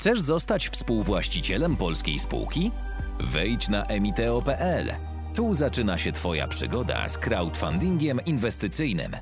Chcesz 0.00 0.20
zostać 0.20 0.68
współwłaścicielem 0.68 1.76
polskiej 1.76 2.18
spółki? 2.18 2.70
Wejdź 3.32 3.68
na 3.68 3.84
emiteo.pl. 3.84 4.86
Tu 5.34 5.54
zaczyna 5.54 5.98
się 5.98 6.12
Twoja 6.12 6.48
przygoda 6.48 7.08
z 7.08 7.18
crowdfundingiem 7.18 8.20
inwestycyjnym. 8.26 9.12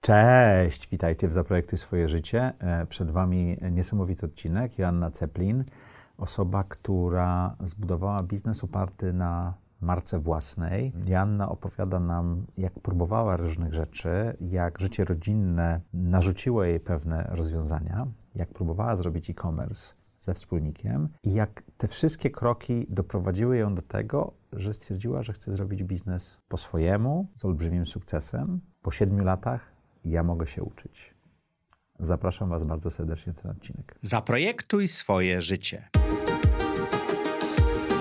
Cześć, 0.00 0.88
witajcie 0.88 1.28
w 1.28 1.32
Zaprojektuj 1.32 1.78
swoje 1.78 2.08
życie. 2.08 2.52
E, 2.58 2.86
przed 2.86 3.10
Wami 3.10 3.56
niesamowity 3.70 4.26
odcinek. 4.26 4.78
Joanna 4.78 5.10
Ceplin, 5.10 5.64
osoba, 6.18 6.64
która 6.64 7.56
zbudowała 7.60 8.22
biznes 8.22 8.64
oparty 8.64 9.12
na 9.12 9.54
marce 9.80 10.18
własnej. 10.18 10.92
Joanna 11.08 11.48
opowiada 11.48 12.00
nam, 12.00 12.46
jak 12.58 12.80
próbowała 12.80 13.36
różnych 13.36 13.74
rzeczy, 13.74 14.36
jak 14.40 14.80
życie 14.80 15.04
rodzinne 15.04 15.80
narzuciło 15.94 16.64
jej 16.64 16.80
pewne 16.80 17.26
rozwiązania, 17.30 18.06
jak 18.34 18.48
próbowała 18.48 18.96
zrobić 18.96 19.30
e-commerce 19.30 19.94
ze 20.26 20.34
wspólnikiem 20.34 21.08
i 21.22 21.34
jak 21.34 21.62
te 21.78 21.88
wszystkie 21.88 22.30
kroki 22.30 22.86
doprowadziły 22.88 23.56
ją 23.56 23.74
do 23.74 23.82
tego, 23.82 24.32
że 24.52 24.74
stwierdziła, 24.74 25.22
że 25.22 25.32
chce 25.32 25.56
zrobić 25.56 25.84
biznes 25.84 26.36
po 26.48 26.56
swojemu, 26.56 27.28
z 27.34 27.44
olbrzymim 27.44 27.86
sukcesem. 27.86 28.60
Po 28.82 28.90
siedmiu 28.90 29.24
latach 29.24 29.72
ja 30.04 30.22
mogę 30.22 30.46
się 30.46 30.62
uczyć. 30.62 31.14
Zapraszam 31.98 32.48
Was 32.48 32.64
bardzo 32.64 32.90
serdecznie 32.90 33.32
na 33.32 33.42
ten 33.42 33.50
odcinek. 33.50 33.98
Zaprojektuj 34.02 34.88
swoje 34.88 35.42
życie. 35.42 35.88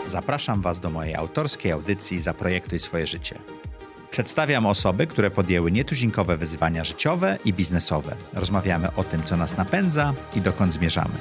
Zapraszam 0.08 0.62
Was 0.62 0.80
do 0.80 0.90
mojej 0.90 1.16
autorskiej 1.16 1.72
audycji 1.72 2.22
Zaprojektuj 2.22 2.80
swoje 2.80 3.08
życie. 3.08 3.40
Przedstawiam 4.12 4.66
osoby, 4.66 5.08
które 5.08 5.32
podjęły 5.32 5.72
nietuzinkowe 5.72 6.38
wyzwania 6.38 6.84
życiowe 6.84 7.38
i 7.46 7.54
biznesowe. 7.54 8.16
Rozmawiamy 8.34 8.96
o 8.96 9.04
tym, 9.04 9.24
co 9.24 9.38
nas 9.38 9.58
napędza 9.58 10.14
i 10.36 10.42
dokąd 10.42 10.74
zmierzamy. 10.74 11.16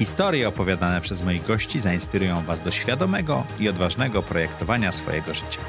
Historie 0.00 0.48
opowiadane 0.48 1.00
przez 1.00 1.22
moich 1.22 1.46
gości 1.46 1.80
zainspirują 1.80 2.42
Was 2.42 2.62
do 2.62 2.70
świadomego 2.70 3.44
i 3.60 3.68
odważnego 3.68 4.22
projektowania 4.22 4.92
swojego 4.92 5.34
życia. 5.34 5.60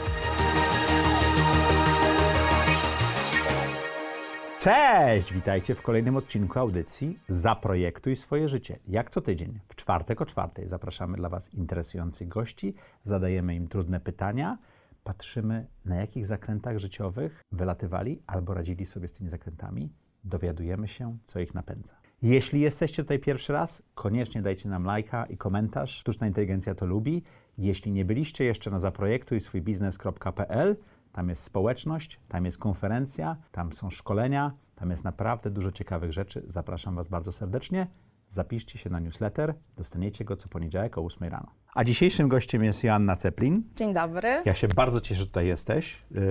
Cześć! 4.60 5.34
Witajcie 5.34 5.76
w 5.76 5.82
kolejnym 5.82 6.16
odcinku 6.16 6.60
audycji 6.60 7.20
Zaprojektuj 7.30 8.16
swoje 8.16 8.50
życie. 8.50 8.80
Jak 8.88 9.10
co 9.10 9.22
tydzień, 9.22 9.60
w 9.68 9.76
czwartek 9.76 10.22
o 10.22 10.26
czwartej 10.26 10.68
zapraszamy 10.68 11.18
dla 11.18 11.30
Was 11.30 11.54
interesujących 11.54 12.28
gości, 12.28 12.76
zadajemy 13.04 13.56
im 13.56 13.68
trudne 13.68 14.00
pytania, 14.00 14.58
patrzymy 15.04 15.68
na 15.86 15.96
jakich 15.96 16.26
zakrętach 16.26 16.78
życiowych 16.78 17.44
wylatywali 17.52 18.22
albo 18.28 18.54
radzili 18.54 18.86
sobie 18.86 19.08
z 19.08 19.14
tymi 19.14 19.30
zakrętami, 19.30 19.94
dowiadujemy 20.24 20.88
się, 20.88 21.18
co 21.26 21.40
ich 21.40 21.54
napędza. 21.54 22.11
Jeśli 22.22 22.62
jesteście 22.62 23.04
tutaj 23.04 23.20
pierwszy 23.20 23.54
raz, 23.54 23.84
koniecznie 23.96 24.42
dajcie 24.42 24.70
nam 24.70 24.84
lajka 24.84 25.26
i 25.26 25.38
komentarz. 25.38 25.98
Sztuczna 25.98 26.28
inteligencja 26.28 26.76
to 26.76 26.86
lubi. 26.86 27.24
Jeśli 27.58 27.92
nie 27.92 28.06
byliście 28.06 28.44
jeszcze 28.44 28.72
na 28.72 28.80
zaprojektuj 28.80 29.42
swój 29.42 29.62
biznes.pl, 29.62 30.76
tam 31.12 31.30
jest 31.30 31.44
społeczność, 31.44 32.20
tam 32.28 32.46
jest 32.46 32.58
konferencja, 32.58 33.38
tam 33.52 33.74
są 33.74 33.90
szkolenia, 33.90 34.52
tam 34.76 34.92
jest 34.92 35.04
naprawdę 35.04 35.50
dużo 35.50 35.72
ciekawych 35.72 36.14
rzeczy. 36.14 36.44
Zapraszam 36.48 36.96
Was 36.96 37.08
bardzo 37.08 37.32
serdecznie. 37.32 37.88
Zapiszcie 38.30 38.78
się 38.78 38.90
na 38.90 39.00
newsletter, 39.00 39.54
dostaniecie 39.78 40.26
go 40.26 40.38
co 40.38 40.48
poniedziałek 40.50 40.98
o 40.98 41.02
8 41.06 41.30
rano. 41.30 41.48
A 41.74 41.84
dzisiejszym 41.84 42.28
gościem 42.28 42.64
jest 42.64 42.84
Joanna 42.84 43.16
Ceplin. 43.16 43.64
Dzień 43.76 43.94
dobry. 43.94 44.42
Ja 44.46 44.54
się 44.54 44.68
bardzo 44.68 45.02
cieszę, 45.02 45.20
że 45.20 45.26
tutaj 45.26 45.48
jesteś. 45.48 46.04
Yy... 46.12 46.22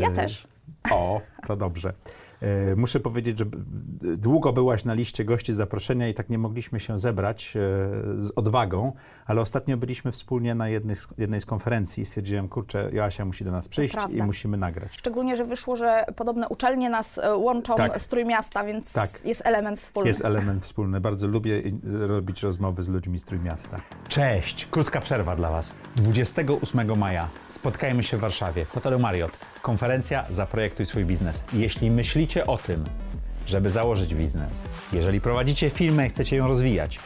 Ja 0.00 0.10
też. 0.10 0.48
O, 0.92 1.20
to 1.46 1.56
dobrze. 1.56 1.92
E, 2.40 2.76
muszę 2.76 3.00
powiedzieć, 3.00 3.38
że 3.38 3.44
długo 4.16 4.52
byłaś 4.52 4.84
na 4.84 4.94
liście 4.94 5.24
gości 5.24 5.54
zaproszenia 5.54 6.08
i 6.08 6.14
tak 6.14 6.28
nie 6.28 6.38
mogliśmy 6.38 6.80
się 6.80 6.98
zebrać 6.98 7.56
e, 7.56 7.60
z 8.16 8.32
odwagą, 8.36 8.92
ale 9.26 9.40
ostatnio 9.40 9.76
byliśmy 9.76 10.12
wspólnie 10.12 10.54
na 10.54 10.68
jednej 10.68 10.96
z, 10.96 11.08
jednej 11.18 11.40
z 11.40 11.46
konferencji 11.46 12.02
i 12.02 12.06
stwierdziłem, 12.06 12.48
kurczę, 12.48 12.90
Joasia 12.92 13.24
musi 13.24 13.44
do 13.44 13.50
nas 13.50 13.68
przyjść 13.68 13.96
i 14.08 14.22
musimy 14.22 14.56
nagrać. 14.56 14.92
Szczególnie, 14.92 15.36
że 15.36 15.44
wyszło, 15.44 15.76
że 15.76 16.04
podobne 16.16 16.48
uczelnie 16.48 16.90
nas 16.90 17.18
e, 17.18 17.36
łączą 17.36 17.74
tak. 17.74 18.00
z 18.00 18.08
Trójmiasta, 18.08 18.64
więc 18.64 18.92
tak. 18.92 19.10
jest 19.24 19.46
element 19.46 19.80
wspólny. 19.80 20.08
Jest 20.08 20.24
element 20.24 20.64
wspólny. 20.64 21.00
Bardzo 21.00 21.26
lubię 21.26 21.62
robić 21.82 22.42
rozmowy 22.42 22.82
z 22.82 22.88
ludźmi 22.88 23.18
z 23.18 23.24
Trójmiasta. 23.24 23.80
Cześć! 24.08 24.66
Krótka 24.70 25.00
przerwa 25.00 25.36
dla 25.36 25.50
Was. 25.50 25.72
28 25.96 26.98
maja 26.98 27.28
spotkajmy 27.50 28.02
się 28.02 28.16
w 28.16 28.20
Warszawie 28.20 28.64
w 28.64 28.70
hotelu 28.70 28.98
Marriott. 28.98 29.38
Konferencja 29.66 30.24
Zaprojektuj 30.30 30.86
swój 30.86 31.04
biznes. 31.04 31.44
Jeśli 31.52 31.90
myślicie 31.90 32.46
o 32.46 32.58
tym, 32.58 32.84
żeby 33.46 33.70
założyć 33.70 34.14
biznes, 34.14 34.54
jeżeli 34.92 35.20
prowadzicie 35.20 35.70
firmę 35.70 36.06
i 36.06 36.10
chcecie 36.10 36.36
ją 36.36 36.48
rozwijać, 36.48 36.98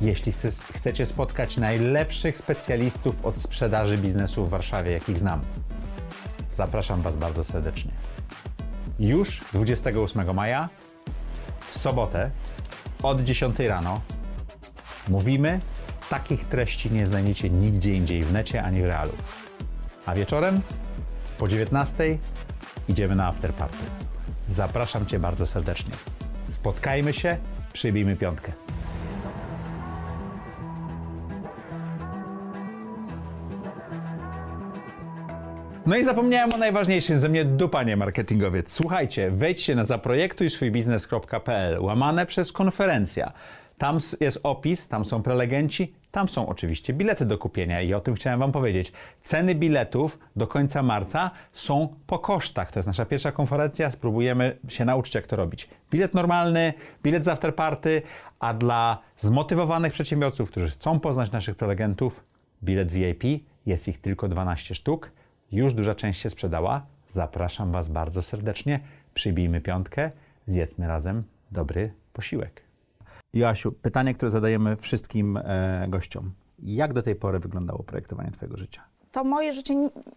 jeśli 0.00 0.32
chcecie 0.74 1.06
spotkać 1.06 1.56
najlepszych 1.56 2.36
specjalistów 2.36 3.24
od 3.24 3.38
sprzedaży 3.38 3.98
biznesu 3.98 4.44
w 4.44 4.50
Warszawie, 4.50 4.92
jakich 4.92 5.18
znam, 5.18 5.40
zapraszam 6.50 7.02
Was 7.02 7.16
bardzo 7.16 7.44
serdecznie. 7.44 7.90
Już 8.98 9.44
28 9.52 10.34
maja, 10.34 10.68
w 11.60 11.78
sobotę, 11.78 12.30
od 13.02 13.22
10 13.22 13.58
rano, 13.58 14.00
mówimy, 15.08 15.60
takich 16.10 16.44
treści 16.44 16.90
nie 16.90 17.06
znajdziecie 17.06 17.50
nigdzie 17.50 17.94
indziej 17.94 18.24
w 18.24 18.32
necie 18.32 18.62
ani 18.62 18.82
w 18.82 18.84
realu. 18.84 19.12
A 20.06 20.14
wieczorem 20.14 20.60
po 21.38 21.48
19 21.48 22.18
idziemy 22.88 23.14
na 23.14 23.26
afterparty. 23.26 23.84
Zapraszam 24.48 25.06
Cię 25.06 25.18
bardzo 25.18 25.46
serdecznie. 25.46 25.92
Spotkajmy 26.48 27.12
się, 27.12 27.36
przybijmy 27.72 28.16
piątkę. 28.16 28.52
No 35.86 35.96
i 35.96 36.04
zapomniałem 36.04 36.52
o 36.54 36.56
najważniejszym 36.56 37.18
ze 37.18 37.28
mnie 37.28 37.44
dupanie 37.44 37.96
marketingowiec. 37.96 38.72
Słuchajcie, 38.72 39.30
wejdźcie 39.30 39.74
na 39.74 39.84
zaprojektuj 39.84 40.50
swój 40.50 40.70
biznes.pl 40.70 41.80
łamane 41.80 42.26
przez 42.26 42.52
konferencja. 42.52 43.32
Tam 43.78 43.98
jest 44.20 44.40
opis, 44.42 44.88
tam 44.88 45.04
są 45.04 45.22
prelegenci, 45.22 45.94
tam 46.10 46.28
są 46.28 46.48
oczywiście 46.48 46.92
bilety 46.92 47.24
do 47.24 47.38
kupienia 47.38 47.82
i 47.82 47.94
o 47.94 48.00
tym 48.00 48.14
chciałem 48.14 48.40
Wam 48.40 48.52
powiedzieć. 48.52 48.92
Ceny 49.22 49.54
biletów 49.54 50.18
do 50.36 50.46
końca 50.46 50.82
marca 50.82 51.30
są 51.52 51.94
po 52.06 52.18
kosztach. 52.18 52.72
To 52.72 52.78
jest 52.78 52.86
nasza 52.86 53.04
pierwsza 53.04 53.32
konferencja, 53.32 53.90
spróbujemy 53.90 54.56
się 54.68 54.84
nauczyć, 54.84 55.14
jak 55.14 55.26
to 55.26 55.36
robić. 55.36 55.68
Bilet 55.90 56.14
normalny, 56.14 56.74
bilet 57.02 57.24
z 57.24 57.28
afterparty, 57.28 58.02
a 58.40 58.54
dla 58.54 58.98
zmotywowanych 59.18 59.92
przedsiębiorców, 59.92 60.50
którzy 60.50 60.68
chcą 60.68 61.00
poznać 61.00 61.32
naszych 61.32 61.56
prelegentów, 61.56 62.24
bilet 62.62 62.92
VIP, 62.92 63.24
jest 63.66 63.88
ich 63.88 64.00
tylko 64.00 64.28
12 64.28 64.74
sztuk. 64.74 65.10
Już 65.52 65.74
duża 65.74 65.94
część 65.94 66.20
się 66.20 66.30
sprzedała. 66.30 66.86
Zapraszam 67.08 67.72
Was 67.72 67.88
bardzo 67.88 68.22
serdecznie. 68.22 68.80
Przybijmy 69.14 69.60
piątkę, 69.60 70.10
zjedzmy 70.46 70.88
razem 70.88 71.22
dobry 71.50 71.92
posiłek. 72.12 72.67
Joasiu, 73.34 73.72
pytanie, 73.72 74.14
które 74.14 74.30
zadajemy 74.30 74.76
wszystkim 74.76 75.36
e, 75.36 75.86
gościom. 75.88 76.32
Jak 76.58 76.92
do 76.92 77.02
tej 77.02 77.16
pory 77.16 77.38
wyglądało 77.38 77.82
projektowanie 77.82 78.30
Twojego 78.30 78.56
życia? 78.56 78.82
To 79.12 79.24
moje 79.24 79.52
życie, 79.52 79.74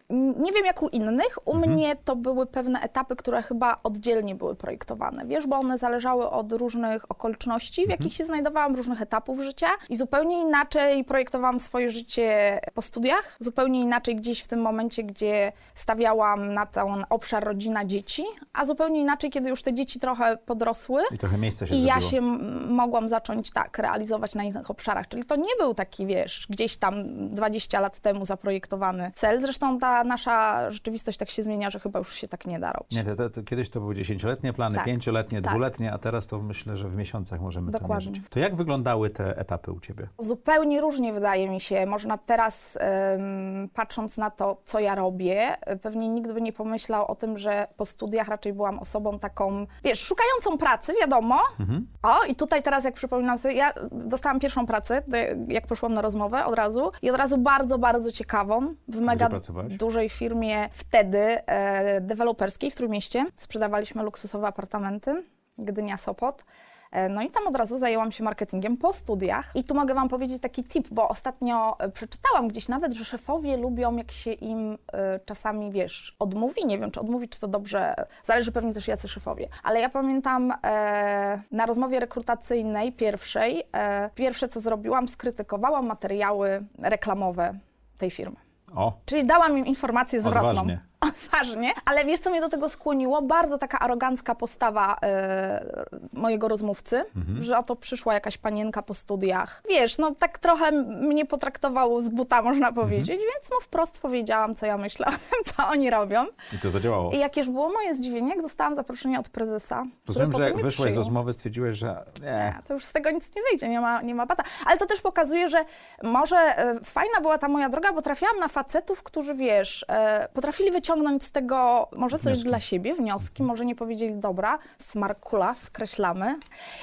nie 0.09 0.51
wiem 0.51 0.65
jak 0.65 0.83
u 0.83 0.87
innych, 0.87 1.37
u 1.45 1.55
mhm. 1.55 1.73
mnie 1.73 1.95
to 1.95 2.15
były 2.15 2.45
pewne 2.45 2.81
etapy, 2.81 3.15
które 3.15 3.41
chyba 3.41 3.79
oddzielnie 3.83 4.35
były 4.35 4.55
projektowane, 4.55 5.25
wiesz, 5.25 5.47
bo 5.47 5.55
one 5.55 5.77
zależały 5.77 6.29
od 6.29 6.51
różnych 6.51 7.11
okoliczności, 7.11 7.81
w 7.81 7.83
mhm. 7.83 7.99
jakich 7.99 8.17
się 8.17 8.25
znajdowałam, 8.25 8.75
różnych 8.75 9.01
etapów 9.01 9.41
życia 9.41 9.67
i 9.89 9.95
zupełnie 9.95 10.41
inaczej 10.41 11.03
projektowałam 11.03 11.59
swoje 11.59 11.89
życie 11.89 12.59
po 12.73 12.81
studiach, 12.81 13.35
zupełnie 13.39 13.81
inaczej 13.81 14.15
gdzieś 14.15 14.41
w 14.41 14.47
tym 14.47 14.61
momencie, 14.61 15.03
gdzie 15.03 15.51
stawiałam 15.75 16.53
na 16.53 16.65
ten 16.65 17.05
obszar 17.09 17.43
rodzina, 17.43 17.85
dzieci, 17.85 18.23
a 18.53 18.65
zupełnie 18.65 19.01
inaczej, 19.01 19.29
kiedy 19.29 19.49
już 19.49 19.63
te 19.63 19.73
dzieci 19.73 19.99
trochę 19.99 20.37
podrosły. 20.37 21.01
I 21.11 21.17
trochę 21.17 21.37
miejsca 21.37 21.67
się 21.67 21.75
I 21.75 21.83
ja 21.83 22.01
się 22.01 22.21
mogłam 22.21 23.09
zacząć 23.09 23.51
tak 23.51 23.77
realizować 23.77 24.35
na 24.35 24.43
innych 24.43 24.71
obszarach, 24.71 25.07
czyli 25.07 25.23
to 25.23 25.35
nie 25.35 25.55
był 25.59 25.73
taki, 25.73 26.05
wiesz, 26.05 26.47
gdzieś 26.49 26.77
tam 26.77 26.93
20 27.29 27.79
lat 27.79 27.99
temu 27.99 28.25
zaprojektowany 28.25 28.80
cel. 29.13 29.39
Zresztą 29.39 29.79
ta 29.79 30.03
nasza 30.03 30.69
rzeczywistość 30.71 31.17
tak 31.17 31.29
się 31.29 31.43
zmienia, 31.43 31.69
że 31.69 31.79
chyba 31.79 31.99
już 31.99 32.13
się 32.13 32.27
tak 32.27 32.47
nie 32.47 32.59
da 32.59 32.71
robić. 32.71 32.91
Nie, 32.91 33.03
to, 33.03 33.15
to, 33.15 33.29
to 33.29 33.43
kiedyś 33.43 33.69
to 33.69 33.79
były 33.79 33.95
dziesięcioletnie 33.95 34.53
plany, 34.53 34.75
tak. 34.75 34.85
pięcioletnie, 34.85 35.41
tak. 35.41 35.51
dwuletnie, 35.51 35.93
a 35.93 35.97
teraz 35.97 36.27
to 36.27 36.41
myślę, 36.41 36.77
że 36.77 36.89
w 36.89 36.95
miesiącach 36.95 37.41
możemy 37.41 37.71
Dokładnie. 37.71 38.05
to 38.05 38.11
mierzyć. 38.11 38.29
To 38.29 38.39
jak 38.39 38.55
wyglądały 38.55 39.09
te 39.09 39.37
etapy 39.37 39.71
u 39.71 39.79
Ciebie? 39.79 40.07
Zupełnie 40.19 40.81
różnie 40.81 41.13
wydaje 41.13 41.49
mi 41.49 41.61
się. 41.61 41.85
Można 41.85 42.17
teraz, 42.17 42.77
um, 43.11 43.69
patrząc 43.73 44.17
na 44.17 44.29
to, 44.29 44.61
co 44.65 44.79
ja 44.79 44.95
robię, 44.95 45.57
pewnie 45.81 46.09
nikt 46.09 46.31
by 46.31 46.41
nie 46.41 46.53
pomyślał 46.53 47.05
o 47.05 47.15
tym, 47.15 47.37
że 47.37 47.67
po 47.77 47.85
studiach 47.85 48.27
raczej 48.27 48.53
byłam 48.53 48.79
osobą 48.79 49.19
taką, 49.19 49.67
wiesz, 49.83 49.99
szukającą 49.99 50.57
pracy, 50.57 50.93
wiadomo. 51.01 51.39
Mhm. 51.59 51.87
O, 52.03 52.23
i 52.23 52.35
tutaj 52.35 52.63
teraz 52.63 52.83
jak 52.83 52.93
przypominam 52.93 53.37
sobie, 53.37 53.55
ja 53.55 53.73
dostałam 53.91 54.39
pierwszą 54.39 54.65
pracę, 54.65 55.03
jak 55.47 55.67
poszłam 55.67 55.93
na 55.93 56.01
rozmowę 56.01 56.45
od 56.45 56.55
razu 56.55 56.91
i 57.01 57.09
od 57.09 57.17
razu 57.17 57.37
bardzo, 57.37 57.77
bardzo 57.77 58.11
ciekawą 58.11 58.70
w 58.87 58.99
mega 58.99 59.29
dużej 59.69 60.09
firmie 60.09 60.69
wtedy 60.71 61.17
e, 61.17 62.01
deweloperskiej 62.01 62.71
w 62.71 62.75
Trójmieście. 62.75 63.25
Sprzedawaliśmy 63.35 64.03
luksusowe 64.03 64.47
apartamenty, 64.47 65.23
Gdynia 65.57 65.97
Sopot. 65.97 66.43
E, 66.91 67.09
No 67.09 67.21
i 67.21 67.29
tam 67.29 67.47
od 67.47 67.55
razu 67.55 67.77
zajęłam 67.77 68.11
się 68.11 68.23
marketingiem 68.23 68.77
po 68.77 68.93
studiach. 68.93 69.51
I 69.55 69.63
tu 69.63 69.75
mogę 69.75 69.93
Wam 69.93 70.09
powiedzieć 70.09 70.41
taki 70.41 70.63
tip, 70.63 70.87
bo 70.91 71.09
ostatnio 71.09 71.79
e, 71.79 71.89
przeczytałam 71.89 72.47
gdzieś 72.47 72.67
nawet, 72.67 72.93
że 72.93 73.05
szefowie 73.05 73.57
lubią, 73.57 73.95
jak 73.95 74.11
się 74.11 74.31
im 74.31 74.77
e, 74.93 75.19
czasami, 75.25 75.71
wiesz, 75.71 76.15
odmówi. 76.19 76.65
Nie 76.65 76.79
wiem, 76.79 76.91
czy 76.91 76.99
odmówi, 76.99 77.29
czy 77.29 77.39
to 77.39 77.47
dobrze. 77.47 77.95
Zależy 78.23 78.51
pewnie 78.51 78.73
też 78.73 78.87
jacy 78.87 79.07
szefowie. 79.07 79.47
Ale 79.63 79.79
ja 79.79 79.89
pamiętam 79.89 80.53
e, 80.63 81.41
na 81.51 81.65
rozmowie 81.65 81.99
rekrutacyjnej 81.99 82.91
pierwszej, 82.91 83.63
e, 83.73 84.09
pierwsze 84.15 84.47
co 84.47 84.61
zrobiłam, 84.61 85.07
skrytykowałam 85.07 85.85
materiały 85.85 86.65
reklamowe 86.83 87.59
tej 87.97 88.11
firmy. 88.11 88.50
O, 88.75 88.93
Czyli 89.05 89.25
dałam 89.25 89.57
im 89.57 89.65
informację 89.65 90.21
zwrotną. 90.21 90.49
Odważnie. 90.49 90.79
Odważnie. 91.09 91.71
Ale 91.85 92.05
wiesz, 92.05 92.19
co 92.19 92.29
mnie 92.29 92.41
do 92.41 92.49
tego 92.49 92.69
skłoniło? 92.69 93.21
Bardzo 93.21 93.57
taka 93.57 93.79
arogancka 93.79 94.35
postawa 94.35 94.97
e, 95.03 95.85
mojego 96.13 96.47
rozmówcy, 96.47 97.05
że 97.39 97.57
oto 97.57 97.75
przyszła 97.75 98.13
jakaś 98.13 98.37
panienka 98.37 98.81
po 98.81 98.93
studiach. 98.93 99.63
Wiesz, 99.69 99.97
no 99.97 100.15
tak 100.15 100.37
trochę 100.39 100.71
mnie 100.71 101.25
potraktował 101.25 102.01
z 102.01 102.09
buta, 102.09 102.41
można 102.41 102.71
powiedzieć, 102.73 103.19
więc 103.19 103.51
mu 103.51 103.61
wprost 103.61 103.99
powiedziałam, 103.99 104.55
co 104.55 104.65
ja 104.65 104.77
myślę 104.77 105.05
o 105.07 105.11
tym, 105.11 105.53
co 105.55 105.67
oni 105.67 105.89
robią. 105.89 106.25
i 106.53 106.59
to 106.59 106.69
zadziałało. 106.69 107.11
I 107.11 107.17
jakież 107.17 107.49
było 107.49 107.69
moje 107.69 107.95
zdziwienie, 107.95 108.29
jak 108.29 108.41
dostałam 108.41 108.75
zaproszenie 108.75 109.19
od 109.19 109.29
prezesa. 109.29 109.83
Rozumiem, 110.07 110.31
że 110.31 110.43
jak 110.43 110.53
mnie 110.53 110.63
wyszłaś 110.63 110.81
z 110.81 110.85
przyjął. 110.85 110.97
rozmowy, 111.03 111.33
stwierdziłeś, 111.33 111.77
że 111.77 112.05
nie, 112.21 112.25
Nie, 112.25 112.59
to 112.67 112.73
już 112.73 112.85
z 112.85 112.91
tego 112.91 113.11
nic 113.11 113.35
nie 113.35 113.41
wyjdzie, 113.49 113.69
nie 113.69 113.81
ma, 113.81 114.01
nie 114.01 114.15
ma 114.15 114.25
bata. 114.25 114.43
Ale 114.65 114.77
to 114.77 114.85
też 114.85 115.01
pokazuje, 115.01 115.47
że 115.47 115.65
może 116.03 116.37
e, 116.37 116.79
fajna 116.85 117.21
była 117.21 117.37
ta 117.37 117.47
moja 117.47 117.69
droga, 117.69 117.93
bo 117.93 118.01
trafiłam 118.01 118.37
na 118.37 118.47
facetów, 118.47 119.03
którzy, 119.03 119.35
wiesz, 119.35 119.85
e, 119.89 120.27
potrafili 120.33 120.71
wyciągnąć 120.71 120.90
z 121.19 121.31
tego 121.31 121.87
może 121.95 122.17
coś 122.17 122.23
Wnioski. 122.25 122.43
dla 122.49 122.59
siebie, 122.59 122.93
wnioski, 122.93 123.43
może 123.43 123.65
nie 123.65 123.75
powiedzieli, 123.75 124.15
dobra, 124.15 124.59
smarkula, 124.79 125.55
skreślamy. 125.55 126.39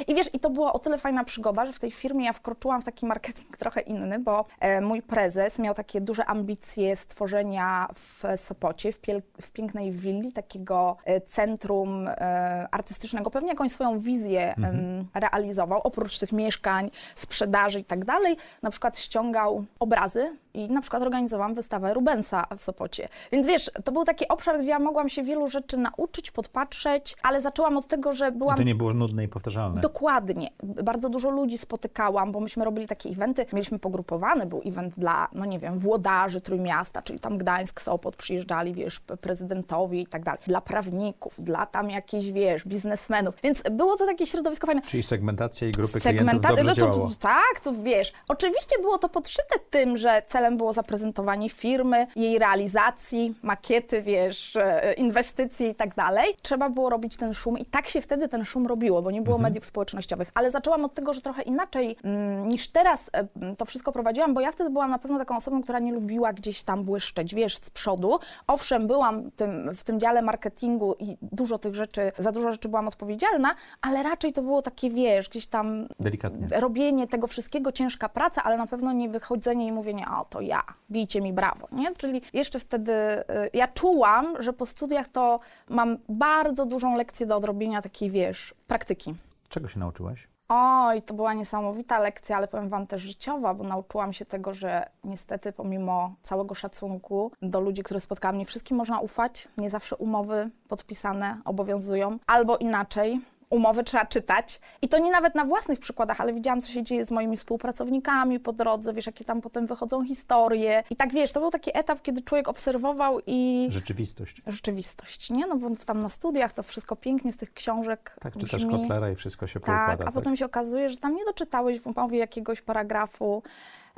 I 0.06 0.14
wiesz, 0.14 0.34
i 0.34 0.40
to 0.40 0.50
była 0.50 0.72
o 0.72 0.78
tyle 0.78 0.99
fajna 0.99 1.25
przygoda, 1.25 1.66
że 1.66 1.72
w 1.72 1.78
tej 1.78 1.90
firmie 1.90 2.25
ja 2.25 2.32
wkroczyłam 2.32 2.82
w 2.82 2.84
taki 2.84 3.06
marketing 3.06 3.56
trochę 3.62 3.81
inny, 3.81 4.19
bo 4.19 4.44
e, 4.60 4.81
mój 4.81 5.02
prezes 5.02 5.58
miał 5.58 5.75
takie 5.75 6.00
duże 6.00 6.25
ambicje 6.25 6.96
stworzenia 6.96 7.88
w 7.94 8.22
Sopocie, 8.37 8.93
w, 8.93 9.00
piel- 9.00 9.22
w 9.40 9.52
pięknej 9.52 9.93
willi, 9.93 10.32
takiego 10.32 10.96
e, 11.04 11.20
centrum 11.20 12.08
e, 12.08 12.69
artystycznego. 12.70 13.31
Pewnie 13.31 13.49
jakąś 13.49 13.72
swoją 13.72 13.99
wizję 13.99 14.54
em, 14.56 15.08
realizował, 15.14 15.81
oprócz 15.84 16.19
tych 16.19 16.32
mieszkań, 16.32 16.90
sprzedaży 17.14 17.81
i 17.81 17.84
tak 17.84 18.04
dalej. 18.04 18.37
Na 18.62 18.70
przykład 18.70 18.99
ściągał 18.99 19.64
obrazy 19.78 20.37
i 20.58 20.69
na 20.69 20.81
przykład 20.81 21.02
organizowałam 21.02 21.55
wystawę 21.55 21.94
Rubensa 21.94 22.44
w 22.58 22.62
Sopocie. 22.62 23.08
Więc 23.32 23.46
wiesz, 23.46 23.70
to 23.84 23.93
był 23.93 24.05
taki 24.05 24.28
obszar, 24.28 24.58
gdzie 24.58 24.69
ja 24.69 24.78
mogłam 24.78 25.08
się 25.08 25.22
wielu 25.22 25.49
rzeczy 25.49 25.76
nauczyć, 25.76 26.31
podpatrzeć, 26.31 27.16
ale 27.22 27.40
zaczęłam 27.43 27.76
od 27.76 27.87
tego, 27.87 28.12
że 28.12 28.32
byłam 28.32 28.56
to 28.56 28.62
nie 28.62 28.75
było 28.75 28.94
nudne 28.94 29.25
i 29.25 29.28
powtarzalne. 29.28 29.81
Dokładnie. 29.81 30.49
Bardzo 30.62 31.08
dużo 31.08 31.31
ludzi 31.31 31.58
spotykałam, 31.58 32.32
bo 32.32 32.40
myśmy 32.40 32.64
robili 32.64 32.87
takie 32.87 33.08
eventy, 33.08 33.46
mieliśmy 33.52 33.78
pogrupowane, 33.78 34.46
był 34.46 34.62
event 34.64 34.94
dla, 34.96 35.28
no 35.32 35.44
nie 35.44 35.58
wiem, 35.58 35.78
włodarzy 35.78 36.40
Trójmiasta, 36.40 37.02
czyli 37.02 37.20
tam 37.20 37.38
Gdańsk, 37.38 37.81
Sopot 37.81 38.16
przyjeżdżali, 38.16 38.75
wiesz, 38.75 39.00
prezydentowi 39.00 40.00
i 40.00 40.06
tak 40.06 40.25
dalej, 40.25 40.40
dla 40.46 40.61
prawników, 40.61 41.34
dla 41.38 41.66
tam 41.66 41.90
jakichś, 41.90 42.26
wiesz, 42.26 42.64
biznesmenów, 42.64 43.34
więc 43.43 43.62
było 43.70 43.96
to 43.96 44.06
takie 44.06 44.26
środowisko 44.26 44.66
fajne. 44.66 44.82
Czyli 44.82 45.02
segmentacja 45.02 45.69
i 45.69 45.70
grupy 45.70 46.00
klientów 46.00 46.40
dobrze 46.40 46.64
no 46.64 46.75
to, 46.75 46.81
działało. 46.81 47.11
tak, 47.20 47.61
to 47.62 47.72
wiesz. 47.82 48.12
Oczywiście 48.28 48.78
było 48.81 48.99
to 48.99 49.08
podszyte 49.08 49.58
tym, 49.70 49.96
że 49.96 50.22
celem 50.26 50.47
było 50.56 50.72
zaprezentowanie 50.72 51.50
firmy, 51.50 52.06
jej 52.16 52.38
realizacji, 52.38 53.34
makiety, 53.42 54.02
wiesz, 54.02 54.56
e, 54.56 54.92
inwestycji 54.92 55.68
i 55.68 55.74
tak 55.74 55.94
dalej. 55.94 56.34
Trzeba 56.42 56.70
było 56.70 56.90
robić 56.90 57.16
ten 57.16 57.34
szum 57.34 57.58
i 57.58 57.64
tak 57.64 57.88
się 57.88 58.00
wtedy 58.00 58.28
ten 58.28 58.44
szum 58.44 58.66
robiło, 58.66 59.02
bo 59.02 59.10
nie 59.10 59.22
było 59.22 59.38
mediów 59.38 59.64
społecznościowych. 59.64 60.30
Ale 60.34 60.50
zaczęłam 60.50 60.84
od 60.84 60.94
tego, 60.94 61.12
że 61.12 61.20
trochę 61.20 61.42
inaczej 61.42 61.96
mm, 62.04 62.46
niż 62.46 62.68
teraz 62.68 63.10
e, 63.12 63.26
m, 63.42 63.56
to 63.56 63.64
wszystko 63.64 63.92
prowadziłam, 63.92 64.34
bo 64.34 64.40
ja 64.40 64.52
wtedy 64.52 64.70
byłam 64.70 64.90
na 64.90 64.98
pewno 64.98 65.18
taką 65.18 65.36
osobą, 65.36 65.62
która 65.62 65.78
nie 65.78 65.92
lubiła 65.92 66.32
gdzieś 66.32 66.62
tam 66.62 66.84
błyszczeć, 66.84 67.34
wiesz, 67.34 67.56
z 67.56 67.70
przodu. 67.70 68.18
Owszem, 68.46 68.86
byłam 68.86 69.30
tym, 69.30 69.74
w 69.74 69.84
tym 69.84 70.00
dziale 70.00 70.22
marketingu 70.22 70.94
i 70.98 71.16
dużo 71.22 71.58
tych 71.58 71.74
rzeczy, 71.74 72.12
za 72.18 72.32
dużo 72.32 72.52
rzeczy 72.52 72.68
byłam 72.68 72.88
odpowiedzialna, 72.88 73.54
ale 73.82 74.02
raczej 74.02 74.32
to 74.32 74.42
było 74.42 74.62
takie, 74.62 74.90
wiesz, 74.90 75.28
gdzieś 75.28 75.46
tam 75.46 75.86
Delikatnie. 76.00 76.60
robienie 76.60 77.06
tego 77.08 77.26
wszystkiego, 77.26 77.72
ciężka 77.72 78.08
praca, 78.08 78.42
ale 78.42 78.56
na 78.56 78.66
pewno 78.66 78.92
nie 78.92 79.08
wychodzenie 79.08 79.66
i 79.66 79.72
mówienie, 79.72 80.06
o 80.20 80.24
to 80.24 80.38
ja, 80.40 80.62
bijcie 80.90 81.20
mi 81.20 81.32
brawo, 81.32 81.69
nie? 81.73 81.94
Czyli 81.94 82.23
jeszcze 82.32 82.58
wtedy 82.58 82.93
y, 82.93 83.25
ja 83.52 83.69
czułam, 83.69 84.43
że 84.43 84.52
po 84.52 84.67
studiach 84.67 85.08
to 85.08 85.40
mam 85.69 85.99
bardzo 86.08 86.67
dużą 86.67 86.96
lekcję 86.96 87.26
do 87.26 87.37
odrobienia 87.37 87.82
takiej, 87.82 88.11
wiesz, 88.11 88.55
praktyki. 88.67 89.14
Czego 89.49 89.69
się 89.69 89.81
nauczyłaś? 89.81 90.29
Oj, 90.49 91.02
to 91.02 91.14
była 91.14 91.35
niesamowita 91.35 91.99
lekcja, 91.99 92.37
ale 92.37 92.49
powiem 92.49 92.69
Wam 92.69 92.87
też 92.87 93.02
życiowa, 93.02 93.55
bo 93.55 93.64
nauczyłam 93.64 94.12
się 94.12 94.25
tego, 94.25 94.55
że 94.55 94.90
niestety 95.05 95.52
pomimo 95.52 96.14
całego 96.23 96.55
szacunku 96.55 97.32
do 97.43 97.61
ludzi, 97.61 97.82
których 97.82 98.02
spotkałam, 98.02 98.38
nie 98.38 98.46
wszystkim 98.46 98.76
można 98.76 99.00
ufać. 99.00 99.49
Nie 99.58 99.70
zawsze 99.70 99.96
umowy 99.96 100.50
podpisane 100.69 101.40
obowiązują, 101.44 102.19
albo 102.26 102.56
inaczej. 102.56 103.20
Umowy 103.50 103.84
trzeba 103.84 104.06
czytać. 104.06 104.60
I 104.82 104.88
to 104.88 104.98
nie 104.98 105.10
nawet 105.10 105.34
na 105.34 105.44
własnych 105.44 105.78
przykładach, 105.78 106.20
ale 106.20 106.32
widziałam, 106.32 106.60
co 106.60 106.72
się 106.72 106.82
dzieje 106.82 107.04
z 107.04 107.10
moimi 107.10 107.36
współpracownikami 107.36 108.40
po 108.40 108.52
drodze, 108.52 108.92
wiesz, 108.92 109.06
jakie 109.06 109.24
tam 109.24 109.40
potem 109.40 109.66
wychodzą 109.66 110.04
historie. 110.04 110.82
I 110.90 110.96
tak 110.96 111.12
wiesz, 111.12 111.32
to 111.32 111.40
był 111.40 111.50
taki 111.50 111.70
etap, 111.78 112.02
kiedy 112.02 112.22
człowiek 112.22 112.48
obserwował 112.48 113.18
i 113.26 113.68
Rzeczywistość. 113.70 114.42
rzeczywistość, 114.46 115.30
nie? 115.30 115.46
No 115.46 115.56
bo 115.56 115.70
tam 115.86 116.00
na 116.02 116.08
studiach 116.08 116.52
to 116.52 116.62
wszystko 116.62 116.96
pięknie 116.96 117.32
z 117.32 117.36
tych 117.36 117.52
książek 117.54 118.16
Tak, 118.20 118.32
czytasz 118.32 118.50
brzmi. 118.66 118.70
Kotlera 118.80 119.10
i 119.10 119.14
wszystko 119.14 119.46
się 119.46 119.60
Tak, 119.60 119.88
poukłada. 119.88 120.04
a 120.10 120.12
potem 120.12 120.36
się 120.36 120.46
okazuje, 120.46 120.88
że 120.88 120.96
tam 120.96 121.14
nie 121.14 121.24
doczytałeś 121.24 121.80
w 121.80 121.86
umowie 121.86 122.18
jakiegoś 122.18 122.62
paragrafu. 122.62 123.42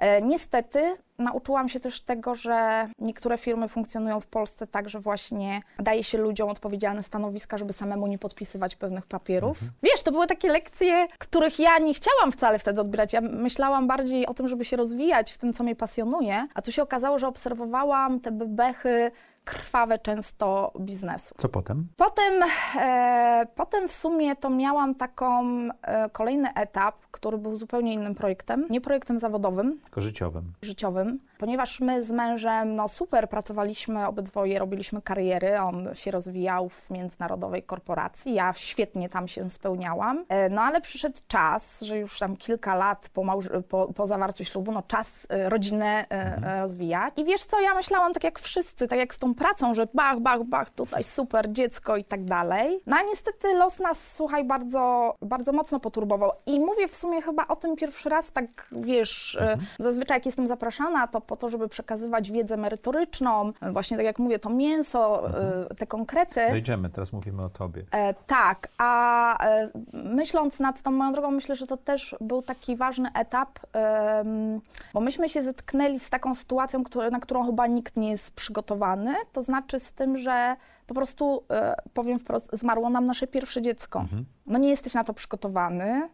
E, 0.01 0.23
niestety 0.23 0.95
nauczyłam 1.19 1.69
się 1.69 1.81
też 1.81 2.01
tego, 2.01 2.35
że 2.35 2.87
niektóre 2.99 3.39
firmy 3.39 3.69
funkcjonują 3.69 4.21
w 4.21 4.27
Polsce 4.27 4.67
tak, 4.67 4.89
że 4.89 5.01
właśnie 5.01 5.61
daje 5.79 6.05
się 6.05 6.19
ludziom 6.19 6.49
odpowiedzialne 6.49 7.03
stanowiska, 7.03 7.59
żeby 7.59 7.73
samemu 7.73 8.07
nie 8.07 8.19
podpisywać 8.19 8.77
pewnych 8.77 9.07
papierów. 9.07 9.59
Wiesz, 9.83 10.03
to 10.03 10.13
były 10.13 10.27
takie 10.27 10.49
lekcje, 10.49 11.07
których 11.19 11.59
ja 11.59 11.79
nie 11.79 11.95
chciałam 11.95 12.33
wcale 12.33 12.59
wtedy 12.59 12.81
odbierać. 12.81 13.13
Ja 13.13 13.21
myślałam 13.21 13.87
bardziej 13.87 14.27
o 14.27 14.35
tym, 14.35 14.49
żeby 14.49 14.65
się 14.65 14.77
rozwijać 14.77 15.33
w 15.33 15.39
tym, 15.39 15.53
co 15.53 15.65
mnie 15.65 15.77
pasjonuje, 15.77 16.47
a 16.55 16.63
tu 16.63 16.73
się 16.73 16.83
okazało, 16.83 17.19
że 17.19 17.29
obserwowałam 17.29 18.21
te 18.21 18.31
bebechy 18.31 19.11
krwawe 19.45 19.99
często 19.99 20.73
biznesu. 20.81 21.35
Co 21.39 21.49
potem? 21.49 21.89
Potem, 21.97 22.35
e, 22.81 23.47
potem 23.55 23.89
w 23.89 23.93
sumie 23.93 24.37
to 24.37 24.51
miałam 24.51 24.95
taką 24.95 25.45
e, 25.83 26.11
kolejny 26.11 26.55
etap, 26.55 26.95
który 27.11 27.39
był 27.39 27.57
zupełnie 27.57 27.95
innym 27.95 28.15
projektem, 28.15 28.67
nie 28.71 28.81
projektem 28.81 29.19
zawodowym, 29.19 29.81
Tylko 29.83 30.01
życiowym. 30.01 30.53
życiowym, 30.63 31.19
ponieważ 31.39 31.81
my 31.81 32.03
z 32.03 32.11
mężem, 32.11 32.75
no 32.77 32.89
super, 32.89 33.29
pracowaliśmy 33.29 34.07
obydwoje, 34.07 34.59
robiliśmy 34.59 35.03
kariery, 35.03 35.61
on 35.61 35.89
się 35.95 36.11
rozwijał 36.11 36.69
w 36.69 36.91
międzynarodowej 36.91 37.63
korporacji, 37.63 38.35
ja 38.35 38.53
świetnie 38.57 39.09
tam 39.09 39.29
się 39.29 39.51
spełniałam, 39.51 40.25
e, 40.29 40.49
no 40.49 40.63
ale 40.63 40.81
przyszedł 40.81 41.17
czas, 41.29 41.81
że 41.81 41.99
już 41.99 42.19
tam 42.19 42.37
kilka 42.37 42.75
lat 42.75 43.09
po, 43.13 43.23
małż- 43.23 43.63
po, 43.63 43.93
po 43.93 44.07
zawarciu 44.07 44.45
ślubu, 44.45 44.73
no 44.73 44.83
czas 44.83 45.27
e, 45.29 45.49
rodzinę 45.49 45.87
e, 45.87 46.13
e, 46.43 46.61
rozwijać 46.61 47.15
i 47.17 47.25
wiesz 47.25 47.45
co, 47.45 47.61
ja 47.61 47.75
myślałam 47.75 48.13
tak 48.13 48.25
jak 48.25 48.39
wszyscy, 48.39 48.87
tak 48.87 48.99
jak 48.99 49.15
z 49.15 49.19
tą 49.19 49.30
pracą, 49.35 49.75
że 49.75 49.87
bach, 49.95 50.21
bach, 50.21 50.45
bach, 50.45 50.71
tutaj 50.71 51.05
super, 51.05 51.53
dziecko 51.53 51.97
i 51.97 52.05
tak 52.05 52.25
dalej, 52.25 52.81
no 52.87 52.97
a 52.97 53.03
niestety 53.03 53.55
los 53.55 53.79
nas, 53.79 54.15
słuchaj, 54.17 54.45
bardzo, 54.45 55.15
bardzo 55.23 55.53
mocno 55.53 55.81
poturbował. 55.81 56.31
I 56.47 56.61
mówię 56.61 56.89
w 56.89 56.95
sumie 56.95 57.23
chyba 57.23 57.47
o 57.49 57.57
tym 57.57 57.77
pierwszy 57.77 58.09
raz, 58.09 58.33
tak 58.33 58.69
wiesz, 58.73 59.37
e, 59.41 59.57
zazwyczaj 59.79 60.17
jak 60.17 60.27
jestem 60.27 60.47
zapraszana, 60.47 61.07
to 61.07 61.21
po 61.21 61.37
to, 61.37 61.49
żeby 61.49 61.69
przekazywać 61.69 62.31
wiedzę 62.31 62.57
merytoryczną, 62.57 63.53
e, 63.61 63.73
właśnie 63.73 63.97
tak 63.97 64.07
jak 64.07 64.19
mówię, 64.19 64.39
to 64.39 64.51
mięso, 64.51 65.31
e, 65.71 65.75
te 65.75 65.87
konkrety. 65.87 66.41
Dojdziemy, 66.49 66.91
teraz 66.91 67.13
mówimy 67.13 67.43
o 67.43 67.49
tobie. 67.49 67.85
E, 67.91 68.15
tak, 68.15 68.69
a 68.79 69.47
e, 69.47 69.71
myśląc 69.93 70.61
nad 70.61 70.83
tą 70.83 70.91
moją 70.91 71.13
drogą, 71.13 71.31
myślę, 71.31 71.55
że 71.55 71.67
to 71.67 71.77
też 71.77 72.17
był 72.21 72.43
taki 72.43 72.77
ważny 72.77 73.09
etap, 73.15 73.59
em, 73.73 74.61
bo 74.95 75.01
myśmy 75.01 75.29
się 75.29 75.43
zetknęli 75.43 76.01
z 76.01 76.11
taką 76.11 76.35
sytuacją, 76.35 76.83
na 77.11 77.21
którą 77.21 77.47
chyba 77.47 77.67
nikt 77.67 77.97
nie 77.97 78.11
jest 78.11 78.35
przygotowany, 78.35 79.15
to 79.33 79.43
znaczy 79.43 79.81
z 79.81 79.93
tym, 79.93 80.17
że 80.17 80.57
po 80.87 80.95
prostu, 80.95 81.45
e, 81.51 81.75
powiem 81.95 82.19
wprost, 82.19 82.51
zmarło 82.53 82.91
nam 82.91 83.07
nasze 83.07 83.27
pierwsze 83.27 83.63
dziecko. 83.63 84.05
No 84.47 84.59
nie 84.59 84.69
jesteś 84.69 84.95
na 84.95 85.05
to 85.05 85.15
przygotowany 85.15 86.09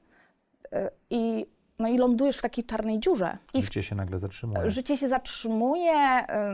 e, 0.72 0.90
i 1.10 1.46
no 1.78 1.88
i 1.88 1.98
lądujesz 1.98 2.38
w 2.38 2.42
takiej 2.42 2.64
czarnej 2.64 3.00
dziurze. 3.00 3.36
I 3.54 3.62
Życie 3.62 3.82
się 3.82 3.94
nagle 3.94 4.18
zatrzymuje. 4.18 4.70
Życie 4.70 4.96
się 4.96 5.08
zatrzymuje, 5.08 5.92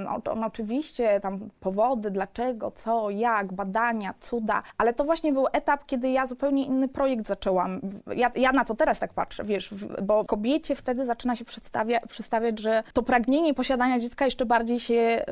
ym, 0.00 0.06
o- 0.06 0.32
on 0.32 0.44
oczywiście 0.44 1.20
tam 1.20 1.38
powody, 1.60 2.10
dlaczego, 2.10 2.70
co, 2.70 3.10
jak, 3.10 3.52
badania, 3.52 4.12
cuda, 4.20 4.62
ale 4.78 4.92
to 4.94 5.04
właśnie 5.04 5.32
był 5.32 5.46
etap, 5.52 5.86
kiedy 5.86 6.10
ja 6.10 6.26
zupełnie 6.26 6.66
inny 6.66 6.88
projekt 6.88 7.26
zaczęłam. 7.28 7.80
Ja, 8.16 8.30
ja 8.36 8.52
na 8.52 8.64
to 8.64 8.74
teraz 8.74 8.98
tak 8.98 9.12
patrzę, 9.12 9.44
wiesz, 9.44 9.74
bo 10.02 10.24
kobiecie 10.24 10.74
wtedy 10.74 11.04
zaczyna 11.04 11.36
się 11.36 11.44
przedstawia, 11.44 12.00
przedstawiać, 12.00 12.58
że 12.58 12.82
to 12.92 13.02
pragnienie 13.02 13.54
posiadania 13.54 13.98
dziecka 13.98 14.24
jeszcze 14.24 14.46
bardziej 14.46 14.80
się 14.80 15.24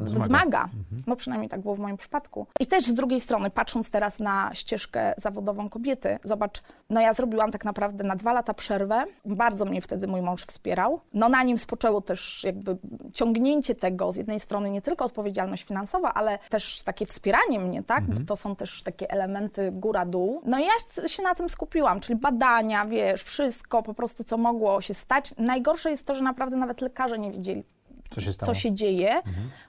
Wzmaga. 0.00 0.24
wzmaga. 0.24 0.68
No 1.06 1.16
przynajmniej 1.16 1.48
tak 1.50 1.60
było 1.60 1.74
w 1.74 1.78
moim 1.78 1.96
przypadku. 1.96 2.46
I 2.60 2.66
też 2.66 2.84
z 2.84 2.94
drugiej 2.94 3.20
strony, 3.20 3.50
patrząc 3.50 3.90
teraz 3.90 4.20
na 4.20 4.50
ścieżkę 4.54 5.14
zawodową 5.16 5.68
kobiety, 5.68 6.18
zobacz, 6.24 6.62
no 6.90 7.00
ja 7.00 7.14
zrobiłam 7.14 7.52
tak 7.52 7.64
naprawdę 7.64 8.04
na 8.04 8.16
dwa 8.16 8.32
lata 8.32 8.54
przerwę. 8.54 9.04
Bardzo 9.24 9.64
mnie 9.64 9.80
wtedy 9.80 10.06
mój 10.06 10.22
mąż 10.22 10.42
wspierał. 10.44 11.00
No 11.14 11.28
na 11.28 11.42
nim 11.42 11.58
spoczęło 11.58 12.00
też 12.00 12.44
jakby 12.44 12.76
ciągnięcie 13.12 13.74
tego, 13.74 14.12
z 14.12 14.16
jednej 14.16 14.40
strony 14.40 14.70
nie 14.70 14.82
tylko 14.82 15.04
odpowiedzialność 15.04 15.64
finansowa, 15.64 16.14
ale 16.14 16.38
też 16.38 16.82
takie 16.82 17.06
wspieranie 17.06 17.60
mnie, 17.60 17.82
tak? 17.82 18.04
Bo 18.04 18.24
to 18.26 18.36
są 18.36 18.56
też 18.56 18.82
takie 18.82 19.10
elementy 19.10 19.72
góra-dół. 19.72 20.42
No 20.44 20.58
i 20.58 20.62
ja 20.62 21.08
się 21.08 21.22
na 21.22 21.34
tym 21.34 21.48
skupiłam, 21.48 22.00
czyli 22.00 22.18
badania, 22.18 22.86
wiesz, 22.86 23.22
wszystko 23.22 23.82
po 23.82 23.94
prostu, 23.94 24.24
co 24.24 24.36
mogło 24.36 24.80
się 24.80 24.94
stać. 24.94 25.34
Najgorsze 25.38 25.90
jest 25.90 26.06
to, 26.06 26.14
że 26.14 26.24
naprawdę 26.24 26.56
nawet 26.56 26.80
lekarze 26.80 27.18
nie 27.18 27.32
wiedzieli, 27.32 27.64
Co 28.14 28.20
się 28.20 28.32
co 28.32 28.54
się 28.54 28.72
dzieje. 28.72 29.22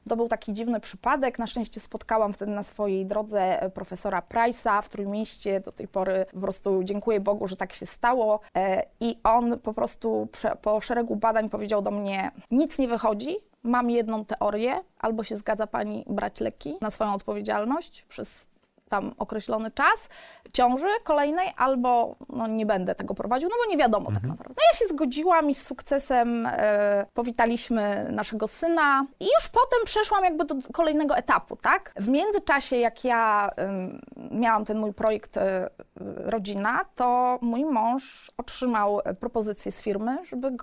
To 0.10 0.16
był 0.16 0.28
taki 0.28 0.54
dziwny 0.54 0.80
przypadek. 0.80 1.40
Na 1.40 1.48
szczęście 1.48 1.80
spotkałam 1.80 2.34
wtedy 2.34 2.52
na 2.52 2.64
swojej 2.64 3.06
drodze 3.06 3.62
e, 3.62 3.70
profesora 3.70 4.22
Price'a 4.30 4.82
w 4.82 4.90
Trójmieście. 4.90 5.60
Do 5.60 5.72
tej 5.72 5.88
pory 5.88 6.26
po 6.34 6.40
prostu 6.40 6.84
dziękuję 6.84 7.20
Bogu, 7.20 7.48
że 7.48 7.56
tak 7.56 7.74
się 7.74 7.86
stało. 7.86 8.40
E, 8.58 8.84
I 9.00 9.18
on 9.24 9.60
po 9.60 9.74
prostu 9.74 10.28
po 10.62 10.82
szeregu 10.82 11.16
badań 11.16 11.50
powiedział 11.50 11.82
do 11.82 11.92
mnie, 11.92 12.32
nic 12.52 12.80
nie 12.80 12.88
wychodzi, 12.88 13.36
mam 13.64 13.90
jedną 13.90 14.26
teorię, 14.26 14.80
albo 15.00 15.24
się 15.24 15.36
zgadza 15.36 15.68
pani 15.68 16.06
brać 16.08 16.40
leki 16.40 16.76
na 16.82 16.92
swoją 16.92 17.14
odpowiedzialność 17.14 18.06
przez 18.10 18.48
tam 18.90 19.12
określony 19.18 19.72
czas 19.72 20.10
ciąży 20.54 20.88
kolejnej, 21.04 21.54
albo 21.58 22.16
no, 22.30 22.48
nie 22.48 22.66
będę 22.66 22.96
tego 22.96 23.14
prowadził, 23.14 23.50
no 23.50 23.56
bo 23.66 23.72
nie 23.72 23.78
wiadomo 23.78 24.12
tak 24.12 24.24
naprawdę. 24.24 24.54
No 24.58 24.64
ja 24.72 24.80
się 24.80 24.88
zgodziłam 24.88 25.50
i 25.50 25.56
z 25.56 25.64
sukcesem 25.64 26.46
e, 26.52 27.06
powitaliśmy 27.14 28.08
naszego 28.12 28.48
syna 28.48 29.06
i 29.20 29.26
już 29.26 29.50
potem 29.50 29.80
przeszłam 29.86 30.24
jakby 30.24 30.46
do 30.46 30.56
kolejnego 30.74 31.18
etapu, 31.18 31.56
tak? 31.56 31.94
W 31.96 32.08
międzyczasie, 32.08 32.76
jak 32.76 33.04
ja 33.04 33.50
em, 33.56 34.02
miałam 34.32 34.66
ten 34.66 34.80
mój 34.80 34.94
projekt 34.94 35.38
e, 35.38 35.70
Rodzina, 36.16 36.86
to 36.96 37.40
mój 37.42 37.66
mąż 37.66 38.32
otrzymał 38.38 39.00
e, 39.06 39.14
propozycję 39.14 39.72
z 39.72 39.82
firmy, 39.82 40.18
żeby 40.26 40.48
e, 40.48 40.54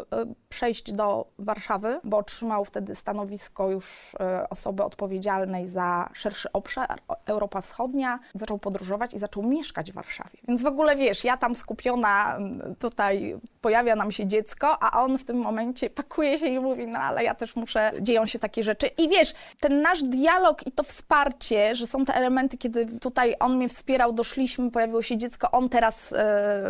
przejść 0.48 0.92
do 0.92 1.26
Warszawy, 1.38 2.00
bo 2.04 2.16
otrzymał 2.16 2.64
wtedy 2.64 2.94
stanowisko 2.94 3.70
już 3.70 4.14
e, 4.20 4.48
osoby 4.48 4.84
odpowiedzialnej 4.84 5.66
za 5.66 6.08
szerszy 6.12 6.52
obszar, 6.52 7.00
Europa 7.26 7.60
Wschodnia. 7.60 8.11
Zaczął 8.34 8.58
podróżować 8.58 9.14
i 9.14 9.18
zaczął 9.18 9.42
mieszkać 9.42 9.92
w 9.92 9.94
Warszawie. 9.94 10.38
Więc 10.48 10.62
w 10.62 10.66
ogóle 10.66 10.96
wiesz, 10.96 11.24
ja 11.24 11.36
tam 11.36 11.54
skupiona, 11.54 12.36
m, 12.36 12.74
tutaj 12.78 13.36
pojawia 13.62 13.96
nam 13.96 14.12
się 14.12 14.26
dziecko, 14.26 14.82
a 14.82 15.02
on 15.02 15.18
w 15.18 15.24
tym 15.24 15.36
momencie 15.36 15.90
pakuje 15.90 16.38
się 16.38 16.46
i 16.46 16.58
mówi, 16.60 16.86
no 16.86 16.98
ale 16.98 17.24
ja 17.24 17.34
też 17.34 17.56
muszę, 17.56 17.92
dzieją 18.00 18.26
się 18.26 18.38
takie 18.38 18.62
rzeczy. 18.62 18.86
I 18.86 19.08
wiesz, 19.08 19.32
ten 19.60 19.80
nasz 19.82 20.02
dialog 20.02 20.66
i 20.66 20.72
to 20.72 20.82
wsparcie, 20.82 21.74
że 21.74 21.86
są 21.86 22.04
te 22.04 22.14
elementy, 22.14 22.58
kiedy 22.58 22.86
tutaj 22.98 23.34
on 23.40 23.56
mnie 23.56 23.68
wspierał, 23.68 24.12
doszliśmy, 24.12 24.70
pojawiło 24.70 25.02
się 25.02 25.16
dziecko, 25.16 25.50
on 25.50 25.68
teraz... 25.68 26.12
e, 26.12 26.16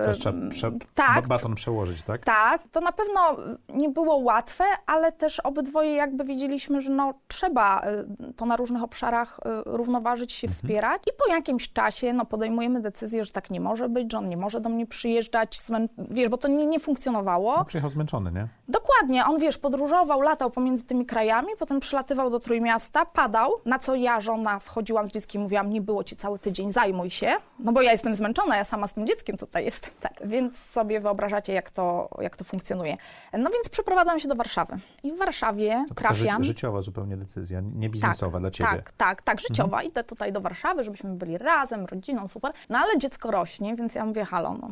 Teraz 0.03 0.19
trzeba 0.19 0.51
prze... 0.51 0.73
tak, 0.95 1.15
ba- 1.29 1.37
baton 1.37 1.55
przełożyć, 1.55 2.03
tak? 2.03 2.25
tak, 2.25 2.63
to 2.73 2.81
na 2.81 2.93
pewno 2.93 3.37
nie 3.69 3.89
było 3.89 4.17
łatwe, 4.17 4.65
ale 4.87 5.13
też 5.13 5.41
obydwoje 5.41 5.93
jakby 5.95 6.25
wiedzieliśmy, 6.25 6.81
że 6.81 6.93
no, 6.93 7.15
trzeba 7.29 7.83
y, 8.31 8.33
to 8.35 8.47
na 8.47 8.57
różnych 8.57 8.83
obszarach 8.83 9.41
y, 9.47 9.49
równoważyć 9.67 10.33
się, 10.33 10.49
wspierać. 10.49 11.03
I 11.07 11.11
po 11.27 11.33
jakimś 11.35 11.73
czasie 11.73 12.13
no, 12.13 12.25
podejmujemy 12.25 12.81
decyzję, 12.81 13.25
że 13.25 13.33
tak 13.33 13.51
nie 13.51 13.61
może 13.61 13.89
być, 13.89 14.13
że 14.13 14.19
on 14.19 14.27
nie 14.27 14.37
może 14.37 14.61
do 14.61 14.69
mnie 14.69 14.87
przyjeżdżać, 14.87 15.59
wiesz, 15.99 16.29
bo 16.29 16.37
to 16.37 16.49
nie, 16.49 16.67
nie 16.67 16.81
funkcjonowało. 16.83 17.57
No, 17.59 17.65
przyjechał 17.65 17.91
zmęczony, 17.91 18.33
nie? 18.33 18.49
Dokładnie, 18.69 19.25
on 19.25 19.39
wiesz, 19.41 19.59
podróżował, 19.59 20.21
latał 20.21 20.51
pomiędzy 20.51 20.85
tymi 20.85 21.07
krajami, 21.07 21.49
potem 21.59 21.81
przylatywał 21.81 22.31
do 22.31 22.39
Trójmiasta, 22.39 23.07
padał, 23.07 23.51
na 23.65 23.79
co 23.79 23.95
ja, 23.95 24.21
żona, 24.21 24.59
wchodziłam 24.59 25.07
z 25.07 25.13
dzieckiem 25.13 25.41
i 25.41 25.43
mówiłam, 25.43 25.71
nie 25.71 25.81
było 25.81 26.05
ci 26.05 26.17
cały 26.17 26.39
tydzień, 26.39 26.71
zajmuj 26.73 27.11
się, 27.11 27.33
no 27.59 27.73
bo 27.73 27.83
ja 27.83 27.93
jestem 27.93 28.15
zmęczona, 28.15 28.57
ja 28.57 28.65
sama 28.65 28.87
z 28.87 28.93
tym 28.93 29.07
dzieckiem 29.07 29.37
tutaj 29.37 29.65
jestem, 29.65 29.91
tak. 30.01 30.13
Więc 30.25 30.59
sobie 30.59 31.01
wyobrażacie, 31.01 31.53
jak 31.53 31.71
to, 31.71 32.09
jak 32.21 32.37
to 32.37 32.45
funkcjonuje. 32.45 32.97
No 33.33 33.51
więc 33.51 33.69
przeprowadzam 33.71 34.19
się 34.21 34.29
do 34.29 34.35
Warszawy 34.35 34.77
i 35.03 35.13
w 35.13 35.19
Warszawie 35.19 35.85
To 35.89 35.95
taka 35.95 36.15
ży- 36.15 36.25
trafiam... 36.25 36.45
życiowa 36.45 36.81
zupełnie 36.81 37.17
decyzja, 37.17 37.61
nie 37.61 37.89
biznesowa 37.91 38.41
dla 38.41 38.51
ciebie. 38.51 38.71
Tak, 38.71 38.93
tak, 38.93 39.23
tak, 39.23 39.41
życiowa. 39.41 39.83
Idę 39.83 40.05
tutaj 40.05 40.33
do 40.33 40.41
Warszawy, 40.41 40.83
żebyśmy 40.85 41.11
byli 41.15 41.39
razem, 41.39 41.87
rodziną, 41.87 42.29
super. 42.29 42.53
No 42.69 42.79
ale 42.79 42.99
dziecko 42.99 43.31
rośnie, 43.31 43.77
więc 43.77 43.95
ja 43.95 44.05
mówię, 44.07 44.25
halo, 44.25 44.55
no. 44.61 44.69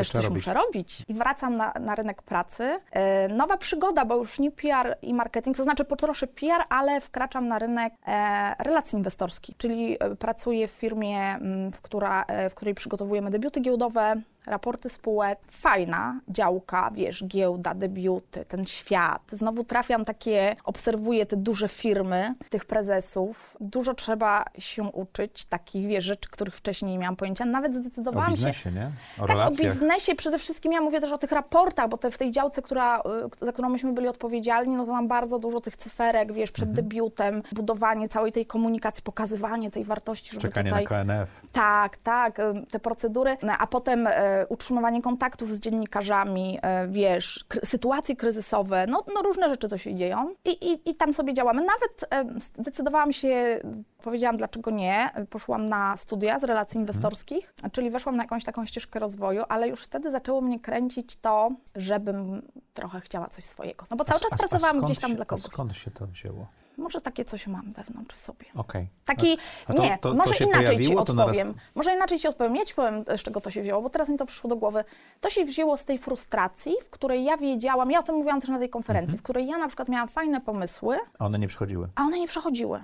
Też 0.00 0.10
coś 0.10 0.24
robić. 0.24 0.36
muszę 0.36 0.54
robić. 0.54 1.02
I 1.08 1.14
wracam 1.14 1.54
na, 1.54 1.72
na 1.80 1.94
rynek 1.94 2.22
pracy. 2.22 2.80
E, 2.90 3.28
nowa 3.28 3.56
przygoda, 3.56 4.04
bo 4.04 4.16
już 4.16 4.38
nie 4.38 4.50
PR 4.50 4.96
i 5.02 5.14
marketing, 5.14 5.56
to 5.56 5.64
znaczy 5.64 5.84
potroszę 5.84 6.26
PR, 6.26 6.64
ale 6.68 7.00
wkraczam 7.00 7.48
na 7.48 7.58
rynek 7.58 7.92
e, 8.06 8.54
relacji 8.58 8.98
inwestorskich, 8.98 9.56
czyli 9.56 9.96
e, 10.00 10.16
pracuję 10.16 10.68
w 10.68 10.70
firmie, 10.70 11.34
m, 11.34 11.72
w, 11.72 11.80
która, 11.80 12.22
e, 12.22 12.50
w 12.50 12.54
której 12.54 12.74
przygotowujemy 12.74 13.30
debiuty 13.30 13.60
giełdowe, 13.60 14.22
raporty 14.50 14.88
spółek. 14.88 15.38
Fajna 15.50 16.20
działka, 16.28 16.90
wiesz, 16.94 17.24
giełda, 17.26 17.74
debiuty, 17.74 18.44
ten 18.44 18.64
świat. 18.64 19.22
Znowu 19.32 19.64
trafiam 19.64 20.04
takie, 20.04 20.56
obserwuję 20.64 21.26
te 21.26 21.36
duże 21.36 21.68
firmy, 21.68 22.34
tych 22.48 22.64
prezesów. 22.64 23.56
Dużo 23.60 23.94
trzeba 23.94 24.44
się 24.58 24.82
uczyć, 24.82 25.44
takich, 25.44 25.86
wiesz, 25.88 26.04
rzeczy, 26.04 26.28
których 26.30 26.56
wcześniej 26.56 26.92
nie 26.92 26.98
miałam 26.98 27.16
pojęcia. 27.16 27.44
Nawet 27.44 27.72
O 27.72 27.78
zdecydowałam 27.78 28.30
się... 28.30 28.36
biznesie, 28.36 28.72
nie? 28.72 28.90
O 29.18 29.20
Tak, 29.20 29.30
o 29.36 29.38
relacjach. 29.38 29.72
biznesie 29.72 30.14
przede 30.14 30.38
wszystkim. 30.38 30.72
Ja 30.72 30.80
mówię 30.80 31.00
też 31.00 31.12
o 31.12 31.18
tych 31.18 31.32
raportach, 31.32 31.88
bo 31.88 31.96
te, 31.98 32.10
w 32.10 32.18
tej 32.18 32.30
działce, 32.30 32.62
która, 32.62 32.98
y, 32.98 33.44
za 33.44 33.52
którą 33.52 33.68
myśmy 33.68 33.92
byli 33.92 34.08
odpowiedzialni, 34.08 34.74
no 34.76 34.86
to 34.86 34.92
nam 34.92 35.08
bardzo 35.08 35.38
dużo 35.38 35.60
tych 35.60 35.76
cyferek, 35.76 36.32
wiesz, 36.32 36.52
przed 36.52 36.68
Mhm. 36.68 36.76
debiutem, 36.88 37.42
budowanie 37.52 38.08
całej 38.08 38.32
tej 38.32 38.46
komunikacji, 38.46 39.02
pokazywanie 39.02 39.70
tej 39.70 39.84
wartości, 39.84 40.30
żeby 40.34 40.42
Czekanie 40.48 40.70
tutaj... 40.70 40.84
na 40.84 40.88
KNF. 40.88 41.40
Tak, 41.52 41.96
tak, 41.96 42.38
y, 42.38 42.42
te 42.70 42.78
procedury, 42.78 43.36
no, 43.42 43.52
a 43.58 43.66
potem 43.66 44.06
e, 44.06 44.39
utrzymywanie 44.48 45.02
kontaktów 45.02 45.50
z 45.50 45.60
dziennikarzami, 45.60 46.58
e, 46.62 46.88
wiesz, 46.88 47.44
kry- 47.48 47.66
sytuacje 47.66 48.16
kryzysowe, 48.16 48.86
no, 48.88 49.04
no 49.14 49.22
różne 49.22 49.48
rzeczy 49.48 49.68
to 49.68 49.78
się 49.78 49.94
dzieją 49.94 50.34
I, 50.44 50.50
i, 50.72 50.90
i 50.90 50.94
tam 50.96 51.12
sobie 51.12 51.34
działamy. 51.34 51.62
Nawet 51.64 52.04
e, 52.34 52.40
zdecydowałam 52.58 53.12
się, 53.12 53.60
powiedziałam 54.02 54.36
dlaczego 54.36 54.70
nie, 54.70 55.10
poszłam 55.30 55.68
na 55.68 55.96
studia 55.96 56.38
z 56.38 56.44
relacji 56.44 56.80
inwestorskich, 56.80 57.54
czyli 57.72 57.90
weszłam 57.90 58.16
na 58.16 58.22
jakąś 58.22 58.44
taką 58.44 58.64
ścieżkę 58.66 58.98
rozwoju, 58.98 59.42
ale 59.48 59.68
już 59.68 59.80
wtedy 59.84 60.10
zaczęło 60.10 60.40
mnie 60.40 60.60
kręcić 60.60 61.16
to, 61.16 61.50
żebym 61.76 62.42
trochę 62.74 63.00
chciała 63.00 63.28
coś 63.28 63.44
swojego. 63.44 63.84
No 63.90 63.96
bo 63.96 64.04
cały 64.04 64.20
A- 64.20 64.22
czas 64.22 64.32
a- 64.32 64.34
a 64.34 64.38
pracowałam 64.38 64.76
skąd 64.76 64.84
gdzieś 64.84 64.98
tam 64.98 65.10
się, 65.10 65.16
dla 65.16 65.22
a 65.22 65.26
kogoś. 65.26 65.44
Skąd 65.44 65.74
się 65.76 65.90
to 65.90 66.06
wzięło? 66.06 66.46
Może 66.80 67.00
takie 67.00 67.24
coś 67.24 67.46
mam 67.46 67.72
wewnątrz 67.72 68.14
w 68.16 68.18
sobie. 68.18 68.46
Okej. 68.56 68.88
Taki, 69.04 69.38
A 69.68 69.72
to- 69.74 69.82
nie, 69.82 69.98
to- 70.00 70.08
to 70.10 70.14
może 70.14 70.34
inaczej 70.36 70.66
ci 70.66 70.94
pojawiło, 70.94 71.04
naraz- 71.04 71.28
odpowiem. 71.38 71.54
Może 71.74 71.94
inaczej 71.94 72.18
ci 72.18 72.28
odpowiem. 72.28 72.56
Ja 72.56 72.64
ci 72.64 72.74
powiem, 72.74 73.04
z 73.16 73.22
czego 73.22 73.40
to 73.40 73.50
się 73.50 73.62
wzięło, 73.62 73.82
bo 73.82 73.90
teraz 73.90 74.08
mi 74.08 74.16
to 74.18 74.26
przyszło 74.26 74.50
do 74.50 74.56
głowy. 74.56 74.84
To 75.20 75.30
się 75.30 75.44
wzięło 75.44 75.76
z 75.76 75.84
tej 75.84 75.98
frustracji, 75.98 76.72
w 76.84 76.90
której 76.90 77.24
ja 77.24 77.36
wiedziałam, 77.36 77.90
ja 77.90 77.98
o 78.00 78.02
tym 78.02 78.14
mówiłam 78.14 78.40
też 78.40 78.50
na 78.50 78.58
tej 78.58 78.68
konferencji, 78.70 79.18
w 79.18 79.22
której 79.22 79.46
ja 79.46 79.58
na 79.58 79.66
przykład 79.68 79.88
miałam 79.88 80.08
fajne 80.08 80.40
pomysły, 80.40 80.96
A 81.18 81.26
one 81.26 81.38
nie 81.38 81.48
przychodziły. 81.48 81.88
a 81.94 82.02
one 82.02 82.18
nie 82.18 82.28
przechodziły. 82.28 82.80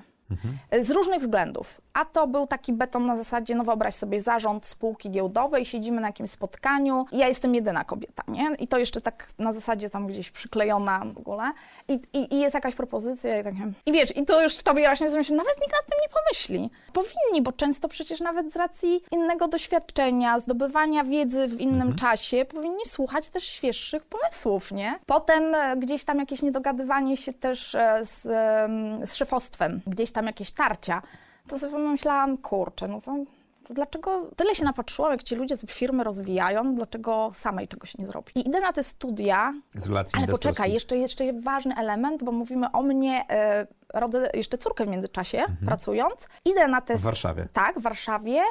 Z 0.81 0.91
różnych 0.91 1.21
względów. 1.21 1.81
A 1.95 2.05
to 2.05 2.27
był 2.27 2.47
taki 2.47 2.73
beton 2.73 3.07
na 3.07 3.17
zasadzie, 3.17 3.55
no 3.55 3.65
wyobraź 3.65 3.95
sobie 3.95 4.21
zarząd 4.21 4.67
spółki 4.67 5.11
giełdowej, 5.11 5.65
siedzimy 5.65 6.01
na 6.01 6.09
jakimś 6.09 6.31
spotkaniu 6.31 7.07
i 7.13 7.19
ja 7.19 7.29
jestem 7.29 7.55
jedyna 7.55 7.85
kobieta, 7.85 8.23
nie? 8.29 8.51
I 8.59 8.69
to 8.69 8.79
jeszcze 8.79 9.01
tak 9.01 9.29
na 9.39 9.53
zasadzie 9.53 9.91
tam 9.91 10.07
gdzieś 10.07 10.31
przyklejona 10.31 11.03
w 11.15 11.19
ogóle. 11.19 11.53
I, 11.89 12.01
i, 12.13 12.35
i 12.35 12.41
jest 12.41 12.55
jakaś 12.55 12.75
propozycja 12.75 13.41
i 13.41 13.45
tak? 13.45 13.55
I 13.87 13.93
wiesz, 13.93 14.17
i 14.17 14.25
to 14.25 14.43
już 14.43 14.57
w 14.57 14.63
tobie 14.63 14.89
rośnie, 14.89 15.09
że 15.09 15.17
myślę, 15.17 15.37
nawet 15.37 15.55
nikt 15.61 15.73
nad 15.73 15.87
tym 15.87 15.99
nie 16.03 16.09
pomyśli. 16.09 16.71
Powinni, 16.93 17.43
bo 17.43 17.53
często 17.53 17.89
przecież 17.89 18.21
nawet 18.21 18.53
z 18.53 18.57
racji 18.57 19.03
innego 19.13 19.49
doświadczenia, 19.49 20.41
zdobywania 20.41 21.05
wiedzy 21.05 21.49
w 21.49 21.61
innym 21.61 21.97
czasie, 21.97 22.45
powinni 22.45 22.85
słuchać 22.87 23.29
też 23.29 23.45
świeższych 23.45 24.05
pomysłów, 24.05 24.73
nie? 24.73 24.99
Potem 25.07 25.55
e, 25.55 25.77
gdzieś 25.77 26.05
tam 26.05 26.19
jakieś 26.19 26.43
niedogadywanie 26.43 27.17
się 27.17 27.33
też 27.33 27.75
e, 27.75 28.01
z, 28.05 28.23
z 29.11 29.15
szefostwem, 29.15 29.81
gdzieś 29.87 30.13
tam 30.17 30.27
jakieś 30.27 30.51
tarcia. 30.51 31.03
To 31.49 31.59
sobie 31.59 31.73
pomyślałam, 31.73 32.37
kurczę, 32.39 32.89
no 32.89 33.01
to, 33.01 33.17
to 33.69 33.75
dlaczego 33.75 34.31
tyle 34.37 34.55
się 34.55 34.65
napatrzyłam, 34.65 35.13
jak 35.13 35.23
ci 35.23 35.35
ludzie 35.35 35.57
te 35.57 35.67
firmy 35.67 36.05
rozwijają, 36.05 36.75
dlaczego 36.75 37.31
samej 37.35 37.69
czegoś 37.69 37.99
nie 37.99 38.07
zrobić? 38.07 38.37
I 38.37 38.49
idę 38.49 38.61
na 38.61 38.73
te 38.73 38.85
studia, 38.85 39.55
ale 40.13 40.27
poczekaj, 40.27 40.73
jeszcze, 40.73 40.97
jeszcze 40.97 41.33
ważny 41.33 41.75
element, 41.77 42.25
bo 42.25 42.33
mówimy 42.33 42.73
o 42.73 42.83
mnie, 42.83 43.25
e, 43.31 43.67
rodzę 43.95 44.31
jeszcze 44.35 44.59
córkę 44.59 44.85
w 44.85 44.89
międzyczasie, 44.89 45.45
pracując. 45.67 46.29
Idę 46.45 46.69
na 46.69 46.81
te... 46.81 46.97
W 46.97 47.03
Warszawie. 47.03 47.49
Tak, 47.53 47.79
w 47.79 47.83
Warszawie. 47.83 48.43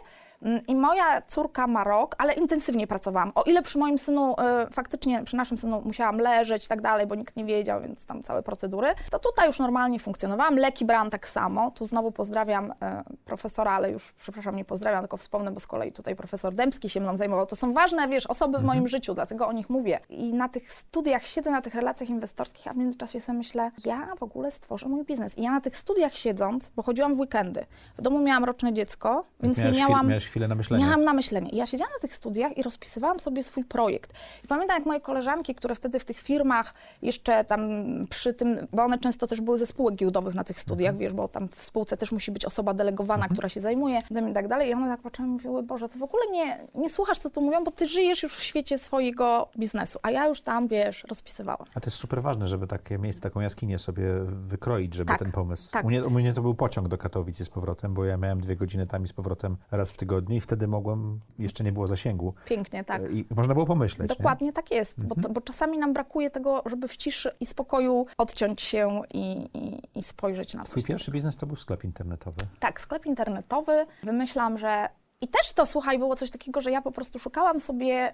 I 0.68 0.76
moja 0.76 1.22
córka 1.22 1.68
ma 1.68 1.84
rok, 1.84 2.16
ale 2.18 2.34
intensywnie 2.34 2.88
pracowałam. 2.88 3.32
O 3.36 3.44
ile 3.44 3.62
przy 3.62 3.80
moim 3.80 3.98
synu, 3.98 4.36
e, 4.40 4.68
faktycznie 4.72 5.24
przy 5.24 5.36
naszym 5.36 5.58
synu 5.58 5.82
musiałam 5.86 6.18
leżeć 6.18 6.66
i 6.66 6.68
tak 6.68 6.82
dalej, 6.82 7.08
bo 7.08 7.16
nikt 7.16 7.36
nie 7.36 7.46
wiedział, 7.46 7.82
więc 7.82 8.06
tam 8.06 8.24
całe 8.24 8.44
procedury, 8.44 8.88
to 9.12 9.20
tutaj 9.20 9.48
już 9.48 9.60
normalnie 9.60 10.00
funkcjonowałam. 10.00 10.56
Leki 10.58 10.86
brałam 10.86 11.10
tak 11.10 11.28
samo. 11.28 11.72
Tu 11.72 11.86
znowu 11.88 12.12
pozdrawiam 12.12 12.74
e, 12.82 13.04
profesora, 13.26 13.72
ale 13.72 13.92
już, 13.92 14.12
przepraszam, 14.14 14.56
nie 14.56 14.66
pozdrawiam, 14.66 15.02
tylko 15.02 15.18
wspomnę, 15.18 15.52
bo 15.52 15.60
z 15.60 15.68
kolei 15.68 15.92
tutaj 15.92 16.16
profesor 16.16 16.54
Dębski 16.54 16.90
się 16.90 17.00
mną 17.00 17.18
zajmował. 17.18 17.46
To 17.46 17.56
są 17.56 17.74
ważne, 17.74 18.08
wiesz, 18.08 18.28
osoby 18.28 18.58
w 18.58 18.64
moim 18.64 18.78
Mhm. 18.78 18.88
życiu, 18.88 19.14
dlatego 19.14 19.48
o 19.48 19.52
nich 19.52 19.70
mówię. 19.70 20.00
I 20.10 20.34
na 20.34 20.50
tych 20.50 20.72
studiach 20.72 21.26
siedzę, 21.26 21.52
na 21.52 21.62
tych 21.62 21.76
relacjach 21.76 22.10
inwestorskich, 22.10 22.68
a 22.68 22.74
w 22.74 22.78
międzyczasie 22.78 23.20
sobie 23.22 23.38
myślę, 23.38 23.72
ja 23.86 24.08
w 24.18 24.24
ogóle 24.24 24.52
stworzę 24.52 24.88
mój 24.90 25.04
biznes. 25.04 25.38
I 25.38 25.42
ja 25.42 25.52
na 25.52 25.62
tych 25.62 25.78
studiach 25.78 26.16
siedząc, 26.16 26.70
bo 26.76 26.84
chodziłam 26.84 27.14
w 27.14 27.20
weekendy, 27.20 27.66
w 27.98 28.02
domu 28.02 28.20
miałam 28.20 28.44
roczne 28.44 28.74
dziecko, 28.74 29.26
więc 29.40 29.58
miałeś 29.58 29.76
nie 29.78 29.82
miałam... 29.88 30.08
chwilę 30.36 30.48
na 30.48 30.56
myślenie. 30.56 30.86
Miałam 30.86 31.04
na 31.04 31.14
myślenie. 31.14 31.50
Ja 31.54 31.66
siedziałam 31.66 31.94
na 31.94 32.00
tych 32.00 32.14
studiach 32.16 32.58
i 32.58 32.64
rozpisywałam 32.64 33.20
sobie 33.20 33.44
swój 33.44 33.64
projekt. 33.64 34.14
I 34.44 34.48
pamiętam, 34.48 34.78
jak 34.78 34.86
moje 34.86 35.00
koleżanki, 35.00 35.56
które 35.56 35.76
wtedy 35.76 36.00
w 36.00 36.06
tych 36.06 36.20
firmach 36.20 36.74
jeszcze 37.02 37.46
tam 37.46 37.62
przy 38.10 38.34
tym, 38.34 38.68
bo 38.74 38.84
one 38.84 38.98
często 38.98 39.28
też 39.28 39.42
były 39.42 39.58
ze 39.58 39.66
spółek 39.66 39.96
giełdowych 39.96 40.36
na 40.36 40.44
tych 40.44 40.60
studiach, 40.60 40.90
Mhm. 40.90 40.98
wiesz, 41.00 41.14
bo 41.14 41.28
tam 41.28 41.48
w 41.48 41.56
spółce 41.64 41.98
też 41.98 42.12
musi 42.12 42.32
być 42.32 42.46
osoba 42.46 42.74
delegowana, 42.74 43.28
która 43.28 43.50
się 43.50 43.62
zajmuje 43.62 44.02
tym 44.04 44.30
i 44.30 44.34
tak 44.34 44.48
dalej. 44.48 44.70
I 44.70 44.74
one 44.74 44.88
tak 44.88 45.02
patrzyły 45.02 45.28
i 45.28 45.32
mówiły, 45.32 45.64
Boże, 45.64 45.90
to 45.90 46.00
w 46.00 46.04
ogóle 46.04 46.24
nie, 46.32 46.68
nie 46.76 46.90
słuchasz, 46.90 47.20
co 47.20 47.30
tu 47.30 47.42
mówią, 47.42 47.64
bo 47.64 47.72
ty 47.72 47.88
żyjesz 47.88 48.24
już 48.24 48.34
w 48.34 48.44
świecie 48.44 48.78
swojego 48.78 49.50
biznesu. 49.60 50.00
A 50.04 50.12
ja 50.12 50.28
już 50.28 50.42
tam, 50.42 50.68
wiesz, 50.68 51.04
rozpisywałam. 51.10 51.66
A 51.76 51.80
to 51.80 51.88
jest 51.88 51.98
super 51.98 52.22
ważne, 52.22 52.48
żeby 52.48 52.68
takie 52.68 52.98
miejsce, 52.98 53.22
taką 53.22 53.40
jaskinię 53.40 53.78
sobie 53.80 54.06
wykroić, 54.26 54.94
żeby 54.94 55.08
Tak, 55.08 55.20
ten 55.20 55.32
pomysł. 55.32 55.70
tak. 55.72 55.86
U, 55.86 55.88
mnie, 55.88 56.06
u 56.06 56.10
mnie 56.10 56.34
to 56.34 56.42
był 56.42 56.56
pociąg 56.56 56.88
do 56.88 56.98
Katowic 56.98 57.40
i 57.40 57.46
z 57.46 57.50
powrotem, 57.50 57.94
bo 57.94 58.06
ja 58.06 58.18
miałem 58.18 58.42
dwie 58.42 58.56
godziny 58.56 58.88
tam 58.88 59.04
i 59.04 59.08
z 59.08 59.14
powrotem 59.14 59.58
raz 59.72 59.92
w 59.92 59.98
tygodniu 59.98 60.25
i 60.34 60.42
wtedy 60.42 60.68
mogłem, 60.68 61.20
jeszcze 61.40 61.64
nie 61.64 61.72
było 61.72 61.88
zasięgu. 61.88 62.34
Pięknie, 62.46 62.84
tak. 62.84 63.14
I 63.16 63.26
można 63.36 63.54
było 63.54 63.66
pomyśleć. 63.66 64.10
Dokładnie 64.10 64.54
tak 64.54 64.72
jest, 64.72 64.98
bo, 65.06 65.16
Mhm. 65.16 65.22
to, 65.24 65.30
bo 65.30 65.42
czasami 65.42 65.78
nam 65.78 65.94
brakuje 65.94 66.30
tego, 66.30 66.62
żeby 66.66 66.88
w 66.88 66.98
ciszy 66.98 67.32
i 67.40 67.46
spokoju 67.46 68.06
odciąć 68.18 68.62
się 68.62 69.02
i, 69.14 69.50
i, 69.54 69.82
i 70.00 70.04
spojrzeć 70.04 70.54
na 70.54 70.62
Nie? 70.62 70.68
Twój 70.68 70.82
coś. 70.82 70.90
pierwszy 70.90 71.12
biznes 71.12 71.38
to 71.38 71.46
był 71.48 71.56
sklep 71.56 71.84
internetowy. 71.84 72.38
Tak, 72.60 72.82
sklep 72.82 73.06
internetowy. 73.06 73.86
Wymyślam, 74.04 74.58
że. 74.58 74.90
I 75.22 75.28
też 75.28 75.54
to, 75.54 75.66
słuchaj, 75.66 76.00
było 76.00 76.16
coś 76.16 76.30
takiego, 76.32 76.62
że 76.62 76.72
ja 76.72 76.82
po 76.82 76.92
prostu 76.92 77.20
szukałam 77.20 77.60
sobie 77.60 78.14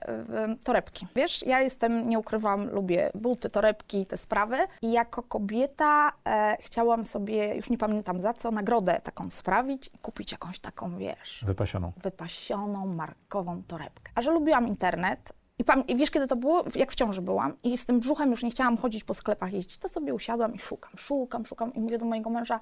y, 0.53 0.55
torebki. 0.63 1.07
Wiesz, 1.15 1.45
ja 1.45 1.61
jestem, 1.61 2.09
nie 2.09 2.19
ukrywam, 2.19 2.69
lubię 2.69 3.11
buty, 3.15 3.49
torebki, 3.49 4.05
te 4.05 4.17
sprawy. 4.17 4.57
I 4.81 4.91
jako 4.91 5.23
kobieta 5.23 6.11
e, 6.27 6.57
chciałam 6.59 7.05
sobie, 7.05 7.55
już 7.55 7.69
nie 7.69 7.77
pamiętam 7.77 8.21
za 8.21 8.33
co, 8.33 8.51
nagrodę 8.51 9.01
taką 9.03 9.29
sprawić 9.29 9.87
i 9.87 9.97
kupić 9.97 10.31
jakąś 10.31 10.59
taką, 10.59 10.97
wiesz, 10.97 11.43
Wypasioną. 11.47 11.91
wypasioną, 11.97 12.85
markową 12.87 13.63
torebkę. 13.67 14.11
A 14.15 14.21
że 14.21 14.31
lubiłam 14.31 14.67
internet, 14.67 15.33
i, 15.59 15.63
pam- 15.63 15.83
i 15.87 15.95
wiesz, 15.95 16.11
kiedy 16.11 16.27
to 16.27 16.35
było? 16.35 16.63
Jak 16.75 16.91
w 16.91 16.95
ciąży 16.95 17.21
byłam 17.21 17.53
i 17.63 17.77
z 17.77 17.85
tym 17.85 17.99
brzuchem 17.99 18.31
już 18.31 18.43
nie 18.43 18.51
chciałam 18.51 18.77
chodzić 18.77 19.03
po 19.03 19.13
sklepach 19.13 19.53
jeździć, 19.53 19.77
to 19.77 19.89
sobie 19.89 20.13
usiadłam 20.13 20.53
i 20.55 20.59
szukam, 20.59 20.91
szukam, 20.97 21.45
szukam 21.45 21.73
i 21.73 21.79
mówię 21.81 21.97
do 21.97 22.05
mojego 22.05 22.29
męża, 22.29 22.59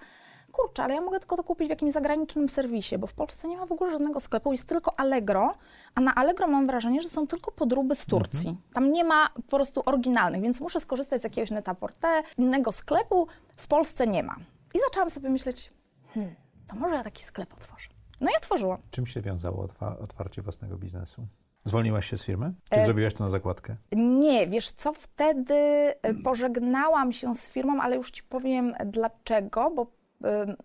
kurczę, 0.51 0.83
ale 0.83 0.93
ja 0.93 1.01
mogę 1.01 1.19
tylko 1.19 1.35
to 1.37 1.43
kupić 1.43 1.67
w 1.67 1.69
jakimś 1.69 1.91
zagranicznym 1.93 2.49
serwisie, 2.49 2.97
bo 2.97 3.07
w 3.07 3.13
Polsce 3.13 3.47
nie 3.47 3.57
ma 3.57 3.65
w 3.65 3.71
ogóle 3.71 3.91
żadnego 3.91 4.19
sklepu, 4.19 4.51
jest 4.51 4.67
tylko 4.67 4.99
Allegro, 4.99 5.53
a 5.95 6.01
na 6.01 6.15
Allegro 6.15 6.47
mam 6.47 6.67
wrażenie, 6.67 7.01
że 7.01 7.09
są 7.09 7.27
tylko 7.27 7.51
podróby 7.51 7.95
z 7.95 8.05
Turcji. 8.05 8.57
Tam 8.73 8.91
nie 8.91 9.03
ma 9.03 9.29
po 9.35 9.41
prostu 9.41 9.83
oryginalnych, 9.85 10.41
więc 10.41 10.61
muszę 10.61 10.79
skorzystać 10.79 11.21
z 11.21 11.23
jakiegoś 11.23 11.51
netaporte, 11.51 12.23
innego 12.37 12.71
sklepu, 12.71 13.27
w 13.55 13.67
Polsce 13.67 14.07
nie 14.07 14.23
ma. 14.23 14.35
I 14.73 14.79
zaczęłam 14.79 15.09
sobie 15.09 15.29
myśleć, 15.29 15.71
hmm, 16.13 16.35
to 16.67 16.75
może 16.75 16.95
ja 16.95 17.03
taki 17.03 17.23
sklep 17.23 17.53
otworzę. 17.53 17.89
No 18.21 18.29
i 18.29 18.35
otworzyłam. 18.37 18.77
Czym 18.91 19.07
się 19.07 19.21
wiązało 19.21 19.63
otwa- 19.67 19.99
otwarcie 19.99 20.41
własnego 20.41 20.77
biznesu? 20.77 21.27
Zwolniłaś 21.65 22.09
się 22.09 22.17
z 22.17 22.23
firmy? 22.23 22.53
Czy 22.69 22.79
E- 22.79 22.85
zrobiłaś 22.85 23.13
to 23.13 23.23
na 23.23 23.29
zakładkę? 23.29 23.75
Nie, 23.91 24.47
wiesz 24.47 24.71
co, 24.71 24.93
wtedy 24.93 25.53
y, 25.53 26.23
pożegnałam 26.23 27.11
się 27.13 27.35
z 27.35 27.49
firmą, 27.49 27.81
ale 27.81 27.95
już 27.95 28.11
ci 28.11 28.23
powiem 28.23 28.73
dlaczego, 28.85 29.71
bo, 29.75 29.87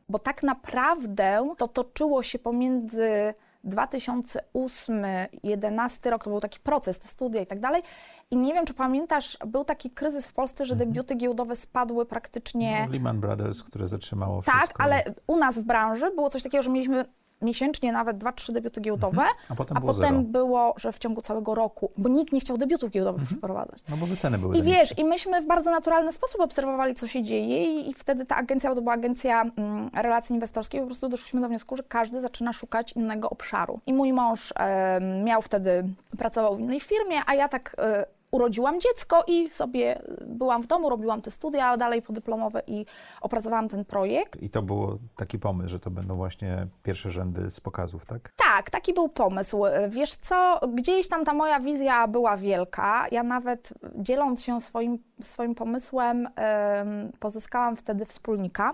bo 0.08 0.18
tak 0.18 0.42
naprawdę 0.42 1.54
to 1.58 1.68
toczyło 1.68 2.22
się 2.22 2.38
pomiędzy 2.38 3.34
2008-2011 3.64 6.10
rok, 6.10 6.24
to 6.24 6.30
był 6.30 6.40
taki 6.40 6.60
proces, 6.60 6.98
te 6.98 7.08
studia 7.08 7.40
i 7.40 7.46
tak 7.46 7.60
dalej. 7.60 7.82
I 8.30 8.36
nie 8.36 8.54
wiem, 8.54 8.66
czy 8.66 8.74
pamiętasz, 8.74 9.38
był 9.46 9.64
taki 9.64 9.90
kryzys 9.90 10.26
w 10.26 10.32
Polsce, 10.32 10.64
że 10.64 10.76
debiuty 10.76 11.14
giełdowe 11.14 11.56
spadły 11.56 12.06
praktycznie. 12.06 12.88
Lehman 12.90 13.20
Brothers, 13.20 13.62
które 13.62 13.88
zatrzymało 13.88 14.42
tak, 14.42 14.56
wszystko. 14.56 14.82
ale 14.82 15.04
u 15.26 15.36
nas 15.36 15.58
w 15.58 15.62
branży 15.62 16.10
było 16.10 16.30
coś 16.30 16.42
takiego, 16.42 16.62
że 16.62 16.70
mieliśmy 16.70 17.04
miesięcznie 17.42 17.92
nawet 17.92 18.16
2-3 18.16 18.52
debiuty 18.52 18.80
giełdowe, 18.80 19.22
A 19.48 19.54
potem 19.54 19.76
a 19.76 19.80
było 19.80 19.94
potem. 19.94 20.08
Mhm. 20.08 20.32
było, 20.32 20.74
że 20.76 20.92
w 20.92 20.98
ciągu 20.98 21.20
całego 21.20 21.54
roku, 21.54 21.90
bo 21.98 22.08
nikt 22.08 22.32
nie 22.32 22.40
chciał 22.40 22.56
debiutów 22.56 22.90
giełdowych 22.90 23.24
przeprowadzać. 23.24 23.82
No 23.88 23.96
bo 23.96 24.06
wyceny 24.06 24.38
były 24.38 24.56
I 24.56 24.62
wiesz, 24.62 24.98
i 24.98 25.04
myśmy 25.04 25.42
w 25.42 25.46
bardzo 25.46 25.70
naturalny 25.70 26.12
sposób 26.12 26.40
obserwowali, 26.40 26.94
co 26.94 27.06
się 27.06 27.22
dzieje 27.22 27.64
i, 27.64 27.90
i 27.90 27.94
wtedy 27.94 28.26
ta 28.26 28.36
agencja, 28.36 28.70
bo 28.70 28.76
to 28.76 28.82
była 28.82 28.94
agencja 28.94 29.42
mm, 29.42 29.90
relacji 29.94 30.34
inwestorskich, 30.34 30.80
po 30.80 30.86
prostu 30.86 31.08
doszliśmy 31.08 31.40
do 31.40 31.48
wniosku, 31.48 31.76
że 31.76 31.82
każdy 31.82 32.20
zaczyna 32.20 32.52
szukać 32.52 32.92
innego 32.92 33.30
obszaru. 33.30 33.80
I 33.86 33.92
mój 33.92 34.12
mąż 34.12 34.52
em, 34.56 35.24
miał 35.24 35.42
wtedy, 35.42 35.84
pracował 36.18 36.56
w 36.56 36.60
innej 36.60 36.80
firmie, 36.80 37.16
a 37.26 37.34
ja 37.34 37.48
tak 37.48 37.76
e, 37.78 38.06
urodziłam 38.34 38.80
dziecko 38.80 39.24
i 39.26 39.50
sobie 39.50 40.02
byłam 40.26 40.62
w 40.62 40.66
domu, 40.66 40.90
robiłam 40.90 41.22
te 41.22 41.30
studia 41.30 41.76
dalej 41.76 42.02
podyplomowe 42.02 42.62
i 42.66 42.86
opracowałam 43.20 43.68
ten 43.68 43.84
projekt. 43.84 44.42
I 44.42 44.50
to 44.50 44.62
był 44.62 44.98
taki 45.16 45.38
pomysł, 45.38 45.68
że 45.68 45.80
to 45.80 45.90
będą 45.90 46.16
właśnie 46.16 46.66
pierwsze 46.82 47.10
rzędy 47.10 47.50
z 47.50 47.60
pokazów, 47.60 48.06
tak? 48.06 48.32
Tak, 48.36 48.70
taki 48.70 48.94
był 48.94 49.08
pomysł. 49.08 49.62
Wiesz 49.88 50.14
co, 50.14 50.60
gdzieś 50.74 51.08
tam 51.08 51.24
ta 51.24 51.34
moja 51.34 51.60
wizja 51.60 52.08
była 52.08 52.36
wielka. 52.36 53.06
Ja 53.10 53.22
nawet 53.22 53.74
dzieląc 53.94 54.42
się 54.42 54.60
swoim, 54.60 54.98
swoim 55.22 55.54
pomysłem, 55.54 56.28
em, 56.36 57.12
pozyskałam 57.20 57.76
wtedy 57.76 58.04
wspólnika, 58.04 58.72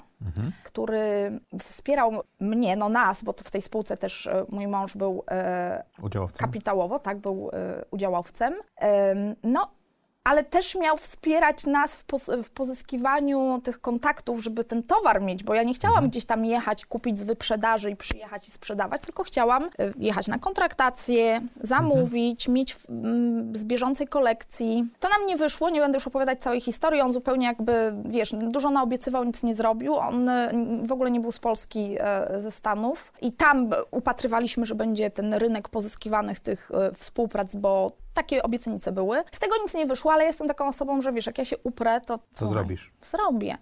który 0.63 1.41
wspierał 1.59 2.13
mnie, 2.41 2.77
no 2.77 2.89
nas, 2.89 3.23
bo 3.25 3.33
to 3.33 3.45
w 3.45 3.51
tej 3.51 3.63
spółce 3.63 3.97
też 3.97 4.27
e, 4.27 4.45
mój 4.49 4.67
mąż 4.67 4.97
był 4.97 5.23
e, 5.31 5.85
Udziałowcem? 6.03 6.47
kapitałowo, 6.47 6.99
tak, 6.99 7.19
był 7.19 7.51
e, 7.53 7.85
udziałowcem. 7.91 8.55
Em, 8.77 9.35
no, 9.43 9.71
ale 10.25 10.45
też 10.45 10.75
miał 10.75 10.97
wspierać 10.97 11.67
nas 11.67 11.97
w, 11.97 12.05
pos 12.05 12.31
w 12.45 12.51
pozyskiwaniu 12.51 13.61
tych 13.65 13.81
kontaktów, 13.81 14.43
żeby 14.43 14.65
ten 14.65 14.83
towar 14.83 15.23
mieć, 15.23 15.43
bo 15.43 15.55
ja 15.55 15.63
nie 15.63 15.75
chciałam 15.75 16.09
gdzieś 16.09 16.25
tam 16.25 16.45
jechać, 16.45 16.87
kupić 16.87 17.19
z 17.19 17.25
wyprzedaży 17.25 17.91
i 17.91 17.97
przyjechać 17.97 18.49
i 18.49 18.51
sprzedawać, 18.51 19.01
tylko 19.01 19.25
chciałam 19.25 19.65
e, 19.65 19.69
jechać 19.99 20.29
na 20.29 20.39
kontraktację, 20.39 21.41
zamówić, 21.61 22.49
mieć 22.49 22.75
w, 22.75 22.91
mm, 22.91 23.57
z 23.57 23.65
bieżącej 23.65 24.09
kolekcji. 24.09 24.89
To 25.01 25.09
nam 25.09 25.27
nie 25.27 25.37
wyszło, 25.37 25.71
nie 25.71 25.81
będę 25.81 25.97
już 25.97 26.07
opowiadać 26.07 26.41
całej 26.41 26.61
historii, 26.61 27.01
on 27.01 27.13
zupełnie 27.13 27.47
jakby, 27.47 27.93
wiesz, 28.05 28.33
dużo 28.33 28.71
naobiecywał, 28.71 29.25
nic 29.25 29.43
nie 29.43 29.55
zrobił, 29.55 29.97
on 29.97 30.29
e, 30.29 30.53
w 30.85 30.93
ogóle 30.93 31.11
nie 31.11 31.21
był 31.21 31.33
z 31.33 31.39
Polski, 31.39 31.97
e, 32.01 32.41
ze 32.41 32.51
Stanów. 32.51 33.13
I 33.21 33.33
tam 33.33 33.71
upatrywaliśmy, 33.91 34.67
że 34.67 34.75
będzie 34.75 35.11
ten 35.11 35.35
rynek 35.35 35.69
pozyskiwanych 35.69 36.41
tych 36.41 36.71
współprac, 36.95 37.57
bo 37.57 37.93
takie 38.15 38.43
obietnice 38.43 38.93
były. 38.93 39.23
Z 39.33 39.39
tego 39.39 39.57
nic 39.63 39.75
nie 39.75 39.87
wyszło, 39.87 40.13
ale 40.13 40.25
jestem 40.25 40.49
taką 40.49 40.69
osobą, 40.69 41.03
że 41.03 41.13
wiesz, 41.13 41.27
jak 41.27 41.39
ja 41.39 41.45
się 41.45 41.59
uprę, 41.59 42.01
to 42.01 42.19
Co 42.33 42.47
zrobisz? 42.47 42.93
Zrobię. 43.03 43.59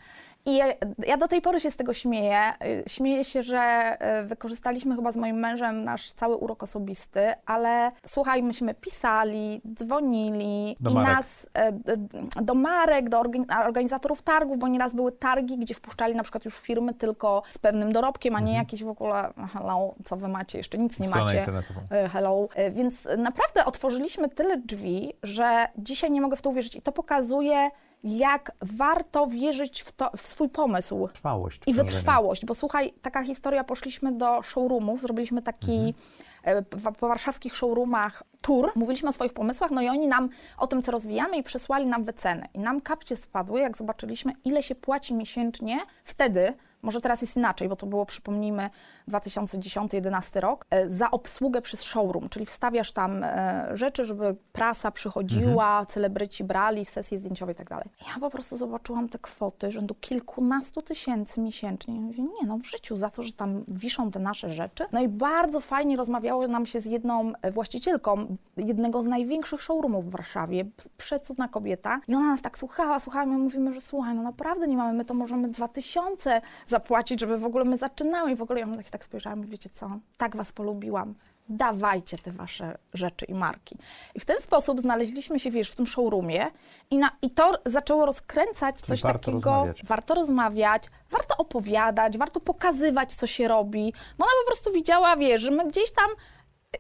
I 0.49 0.57
ja, 0.57 0.67
ja 1.07 1.17
do 1.17 1.29
tej 1.29 1.41
pory 1.41 1.61
się 1.61 1.71
z 1.71 1.77
tego 1.77 1.93
śmieję. 1.93 2.39
Y, 2.65 2.85
Śmieję 2.87 3.25
się, 3.25 3.43
że 3.43 3.97
y, 4.21 4.27
wykorzystaliśmy 4.27 4.97
chyba 4.97 5.13
z 5.13 5.17
moim 5.17 5.37
mężem 5.37 5.85
nasz 5.85 6.13
cały 6.13 6.37
urok 6.37 6.63
osobisty, 6.63 7.21
ale 7.47 7.93
słuchaj, 8.07 8.43
myśmy 8.43 8.75
pisali, 8.75 9.61
dzwonili 9.75 10.77
Do 10.81 10.91
i 10.91 10.95
marek. 10.95 11.17
nas 11.17 11.49
d- 11.73 11.97
do 12.43 12.55
marek, 12.55 13.09
do 13.09 13.21
organ- 13.21 13.67
organizatorów 13.67 14.23
targów, 14.23 14.59
bo 14.59 14.69
nieraz 14.69 14.95
były 14.95 15.13
targi, 15.13 15.59
gdzie 15.59 15.75
wpuszczali 15.75 16.15
na 16.15 16.23
przykład 16.23 16.45
już 16.45 16.59
firmy 16.59 16.95
tylko 16.95 17.43
z 17.51 17.59
pewnym 17.59 17.93
dorobkiem, 17.93 18.37
a 18.37 18.41
nie 18.41 18.55
jakieś 18.55 18.85
w 18.85 18.89
ogóle 18.89 19.33
hello, 19.53 19.95
co 20.05 20.17
wy 20.17 20.29
macie, 20.29 20.59
jeszcze 20.59 20.79
nic 20.79 21.01
nie 21.01 21.07
Mhm. 21.07 21.29
Stronę 21.29 21.63
macie. 21.91 22.09
Hello. 22.09 22.49
Więc 22.73 23.09
naprawdę 23.19 23.65
otworzyliśmy 23.65 24.29
tyle 24.29 24.57
drzwi, 24.57 25.13
że 25.23 25.67
dzisiaj 25.79 26.11
nie 26.11 26.21
mogę 26.21 26.37
w 26.37 26.43
to 26.43 26.51
uwierzyć. 26.51 26.77
I 26.77 26.83
to 26.83 26.93
pokazuje, 26.93 27.71
jak 28.05 28.53
warto 28.63 29.27
wierzyć 29.27 29.83
w, 29.83 29.93
to, 29.93 30.11
w 30.17 30.27
swój 30.27 30.49
pomysł. 30.49 31.09
Trwałość. 31.09 31.61
I 31.67 31.75
wytrwałość, 31.75 32.45
bo 32.45 32.55
słuchaj, 32.55 32.93
taka 33.03 33.23
historia, 33.23 33.65
poszliśmy 33.65 34.13
do 34.13 34.43
showroomów, 34.43 35.01
zrobiliśmy 35.01 35.43
taki 35.43 35.95
e, 36.43 36.63
w, 36.63 36.93
po 36.99 37.09
warszawskich 37.09 37.57
showroomach 37.57 38.23
tour, 38.43 38.73
mówiliśmy 38.75 39.09
o 39.09 39.13
swoich 39.13 39.33
pomysłach, 39.33 39.71
no 39.71 39.83
i 39.83 39.89
oni 39.89 40.07
nam 40.07 40.29
o 40.59 40.67
tym, 40.67 40.83
co 40.83 40.93
rozwijamy 40.93 41.37
i 41.37 41.43
przesłali 41.43 41.87
nam 41.87 42.05
wycenę. 42.05 42.49
I 42.55 42.59
nam 42.59 42.81
kapcie 42.81 43.17
spadły, 43.17 43.61
jak 43.61 43.77
zobaczyliśmy, 43.77 44.33
ile 44.45 44.63
się 44.63 44.75
płaci 44.75 45.15
miesięcznie 45.15 45.79
wtedy 46.05 46.55
może 46.83 47.01
teraz 47.01 47.21
jest 47.21 47.37
inaczej, 47.37 47.69
bo 47.69 47.77
to 47.77 47.87
było, 47.87 48.07
przypomnijmy, 48.07 48.71
2010-2011 49.09 50.41
rok, 50.41 50.65
e, 50.71 50.89
za 50.89 51.11
obsługę 51.11 51.63
przez 51.63 51.83
showroom, 51.83 52.29
czyli 52.29 52.47
wstawiasz 52.47 52.93
tam 52.93 53.25
e, 53.25 53.69
rzeczy, 53.73 54.05
żeby 54.05 54.37
prasa 54.53 54.91
przychodziła, 54.91 55.69
mhm. 55.69 55.87
celebryci 55.87 56.45
brali, 56.45 56.85
sesje 56.85 57.19
zdjęciowe 57.19 57.53
i 57.53 57.55
tak 57.55 57.69
dalej. 57.69 57.87
Ja 58.15 58.21
po 58.21 58.31
prostu 58.31 58.57
zobaczyłam 58.57 59.09
te 59.09 59.19
kwoty 59.19 59.71
rzędu 59.71 59.95
kilkunastu 59.95 60.83
tysięcy 60.83 61.41
miesięcznie. 61.41 61.95
Mówię, 61.95 62.23
nie 62.23 62.47
no, 62.47 62.59
w 62.59 62.67
życiu 62.67 62.97
za 62.97 63.11
to, 63.11 63.23
że 63.23 63.33
tam 63.33 63.65
wiszą 63.69 64.11
te 64.11 64.19
nasze 64.19 64.51
rzeczy. 64.51 64.85
No 64.93 65.01
i 65.01 65.09
bardzo 65.09 65.61
fajnie 65.61 65.97
rozmawiało 65.97 66.49
nam 66.49 66.67
się 66.67 66.81
z 66.81 66.87
jedną 66.87 67.33
e, 67.43 67.51
właścicielką 67.51 68.37
jednego 68.57 69.03
z 69.03 69.07
największych 69.07 69.63
showroomów 69.63 70.07
w 70.07 70.11
Warszawie, 70.11 70.65
przecudna 70.97 71.49
kobieta. 71.49 72.01
I 72.09 72.15
ona 72.15 72.27
nas 72.31 72.43
tak 72.43 72.59
słuchała, 72.59 72.99
słuchała, 72.99 73.27
my 73.27 73.39
mówimy, 73.39 73.73
że 73.73 73.81
słuchaj, 73.81 74.15
no 74.15 74.23
naprawdę 74.23 74.69
nie 74.69 74.77
mamy, 74.77 74.93
my 74.93 75.05
to 75.05 75.15
możemy 75.15 75.49
dwa 75.49 75.69
tysiące 75.69 76.41
zapłacić, 76.71 77.21
żeby 77.21 77.39
w 77.39 77.45
ogóle 77.45 77.65
my 77.65 77.77
zaczynały 77.77 78.33
i 78.33 78.37
w 78.37 78.43
ogóle 78.43 78.61
ja 78.61 78.67
tak, 78.77 78.91
tak 78.91 79.05
spojrzałam 79.05 79.45
i 79.45 79.47
wiecie 79.47 79.71
co, 79.71 79.99
tak 80.17 80.37
was 80.37 80.53
polubiłam, 80.53 81.15
dawajcie 81.49 82.19
te 82.19 82.31
wasze 82.31 82.79
rzeczy 82.95 83.25
i 83.27 83.35
marki. 83.35 83.77
I 84.15 84.21
w 84.21 84.25
ten 84.25 84.41
sposób 84.41 84.81
znaleźliśmy 84.81 85.39
się, 85.39 85.51
wiesz, 85.51 85.71
w 85.71 85.75
tym 85.75 85.87
showroomie 85.87 86.47
i, 86.91 86.99
na, 86.99 87.11
i 87.23 87.31
to 87.31 87.53
zaczęło 87.67 88.07
rozkręcać 88.07 88.77
Czyli 88.77 88.87
coś 88.87 89.03
warto 89.03 89.19
takiego. 89.19 89.51
Rozmawiać. 89.51 89.85
Warto 89.85 90.15
rozmawiać, 90.15 90.85
warto 91.11 91.37
opowiadać, 91.37 92.19
warto 92.19 92.41
pokazywać, 92.41 93.15
co 93.15 93.27
się 93.27 93.49
robi, 93.49 93.93
bo 94.19 94.25
ona 94.25 94.33
po 94.45 94.47
prostu 94.47 94.73
widziała, 94.73 95.17
wiesz, 95.17 95.41
że 95.41 95.51
my 95.51 95.69
gdzieś 95.69 95.91
tam 95.91 96.11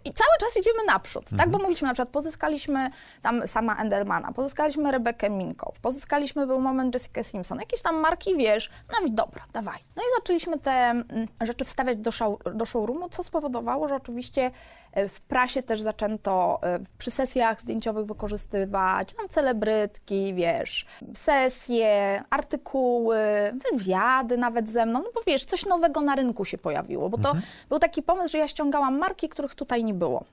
i 0.05 0.13
cały 0.13 0.31
czas 0.41 0.57
idziemy 0.57 0.85
naprzód, 0.87 1.23
mhm. 1.23 1.39
tak? 1.39 1.51
Bo 1.51 1.59
mówiliśmy 1.59 1.89
na 1.89 1.95
przykład, 1.95 2.09
pozyskaliśmy 2.09 2.91
tam 3.23 3.49
sama 3.49 3.77
Endelmana, 3.77 4.33
pozyskaliśmy 4.33 4.93
Rebekę 4.93 5.31
Minkow, 5.31 5.81
pozyskaliśmy 5.81 6.47
był 6.47 6.61
moment 6.61 6.95
Jessica 6.95 7.23
Simpson, 7.23 7.59
jakieś 7.59 7.83
tam 7.83 7.97
marki, 7.97 8.37
wiesz, 8.37 8.71
no 8.93 9.07
i 9.07 9.13
dobra, 9.13 9.43
dawaj. 9.53 9.79
No 9.97 10.03
i 10.03 10.07
zaczęliśmy 10.21 10.59
te 10.59 10.73
mm, 10.73 11.07
rzeczy 11.41 11.65
wstawiać 11.65 11.99
do, 11.99 12.11
show, 12.11 12.39
do 12.55 12.65
showroomu, 12.65 13.09
co 13.09 13.23
spowodowało, 13.23 13.89
że 13.89 13.95
oczywiście 13.95 14.51
w 15.09 15.21
prasie 15.21 15.63
też 15.63 15.81
zaczęto 15.81 16.59
e, 16.63 16.79
przy 16.99 17.11
sesjach 17.11 17.61
zdjęciowych 17.61 18.07
wykorzystywać 18.07 19.15
tam 19.15 19.29
celebrytki, 19.29 20.35
wiesz, 20.35 20.87
sesje, 21.15 22.23
artykuły, 22.31 23.19
wywiady 23.73 24.37
nawet 24.37 24.69
ze 24.69 24.87
mną, 24.87 25.03
no 25.03 25.11
bo 25.15 25.21
wiesz, 25.27 25.45
coś 25.45 25.67
nowego 25.67 26.01
na 26.01 26.15
rynku 26.15 26.45
się 26.45 26.59
pojawiło, 26.59 27.09
bo 27.09 27.19
to 27.19 27.29
mhm. 27.29 27.47
był 27.69 27.79
taki 27.79 28.03
pomysł, 28.03 28.33
że 28.33 28.39
ja 28.39 28.49
ściągałam 28.49 28.99
marki, 28.99 29.29
których 29.29 29.55
tutaj 29.55 29.85
nie 29.85 29.95
było 29.95 30.25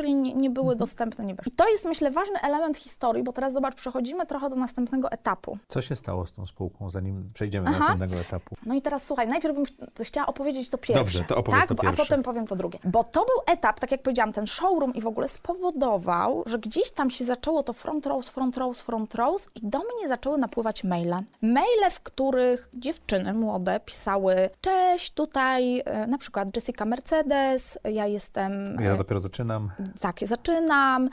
czyli 0.00 0.14
nie, 0.14 0.34
nie 0.34 0.50
były 0.50 0.64
mhm. 0.64 0.78
dostępne, 0.78 1.24
nie 1.24 1.34
weszły. 1.34 1.52
I 1.52 1.56
to 1.56 1.68
jest, 1.68 1.84
myślę, 1.84 2.10
ważny 2.10 2.40
element 2.40 2.76
historii, 2.76 3.22
bo 3.22 3.32
teraz 3.32 3.52
zobacz, 3.52 3.74
przechodzimy 3.74 4.26
trochę 4.26 4.48
do 4.48 4.56
następnego 4.56 5.10
etapu. 5.10 5.58
Co 5.68 5.82
się 5.82 5.96
stało 5.96 6.26
z 6.26 6.32
tą 6.32 6.46
spółką, 6.46 6.90
zanim 6.90 7.30
przejdziemy 7.34 7.68
Aha. 7.68 7.78
do 7.78 7.84
następnego 7.84 8.20
etapu? 8.20 8.56
No 8.66 8.74
i 8.74 8.82
teraz 8.82 9.06
słuchaj, 9.06 9.28
najpierw 9.28 9.54
bym 9.54 9.66
ch 9.66 9.70
chciała 10.02 10.26
opowiedzieć 10.26 10.70
to 10.70 10.78
pierwsze. 10.78 11.04
Dobrze, 11.04 11.24
to 11.24 11.36
opowiedz 11.36 11.60
tak? 11.60 11.68
to 11.68 11.74
pierwsze. 11.74 12.02
A 12.02 12.06
potem 12.06 12.22
powiem 12.22 12.46
to 12.46 12.56
drugie. 12.56 12.78
Bo 12.84 13.04
to 13.04 13.20
był 13.20 13.54
etap, 13.54 13.80
tak 13.80 13.90
jak 13.90 14.02
powiedziałam, 14.02 14.32
ten 14.32 14.46
showroom 14.46 14.94
i 14.94 15.00
w 15.00 15.06
ogóle 15.06 15.28
spowodował, 15.28 16.42
że 16.46 16.58
gdzieś 16.58 16.90
tam 16.90 17.10
się 17.10 17.24
zaczęło 17.24 17.62
to 17.62 17.72
front 17.72 18.06
rows, 18.06 18.28
front 18.28 18.56
rows, 18.56 18.80
front 18.80 19.14
rows 19.14 19.48
i 19.54 19.60
do 19.62 19.78
mnie 19.78 20.08
zaczęły 20.08 20.38
napływać 20.38 20.84
maile. 20.84 21.16
Maile, 21.42 21.90
w 21.90 22.00
których 22.00 22.68
dziewczyny 22.74 23.34
młode 23.34 23.80
pisały, 23.80 24.34
cześć, 24.60 25.10
tutaj 25.10 25.82
e, 25.84 26.06
na 26.06 26.18
przykład 26.18 26.56
Jessica 26.56 26.84
Mercedes, 26.84 27.78
ja 27.84 28.06
jestem... 28.06 28.76
Ja 28.80 28.96
dopiero 28.96 29.20
zaczynam. 29.20 29.70
Tak, 30.00 30.20
ja 30.20 30.26
zaczynam 30.26 30.50
zaczynam, 30.50 31.08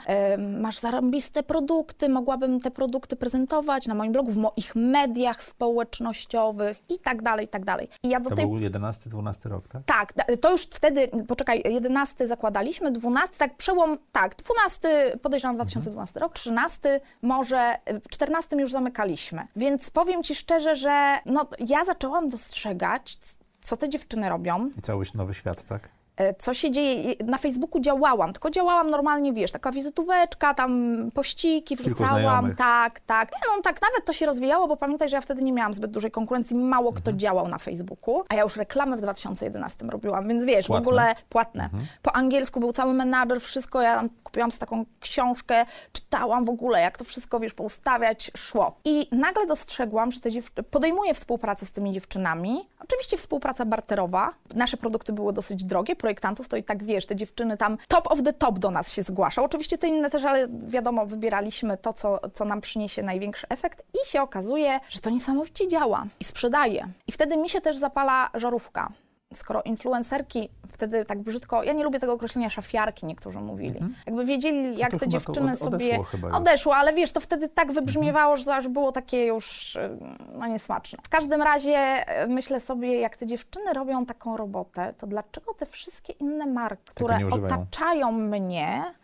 masz 0.60 0.78
zarąbiste 0.78 1.42
produkty, 1.42 2.08
mogłabym 2.08 2.60
te 2.60 2.70
produkty 2.70 3.16
prezentować 3.16 3.86
na 3.86 3.94
moim 3.94 4.12
blogu, 4.12 4.32
w 4.32 4.36
moich 4.36 4.76
mediach 4.76 5.42
społecznościowych 5.42 6.82
i 6.88 6.98
tak 6.98 7.22
dalej, 7.22 7.46
i 7.46 7.48
tak 7.48 7.64
dalej. 7.64 7.88
I 8.02 8.08
ja 8.08 8.20
do 8.20 8.30
to 8.30 8.36
tej... 8.36 8.46
był 8.46 8.56
11-12 8.56 9.48
rok, 9.48 9.68
tak? 9.68 9.82
Tak, 9.84 10.12
to 10.40 10.50
już 10.50 10.62
wtedy, 10.62 11.08
poczekaj, 11.28 11.62
11 11.64 12.28
zakładaliśmy, 12.28 12.92
12, 12.92 13.38
tak 13.38 13.56
przełom, 13.56 13.98
tak, 14.12 14.36
12 14.36 15.18
podejrzewam 15.22 15.56
2012 15.56 16.10
mhm. 16.10 16.22
rok, 16.22 16.34
13 16.34 17.00
może, 17.22 17.78
w 18.04 18.08
14 18.08 18.56
już 18.56 18.72
zamykaliśmy. 18.72 19.46
Więc 19.56 19.90
powiem 19.90 20.22
Ci 20.22 20.34
szczerze, 20.34 20.76
że 20.76 21.18
no, 21.26 21.46
ja 21.68 21.84
zaczęłam 21.84 22.28
dostrzegać, 22.28 23.18
co 23.60 23.76
te 23.76 23.88
dziewczyny 23.88 24.28
robią. 24.28 24.70
I 24.78 24.82
cały 24.82 25.04
nowy 25.14 25.34
świat, 25.34 25.64
tak? 25.64 25.97
E, 26.18 26.34
co 26.34 26.54
się 26.54 26.70
dzieje. 26.70 27.14
Na 27.24 27.38
Facebooku 27.38 27.80
działałam, 27.80 28.32
tylko 28.32 28.50
działałam 28.50 28.90
normalnie, 28.90 29.32
wiesz, 29.32 29.52
taka 29.52 29.72
wizytóweczka, 29.72 30.54
tam 30.54 30.94
pościki 31.14 31.76
wrzucałam, 31.76 32.54
tak, 32.54 33.00
tak. 33.00 33.30
No 33.32 33.62
tak, 33.62 33.82
nawet 33.82 34.04
to 34.06 34.12
się 34.12 34.26
rozwijało, 34.26 34.68
bo 34.68 34.76
pamiętaj, 34.76 35.08
że 35.08 35.16
ja 35.16 35.20
wtedy 35.20 35.42
nie 35.42 35.52
miałam 35.52 35.74
zbyt 35.74 35.90
dużej 35.90 36.10
konkurencji, 36.10 36.56
mało 36.56 36.92
kto 36.92 37.10
mhm. 37.10 37.18
działał 37.18 37.48
na 37.48 37.58
Facebooku, 37.58 38.24
a 38.28 38.34
ja 38.34 38.42
już 38.42 38.56
reklamy 38.56 38.96
w 38.96 39.00
2011 39.00 39.86
robiłam, 39.86 40.28
więc 40.28 40.44
wiesz, 40.44 40.66
płatne. 40.66 40.84
w 40.84 40.88
ogóle 40.88 41.14
płatne. 41.28 41.64
Mhm. 41.64 41.86
Po 42.02 42.16
angielsku 42.16 42.60
był 42.60 42.72
cały 42.72 42.94
menadżer, 42.94 43.40
wszystko, 43.40 43.82
ja 43.82 43.96
tam 43.96 44.08
kupiłam 44.24 44.50
z 44.50 44.58
taką 44.58 44.84
książkę, 45.00 45.64
czytałam 45.92 46.44
w 46.44 46.50
ogóle, 46.50 46.80
jak 46.80 46.98
to 46.98 47.04
wszystko, 47.04 47.40
wiesz, 47.40 47.54
poustawiać, 47.54 48.30
szło. 48.36 48.78
I 48.84 49.08
nagle 49.12 49.46
dostrzegłam, 49.46 50.12
że 50.12 50.20
te 50.20 50.30
dziew- 50.30 50.50
podejmuję 50.70 51.14
współpracę 51.14 51.66
z 51.66 51.72
tymi 51.72 51.92
dziewczynami, 51.92 52.60
oczywiście 52.80 53.16
współpraca 53.16 53.64
barterowa, 53.64 54.34
nasze 54.54 54.76
produkty 54.76 55.12
były 55.12 55.32
dosyć 55.32 55.64
drogie, 55.64 55.96
projektantów, 56.08 56.48
to 56.48 56.56
i 56.56 56.64
tak 56.64 56.84
wiesz, 56.84 57.06
te 57.06 57.16
dziewczyny 57.16 57.56
tam 57.56 57.78
top 57.88 58.12
of 58.12 58.22
the 58.22 58.32
top 58.32 58.58
do 58.58 58.70
nas 58.70 58.92
się 58.92 59.02
zgłaszał. 59.02 59.44
Oczywiście 59.44 59.78
te 59.78 59.88
inne 59.88 60.10
też, 60.10 60.24
ale 60.24 60.48
wiadomo, 60.66 61.06
wybieraliśmy 61.06 61.76
to, 61.76 61.92
co, 61.92 62.20
co 62.34 62.44
nam 62.44 62.60
przyniesie 62.60 63.02
największy 63.02 63.48
efekt 63.48 63.82
i 63.94 64.08
się 64.08 64.22
okazuje, 64.22 64.80
że 64.88 65.00
to 65.00 65.10
niesamowicie 65.10 65.68
działa 65.68 66.04
i 66.20 66.24
sprzedaje. 66.24 66.88
I 67.06 67.12
wtedy 67.12 67.36
mi 67.36 67.48
się 67.48 67.60
też 67.60 67.76
zapala 67.76 68.30
żarówka 68.34 68.92
skoro 69.34 69.62
influencerki 69.62 70.48
wtedy 70.68 71.04
tak 71.04 71.18
brzydko, 71.18 71.62
ja 71.62 71.72
nie 71.72 71.84
lubię 71.84 71.98
tego 71.98 72.12
określenia 72.12 72.50
szafiarki, 72.50 73.06
niektórzy 73.06 73.40
mówili. 73.40 73.78
Mhm. 73.78 73.94
Jakby 74.06 74.24
wiedzieli, 74.24 74.78
jak 74.78 74.96
te 74.96 75.08
dziewczyny 75.08 75.52
od, 75.52 75.58
sobie 75.58 75.98
odeszło, 76.32 76.76
ale 76.76 76.92
wiesz, 76.92 77.12
to 77.12 77.20
wtedy 77.20 77.48
tak 77.48 77.72
wybrzmiewało, 77.72 78.36
że 78.36 78.44
to 78.44 78.54
aż 78.54 78.68
było 78.68 78.92
takie 78.92 79.26
już 79.26 79.76
y, 79.76 79.98
no, 80.38 80.46
niesmaczne. 80.46 80.98
W 81.02 81.08
każdym 81.08 81.42
razie 81.42 82.04
y, 82.24 82.28
myślę 82.28 82.60
sobie, 82.60 83.00
jak 83.00 83.16
te 83.16 83.26
dziewczyny 83.26 83.72
robią 83.72 84.06
taką 84.06 84.36
robotę, 84.36 84.94
to 84.98 85.06
dlaczego 85.06 85.54
te 85.54 85.66
wszystkie 85.66 86.12
inne 86.12 86.46
marki, 86.46 86.84
które 86.86 87.18
otaczają 87.30 88.12
mnie, 88.12 88.94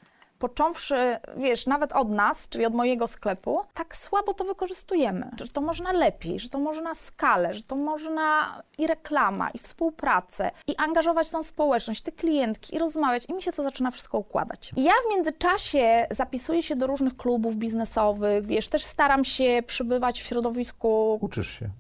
począwszy, 0.49 1.17
wiesz, 1.37 1.67
nawet 1.67 1.93
od 1.93 2.11
nas, 2.11 2.49
czyli 2.49 2.67
od 2.67 2.75
mojego 2.75 3.09
sklepu, 3.09 3.61
tak 3.75 3.97
słabo 3.97 4.35
to 4.35 4.45
wykorzystujemy. 4.45 5.31
Że 5.41 5.49
to 5.49 5.61
można 5.61 5.93
lepiej, 5.93 6.41
że 6.41 6.49
to 6.49 6.59
można 6.59 6.95
skalę, 6.95 7.55
że 7.55 7.63
to 7.63 7.77
można 7.77 8.63
i 8.79 8.87
reklama, 8.87 9.51
i 9.51 9.59
współpracę, 9.59 10.51
i 10.67 10.77
angażować 10.77 11.31
tą 11.31 11.43
społeczność, 11.43 12.01
te 12.01 12.13
klientki, 12.13 12.77
i 12.77 12.79
rozmawiać, 12.79 13.27
i 13.29 13.35
mi 13.35 13.43
się 13.43 13.53
to 13.53 13.63
zaczyna 13.63 13.91
wszystko 13.91 14.19
układać. 14.19 14.73
I 14.77 14.85
ja 14.85 14.93
w 14.93 15.15
międzyczasie 15.15 16.07
zapisuję 16.11 16.63
się 16.63 16.77
do 16.77 16.87
różnych 16.87 17.17
klubów 17.17 17.57
biznesowych, 17.57 18.47
wiesz, 18.47 18.69
też 18.69 18.85
staram 18.85 19.25
się 19.25 19.63
przybywać 19.67 20.23
w 20.23 20.27
środowisku... 20.27 21.19
Uczysz 21.21 21.59
się. 21.59 21.71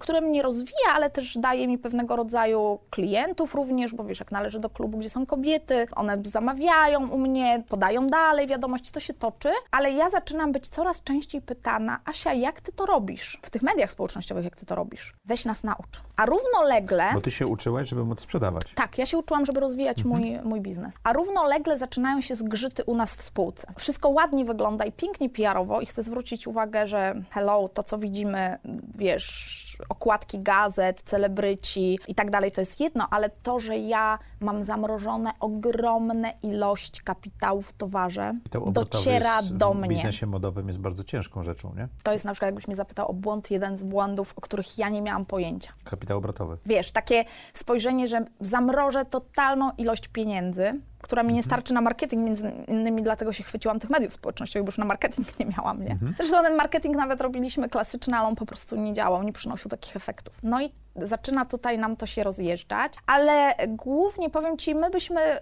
Które 0.00 0.20
mnie 0.20 0.42
rozwija, 0.42 0.88
ale 0.94 1.10
też 1.10 1.38
daje 1.38 1.68
mi 1.68 1.78
pewnego 1.78 2.16
rodzaju 2.16 2.78
klientów 2.90 3.54
również, 3.54 3.94
bo 3.94 4.04
wiesz, 4.04 4.20
jak 4.20 4.32
należy 4.32 4.60
do 4.60 4.70
klubu, 4.70 4.98
gdzie 4.98 5.10
są 5.10 5.26
kobiety, 5.26 5.86
one 5.96 6.18
zamawiają 6.24 7.08
u 7.08 7.18
mnie, 7.18 7.62
podają 7.68 7.99
dalej, 8.06 8.46
wiadomości, 8.46 8.92
to 8.92 9.00
się 9.00 9.14
toczy, 9.14 9.48
ale 9.70 9.92
ja 9.92 10.10
zaczynam 10.10 10.52
być 10.52 10.68
coraz 10.68 11.02
częściej 11.02 11.42
pytana, 11.42 12.00
Asia, 12.04 12.32
jak 12.32 12.60
ty 12.60 12.72
to 12.72 12.86
robisz? 12.86 13.38
W 13.42 13.50
tych 13.50 13.62
mediach 13.62 13.90
społecznościowych, 13.90 14.44
jak 14.44 14.56
ty 14.56 14.66
to 14.66 14.74
robisz? 14.74 15.14
Weź 15.24 15.44
nas 15.44 15.64
naucz. 15.64 16.02
A 16.16 16.26
równolegle... 16.26 17.10
Bo 17.14 17.20
ty 17.20 17.30
się 17.30 17.46
uczyłaś, 17.46 17.88
żeby 17.88 18.04
móc 18.04 18.20
sprzedawać. 18.20 18.62
Tak, 18.74 18.98
ja 18.98 19.06
się 19.06 19.18
uczyłam, 19.18 19.46
żeby 19.46 19.60
rozwijać 19.60 19.98
mhm. 19.98 20.20
mój, 20.20 20.38
mój 20.44 20.60
biznes. 20.60 20.94
A 21.04 21.12
równolegle 21.12 21.78
zaczynają 21.78 22.20
się 22.20 22.34
zgrzyty 22.34 22.84
u 22.84 22.94
nas 22.94 23.14
w 23.14 23.22
spółce. 23.22 23.72
Wszystko 23.78 24.08
ładnie 24.08 24.44
wygląda 24.44 24.84
i 24.84 24.92
pięknie 24.92 25.28
PR-owo 25.30 25.80
i 25.80 25.86
chcę 25.86 26.02
zwrócić 26.02 26.46
uwagę, 26.46 26.86
że 26.86 27.22
hello, 27.30 27.68
to 27.68 27.82
co 27.82 27.98
widzimy, 27.98 28.58
wiesz, 28.94 29.59
okładki 29.88 30.38
gazet, 30.38 31.02
celebryci 31.02 31.98
i 32.08 32.14
tak 32.14 32.30
dalej, 32.30 32.52
to 32.52 32.60
jest 32.60 32.80
jedno, 32.80 33.06
ale 33.10 33.30
to, 33.30 33.60
że 33.60 33.78
ja 33.78 34.18
mam 34.40 34.64
zamrożone 34.64 35.30
ogromne 35.40 36.32
ilość 36.42 37.02
kapitału 37.02 37.62
w 37.62 37.72
towarze, 37.72 38.34
dociera 38.72 39.42
do 39.42 39.74
mnie. 39.74 39.86
W 39.86 39.88
biznesie 39.88 40.26
modowym 40.26 40.68
jest 40.68 40.80
bardzo 40.80 41.04
ciężką 41.04 41.42
rzeczą, 41.42 41.74
nie? 41.76 41.88
To 42.02 42.12
jest 42.12 42.24
na 42.24 42.32
przykład, 42.32 42.48
jakbyś 42.48 42.66
mnie 42.66 42.76
zapytał 42.76 43.10
o 43.10 43.12
błąd, 43.12 43.50
jeden 43.50 43.76
z 43.78 43.82
błędów, 43.82 44.32
o 44.36 44.40
których 44.40 44.78
ja 44.78 44.88
nie 44.88 45.02
miałam 45.02 45.26
pojęcia. 45.26 45.72
Kapitał 45.84 46.18
obrotowy. 46.18 46.58
Wiesz, 46.66 46.92
takie 46.92 47.24
spojrzenie, 47.52 48.08
że 48.08 48.24
zamrożę 48.40 49.04
totalną 49.04 49.70
ilość 49.78 50.08
pieniędzy, 50.08 50.80
która 51.00 51.22
mi 51.22 51.28
nie 51.28 51.40
mhm. 51.40 51.42
starczy 51.42 51.74
na 51.74 51.80
marketing, 51.80 52.24
między 52.24 52.52
innymi 52.68 53.02
dlatego 53.02 53.32
się 53.32 53.44
chwyciłam 53.44 53.80
tych 53.80 53.90
mediów 53.90 54.12
społecznościowych, 54.12 54.66
bo 54.66 54.68
już 54.68 54.78
na 54.78 54.84
marketing 54.84 55.38
nie 55.38 55.46
miałam, 55.46 55.84
nie? 55.84 55.90
Mhm. 55.90 56.14
Zresztą 56.16 56.42
ten 56.42 56.56
marketing 56.56 56.96
nawet 56.96 57.20
robiliśmy 57.20 57.68
klasyczny, 57.68 58.16
ale 58.16 58.28
on 58.28 58.36
po 58.36 58.46
prostu 58.46 58.76
nie 58.76 58.92
działał, 58.92 59.22
nie 59.22 59.32
przynosił 59.32 59.70
takich 59.70 59.96
efektów. 59.96 60.38
No 60.42 60.60
i 60.62 60.70
zaczyna 60.96 61.44
tutaj 61.44 61.78
nam 61.78 61.96
to 61.96 62.06
się 62.06 62.22
rozjeżdżać, 62.22 62.94
ale 63.06 63.54
głównie 63.68 64.30
powiem 64.30 64.58
Ci, 64.58 64.74
my 64.74 64.90
byśmy 64.90 65.38
y, 65.38 65.40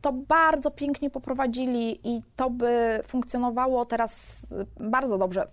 to 0.00 0.12
bardzo 0.12 0.70
pięknie 0.70 1.10
poprowadzili 1.10 2.00
i 2.04 2.22
to 2.36 2.50
by 2.50 3.00
funkcjonowało 3.04 3.84
teraz 3.84 4.42
bardzo 4.80 5.18
dobrze. 5.18 5.46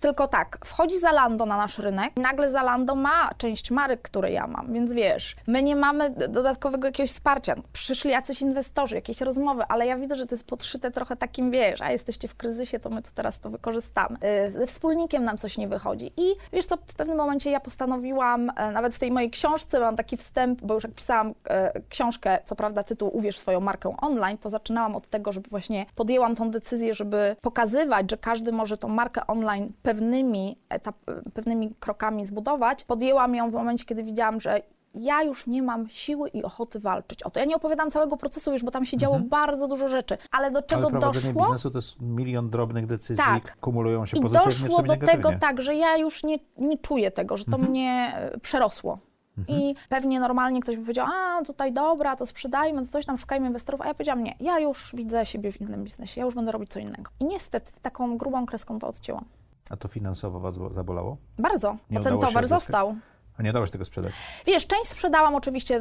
Tylko 0.00 0.26
tak, 0.26 0.58
wchodzi 0.64 0.98
Zalando 1.00 1.46
na 1.46 1.56
nasz 1.56 1.78
rynek 1.78 2.10
i 2.16 2.20
nagle 2.20 2.50
Zalando 2.50 2.94
ma 2.94 3.30
część 3.38 3.70
marek, 3.70 4.02
które 4.02 4.32
ja 4.32 4.46
mam, 4.46 4.72
więc 4.72 4.92
wiesz, 4.92 5.36
my 5.46 5.62
nie 5.62 5.76
mamy 5.76 6.10
dodatkowego 6.10 6.86
jakiegoś 6.86 7.10
wsparcia. 7.10 7.54
Przyszli 7.72 8.10
jacyś 8.10 8.42
inwestorzy, 8.42 8.94
jakieś 8.94 9.20
rozmowy, 9.20 9.62
ale 9.68 9.86
ja 9.86 9.96
widzę, 9.96 10.16
że 10.16 10.26
to 10.26 10.34
jest 10.34 10.46
podszyte 10.46 10.90
trochę 10.90 11.16
takim, 11.16 11.50
wiesz, 11.50 11.82
a 11.82 11.92
jesteście 11.92 12.28
w 12.28 12.34
kryzysie, 12.34 12.78
to 12.78 12.90
my 12.90 13.02
to 13.02 13.10
teraz 13.14 13.40
to 13.40 13.50
wykorzystamy. 13.50 14.18
Y, 14.48 14.50
Ze 14.50 14.66
wspólnikiem 14.66 15.24
nam 15.24 15.38
coś 15.38 15.58
nie 15.58 15.68
wychodzi. 15.68 16.12
I 16.16 16.34
wiesz 16.52 16.66
co, 16.66 16.76
w 16.76 16.94
pewnym 16.94 17.16
momencie 17.16 17.50
ja 17.50 17.60
postanowiłam, 17.60 18.27
e, 18.34 18.72
nawet 18.72 18.94
w 18.94 18.98
tej 18.98 19.12
mojej 19.12 19.30
książce 19.30 19.80
mam 19.80 19.96
taki 19.96 20.16
wstęp, 20.16 20.62
bo 20.62 20.74
już 20.74 20.84
jak 20.84 20.92
pisałam 20.92 21.34
e, 21.48 21.80
książkę, 21.88 22.38
co 22.44 22.56
prawda 22.56 22.82
tytuł 22.82 23.16
Uwierz 23.16 23.38
swoją 23.38 23.60
markę 23.60 23.96
online, 24.00 24.38
to 24.38 24.50
zaczynałam 24.50 24.96
od 24.96 25.08
tego, 25.08 25.32
żeby 25.32 25.50
właśnie 25.50 25.86
podjęłam 25.94 26.36
tą 26.36 26.50
decyzję, 26.50 26.94
żeby 26.94 27.36
pokazywać, 27.40 28.10
że 28.10 28.16
każdy 28.16 28.52
może 28.52 28.78
tą 28.78 28.88
markę 28.88 29.26
online 29.26 29.72
pewnymi, 29.82 30.58
etap, 30.68 30.96
pewnymi 31.34 31.74
krokami 31.80 32.24
zbudować. 32.24 32.84
Podjęłam 32.84 33.34
ją 33.34 33.50
w 33.50 33.52
momencie, 33.52 33.84
kiedy 33.84 34.02
widziałam, 34.02 34.40
że 34.40 34.60
ja 34.94 35.22
już 35.22 35.46
nie 35.46 35.62
mam 35.62 35.88
siły 35.88 36.28
i 36.28 36.42
ochoty 36.42 36.80
walczyć 36.80 37.22
o 37.22 37.30
to. 37.30 37.40
Ja 37.40 37.46
nie 37.46 37.56
opowiadam 37.56 37.90
całego 37.90 38.16
procesu, 38.16 38.52
wiesz, 38.52 38.64
bo 38.64 38.70
tam 38.70 38.84
się 38.84 38.96
działo 38.96 39.18
bardzo 39.20 39.68
dużo 39.68 39.88
rzeczy, 39.88 40.18
ale 40.30 40.50
do 40.50 40.62
czego 40.62 40.88
Ale 40.88 41.00
doszło? 41.00 41.42
biznesu 41.42 41.70
to 41.70 41.78
jest 41.78 42.00
milion 42.00 42.50
drobnych 42.50 42.86
decyzji, 42.86 43.24
Tak. 43.24 43.56
kumulują 43.60 44.06
się 44.06 44.18
I 44.18 44.20
pozytywnie 44.20 44.46
doszło 44.68 44.82
do 44.82 44.96
tego 44.96 45.30
tak, 45.40 45.62
że 45.62 45.74
ja 45.74 45.96
już 45.96 46.24
nie, 46.24 46.38
nie 46.58 46.78
czuję 46.78 47.10
tego, 47.10 47.36
że 47.36 47.44
to 47.44 47.52
Mhm. 47.56 47.70
mnie 47.70 48.12
e, 48.14 48.38
przerosło. 48.38 48.98
I 49.48 49.74
pewnie 49.88 50.20
normalnie 50.20 50.60
ktoś 50.60 50.76
by 50.76 50.82
powiedział, 50.82 51.06
a 51.14 51.44
tutaj 51.44 51.72
dobra, 51.72 52.16
to 52.16 52.26
sprzedajmy, 52.26 52.82
to 52.82 52.88
coś 52.88 53.06
tam, 53.06 53.18
szukajmy 53.18 53.46
inwestorów, 53.46 53.80
a 53.80 53.86
ja 53.86 53.94
powiedziałam, 53.94 54.22
nie, 54.22 54.34
ja 54.40 54.58
już 54.58 54.90
widzę 54.94 55.26
siebie 55.26 55.52
w 55.52 55.60
innym 55.60 55.84
biznesie, 55.84 56.20
ja 56.20 56.24
już 56.24 56.34
będę 56.34 56.52
robić 56.52 56.68
co 56.70 56.80
innego. 56.80 57.10
I 57.20 57.24
niestety 57.24 57.72
taką 57.82 58.16
grubą 58.18 58.46
kreską 58.46 58.78
to 58.78 58.88
odcięłam. 58.88 59.24
A 59.70 59.76
to 59.76 59.88
finansowo 59.88 60.40
was 60.40 60.54
zabolało? 60.74 61.16
Bardzo, 61.38 61.76
Nie 61.90 61.98
bo 61.98 62.04
ten 62.04 62.18
towar 62.18 62.46
został. 62.46 62.96
A 63.38 63.42
nie 63.42 63.52
się 63.52 63.72
tego 63.72 63.84
sprzedać? 63.84 64.12
Wiesz, 64.46 64.66
część 64.66 64.86
sprzedałam 64.86 65.34
oczywiście. 65.34 65.80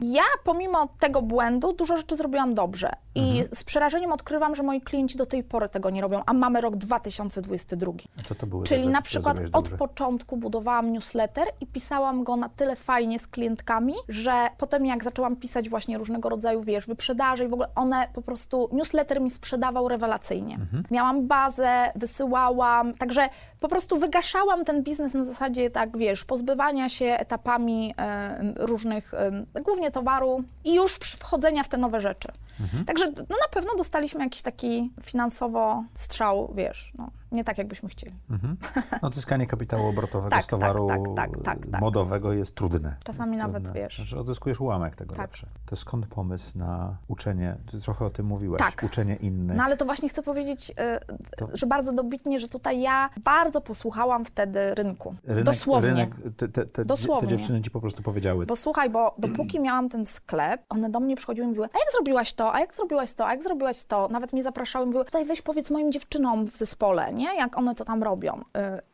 Ja 0.00 0.22
pomimo 0.44 0.88
tego 0.98 1.22
błędu 1.22 1.72
dużo 1.72 1.96
rzeczy 1.96 2.16
zrobiłam 2.16 2.54
dobrze. 2.54 2.90
I 3.14 3.20
Mhm. 3.30 3.48
z 3.54 3.64
przerażeniem 3.64 4.12
odkrywam, 4.12 4.54
że 4.54 4.62
moi 4.62 4.80
klienci 4.80 5.16
do 5.18 5.26
tej 5.26 5.44
pory 5.44 5.68
tego 5.68 5.90
nie 5.90 6.02
robią, 6.02 6.22
a 6.26 6.32
mamy 6.32 6.60
rok 6.60 6.76
2022. 6.76 7.92
A 8.20 8.22
co 8.22 8.34
to 8.34 8.46
były 8.46 8.64
Czyli 8.64 8.80
rzeczy, 8.80 8.92
na 8.92 9.02
przykład 9.02 9.38
od 9.38 9.50
dobrze? 9.52 9.76
początku 9.76 10.36
budowałam 10.36 10.92
newsletter 10.92 11.44
i 11.60 11.66
pisałam 11.66 12.24
go 12.24 12.36
na 12.36 12.48
tyle 12.48 12.76
fajnie 12.76 13.18
z 13.18 13.26
klientkami, 13.26 13.94
że 14.08 14.48
potem 14.58 14.86
jak 14.86 15.04
zaczęłam 15.04 15.36
pisać 15.36 15.68
właśnie 15.68 15.98
różnego 15.98 16.28
rodzaju, 16.28 16.60
wiesz, 16.60 16.86
wyprzedaży 16.86 17.44
i 17.44 17.48
w 17.48 17.52
ogóle 17.52 17.68
one 17.74 18.08
po 18.14 18.22
prostu, 18.22 18.68
newsletter 18.72 19.20
mi 19.20 19.30
sprzedawał 19.30 19.88
rewelacyjnie. 19.88 20.54
Mhm. 20.54 20.82
Miałam 20.90 21.26
bazę, 21.26 21.92
wysyłałam, 21.96 22.94
także 22.94 23.28
po 23.64 23.68
prostu 23.68 23.98
wygaszałam 23.98 24.64
ten 24.64 24.82
biznes 24.82 25.14
na 25.14 25.24
zasadzie, 25.24 25.70
tak 25.70 25.98
wiesz, 25.98 26.24
pozbywania 26.24 26.88
się 26.88 27.04
etapami 27.04 27.94
e, 27.98 28.54
różnych, 28.56 29.14
e, 29.14 29.62
głównie 29.62 29.90
towaru 29.90 30.44
i 30.64 30.74
już 30.74 30.92
wchodzenia 30.94 31.62
w 31.62 31.68
te 31.68 31.76
nowe 31.76 32.00
rzeczy. 32.00 32.28
Mhm. 32.60 32.84
Także 32.84 33.06
no, 33.06 33.36
na 33.40 33.48
pewno 33.50 33.74
dostaliśmy 33.76 34.24
jakiś 34.24 34.42
taki 34.42 34.90
finansowo 35.02 35.84
strzał, 35.94 36.52
wiesz, 36.54 36.92
no, 36.98 37.10
nie 37.34 37.44
tak 37.44 37.58
jakbyśmy 37.58 37.88
chcieli. 37.88 38.12
Mhm. 38.30 38.56
No, 38.92 38.98
Odzyskanie 39.08 39.46
kapitału 39.46 39.88
obrotowego 39.88 40.30
Tak, 40.30 40.44
z 40.44 40.46
towaru 40.46 40.86
tak, 40.88 41.00
tak, 41.16 41.30
tak, 41.30 41.44
tak, 41.44 41.66
tak. 41.66 41.80
modowego 41.80 42.32
jest 42.32 42.54
trudne. 42.54 42.96
Czasami 43.04 43.32
jest 43.36 43.46
nawet, 43.46 43.62
trudne. 43.62 43.80
wiesz. 43.80 43.96
Znaczy, 43.96 44.18
odzyskujesz 44.18 44.60
ułamek 44.60 44.96
tego 44.96 45.14
Tak. 45.14 45.26
zawsze. 45.30 45.46
To 45.66 45.76
skąd 45.76 46.06
pomysł 46.06 46.58
na 46.58 46.96
uczenie? 47.08 47.56
Ty 47.70 47.80
trochę 47.80 48.04
o 48.04 48.10
tym 48.10 48.26
mówiłaś. 48.26 48.58
Tak. 48.58 48.82
Uczenie 48.86 49.16
innych. 49.16 49.56
No 49.56 49.64
ale 49.64 49.76
to 49.76 49.84
właśnie 49.84 50.08
chcę 50.08 50.22
powiedzieć, 50.22 50.72
e, 50.78 51.00
To- 51.36 51.48
że 51.54 51.66
bardzo 51.66 51.92
dobitnie, 51.92 52.40
że 52.40 52.48
tutaj 52.48 52.80
ja 52.80 53.10
bardzo 53.24 53.60
posłuchałam 53.60 54.24
wtedy 54.24 54.74
rynku. 54.74 55.14
Rynek, 55.24 55.44
Dosłownie. 55.44 55.88
Rynek, 55.88 56.14
te, 56.36 56.48
te, 56.48 56.66
te, 56.66 56.84
Dosłownie. 56.84 57.28
te 57.28 57.36
dziewczyny 57.36 57.62
ci 57.62 57.70
po 57.70 57.80
prostu 57.80 58.02
powiedziały. 58.02 58.46
Bo 58.46 58.56
słuchaj, 58.56 58.90
bo 58.90 59.14
dopóki 59.18 59.60
miałam 59.60 59.88
ten 59.88 60.06
sklep, 60.06 60.62
one 60.68 60.90
do 60.90 61.00
mnie 61.00 61.16
przychodziły 61.16 61.44
i 61.46 61.48
mówiły, 61.48 61.66
a 61.72 61.78
jak 61.78 61.92
zrobiłaś 61.92 62.32
to, 62.32 62.54
a 62.54 62.60
jak 62.60 62.74
zrobiłaś 62.74 63.12
to, 63.12 63.26
a 63.26 63.30
jak 63.30 63.42
zrobiłaś 63.42 63.84
to. 63.84 64.08
Nawet 64.08 64.32
mnie 64.32 64.42
zapraszały 64.42 64.84
i 64.84 64.86
mówiły, 64.86 65.04
tutaj 65.04 65.24
weź 65.24 65.42
powiedz 65.42 65.70
moim 65.70 65.92
dziewczynom 65.92 66.44
w 66.46 66.56
zespole, 66.56 67.12
nie? 67.12 67.23
Jak 67.32 67.58
one 67.58 67.74
to 67.74 67.84
tam 67.84 68.02
robią. 68.02 68.40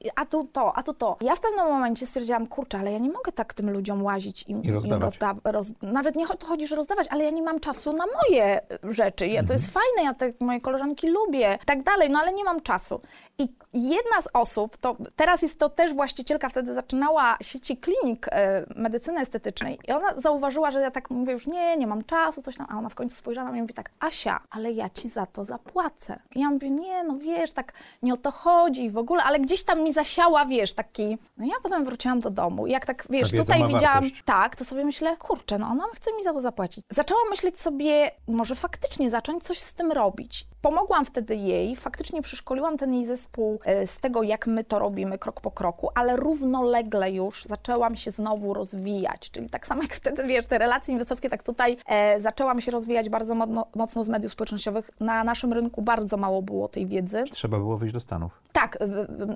Y, 0.05 0.11
A 0.17 0.27
tu 0.27 0.45
to, 0.53 0.77
a 0.77 0.83
tu 0.83 0.95
to. 0.95 1.17
Ja 1.21 1.35
w 1.35 1.41
pewnym 1.41 1.67
momencie 1.67 2.07
stwierdziłam, 2.07 2.47
kurczę, 2.47 2.79
ale 2.79 2.93
ja 2.93 2.99
nie 2.99 3.11
mogę 3.11 3.33
tak 3.33 3.55
tym 3.55 3.71
ludziom 3.71 4.03
łazić 4.05 4.45
i, 4.49 4.67
I 4.67 4.73
rozdawać. 4.73 5.15
rozda- 5.19 5.35
roz, 5.53 5.67
Nawet 5.83 6.17
nie 6.17 6.27
to 6.29 6.47
chodzi, 6.47 6.67
że 6.69 6.77
rozdawać, 6.77 7.07
ale 7.11 7.25
ja 7.25 7.31
nie 7.31 7.43
mam 7.43 7.61
czasu 7.61 7.93
na 7.93 8.05
moje 8.07 8.61
rzeczy. 8.85 9.27
Ja, 9.27 9.43
To 9.45 9.53
jest 9.53 9.67
Mhm. 9.67 9.85
fajne, 9.85 10.09
ja 10.09 10.15
te 10.15 10.45
moje 10.45 10.61
koleżanki 10.61 11.07
lubię 11.09 11.59
i 11.63 11.67
tak 11.67 11.83
dalej, 11.83 12.11
no 12.11 12.19
ale 12.19 12.33
nie 12.33 12.45
mam 12.45 12.61
czasu. 12.61 13.01
I 13.39 13.49
jedna 13.73 14.21
z 14.23 14.29
osób, 14.33 14.77
to 14.77 14.97
teraz 15.17 15.43
jest 15.43 15.59
to 15.59 15.69
też 15.69 15.95
właścicielka, 15.95 16.49
wtedy 16.49 16.75
zaczynała 16.75 17.37
sieci 17.41 17.77
klinik 17.77 18.27
e, 18.31 18.65
medycyny 18.77 19.21
estetycznej 19.21 19.79
i 19.89 19.93
ona 19.93 20.15
zauważyła, 20.21 20.71
że 20.71 20.81
ja 20.81 20.91
tak 20.91 21.11
mówię 21.11 21.33
już 21.33 21.47
nie, 21.47 21.77
nie 21.77 21.87
mam 21.87 22.05
czasu, 22.05 22.43
coś 22.43 22.57
tam, 22.57 22.67
a 22.71 22.79
ona 22.79 22.89
w 22.89 22.95
końcu 22.95 23.17
spojrzała 23.17 23.45
na 23.45 23.51
mnie 23.51 23.59
i 23.59 23.63
mówi 23.63 23.75
tak, 23.75 23.91
Asia, 24.01 24.41
ale 24.51 24.73
ja 24.73 24.89
ci 24.89 25.09
za 25.09 25.27
to 25.27 25.45
zapłacę. 25.45 26.19
I 26.35 26.41
ja 26.41 26.51
mówię, 26.51 26.71
nie, 26.71 27.05
no 27.05 27.19
wiesz, 27.19 27.53
tak 27.53 27.73
nie 28.03 28.13
to 28.21 28.31
chodzi 28.31 28.91
w 28.91 28.99
ogóle, 28.99 29.23
ale 29.23 29.41
gdzieś 29.41 29.65
tam 29.65 29.83
mi 29.83 29.93
zasiała, 29.93 30.47
wiesz, 30.47 30.73
taki, 30.73 31.19
no 31.37 31.47
ja 31.47 31.55
potem 31.63 31.85
wróciłam 31.85 32.21
do 32.21 32.31
domu 32.31 32.67
i 32.67 32.71
jak 32.71 32.87
tak, 32.87 33.07
wiesz, 33.11 33.31
tutaj 33.31 33.67
widziałam, 33.67 34.01
wartość. 34.01 34.23
tak, 34.25 34.57
to 34.57 34.65
sobie 34.65 34.85
myślę, 34.85 35.17
kurczę, 35.17 35.59
no 35.59 35.67
ona 35.67 35.85
chce 35.95 36.17
mi 36.17 36.23
za 36.23 36.33
to 36.33 36.41
zapłacić. 36.41 36.85
Zaczęłam 36.91 37.25
myśleć 37.31 37.61
sobie, 37.61 38.11
może 38.29 38.55
faktycznie 38.55 39.11
zacząć 39.11 39.43
coś 39.43 39.59
z 39.59 39.75
tym 39.75 39.93
robić. 39.93 40.47
Pomogłam 40.63 41.05
wtedy 41.05 41.37
jej, 41.37 41.77
faktycznie 41.77 42.23
przeszkoliłam 42.23 42.77
ten 42.77 42.95
jej 42.95 43.05
zespół 43.05 43.61
e, 43.65 43.87
z 43.87 43.99
tego, 43.99 44.23
jak 44.23 44.47
my 44.47 44.65
to 44.65 44.79
robimy 44.79 45.19
krok 45.19 45.41
po 45.41 45.51
kroku, 45.51 45.89
ale 45.95 46.17
równolegle 46.17 47.11
już 47.11 47.45
zaczęłam 47.45 47.97
się 47.97 48.11
znowu 48.11 48.55
rozwijać. 48.55 49.31
Czyli 49.31 49.51
tak 49.51 49.67
samo 49.67 49.83
jak 49.83 49.95
wtedy, 49.95 50.25
wiesz, 50.25 50.47
te 50.47 50.59
relacje 50.59 50.93
inwestorskie, 50.93 51.31
tak 51.31 51.43
tutaj 51.43 51.77
e, 51.87 52.21
zaczęłam 52.21 52.61
się 52.61 52.71
rozwijać 52.71 53.09
bardzo 53.09 53.35
mocno 53.75 54.05
z 54.05 54.09
mediów 54.09 54.33
społecznościowych. 54.33 54.91
Na 55.01 55.25
naszym 55.25 55.53
rynku 55.53 55.83
bardzo 55.83 56.17
mało 56.17 56.43
było 56.43 56.69
tej 56.69 56.87
wiedzy. 56.87 57.25
Trzeba 57.33 57.59
było 57.59 57.77
wyjść 57.77 57.95
do 57.95 58.01
Stanów. 58.01 58.41
Tak, 58.53 58.79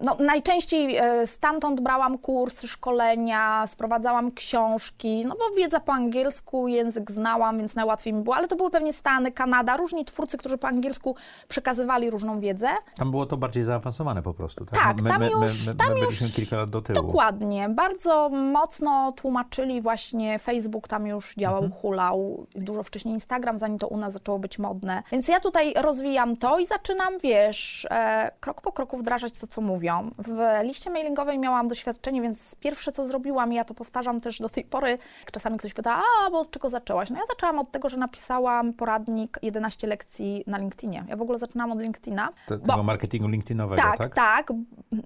no, 0.03 0.17
najczęściej 0.21 0.97
e, 0.97 1.27
stamtąd 1.27 1.81
brałam 1.81 2.19
kursy, 2.19 2.69
szkolenia, 2.69 3.67
sprowadzałam 3.67 4.33
książki, 4.33 5.27
no 5.27 5.35
bo 5.35 5.57
wiedza 5.57 5.81
po 5.81 5.93
angielsku, 5.93 6.69
język 6.69 7.11
znałam, 7.11 7.59
więc 7.59 7.75
najłatwiej 7.75 8.13
mi 8.13 8.23
było, 8.23 8.37
ale 8.37 8.49
to 8.49 8.57
były 8.57 8.71
pewnie 8.71 8.93
Stany, 8.93 9.33
Kanada, 9.33 9.77
różni 9.77 10.05
twórcy, 10.05 10.39
którzy 10.39 10.59
po 10.59 10.69
angielsku 10.69 11.14
przekazywali 11.49 12.11
różną 12.11 12.41
wiedzę. 12.41 12.69
Tam 12.97 13.11
było 13.11 13.27
to 13.27 13.37
bardziej 13.37 13.65
zaawansowane 13.65 14.23
po 14.23 14.35
prostu. 14.35 14.65
Tak, 14.67 14.83
Tak, 14.85 15.03
my, 15.03 15.11
tam 15.11 15.21
my, 15.21 15.31
już- 15.31 15.67
my, 15.67 15.73
my, 15.73 15.79
tam 15.79 15.89
my 15.89 15.95
już 16.01 16.07
byliśmy 16.07 16.29
kilka 16.29 16.57
lat 16.57 16.71
do 16.71 16.83
tyłu. 16.83 16.95
Dokładnie, 17.07 17.69
bardzo 17.69 18.29
mocno 18.29 19.13
tłumaczyli 19.13 19.81
właśnie 19.81 20.39
Facebook 20.39 20.89
tam 20.89 21.07
już 21.07 21.35
działał, 21.35 21.65
Mhm. 21.65 21.81
hulał, 21.83 22.47
dużo 22.55 22.83
wcześniej 22.83 23.15
Instagram, 23.15 23.59
zanim 23.59 23.79
to 23.79 23.89
u 23.89 23.97
nas 23.97 24.13
zaczęło 24.13 24.39
być 24.39 24.59
modne. 24.59 25.03
Więc 25.13 25.29
ja 25.29 25.41
tutaj 25.41 25.75
rozwijam 25.77 26.37
to 26.37 26.59
i 26.59 26.67
zaczynam, 26.67 27.19
wiesz, 27.23 27.87
e, 27.91 28.31
krok 28.41 28.61
po 28.61 28.73
kroku 28.73 28.97
wdrażać 28.97 29.39
to, 29.39 29.47
co 29.47 29.61
mówią. 29.61 30.11
W 30.19 30.39
liście 30.63 30.91
mailingowej 30.91 31.39
miałam 31.39 31.69
doświadczenie, 31.69 32.23
więc 32.23 32.55
pierwsze, 32.61 32.93
co 32.93 33.07
zrobiłam, 33.07 33.53
i 33.53 33.57
ja 33.57 33.65
to 33.65 33.75
powtarzam 33.75 34.21
też 34.21 34.39
do 34.41 34.49
tej 34.49 34.65
pory, 34.65 34.99
czasami 35.33 35.59
ktoś 35.59 35.75
pyta, 35.75 36.01
a, 36.27 36.31
bo 36.31 36.39
od 36.41 36.51
czego 36.51 36.71
zaczęłaś? 36.71 37.11
No 37.11 37.17
ja 37.17 37.23
zaczęłam 37.31 37.59
od 37.59 37.71
tego, 37.71 37.89
że 37.89 37.97
napisałam 37.97 38.73
poradnik 38.73 39.39
11 39.43 39.87
lekcji 39.87 40.45
na 40.47 40.59
LinkedInie. 40.59 41.04
Ja 41.09 41.17
w 41.17 41.23
ogóle 41.23 41.39
zaczynałam 41.39 41.73
od 41.73 41.83
LinkedIna. 41.83 42.29
Te, 42.49 42.59
bo- 42.59 42.67
tego 42.67 42.83
marketingu 42.83 43.29
LinkedInowego, 43.29 43.83
tak, 43.83 43.99
tak? 43.99 44.15
tak, 44.15 44.53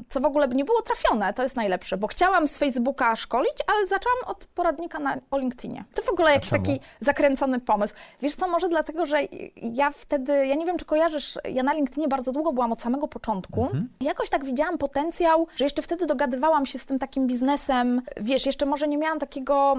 Co 0.08 0.20
w 0.20 0.24
ogóle 0.24 0.48
nie 0.48 0.64
było 0.64 0.82
trafione, 0.82 1.32
to 1.34 1.42
jest 1.42 1.56
najlepsze, 1.56 1.96
bo 1.96 2.06
chciałam 2.06 2.48
z 2.48 2.58
Facebooka 2.58 3.16
szkolić, 3.16 3.54
ale 3.66 3.87
zaczęłam 3.87 4.18
od 4.26 4.44
poradnika 4.44 4.98
na, 4.98 5.16
o 5.30 5.38
LinkedInie. 5.38 5.84
To 5.94 6.02
w 6.02 6.08
ogóle 6.08 6.32
jakiś 6.32 6.50
taki 6.50 6.80
zakręcony 7.00 7.61
pomysł. 7.61 7.94
Wiesz 8.22 8.34
co, 8.34 8.48
może 8.48 8.68
dlatego, 8.68 9.06
że 9.06 9.18
ja 9.56 9.90
wtedy, 9.90 10.46
ja 10.46 10.54
nie 10.54 10.66
wiem, 10.66 10.78
czy 10.78 10.84
kojarzysz, 10.84 11.38
ja 11.44 11.62
na 11.62 11.72
LinkedInie 11.72 12.08
bardzo 12.08 12.32
długo 12.32 12.52
byłam 12.52 12.72
od 12.72 12.80
samego 12.80 13.08
początku. 13.08 13.62
Mhm. 13.62 13.88
Jakoś 14.00 14.30
tak 14.30 14.44
widziałam 14.44 14.78
potencjał, 14.78 15.46
że 15.56 15.64
jeszcze 15.64 15.82
wtedy 15.82 16.06
dogadywałam 16.06 16.66
się 16.66 16.78
z 16.78 16.87
tym 16.87 16.98
takim 16.98 17.26
biznesem. 17.26 18.02
Wiesz, 18.20 18.46
jeszcze 18.46 18.66
może 18.66 18.88
nie 18.88 18.98
miałam 18.98 19.18
takiego 19.18 19.76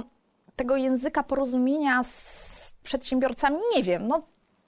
tego 0.56 0.76
języka 0.76 1.24
porozumienia 1.24 2.04
z 2.04 2.74
przedsiębiorcami, 2.84 3.58
nie 3.76 3.84
wiem, 3.84 4.08
no 4.08 4.22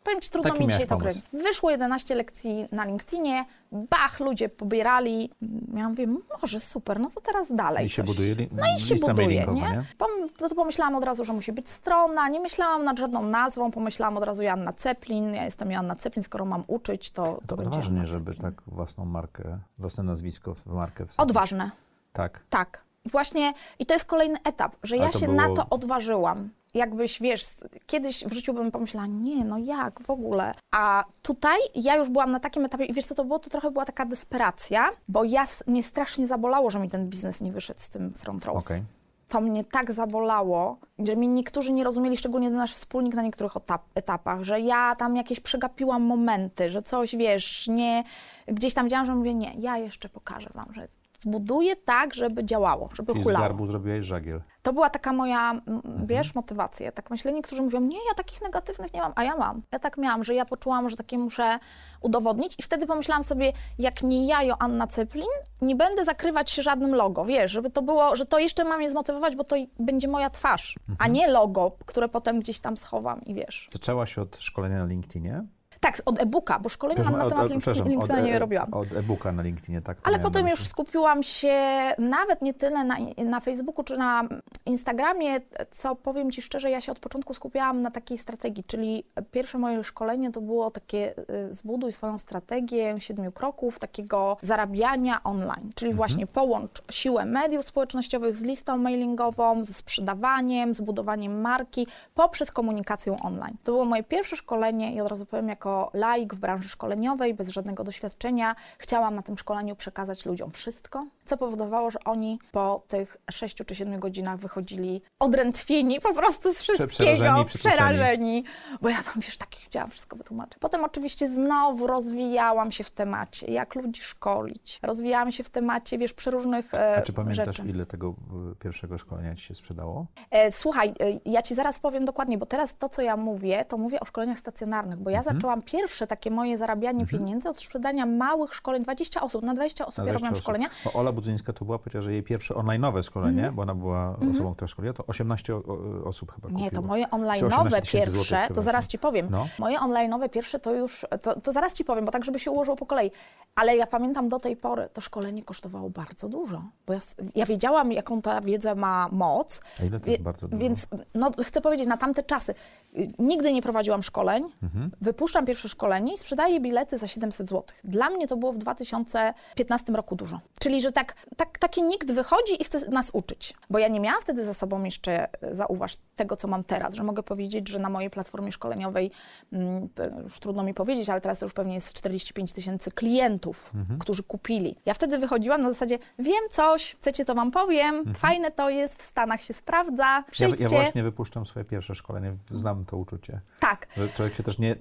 powiem 0.03 0.21
Ci, 0.21 0.29
trudno 0.29 0.51
Taki 0.51 0.63
mi 0.65 0.71
dzisiaj 0.71 0.87
to 0.87 0.97
pomysł. 0.97 1.19
gry. 1.31 1.43
Wyszło 1.43 1.71
11 1.71 2.15
lekcji 2.15 2.67
na 2.71 2.85
LinkedInie, 2.85 3.45
bach, 3.71 4.19
ludzie 4.19 4.49
pobierali. 4.49 5.29
Ja 5.73 5.89
mówię, 5.89 6.07
może 6.41 6.59
super, 6.59 6.99
no 6.99 7.09
to 7.15 7.21
teraz 7.21 7.55
dalej 7.55 7.85
I 7.85 7.89
się 7.89 8.03
coś. 8.03 8.09
buduje 8.15 8.33
li- 8.35 8.49
No 8.51 8.63
i 8.77 8.79
się 8.81 8.95
buduje, 8.95 9.27
mailingowa, 9.27 9.53
nie? 9.69 9.75
nie? 9.75 9.83
Pom- 9.97 10.29
to, 10.37 10.49
to 10.49 10.55
pomyślałam 10.55 10.95
od 10.95 11.03
razu, 11.03 11.23
że 11.23 11.33
musi 11.33 11.51
być 11.51 11.69
strona, 11.69 12.29
nie 12.29 12.39
myślałam 12.39 12.83
nad 12.83 12.99
żadną 12.99 13.21
nazwą, 13.23 13.71
pomyślałam 13.71 14.17
od 14.17 14.23
razu 14.23 14.43
Joanna 14.43 14.73
Ceplin, 14.73 15.33
ja 15.33 15.45
jestem 15.45 15.71
Joanna 15.71 15.95
Ceplin, 15.95 16.23
skoro 16.23 16.45
mam 16.45 16.63
uczyć, 16.67 17.11
to, 17.11 17.23
to, 17.23 17.41
To 17.47 17.55
będzie 17.55 17.69
odważnie, 17.69 17.93
Joanna 17.97 18.11
żeby 18.11 18.31
Ceplin. 18.35 18.51
tak 18.51 18.61
własną 18.67 19.05
markę, 19.05 19.59
własne 19.77 20.03
nazwisko 20.03 20.55
w 20.55 20.65
markę 20.65 21.05
wsadzić. 21.05 21.19
Odważne, 21.19 21.71
Tak. 22.13 22.39
tak. 22.49 22.81
I 23.05 23.09
właśnie, 23.09 23.53
i 23.79 23.85
to 23.85 23.93
jest 23.93 24.05
kolejny 24.05 24.37
etap, 24.43 24.75
że 24.83 24.95
Ale 24.95 25.05
ja 25.05 25.11
to 25.11 25.19
się 25.19 25.25
było- 25.25 25.37
na 25.37 25.55
to 25.55 25.69
odważyłam. 25.69 26.49
Jakbyś, 26.73 27.21
wiesz, 27.21 27.45
kiedyś 27.85 28.25
w 28.25 28.33
życiu 28.33 28.53
bym 28.53 28.71
pomyślała, 28.71 29.07
nie, 29.07 29.45
no 29.45 29.57
jak, 29.57 30.03
w 30.03 30.09
ogóle. 30.09 30.53
A 30.71 31.05
tutaj 31.21 31.59
ja 31.75 31.95
już 31.95 32.09
byłam 32.09 32.31
na 32.31 32.39
takim 32.39 32.65
etapie 32.65 32.85
i 32.85 32.93
wiesz 32.93 33.05
co 33.05 33.15
to 33.15 33.23
było? 33.23 33.39
To 33.39 33.49
trochę 33.49 33.71
była 33.71 33.85
taka 33.85 34.05
desperacja, 34.05 34.89
bo 35.07 35.23
ja, 35.23 35.45
mnie 35.67 35.83
strasznie 35.83 36.27
zabolało, 36.27 36.69
że 36.69 36.79
mi 36.79 36.89
ten 36.89 37.09
biznes 37.09 37.41
nie 37.41 37.51
wyszedł 37.51 37.79
z 37.79 37.89
tym 37.89 38.13
front 38.13 38.45
rows. 38.45 38.65
Okay. 38.65 38.83
To 39.27 39.41
mnie 39.41 39.63
tak 39.63 39.93
zabolało, 39.93 40.77
że 40.99 41.15
mnie 41.15 41.27
niektórzy 41.27 41.73
nie 41.73 41.83
rozumieli, 41.83 42.17
szczególnie 42.17 42.49
nasz 42.49 42.73
wspólnik 42.73 43.15
na 43.15 43.21
niektórych 43.21 43.57
etap, 43.57 43.81
etapach, 43.95 44.43
że 44.43 44.59
ja 44.59 44.95
tam 44.95 45.15
jakieś 45.15 45.39
przegapiłam 45.39 46.03
momenty, 46.03 46.69
że 46.69 46.81
coś, 46.81 47.15
wiesz, 47.15 47.67
nie, 47.67 48.03
gdzieś 48.47 48.73
tam 48.73 48.89
działam, 48.89 49.05
że 49.05 49.15
mówię, 49.15 49.33
nie, 49.33 49.53
ja 49.57 49.77
jeszcze 49.77 50.09
pokażę 50.09 50.49
wam, 50.53 50.73
że 50.73 50.87
zbuduję 51.21 51.75
tak, 51.75 52.13
żeby 52.13 52.45
działało, 52.45 52.89
żeby 52.93 53.11
Czyli 53.11 53.23
hulało. 53.23 53.45
z 53.45 53.47
garbu 53.47 53.65
zrobiłeś 53.65 54.05
żagiel. 54.05 54.41
To 54.61 54.73
była 54.73 54.89
taka 54.89 55.13
moja, 55.13 55.51
mhm. 55.51 56.07
wiesz, 56.07 56.35
motywacja. 56.35 56.91
Tak 56.91 57.09
myślę, 57.09 57.33
niektórzy 57.33 57.61
mówią, 57.61 57.79
nie, 57.79 57.97
ja 57.97 58.13
takich 58.15 58.41
negatywnych 58.41 58.93
nie 58.93 59.01
mam, 59.01 59.13
a 59.15 59.23
ja 59.23 59.37
mam. 59.37 59.61
Ja 59.71 59.79
tak 59.79 59.97
miałam, 59.97 60.23
że 60.23 60.35
ja 60.35 60.45
poczułam, 60.45 60.89
że 60.89 60.95
takie 60.95 61.17
muszę 61.17 61.59
udowodnić 62.01 62.55
i 62.59 62.63
wtedy 62.63 62.87
pomyślałam 62.87 63.23
sobie, 63.23 63.51
jak 63.79 64.03
nie 64.03 64.27
ja, 64.27 64.43
Joanna 64.43 64.87
Ceplin, 64.87 65.25
nie 65.61 65.75
będę 65.75 66.05
zakrywać 66.05 66.51
się 66.51 66.61
żadnym 66.61 66.95
logo, 66.95 67.25
wiesz, 67.25 67.51
żeby 67.51 67.69
to 67.69 67.81
było, 67.81 68.15
że 68.15 68.25
to 68.25 68.39
jeszcze 68.39 68.63
mam 68.63 68.81
je 68.81 68.89
zmotywować, 68.89 69.35
bo 69.35 69.43
to 69.43 69.55
będzie 69.79 70.07
moja 70.07 70.29
twarz, 70.29 70.75
mhm. 70.79 70.97
a 70.99 71.07
nie 71.07 71.27
logo, 71.27 71.71
które 71.85 72.09
potem 72.09 72.39
gdzieś 72.39 72.59
tam 72.59 72.77
schowam 72.77 73.21
i 73.25 73.33
wiesz. 73.33 73.69
Zaczęłaś 73.71 74.17
od 74.17 74.37
szkolenia 74.37 74.79
na 74.79 74.85
LinkedInie? 74.85 75.45
Tak, 75.81 75.95
od 76.05 76.21
e-booka, 76.21 76.59
bo 76.59 76.69
szkolenia 76.69 77.03
mam 77.03 77.17
na 77.17 77.29
temat 77.29 77.49
LinkedIna 77.49 78.19
nie 78.19 78.39
robiłam. 78.39 78.73
Od 78.73 78.91
e-booka 78.97 79.31
na 79.31 79.41
LinkedInie, 79.41 79.81
tak. 79.81 79.97
Ale 80.03 80.19
potem 80.19 80.47
już 80.47 80.59
skupiłam 80.59 81.23
się 81.23 81.53
nawet 81.97 82.41
nie 82.41 82.53
tyle 82.53 82.83
na, 82.83 82.95
na 83.17 83.39
Facebooku 83.39 83.83
czy 83.83 83.97
na 83.97 84.23
Instagramie, 84.65 85.39
co 85.71 85.95
powiem 85.95 86.31
Ci 86.31 86.41
szczerze, 86.41 86.69
ja 86.69 86.81
się 86.81 86.91
od 86.91 86.99
początku 86.99 87.33
skupiałam 87.33 87.81
na 87.81 87.91
takiej 87.91 88.17
strategii, 88.17 88.63
czyli 88.63 89.03
pierwsze 89.31 89.57
moje 89.57 89.83
szkolenie 89.83 90.31
to 90.31 90.41
było 90.41 90.71
takie 90.71 91.13
y, 91.49 91.53
zbuduj 91.53 91.91
swoją 91.91 92.19
strategię 92.19 92.95
siedmiu 92.99 93.31
kroków 93.31 93.79
takiego 93.79 94.37
zarabiania 94.41 95.23
online, 95.23 95.69
czyli 95.75 95.91
mhm. 95.91 95.97
właśnie 95.97 96.27
połącz 96.27 96.81
siłę 96.91 97.25
mediów 97.25 97.65
społecznościowych 97.65 98.35
z 98.35 98.43
listą 98.43 98.77
mailingową, 98.77 99.63
ze 99.63 99.73
sprzedawaniem, 99.73 100.75
z 100.75 100.81
budowaniem 100.81 101.41
marki 101.41 101.87
poprzez 102.15 102.51
komunikację 102.51 103.15
online. 103.23 103.55
To 103.63 103.71
było 103.71 103.85
moje 103.85 104.03
pierwsze 104.03 104.35
szkolenie 104.35 104.95
i 104.95 105.01
od 105.01 105.09
razu 105.09 105.25
powiem 105.25 105.47
jako 105.47 105.70
laik 105.93 106.33
w 106.33 106.39
branży 106.39 106.69
szkoleniowej, 106.69 107.33
bez 107.33 107.49
żadnego 107.49 107.83
doświadczenia, 107.83 108.55
chciałam 108.77 109.15
na 109.15 109.21
tym 109.21 109.37
szkoleniu 109.37 109.75
przekazać 109.75 110.25
ludziom 110.25 110.51
wszystko, 110.51 111.05
co 111.25 111.37
powodowało, 111.37 111.91
że 111.91 111.99
oni 112.05 112.39
po 112.51 112.83
tych 112.87 113.17
6 113.31 113.55
czy 113.65 113.75
7 113.75 113.99
godzinach 113.99 114.39
wychodzili 114.39 115.01
odrętwieni 115.19 115.99
po 115.99 116.13
prostu 116.13 116.53
z 116.53 116.61
wszystkiego, 116.61 116.87
przerażeni, 116.87 117.45
przerażeni 117.45 118.43
bo 118.81 118.89
ja 118.89 119.03
tam, 119.03 119.13
wiesz, 119.15 119.37
tak 119.37 119.49
chciałam 119.55 119.89
wszystko 119.89 120.15
wytłumaczyć. 120.15 120.59
Potem 120.59 120.83
oczywiście 120.83 121.29
znowu 121.29 121.87
rozwijałam 121.87 122.71
się 122.71 122.83
w 122.83 122.91
temacie, 122.91 123.47
jak 123.47 123.75
ludzi 123.75 124.01
szkolić. 124.01 124.79
Rozwijałam 124.83 125.31
się 125.31 125.43
w 125.43 125.49
temacie, 125.49 125.97
wiesz, 125.97 126.13
przeróżnych 126.13 126.73
e, 126.73 126.95
A 126.95 127.01
czy 127.01 127.13
pamiętasz, 127.13 127.57
rzeczy. 127.57 127.69
ile 127.69 127.85
tego 127.85 128.15
e, 128.51 128.55
pierwszego 128.55 128.97
szkolenia 128.97 129.35
ci 129.35 129.41
się 129.41 129.55
sprzedało? 129.55 130.05
E, 130.31 130.51
słuchaj, 130.51 130.89
e, 130.89 130.93
ja 131.25 131.41
ci 131.41 131.55
zaraz 131.55 131.79
powiem 131.79 132.05
dokładnie, 132.05 132.37
bo 132.37 132.45
teraz 132.45 132.77
to, 132.77 132.89
co 132.89 133.01
ja 133.01 133.17
mówię, 133.17 133.65
to 133.65 133.77
mówię 133.77 133.99
o 133.99 134.05
szkoleniach 134.05 134.39
stacjonarnych, 134.39 134.99
bo 134.99 135.09
ja 135.09 135.17
mhm. 135.17 135.35
zaczęłam 135.35 135.61
pierwsze 135.61 136.07
takie 136.07 136.31
moje 136.31 136.57
zarabianie 136.57 137.01
mhm. 137.01 137.19
pieniędzy 137.19 137.49
od 137.49 137.59
sprzedania 137.59 138.05
małych 138.05 138.53
szkoleń, 138.53 138.83
20 138.83 139.21
osób, 139.21 139.43
na 139.43 139.53
20 139.53 139.85
osób 139.85 140.03
20 140.03 140.07
ja 140.07 140.13
robiłam 140.13 140.35
szkolenia. 140.35 140.69
Bo 140.85 140.93
Ola 141.11 141.15
Budzyńska 141.15 141.53
to 141.53 141.65
była, 141.65 141.79
powiedziała, 141.79 142.01
że 142.01 142.13
jej 142.13 142.23
pierwsze 142.23 142.53
online'owe 142.53 143.03
szkolenie, 143.03 143.37
mhm. 143.37 143.55
bo 143.55 143.61
ona 143.61 143.75
była 143.75 144.09
mhm. 144.09 144.31
osobą, 144.31 144.53
która 144.53 144.67
szkoliła, 144.67 144.93
to 144.93 145.05
18 145.05 145.55
osób 146.03 146.31
chyba 146.31 146.47
kupiło. 146.47 146.63
Nie, 146.63 146.71
to 146.71 146.81
moje 146.81 147.05
online'owe 147.05 147.91
pierwsze, 147.91 148.47
to 148.53 148.61
zaraz 148.61 148.87
ci 148.87 148.99
powiem. 148.99 149.27
No. 149.31 149.47
Moje 149.59 149.79
online'owe 149.79 150.29
pierwsze 150.29 150.59
to 150.59 150.73
już, 150.73 151.05
to, 151.21 151.41
to 151.41 151.51
zaraz 151.51 151.73
ci 151.73 151.85
powiem, 151.85 152.05
bo 152.05 152.11
tak, 152.11 152.25
żeby 152.25 152.39
się 152.39 152.51
ułożyło 152.51 152.77
po 152.77 152.85
kolei. 152.85 153.11
Ale 153.55 153.77
ja 153.77 153.87
pamiętam 153.87 154.29
do 154.29 154.39
tej 154.39 154.57
pory, 154.57 154.89
to 154.93 155.01
szkolenie 155.01 155.43
kosztowało 155.43 155.89
bardzo 155.89 156.29
dużo, 156.29 156.63
bo 156.87 156.93
ja, 156.93 156.99
ja 157.35 157.45
wiedziałam, 157.45 157.91
jaką 157.91 158.21
ta 158.21 158.41
wiedza 158.41 158.75
ma 158.75 159.07
moc. 159.11 159.61
A 159.81 159.85
ile 159.85 159.99
to 159.99 160.11
jest 160.11 160.23
bardzo 160.23 160.47
dużo? 160.47 160.61
Więc, 160.61 160.87
no, 161.15 161.31
chcę 161.43 161.61
powiedzieć, 161.61 161.87
na 161.87 161.97
tamte 161.97 162.23
czasy 162.23 162.53
y, 162.97 163.07
nigdy 163.19 163.53
nie 163.53 163.61
prowadziłam 163.61 164.03
szkoleń, 164.03 164.43
mhm. 164.63 164.91
wypuszczam 165.01 165.45
pierwsze 165.45 165.69
szkolenie 165.69 166.13
i 166.13 166.17
sprzedaję 166.17 166.59
bilety 166.59 166.97
za 166.97 167.07
700 167.07 167.47
zł. 167.47 167.63
Dla 167.83 168.09
mnie 168.09 168.27
to 168.27 168.37
było 168.37 168.53
w 168.53 168.57
2015 168.57 169.93
roku 169.93 170.15
dużo. 170.15 170.39
Czyli, 170.59 170.81
że 170.81 170.91
tak, 170.91 171.00
tak, 171.37 171.57
taki 171.57 171.83
nikt 171.83 172.11
wychodzi 172.11 172.61
i 172.61 172.63
chce 172.63 172.89
nas 172.89 173.09
uczyć. 173.13 173.53
Bo 173.69 173.79
ja 173.79 173.87
nie 173.87 173.99
miałam 173.99 174.21
wtedy 174.21 174.45
za 174.45 174.53
sobą 174.53 174.83
jeszcze, 174.83 175.41
e, 175.41 175.55
zauważ, 175.55 175.97
tego, 176.15 176.35
co 176.35 176.47
mam 176.47 176.63
teraz, 176.63 176.93
że 176.93 177.03
mogę 177.03 177.23
powiedzieć, 177.23 177.69
że 177.69 177.79
na 177.79 177.89
mojej 177.89 178.09
platformie 178.09 178.51
szkoleniowej, 178.51 179.11
mm, 179.53 179.89
już 180.23 180.39
trudno 180.39 180.63
mi 180.63 180.73
powiedzieć, 180.73 181.09
ale 181.09 181.21
teraz 181.21 181.41
już 181.41 181.53
pewnie 181.53 181.73
jest 181.73 181.93
45 181.93 182.53
tysięcy 182.53 182.91
klientów, 182.91 183.71
mhm. 183.75 183.99
którzy 183.99 184.23
kupili. 184.23 184.75
Ja 184.85 184.93
wtedy 184.93 185.17
wychodziłam 185.17 185.61
na 185.61 185.71
zasadzie, 185.71 185.99
wiem 186.19 186.49
coś, 186.49 186.95
chcecie, 186.95 187.25
to 187.25 187.35
wam 187.35 187.51
powiem, 187.51 187.95
mhm. 187.95 188.15
fajne 188.15 188.51
to 188.51 188.69
jest, 188.69 188.99
w 188.99 189.01
Stanach 189.01 189.41
się 189.41 189.53
sprawdza, 189.53 190.23
przyjdźcie. 190.31 190.63
Ja, 190.63 190.69
ja 190.71 190.81
właśnie 190.81 191.03
wypuszczam 191.03 191.45
swoje 191.45 191.65
pierwsze 191.65 191.95
szkolenie, 191.95 192.33
znam 192.51 192.85
to 192.85 192.97
uczucie. 192.97 193.41
Tak. 193.59 193.87
Że 193.97 194.09
człowiek 194.09 194.35
się 194.35 194.43
też 194.43 194.59
nie, 194.59 194.75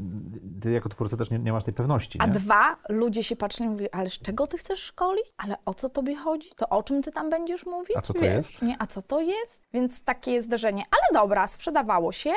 ty 0.62 0.70
jako 0.70 0.88
twórca 0.88 1.16
też 1.16 1.30
nie, 1.30 1.38
nie 1.38 1.52
masz 1.52 1.64
tej 1.64 1.74
pewności. 1.74 2.18
A 2.22 2.26
dwa, 2.26 2.76
ludzie 2.88 3.22
się 3.22 3.36
patrzą 3.36 3.64
i 3.64 3.68
mówią, 3.68 3.86
ale 3.92 4.10
z 4.10 4.18
czego 4.18 4.46
ty 4.46 4.58
chcesz 4.58 4.82
szkolić? 4.82 5.24
Ale 5.36 5.56
o 5.64 5.74
co 5.74 5.88
tobie 5.88 6.09
chodzi? 6.16 6.50
To 6.56 6.68
o 6.68 6.82
czym 6.82 7.02
ty 7.02 7.12
tam 7.12 7.30
będziesz 7.30 7.66
mówić? 7.66 7.96
A 7.96 8.02
co 8.02 8.14
to 8.14 8.20
Wiesz, 8.20 8.34
jest? 8.34 8.62
Nie, 8.62 8.76
a 8.78 8.86
co 8.86 9.02
to 9.02 9.20
jest? 9.20 9.62
Więc 9.72 10.02
takie 10.02 10.42
zderzenie. 10.42 10.82
Ale 10.90 11.22
dobra, 11.22 11.46
sprzedawało 11.46 12.12
się. 12.12 12.32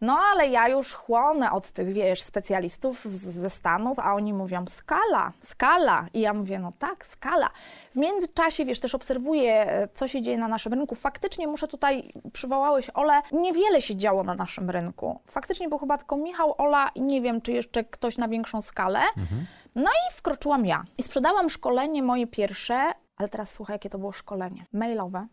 No 0.00 0.18
ale 0.32 0.48
ja 0.48 0.68
już 0.68 0.94
chłonę 0.94 1.50
od 1.50 1.70
tych, 1.70 1.92
wiesz, 1.92 2.22
specjalistów 2.22 3.04
z, 3.04 3.22
ze 3.22 3.50
Stanów, 3.50 3.98
a 3.98 4.14
oni 4.14 4.34
mówią 4.34 4.64
skala, 4.68 5.32
skala. 5.40 6.06
I 6.14 6.20
ja 6.20 6.34
mówię, 6.34 6.58
no 6.58 6.72
tak, 6.78 7.06
skala. 7.06 7.50
W 7.90 7.96
międzyczasie, 7.96 8.64
wiesz, 8.64 8.80
też 8.80 8.94
obserwuję, 8.94 9.66
e, 9.66 9.88
co 9.94 10.08
się 10.08 10.22
dzieje 10.22 10.38
na 10.38 10.48
naszym 10.48 10.72
rynku. 10.72 10.94
Faktycznie 10.94 11.48
muszę 11.48 11.68
tutaj, 11.68 12.12
przywołałeś 12.32 12.90
Ole, 12.90 13.22
niewiele 13.32 13.82
się 13.82 13.96
działo 13.96 14.22
na 14.22 14.34
naszym 14.34 14.70
rynku. 14.70 15.20
Faktycznie 15.26 15.68
był 15.68 15.78
chyba 15.78 15.98
tylko 15.98 16.16
Michał, 16.16 16.54
Ola 16.58 16.90
i 16.94 17.00
nie 17.00 17.20
wiem, 17.20 17.40
czy 17.40 17.52
jeszcze 17.52 17.84
ktoś 17.84 18.18
na 18.18 18.28
większą 18.28 18.62
skalę. 18.62 19.00
Mhm. 19.16 19.46
No 19.74 19.90
i 19.90 20.12
wkroczyłam 20.12 20.66
ja. 20.66 20.84
I 20.98 21.02
sprzedałam 21.02 21.50
szkolenie 21.50 22.02
moje 22.02 22.26
pierwsze, 22.26 22.92
ale 23.22 23.28
teraz 23.28 23.52
słuchaj, 23.52 23.74
jakie 23.74 23.90
to 23.90 23.98
było 23.98 24.12
szkolenie. 24.12 24.66
Mailowe. 24.72 25.26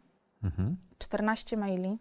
Mhm. 0.44 0.78
14 0.98 1.58
maili 1.58 1.98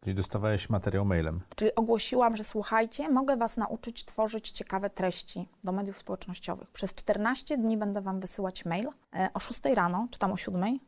Czyli 0.00 0.14
dostawałeś 0.14 0.70
materiał 0.70 1.04
mailem. 1.04 1.40
Czyli 1.56 1.74
ogłosiłam, 1.74 2.36
że 2.36 2.44
słuchajcie, 2.44 3.08
mogę 3.08 3.36
Was 3.36 3.56
nauczyć 3.56 4.04
tworzyć 4.04 4.50
ciekawe 4.50 4.90
treści 4.90 5.48
do 5.64 5.72
mediów 5.72 5.98
społecznościowych. 5.98 6.70
Przez 6.70 6.94
14 6.94 7.58
dni 7.58 7.76
będę 7.76 8.00
Wam 8.00 8.20
wysyłać 8.20 8.64
mail 8.64 8.88
e, 9.14 9.28
o 9.34 9.40
6 9.40 9.60
rano, 9.74 10.06
czy 10.10 10.18
tam 10.18 10.32
o 10.32 10.36
7, 10.36 10.78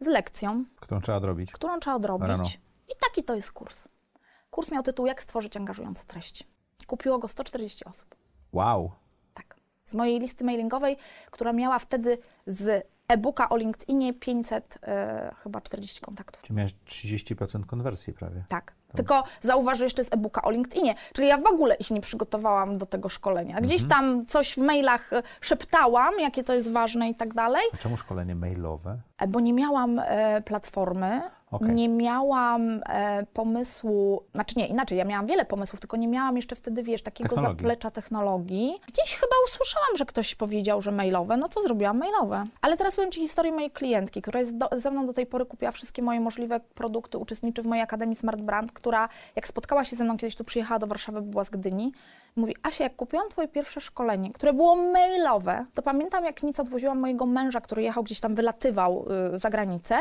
z 0.00 0.06
lekcją. 0.06 0.64
Którą 0.80 1.00
trzeba 1.00 1.18
odrobić. 1.18 1.52
Którą 1.52 1.80
trzeba 1.80 1.96
odrobić. 1.96 2.28
Rano. 2.28 2.44
I 2.88 2.92
taki 3.00 3.24
to 3.24 3.34
jest 3.34 3.52
kurs. 3.52 3.88
Kurs 4.50 4.70
miał 4.70 4.82
tytuł 4.82 5.06
Jak 5.06 5.22
stworzyć 5.22 5.56
angażujące 5.56 6.06
treści. 6.06 6.44
Kupiło 6.86 7.18
go 7.18 7.28
140 7.28 7.84
osób. 7.84 8.16
Wow. 8.52 8.92
Tak. 9.34 9.56
Z 9.84 9.94
mojej 9.94 10.20
listy 10.20 10.44
mailingowej, 10.44 10.96
która 11.30 11.52
miała 11.52 11.78
wtedy 11.78 12.18
z 12.46 12.86
e-booka 13.10 13.48
o 13.48 13.56
LinkedInie 13.56 14.14
500, 14.14 14.78
e, 14.82 15.34
chyba 15.42 15.60
40 15.60 16.00
kontaktów. 16.00 16.42
Czyli 16.42 16.56
miałeś 16.56 16.74
30% 16.86 17.66
konwersji 17.66 18.12
prawie. 18.12 18.44
Tak. 18.48 18.72
Tylko 18.96 19.24
zauważ, 19.40 19.80
jeszcze 19.80 20.04
z 20.04 20.12
e-booka 20.12 20.42
o 20.42 20.50
LinkedInie. 20.50 20.94
Czyli 21.12 21.28
ja 21.28 21.38
w 21.38 21.46
ogóle 21.46 21.74
ich 21.74 21.90
nie 21.90 22.00
przygotowałam 22.00 22.78
do 22.78 22.86
tego 22.86 23.08
szkolenia. 23.08 23.60
Gdzieś 23.60 23.82
mhm. 23.82 24.00
tam 24.00 24.26
coś 24.26 24.54
w 24.54 24.58
mailach 24.58 25.12
e, 25.12 25.22
szeptałam, 25.40 26.14
jakie 26.20 26.44
to 26.44 26.54
jest 26.54 26.72
ważne 26.72 27.10
i 27.10 27.14
tak 27.14 27.34
dalej. 27.34 27.62
A 27.74 27.76
czemu 27.76 27.96
szkolenie 27.96 28.34
mailowe? 28.34 28.98
E, 29.18 29.26
bo 29.26 29.40
nie 29.40 29.52
miałam 29.52 29.98
e, 29.98 30.42
platformy, 30.42 31.22
Okay. 31.50 31.74
Nie 31.74 31.88
miałam 31.88 32.80
e, 32.86 33.26
pomysłu, 33.32 34.22
znaczy 34.34 34.54
nie, 34.58 34.66
inaczej, 34.66 34.98
ja 34.98 35.04
miałam 35.04 35.26
wiele 35.26 35.44
pomysłów, 35.44 35.80
tylko 35.80 35.96
nie 35.96 36.08
miałam 36.08 36.36
jeszcze 36.36 36.56
wtedy, 36.56 36.82
wiesz, 36.82 37.02
takiego 37.02 37.28
technologii. 37.28 37.58
zaplecza 37.58 37.90
technologii. 37.90 38.80
Gdzieś 38.88 39.14
chyba 39.14 39.36
usłyszałam, 39.46 39.96
że 39.96 40.04
ktoś 40.04 40.34
powiedział, 40.34 40.82
że 40.82 40.90
mailowe, 40.90 41.36
no 41.36 41.48
to 41.48 41.62
zrobiłam 41.62 41.98
mailowe. 41.98 42.46
Ale 42.62 42.76
teraz 42.76 42.96
powiem 42.96 43.10
Ci 43.10 43.20
historię 43.20 43.52
mojej 43.52 43.70
klientki, 43.70 44.22
która 44.22 44.40
jest 44.40 44.56
do, 44.56 44.68
ze 44.76 44.90
mną 44.90 45.06
do 45.06 45.12
tej 45.12 45.26
pory 45.26 45.46
kupiła 45.46 45.70
wszystkie 45.70 46.02
moje 46.02 46.20
możliwe 46.20 46.60
produkty, 46.60 47.18
uczestniczy 47.18 47.62
w 47.62 47.66
mojej 47.66 47.82
Akademii 47.82 48.16
Smart 48.16 48.40
Brand, 48.40 48.72
która 48.72 49.08
jak 49.36 49.46
spotkała 49.46 49.84
się 49.84 49.96
ze 49.96 50.04
mną 50.04 50.16
kiedyś 50.16 50.36
tu 50.36 50.44
przyjechała 50.44 50.78
do 50.78 50.86
Warszawy, 50.86 51.22
była 51.22 51.44
z 51.44 51.50
Gdyni, 51.50 51.92
mówi, 52.36 52.56
Asia, 52.62 52.84
jak 52.84 52.96
kupiłam 52.96 53.28
Twoje 53.28 53.48
pierwsze 53.48 53.80
szkolenie, 53.80 54.32
które 54.32 54.52
było 54.52 54.76
mailowe, 54.76 55.66
to 55.74 55.82
pamiętam, 55.82 56.24
jak 56.24 56.42
nic 56.42 56.60
odwoziłam 56.60 56.98
mojego 56.98 57.26
męża, 57.26 57.60
który 57.60 57.82
jechał 57.82 58.02
gdzieś 58.02 58.20
tam, 58.20 58.34
wylatywał 58.34 59.06
y, 59.34 59.38
za 59.38 59.50
granicę, 59.50 59.96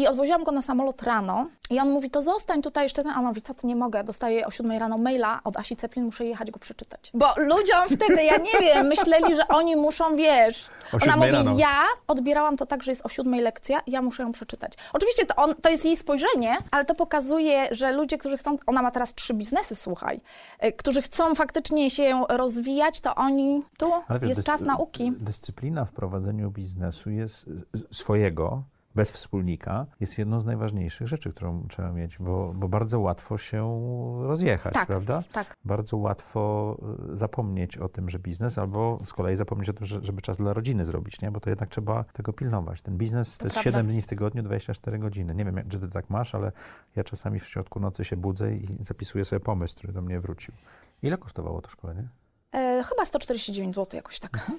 i 0.00 0.06
odwoziłam 0.06 0.44
go 0.44 0.52
na 0.52 0.62
samolot 0.62 1.02
rano 1.02 1.46
i 1.70 1.80
on 1.80 1.90
mówi, 1.90 2.10
to 2.10 2.22
zostań 2.22 2.62
tutaj 2.62 2.84
jeszcze, 2.84 3.02
a 3.14 3.18
on 3.18 3.24
mówi, 3.24 3.42
co, 3.42 3.54
to 3.54 3.66
nie 3.66 3.76
mogę, 3.76 4.04
dostaję 4.04 4.46
o 4.46 4.50
7 4.50 4.78
rano 4.78 4.98
maila 4.98 5.40
od 5.44 5.56
Asi 5.56 5.76
Ceplin, 5.76 6.04
muszę 6.04 6.24
jechać 6.24 6.50
go 6.50 6.58
przeczytać. 6.58 7.10
Bo 7.14 7.26
ludziom 7.36 7.88
wtedy, 7.96 8.24
ja 8.24 8.36
nie 8.36 8.60
wiem, 8.60 8.86
myśleli, 8.86 9.36
że 9.36 9.48
oni 9.48 9.76
muszą, 9.76 10.16
wiesz, 10.16 10.68
ona 10.92 11.00
7 11.00 11.18
mówi, 11.18 11.32
rano. 11.32 11.58
ja 11.58 11.84
odbierałam 12.06 12.56
to 12.56 12.66
tak, 12.66 12.82
że 12.82 12.90
jest 12.90 13.06
o 13.06 13.08
7 13.08 13.34
lekcja, 13.34 13.80
ja 13.86 14.02
muszę 14.02 14.22
ją 14.22 14.32
przeczytać. 14.32 14.72
Oczywiście 14.92 15.26
to, 15.26 15.36
on, 15.36 15.54
to 15.54 15.70
jest 15.70 15.84
jej 15.84 15.96
spojrzenie, 15.96 16.56
ale 16.70 16.84
to 16.84 16.94
pokazuje, 16.94 17.68
że 17.70 17.92
ludzie, 17.92 18.18
którzy 18.18 18.36
chcą, 18.36 18.56
ona 18.66 18.82
ma 18.82 18.90
teraz 18.90 19.14
trzy 19.14 19.34
biznesy, 19.34 19.76
słuchaj, 19.76 20.20
y, 20.64 20.72
którzy 20.72 21.02
chcą 21.02 21.34
faktycznie 21.34 21.90
się 21.90 22.20
rozwijać, 22.28 23.00
to 23.00 23.14
oni, 23.14 23.62
tu 23.78 23.92
wiesz, 24.20 24.28
jest 24.28 24.44
czas 24.44 24.60
nauki. 24.60 25.12
Dyscyplina 25.20 25.84
w 25.84 25.92
prowadzeniu 25.92 26.50
biznesu 26.50 27.10
jest 27.10 27.46
y, 27.48 27.94
swojego, 27.94 28.62
bez 28.94 29.10
wspólnika, 29.10 29.86
jest 30.00 30.18
jedną 30.18 30.40
z 30.40 30.44
najważniejszych 30.44 31.08
rzeczy, 31.08 31.30
którą 31.30 31.66
trzeba 31.68 31.92
mieć, 31.92 32.18
bo, 32.18 32.52
bo 32.54 32.68
bardzo 32.68 33.00
łatwo 33.00 33.38
się 33.38 33.80
rozjechać, 34.22 34.74
Tak, 34.74 34.86
prawda? 34.86 35.22
tak. 35.32 35.56
Bardzo 35.64 35.96
łatwo 35.96 36.76
y, 37.12 37.16
zapomnieć 37.16 37.78
o 37.78 37.88
tym, 37.88 38.10
że 38.10 38.18
biznes, 38.18 38.58
albo 38.58 38.98
z 39.04 39.12
kolei 39.12 39.36
zapomnieć 39.36 39.68
o 39.68 39.72
tym, 39.72 39.86
że, 39.86 40.00
żeby 40.02 40.22
czas 40.22 40.36
dla 40.36 40.52
rodziny 40.52 40.84
zrobić, 40.86 41.20
nie? 41.20 41.30
Bo 41.30 41.40
to 41.40 41.50
jednak 41.50 41.68
trzeba 41.68 42.04
tego 42.04 42.32
pilnować. 42.32 42.82
Ten 42.82 42.96
biznes 42.98 43.38
to, 43.38 43.46
jest 43.46 43.54
prawda. 43.54 43.70
7 43.78 43.86
dni 43.86 44.02
w 44.02 44.06
tygodniu, 44.06 44.42
24 44.42 44.98
godziny. 44.98 45.34
Nie 45.34 45.44
wiem, 45.44 45.56
jak, 45.56 45.68
czy 45.68 45.80
ty 45.80 45.88
tak 45.88 46.10
masz, 46.10 46.34
ale 46.34 46.52
ja 46.96 47.04
czasami 47.04 47.40
w 47.40 47.46
środku 47.48 47.80
nocy 47.80 48.04
się 48.04 48.16
budzę 48.16 48.54
i 48.54 48.76
zapisuję 48.80 49.24
sobie 49.24 49.40
pomysł, 49.40 49.74
który 49.76 49.92
do 49.92 50.02
mnie 50.02 50.20
wrócił. 50.20 50.54
Ile 51.02 51.18
kosztowało 51.18 51.62
to 51.62 51.68
szkolenie? 51.68 52.08
E, 52.52 52.82
chyba 52.88 53.04
149 53.04 53.74
zł 53.74 53.96
jakoś 53.96 54.18
tak. 54.20 54.50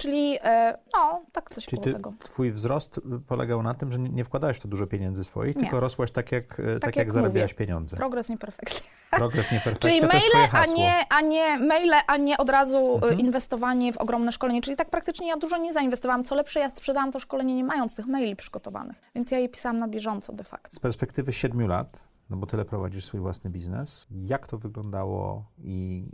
Czyli, 0.00 0.38
e, 0.42 0.78
no, 0.94 1.22
tak 1.32 1.50
coś 1.50 1.66
Czyli 1.66 1.82
ty, 1.82 1.92
tego. 1.92 2.12
twój 2.24 2.52
wzrost 2.52 2.98
y, 2.98 3.00
polegał 3.26 3.62
na 3.62 3.74
tym, 3.74 3.92
że 3.92 3.98
nie, 3.98 4.24
wkładałeś 4.24 4.56
w 4.56 4.60
to 4.60 4.68
dużo 4.68 4.86
pieniędzy 4.86 5.24
swoich, 5.24 5.56
Nie. 5.56 5.62
tylko 5.62 5.80
rosłaś 5.80 6.10
tak 6.10 6.32
jak, 6.32 6.46
tak 6.48 6.56
tak 6.80 6.84
jak 6.84 6.96
jak 6.96 7.12
zarabiałaś 7.12 7.54
pieniądze. 7.54 7.96
Progres 7.96 8.28
nie 8.28 8.38
perfekcja. 8.38 8.80
Progres 9.10 9.52
nie 9.52 9.60
perfekcja, 9.64 9.90
Czyli 9.90 10.00
maile, 10.06 10.48
a 10.52 10.66
nie, 10.66 10.94
a 11.10 11.20
nie 11.20 11.58
maile, 11.58 11.94
a 12.06 12.16
nie 12.16 12.38
od 12.38 12.50
razu 12.50 12.78
e, 12.78 12.94
Mhm. 12.94 13.20
inwestowanie 13.20 13.92
w 13.92 13.98
ogromne 13.98 14.32
szkolenie. 14.32 14.60
Czyli 14.62 14.76
tak 14.76 14.90
praktycznie 14.90 15.28
ja 15.28 15.36
dużo 15.36 15.56
nie 15.56 15.72
zainwestowałam. 15.72 16.24
Co 16.24 16.34
lepsze, 16.34 16.60
ja 16.60 16.68
sprzedałam 16.70 17.12
to 17.12 17.18
szkolenie 17.18 17.54
nie 17.56 17.64
mając 17.64 17.96
tych 17.96 18.06
maili 18.06 18.36
przygotowanych. 18.36 18.96
Więc 19.14 19.30
ja 19.30 19.38
je 19.38 19.48
pisałam 19.48 19.78
na 19.78 19.88
bieżąco 19.88 20.32
de 20.32 20.44
facto. 20.44 20.76
Z 20.76 20.80
perspektywy 20.80 21.32
siedmiu 21.32 21.66
lat, 21.68 22.08
no 22.30 22.36
bo 22.36 22.46
tyle 22.46 22.64
prowadzisz 22.64 23.04
swój 23.04 23.20
własny 23.20 23.50
biznes, 23.50 24.06
jak 24.10 24.48
to 24.48 24.58
wyglądało 24.58 25.44
i 25.58 26.04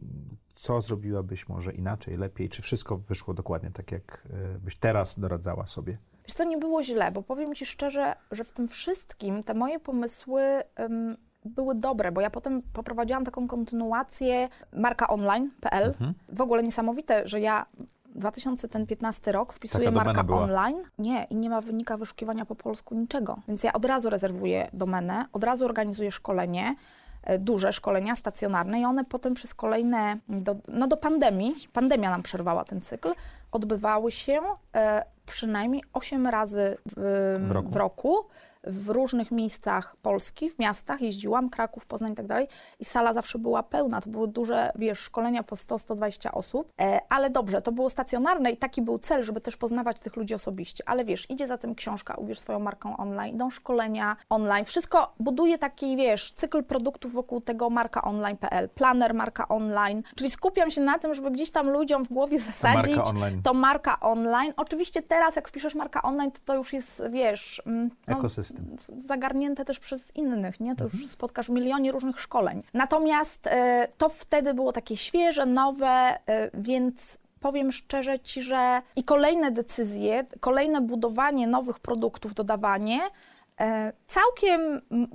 co 0.56 0.80
zrobiłabyś 0.80 1.48
może 1.48 1.72
inaczej, 1.72 2.16
lepiej? 2.16 2.48
Czy 2.48 2.62
wszystko 2.62 2.96
wyszło 2.96 3.34
dokładnie 3.34 3.70
tak, 3.70 3.92
jak 3.92 4.26
y, 4.56 4.58
byś 4.58 4.76
teraz 4.76 5.18
doradzała 5.18 5.66
sobie? 5.66 5.98
Wiesz 6.24 6.34
co, 6.34 6.44
nie 6.44 6.58
było 6.58 6.82
źle, 6.82 7.12
bo 7.12 7.22
powiem 7.22 7.54
Ci 7.54 7.66
szczerze, 7.66 8.14
że 8.30 8.44
w 8.44 8.52
tym 8.52 8.68
wszystkim 8.68 9.42
te 9.42 9.54
moje 9.54 9.80
pomysły 9.80 10.42
em, 10.76 11.16
były 11.44 11.74
dobre, 11.74 12.12
bo 12.12 12.20
ja 12.20 12.30
potem 12.30 12.62
poprowadziłam 12.62 13.24
taką 13.24 13.46
kontynuację 13.46 14.48
marka 14.72 15.08
online.pl. 15.08 15.86
Mhm. 15.86 16.14
W 16.28 16.40
ogóle 16.40 16.62
niesamowite, 16.62 17.28
że 17.28 17.40
ja 17.40 17.66
2015 18.14 19.32
rok 19.32 19.52
wpisuję 19.52 19.90
marka 19.90 20.24
była. 20.24 20.42
online. 20.42 20.82
Nie, 20.98 21.24
i 21.24 21.34
nie 21.34 21.50
ma 21.50 21.60
wynika 21.60 21.96
wyszukiwania 21.96 22.46
po 22.46 22.54
polsku 22.56 22.94
niczego. 22.94 23.38
Więc 23.48 23.64
ja 23.64 23.72
od 23.72 23.84
razu 23.84 24.10
rezerwuję 24.10 24.68
domenę, 24.72 25.24
od 25.32 25.44
razu 25.44 25.64
organizuję 25.64 26.10
szkolenie, 26.10 26.64
e, 26.68 26.76
duże 27.38 27.72
szkolenia 27.72 28.16
stacjonarne 28.16 28.80
i 28.80 28.84
one 28.84 29.04
potem 29.04 29.34
przez 29.34 29.54
kolejne, 29.54 30.18
do, 30.28 30.56
no 30.68 30.86
do 30.86 30.96
pandemii, 30.96 31.54
pandemia 31.72 32.10
nam 32.10 32.22
przerwała 32.22 32.64
ten 32.64 32.80
cykl, 32.80 33.12
odbywały 33.52 34.10
się 34.10 34.40
e, 34.74 35.04
przynajmniej 35.26 35.82
8 35.92 36.26
razy 36.26 36.76
w, 36.96 37.46
W 37.48 37.50
roku. 37.50 37.70
w 37.70 37.76
roku 37.76 38.26
w 38.66 38.88
różnych 38.88 39.30
miejscach 39.30 39.96
Polski, 40.02 40.50
w 40.50 40.58
miastach, 40.58 41.00
jeździłam, 41.00 41.48
Kraków, 41.48 41.86
Poznań 41.86 42.12
i 42.12 42.14
tak 42.14 42.26
dalej 42.26 42.48
i 42.80 42.84
sala 42.84 43.12
zawsze 43.12 43.38
była 43.38 43.62
pełna, 43.62 44.00
to 44.00 44.10
były 44.10 44.28
duże, 44.28 44.72
wiesz, 44.74 44.98
szkolenia 44.98 45.42
po 45.42 45.56
100-120 45.56 46.30
osób, 46.32 46.72
e, 46.80 47.00
ale 47.08 47.30
dobrze, 47.30 47.62
to 47.62 47.72
było 47.72 47.90
stacjonarne 47.90 48.50
i 48.50 48.56
taki 48.56 48.82
był 48.82 48.98
cel, 48.98 49.22
żeby 49.22 49.40
też 49.40 49.56
poznawać 49.56 50.00
tych 50.00 50.16
ludzi 50.16 50.34
osobiście, 50.34 50.84
ale 50.86 51.04
wiesz, 51.04 51.30
idzie 51.30 51.46
za 51.46 51.58
tym 51.58 51.74
książka, 51.74 52.14
uwierz 52.14 52.40
swoją 52.40 52.58
marką 52.58 52.96
online, 52.96 53.34
idą 53.34 53.50
szkolenia 53.50 54.16
online, 54.28 54.64
wszystko 54.64 55.14
buduje 55.20 55.58
taki, 55.58 55.96
wiesz, 55.96 56.32
cykl 56.32 56.64
produktów 56.64 57.12
wokół 57.12 57.40
tego 57.40 57.70
marka 57.70 58.02
online.pl, 58.02 58.68
planer 58.68 59.14
marka 59.14 59.48
online, 59.48 60.02
czyli 60.14 60.30
skupiam 60.30 60.70
się 60.70 60.80
na 60.80 60.98
tym, 60.98 61.14
żeby 61.14 61.30
gdzieś 61.30 61.50
tam 61.50 61.70
ludziom 61.70 62.04
w 62.04 62.08
głowie 62.08 62.38
zasadzić 62.38 62.98
online. 63.04 63.42
to 63.42 63.54
marka 63.54 64.00
online. 64.00 64.52
Oczywiście 64.56 65.02
teraz, 65.02 65.36
jak 65.36 65.48
wpiszesz 65.48 65.74
marka 65.74 66.02
online, 66.02 66.30
to 66.30 66.40
to 66.44 66.54
już 66.54 66.72
jest, 66.72 67.02
wiesz, 67.10 67.62
mm, 67.66 67.90
no, 68.06 68.18
Ekosystem. 68.18 68.55
Zagarnięte 68.96 69.64
też 69.64 69.80
przez 69.80 70.16
innych, 70.16 70.60
nie? 70.60 70.76
To 70.76 70.84
już 70.84 71.06
spotkasz 71.06 71.46
w 71.46 71.50
milionie 71.50 71.92
różnych 71.92 72.20
szkoleń. 72.20 72.62
Natomiast 72.74 73.46
e, 73.46 73.88
to 73.96 74.08
wtedy 74.08 74.54
było 74.54 74.72
takie 74.72 74.96
świeże, 74.96 75.46
nowe, 75.46 76.18
e, 76.26 76.50
więc 76.54 77.18
powiem 77.40 77.72
szczerze 77.72 78.18
Ci, 78.18 78.42
że 78.42 78.82
i 78.96 79.04
kolejne 79.04 79.50
decyzje, 79.50 80.26
kolejne 80.40 80.80
budowanie 80.80 81.46
nowych 81.46 81.78
produktów, 81.78 82.34
dodawanie, 82.34 83.00
e, 83.60 83.92
całkiem 84.06 84.60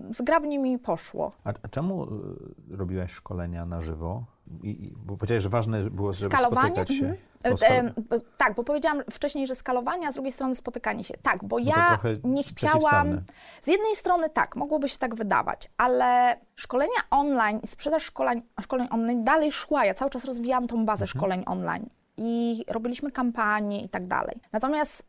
zgrabnie 0.10 0.60
mi 0.60 0.80
poszło. 0.80 1.32
A, 1.44 1.68
czemu 1.68 2.04
y, 2.04 2.78
robiłaś 2.78 3.12
szkolenia 3.12 3.66
na 3.66 3.82
żywo? 3.82 4.24
I, 4.64 4.94
bo 5.06 5.18
powiedziałeś, 5.18 5.44
że 5.44 5.50
ważne 5.50 5.90
było, 5.90 6.14
żeby 6.14 6.36
Skalowanie? 6.36 6.66
spotykać 6.76 6.90
się. 6.98 7.06
Mhm. 7.06 7.18
Bo 7.44 7.50
E, 7.50 7.58
skal- 7.58 7.94
tak, 8.38 8.56
bo 8.56 8.64
powiedziałam 8.64 9.02
wcześniej, 9.12 9.48
że 9.48 9.56
skalowanie, 9.56 10.08
a 10.08 10.12
z 10.12 10.16
drugiej 10.16 10.32
strony 10.32 10.56
spotykanie 10.56 11.04
się. 11.04 11.14
Tak, 11.22 11.44
bo 11.44 11.58
to 11.60 11.64
ja 11.66 11.88
trochę 11.88 12.10
nie 12.24 12.44
chciałam. 12.44 13.22
Z 13.62 13.68
jednej 13.68 13.96
strony 13.96 14.30
tak, 14.30 14.56
mogłoby 14.56 14.90
się 14.90 14.98
tak 14.98 15.16
wydawać, 15.16 15.70
ale 15.78 16.38
szkolenia 16.56 17.02
online 17.10 17.60
i 17.64 17.68
sprzedaż 17.68 18.04
szkoleń, 18.04 18.42
szkoleń 18.62 18.88
online 18.92 19.24
dalej 19.24 19.52
szła. 19.52 19.86
Ja 19.86 19.94
cały 19.94 20.12
czas 20.12 20.26
rozwijałam 20.26 20.68
tą 20.68 20.86
bazę 20.86 21.08
szkoleń 21.08 21.44
online 21.46 21.86
i 22.18 22.64
robiliśmy 22.68 23.12
kampanie 23.12 23.84
i 23.84 23.90
tak 23.90 24.08
dalej. 24.08 24.36
Natomiast 24.52 25.06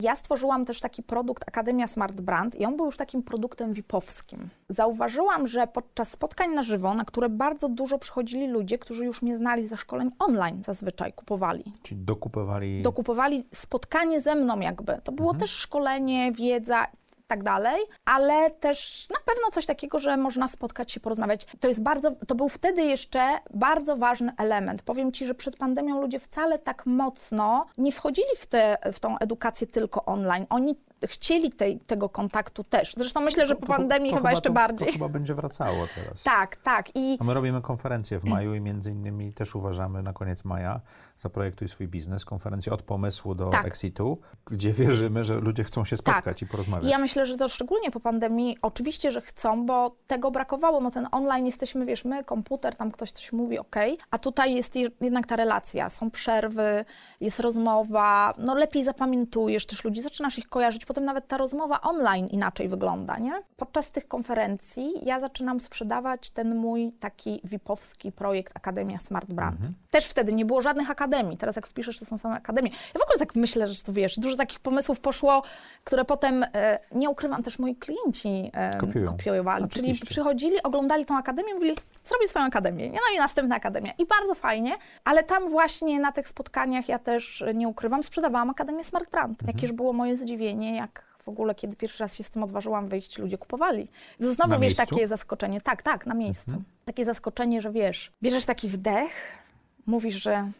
ja 0.00 0.16
stworzyłam 0.16 0.64
też 0.64 0.80
taki 0.80 1.02
produkt 1.02 1.48
Akademia 1.48 1.86
Smart 1.86 2.20
Brand 2.20 2.60
i 2.60 2.64
on 2.64 2.76
był 2.76 2.86
już 2.86 2.96
takim 2.96 3.22
produktem 3.22 3.72
VIP-owskim. 3.72 4.48
Zauważyłam, 4.68 5.46
że 5.46 5.66
podczas 5.66 6.10
spotkań 6.10 6.54
na 6.54 6.62
żywo, 6.62 6.94
na 6.94 7.04
które 7.04 7.28
bardzo 7.28 7.68
dużo 7.68 7.98
przychodzili 7.98 8.46
ludzie, 8.46 8.78
którzy 8.78 9.04
już 9.04 9.22
mnie 9.22 9.36
znali 9.36 9.68
ze 9.68 9.76
szkoleń 9.76 10.10
online 10.18 10.62
zazwyczaj, 10.66 11.12
kupowali 11.12 11.72
Ci 11.82 11.96
dokupowali... 11.96 12.82
dokupowali 12.82 13.44
spotkanie 13.54 14.20
ze 14.20 14.34
mną 14.34 14.60
jakby. 14.60 15.00
To 15.04 15.12
było 15.12 15.34
też 15.34 15.50
szkolenie, 15.50 16.32
wiedza 16.32 16.86
tak 17.30 17.42
dalej, 17.42 17.82
ale 18.04 18.50
też 18.50 19.06
na 19.10 19.18
pewno 19.24 19.50
coś 19.50 19.66
takiego, 19.66 19.98
że 19.98 20.16
można 20.16 20.48
spotkać 20.48 20.92
się, 20.92 21.00
porozmawiać. 21.00 21.46
To 21.60 21.68
jest 21.68 21.82
bardzo, 21.82 22.10
to 22.26 22.34
był 22.34 22.48
wtedy 22.48 22.82
jeszcze 22.82 23.20
bardzo 23.54 23.96
ważny 23.96 24.32
element. 24.38 24.82
Powiem 24.82 25.12
Ci, 25.12 25.26
że 25.26 25.34
przed 25.34 25.56
pandemią 25.56 26.00
ludzie 26.00 26.18
wcale 26.18 26.58
tak 26.58 26.86
mocno 26.86 27.66
nie 27.78 27.92
wchodzili 27.92 28.28
w, 28.38 28.46
te, 28.46 28.76
w 28.92 29.00
tą 29.00 29.18
edukację 29.18 29.66
tylko 29.66 30.04
online. 30.04 30.46
Oni 30.50 30.74
chcieli 31.06 31.52
tej, 31.52 31.80
tego 31.80 32.08
kontaktu 32.08 32.64
też. 32.64 32.94
Zresztą 32.96 33.20
myślę, 33.20 33.46
że 33.46 33.54
po 33.54 33.60
To- 33.60 33.66
to- 33.66 33.72
pandemii 33.72 34.10
to 34.10 34.16
chyba 34.16 34.30
jeszcze 34.30 34.50
bardziej. 34.50 34.86
To 34.88 34.92
chyba 34.92 35.08
będzie 35.08 35.34
wracało 35.34 35.86
teraz. 35.94 36.22
Tak, 36.22 36.56
tak. 36.56 36.96
I 36.96 37.18
A 37.20 37.24
my 37.24 37.34
robimy 37.34 37.62
konferencję 37.62 38.18
w 38.18 38.24
maju 38.24 38.54
i 38.54 38.60
między 38.60 38.90
innymi 38.90 39.32
też 39.32 39.54
uważamy 39.54 40.02
na 40.02 40.12
koniec 40.12 40.44
maja 40.44 40.80
Zaprojektuj 41.20 41.68
swój 41.68 41.88
biznes, 41.88 42.24
konferencję 42.24 42.72
od 42.72 42.82
pomysłu 42.82 43.34
do 43.34 43.50
Tak. 43.50 43.66
exitu, 43.66 44.18
gdzie 44.46 44.72
wierzymy, 44.72 45.24
że 45.24 45.34
ludzie 45.34 45.64
chcą 45.64 45.84
się 45.84 45.96
spotkać 45.96 46.42
i 46.42 46.44
I 46.44 46.48
porozmawiać. 46.48 46.90
ja 46.90 46.98
myślę, 46.98 47.26
że 47.26 47.36
to 47.36 47.48
szczególnie 47.48 47.90
po 47.90 48.00
pandemii, 48.00 48.56
oczywiście, 48.62 49.10
że 49.10 49.20
chcą, 49.20 49.66
bo 49.66 49.96
tego 50.06 50.30
brakowało. 50.30 50.80
No 50.80 50.90
ten 50.90 51.06
online 51.12 51.46
jesteśmy, 51.46 51.86
wiesz, 51.86 52.04
my, 52.04 52.24
komputer, 52.24 52.74
tam 52.76 52.90
ktoś 52.90 53.10
coś 53.10 53.32
mówi, 53.32 53.58
ok, 53.58 53.76
a 54.10 54.18
tutaj 54.18 54.54
jest 54.54 54.76
je- 54.76 54.88
jednak 55.00 55.26
ta 55.26 55.36
relacja, 55.36 55.90
są 55.90 56.10
przerwy, 56.10 56.84
jest 57.20 57.40
rozmowa, 57.40 58.34
no 58.38 58.54
lepiej 58.54 58.84
zapamiętujesz 58.84 59.66
też 59.66 59.84
ludzi, 59.84 60.02
zaczynasz 60.02 60.38
ich 60.38 60.48
kojarzyć, 60.48 60.84
potem 60.86 61.04
nawet 61.04 61.28
ta 61.28 61.36
rozmowa 61.38 61.80
online 61.80 62.26
inaczej 62.26 62.68
wygląda, 62.68 63.18
nie? 63.18 63.42
Podczas 63.56 63.90
tych 63.90 64.08
konferencji 64.08 64.92
ja 65.02 65.20
zaczynam 65.20 65.60
sprzedawać 65.60 66.30
ten 66.30 66.56
mój 66.56 66.92
taki 66.92 67.40
VIP-owski 67.44 68.12
projekt 68.12 68.56
Akademia 68.56 68.98
Smart 68.98 69.32
Brand. 69.32 69.58
Też 69.90 70.06
wtedy 70.06 70.32
nie 70.32 70.44
było 70.44 70.62
żadnych 70.62 70.90
akademii, 70.90 71.09
teraz 71.38 71.56
jak 71.56 71.66
wpiszesz, 71.66 71.98
to 71.98 72.04
są 72.04 72.18
same 72.18 72.34
akademie. 72.34 72.70
Ja 72.70 73.00
w 73.00 73.02
ogóle 73.02 73.18
tak 73.18 73.34
myślę, 73.34 73.66
że 73.66 73.82
to 73.82 73.92
wiesz, 73.92 74.18
dużo 74.18 74.36
takich 74.36 74.60
pomysłów 74.60 75.00
poszło, 75.00 75.42
które 75.84 76.04
potem, 76.04 76.44
e, 76.54 76.78
nie 76.92 77.10
ukrywam, 77.10 77.42
też 77.42 77.58
moi 77.58 77.76
klienci 77.76 78.52
Kopiują. 78.80 79.06
kopiowali. 79.16 79.68
Czyli 79.68 79.94
przychodzili, 79.94 80.62
oglądali 80.62 81.06
tą 81.06 81.16
akademię, 81.16 81.54
mówili, 81.54 81.74
zrobię 82.04 82.28
swoją 82.28 82.44
akademię. 82.44 82.90
No 82.90 83.00
i 83.16 83.18
następna 83.18 83.56
akademia. 83.56 83.92
I 83.98 84.06
bardzo 84.06 84.34
fajnie, 84.34 84.76
ale 85.04 85.22
tam 85.22 85.48
właśnie 85.48 86.00
na 86.00 86.12
tych 86.12 86.28
spotkaniach 86.28 86.88
ja 86.88 86.98
też, 86.98 87.42
e, 87.42 87.54
nie 87.54 87.68
ukrywam, 87.68 88.02
sprzedawałam 88.02 88.50
Akademię 88.50 88.84
Smart 88.84 89.10
Brand. 89.10 89.40
Mhm. 89.40 89.56
Jakież 89.56 89.72
było 89.72 89.92
moje 89.92 90.16
zdziwienie, 90.16 90.76
jak 90.76 91.10
w 91.22 91.28
ogóle, 91.28 91.54
kiedy 91.54 91.76
pierwszy 91.76 92.02
raz 92.04 92.16
się 92.16 92.24
z 92.24 92.30
tym 92.30 92.42
odważyłam 92.42 92.88
wyjść, 92.88 93.18
ludzie 93.18 93.38
kupowali. 93.38 93.88
I 94.20 94.22
to 94.24 94.30
znowu, 94.30 94.50
Na 94.50 94.56
wiesz, 94.56 94.60
miejscu? 94.60 94.82
Mhm. 94.82 94.96
takie 94.96 95.08
zaskoczenie. 95.08 95.60
Tak, 95.60 95.82
tak, 95.82 96.06
na 96.06 96.14
miejscu. 96.14 96.62
Takie 96.84 97.04
zaskoczenie, 97.04 97.60
że 97.60 97.70
wiesz, 97.72 98.12
bierzesz 98.22 98.44
taki 98.44 98.68
wdech, 98.68 99.38
mówisz, 99.86 100.22
że 100.22 100.50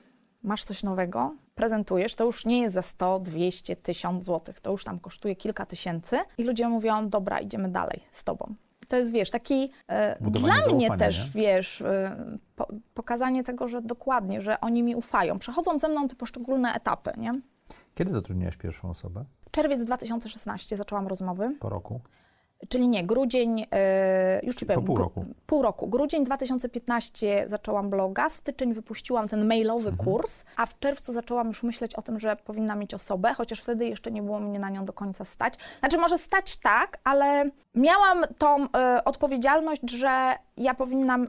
masz 0.43 0.64
coś 0.64 0.82
nowego, 0.82 1.34
prezentujesz, 1.55 2.14
to 2.14 2.24
już 2.24 2.47
nie 2.47 2.61
jest 2.61 2.74
za 2.74 2.82
100, 2.82 3.18
200, 3.18 3.76
1000 3.76 4.24
złotych, 4.24 4.61
to 4.61 4.70
już 4.70 4.84
tam 4.84 4.99
kosztuje 4.99 5.36
kilka 5.36 5.66
tysięcy 5.66 6.18
i 6.38 6.45
ludzie 6.45 6.68
mówią, 6.68 7.09
dobra, 7.09 7.41
idziemy 7.41 7.68
dalej 7.68 8.01
z 8.11 8.24
tobą. 8.24 8.55
To 8.88 8.97
jest, 8.97 9.12
wiesz, 9.12 9.30
taki 9.30 9.70
e, 9.88 10.16
dla 10.20 10.55
mnie 10.72 10.97
też, 10.97 11.34
nie? 11.34 11.41
wiesz, 11.41 11.82
e, 11.82 12.16
po, 12.57 12.68
pokazanie 12.95 13.45
tego, 13.45 13.68
że 13.68 13.82
dokładnie, 13.82 14.41
że 14.41 14.61
oni 14.61 14.82
mi 14.82 14.95
ufają. 14.95 15.38
Przechodzą 15.38 15.78
ze 15.78 15.88
mną 15.88 16.09
te 16.09 16.16
poszczególne 16.16 16.72
etapy, 16.74 17.11
nie? 17.16 17.41
Kiedy 17.95 18.12
zatrudniłaś 18.12 18.57
pierwszą 18.57 18.91
osobę? 18.91 19.24
Czerwiec 19.51 19.84
2016 19.84 20.76
zaczęłam 20.76 21.07
rozmowy. 21.07 21.57
Po 21.61 21.68
roku? 21.68 22.01
Czyli 22.68 22.88
nie, 22.88 23.04
grudzień, 23.04 23.66
e, 23.72 24.40
już 24.42 24.56
ci 24.56 24.66
powiem. 24.66 24.84
pół 24.84 24.96
roku. 24.96 25.24
Pół 25.46 25.62
roku. 25.62 25.86
Grudzień 25.88 26.24
2015 26.24 27.44
zaczęłam 27.46 27.90
bloga, 27.90 28.28
styczeń 28.28 28.74
wypuściłam 28.74 29.28
ten 29.28 29.46
mailowy 29.46 29.88
Mhm. 29.88 30.04
kurs, 30.11 30.44
a 30.56 30.66
w 30.66 30.78
czerwcu 30.78 31.12
zaczęłam 31.12 31.46
już 31.46 31.62
myśleć 31.62 31.94
o 31.94 32.02
tym, 32.02 32.18
że 32.20 32.36
powinna 32.36 32.74
mieć 32.74 32.94
osobę, 32.94 33.34
chociaż 33.34 33.61
wtedy 33.61 33.86
jeszcze 33.86 34.11
nie 34.11 34.22
było 34.22 34.40
mnie 34.40 34.58
na 34.58 34.70
nią 34.70 34.84
do 34.84 34.92
końca 34.92 35.24
stać. 35.24 35.54
Znaczy 35.80 35.98
może 35.98 36.18
stać 36.18 36.56
tak, 36.56 36.98
ale 37.04 37.44
miałam 37.74 38.24
tą 38.38 38.66
e, 38.76 39.04
odpowiedzialność, 39.04 39.90
że 39.90 40.34
ja 40.56 40.74
powinnam 40.74 41.26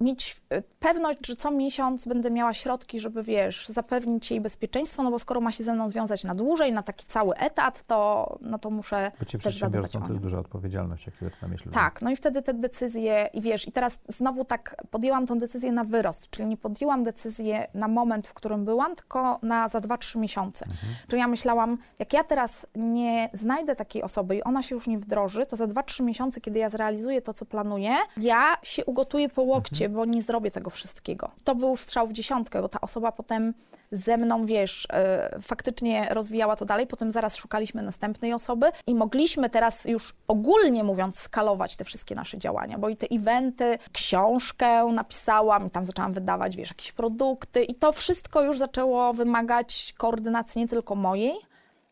mieć 0.00 0.40
e, 0.50 0.62
pewność, 0.62 1.26
że 1.26 1.36
co 1.36 1.50
miesiąc 1.50 2.06
będę 2.06 2.30
miała 2.30 2.54
środki, 2.54 3.00
żeby, 3.00 3.22
wiesz, 3.22 3.68
zapewnić 3.68 4.30
jej 4.30 4.40
bezpieczeństwo, 4.40 5.02
no 5.02 5.10
bo 5.10 5.18
skoro 5.18 5.40
ma 5.40 5.52
się 5.52 5.64
ze 5.64 5.72
mną 5.74 5.90
związać 5.90 6.24
na 6.24 6.34
dłużej, 6.34 6.72
na 6.72 6.82
taki 6.82 7.06
cały 7.06 7.34
etat, 7.36 7.82
to, 7.82 8.38
no 8.40 8.58
to 8.58 8.70
muszę 8.70 9.12
Bycie 9.18 9.38
też 9.38 9.58
zadbać 9.58 9.90
przedsiębiorcą 9.90 9.98
o 9.98 10.02
to 10.02 10.06
nią. 10.08 10.12
jest 10.12 10.22
duża 10.22 10.38
odpowiedzialność, 10.38 11.06
jak 11.06 11.16
tyle 11.16 11.30
na 11.42 11.48
myśl. 11.48 11.70
Tak, 11.70 12.02
no 12.02 12.10
i 12.10 12.16
wtedy 12.16 12.42
te 12.42 12.54
decyzje, 12.54 13.28
i 13.34 13.40
wiesz, 13.40 13.68
i 13.68 13.72
teraz 13.72 13.98
znowu 14.08 14.44
tak 14.44 14.76
podjęłam 14.90 15.26
tą 15.26 15.38
decyzję 15.38 15.72
na 15.72 15.84
wyrost, 15.84 16.30
czyli 16.30 16.48
nie 16.48 16.56
podjęłam 16.56 17.04
decyzję 17.04 17.66
na 17.74 17.88
moment, 17.88 18.28
w 18.28 18.34
którym 18.34 18.64
byłam, 18.64 18.94
tylko 18.96 19.38
na 19.42 19.68
za 19.68 19.78
2-3 19.78 20.18
miesiące. 20.18 20.66
Czyli 21.08 21.20
ja 21.20 21.28
myślałam, 21.28 21.78
jak 21.98 22.12
ja 22.12 22.24
teraz 22.24 22.66
nie 22.74 23.30
znajdę 23.32 23.76
takiej 23.76 24.02
osoby 24.02 24.36
i 24.36 24.42
ona 24.42 24.62
się 24.62 24.74
już 24.74 24.86
nie 24.86 24.98
wdroży, 24.98 25.46
to 25.46 25.56
za 25.56 25.64
2-3 25.66 26.02
miesiące, 26.04 26.40
kiedy 26.40 26.58
ja 26.58 26.68
zrealizuję 26.68 27.22
to, 27.22 27.34
co 27.34 27.44
planuję, 27.44 27.94
ja 28.16 28.56
się 28.62 28.84
ugotuję 28.84 29.28
po 29.28 29.42
łokcie, 29.42 29.85
bo 29.88 30.04
nie 30.04 30.22
zrobię 30.22 30.50
tego 30.50 30.70
wszystkiego. 30.70 31.30
To 31.44 31.54
był 31.54 31.76
strzał 31.76 32.06
w 32.06 32.12
dziesiątkę, 32.12 32.62
bo 32.62 32.68
ta 32.68 32.80
osoba 32.80 33.12
potem 33.12 33.54
ze 33.90 34.16
mną, 34.16 34.46
wiesz, 34.46 34.86
e, 34.92 35.38
faktycznie 35.42 36.06
rozwijała 36.10 36.56
to 36.56 36.64
dalej, 36.64 36.86
potem 36.86 37.12
zaraz 37.12 37.36
szukaliśmy 37.36 37.82
następnej 37.82 38.32
osoby 38.32 38.66
i 38.86 38.94
mogliśmy 38.94 39.50
teraz 39.50 39.84
już 39.84 40.14
ogólnie 40.28 40.84
mówiąc 40.84 41.18
skalować 41.18 41.76
te 41.76 41.84
wszystkie 41.84 42.14
nasze 42.14 42.38
działania, 42.38 42.78
bo 42.78 42.88
i 42.88 42.96
te 42.96 43.06
eventy, 43.10 43.78
książkę 43.92 44.86
napisałam 44.92 45.66
i 45.66 45.70
tam 45.70 45.84
zaczęłam 45.84 46.12
wydawać, 46.12 46.56
wiesz, 46.56 46.70
jakieś 46.70 46.92
produkty 46.92 47.64
i 47.64 47.74
to 47.74 47.92
wszystko 47.92 48.42
już 48.42 48.58
zaczęło 48.58 49.12
wymagać 49.14 49.94
koordynacji 49.96 50.60
nie 50.60 50.68
tylko 50.68 50.94
mojej, 50.94 51.34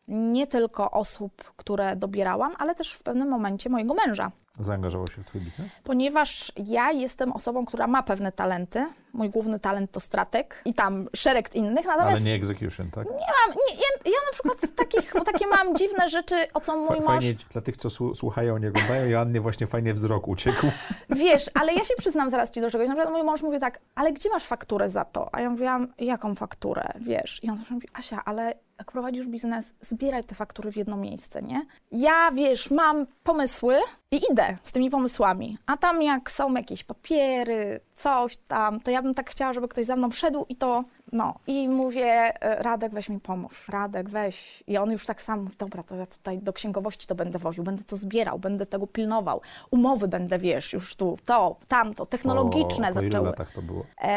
nie 0.07 0.47
tylko 0.47 0.91
osób, 0.91 1.53
które 1.55 1.95
dobierałam, 1.95 2.53
ale 2.57 2.75
też 2.75 2.93
w 2.93 3.03
pewnym 3.03 3.29
momencie 3.29 3.69
mojego 3.69 3.93
męża 3.93 4.31
Zaangażował 4.59 5.07
się 5.07 5.21
w 5.23 5.25
twój 5.25 5.41
biznes? 5.41 5.67
ponieważ 5.83 6.51
ja 6.57 6.91
jestem 6.91 7.31
osobą, 7.31 7.65
która 7.65 7.87
ma 7.87 8.03
pewne 8.03 8.31
talenty. 8.31 8.85
Mój 9.13 9.29
główny 9.29 9.59
talent 9.59 9.91
to 9.91 9.99
stratek 9.99 10.61
i 10.65 10.73
tam 10.73 11.07
szereg 11.15 11.55
innych, 11.55 11.87
Ale 11.87 11.97
natomiast 11.97 12.25
nie 12.25 12.33
execution, 12.35 12.91
tak? 12.91 13.05
nie 13.07 13.11
mam, 13.13 13.55
nie, 13.55 13.75
ja, 13.75 14.11
ja 14.11 14.19
na 14.25 14.31
przykład 14.33 14.75
takich, 14.75 15.13
takie 15.25 15.47
mam 15.47 15.75
dziwne 15.75 16.09
rzeczy, 16.09 16.35
o 16.53 16.59
co 16.59 16.77
mój 16.77 16.87
Fa- 16.97 17.03
mąż, 17.13 17.23
Fajnie, 17.23 17.39
dla 17.53 17.61
tych, 17.61 17.77
co 17.77 17.89
słu- 17.89 18.15
słuchają, 18.15 18.57
nie 18.57 18.67
oglądają, 18.69 19.05
Joannie 19.05 19.41
właśnie 19.41 19.67
fajnie 19.67 19.93
wzrok 19.93 20.27
uciekł. 20.27 20.67
wiesz, 21.09 21.49
ale 21.53 21.73
ja 21.73 21.83
się 21.83 21.93
przyznam 21.97 22.29
zaraz 22.29 22.51
ci 22.51 22.61
do 22.61 22.71
czegoś. 22.71 22.87
Na 22.87 22.93
przykład 22.95 23.13
mój 23.15 23.23
mąż 23.23 23.41
mówi 23.41 23.59
tak, 23.59 23.79
ale 23.95 24.13
gdzie 24.13 24.29
masz 24.29 24.43
fakturę 24.45 24.89
za 24.89 25.05
to? 25.05 25.29
A 25.31 25.41
ja 25.41 25.49
mówiłam, 25.49 25.87
jaką 25.99 26.35
fakturę, 26.35 26.83
wiesz? 26.99 27.43
I 27.43 27.49
on 27.49 27.57
zawsze 27.57 27.73
mówi, 27.73 27.87
Asia, 27.93 28.21
ale 28.25 28.53
jak 28.79 28.91
prowadzisz 28.91 29.27
biznes, 29.27 29.73
zbieraj 29.81 30.23
te 30.23 30.35
faktury 30.35 30.71
w 30.71 30.75
jedno 30.77 30.97
miejsce, 30.97 31.41
nie? 31.41 31.65
Ja, 31.91 32.31
wiesz, 32.31 32.71
mam 32.71 33.05
pomysły 33.23 33.75
i 34.11 34.21
idę 34.31 34.44
z 34.63 34.71
tymi 34.71 34.89
pomysłami. 34.89 35.57
A 35.65 35.77
tam 35.77 36.01
jak 36.01 36.31
są 36.31 36.53
jakieś 36.53 36.83
papiery, 36.83 37.79
coś 37.95 38.37
tam, 38.37 38.79
to 38.79 38.91
ja 38.91 39.01
bym 39.01 39.13
tak 39.13 39.29
chciała, 39.29 39.53
żeby 39.53 39.67
ktoś 39.67 39.85
za 39.85 39.95
mną 39.95 40.09
wszedł 40.09 40.45
i 40.49 40.55
to, 40.55 40.83
no. 41.11 41.33
I 41.47 41.69
mówię, 41.69 42.41
e, 42.41 42.63
Radek, 42.63 42.93
weź 42.93 43.09
mi 43.09 43.19
pomóż. 43.19 43.69
Radek, 43.69 44.09
weź. 44.09 44.63
I 44.67 44.77
on 44.77 44.91
już 44.91 45.05
tak 45.05 45.21
sam, 45.21 45.49
dobra, 45.57 45.83
to 45.83 45.95
ja 45.95 46.05
tutaj 46.05 46.39
do 46.39 46.53
księgowości 46.53 47.07
to 47.07 47.15
będę 47.15 47.39
woził, 47.39 47.63
będę 47.63 47.83
to 47.83 47.97
zbierał, 47.97 48.39
będę 48.39 48.65
tego 48.65 48.87
pilnował. 48.87 49.41
Umowy 49.71 50.07
będę, 50.07 50.39
wiesz, 50.39 50.73
już 50.73 50.95
tu, 50.95 51.17
to, 51.25 51.55
tamto, 51.67 52.05
technologiczne 52.05 52.87
po, 52.87 52.93
po 52.93 53.01
ilu 53.01 53.11
zaczęły. 53.11 53.27
latach 53.27 53.51
to 53.51 53.61
było? 53.61 53.81
Po 53.81 54.07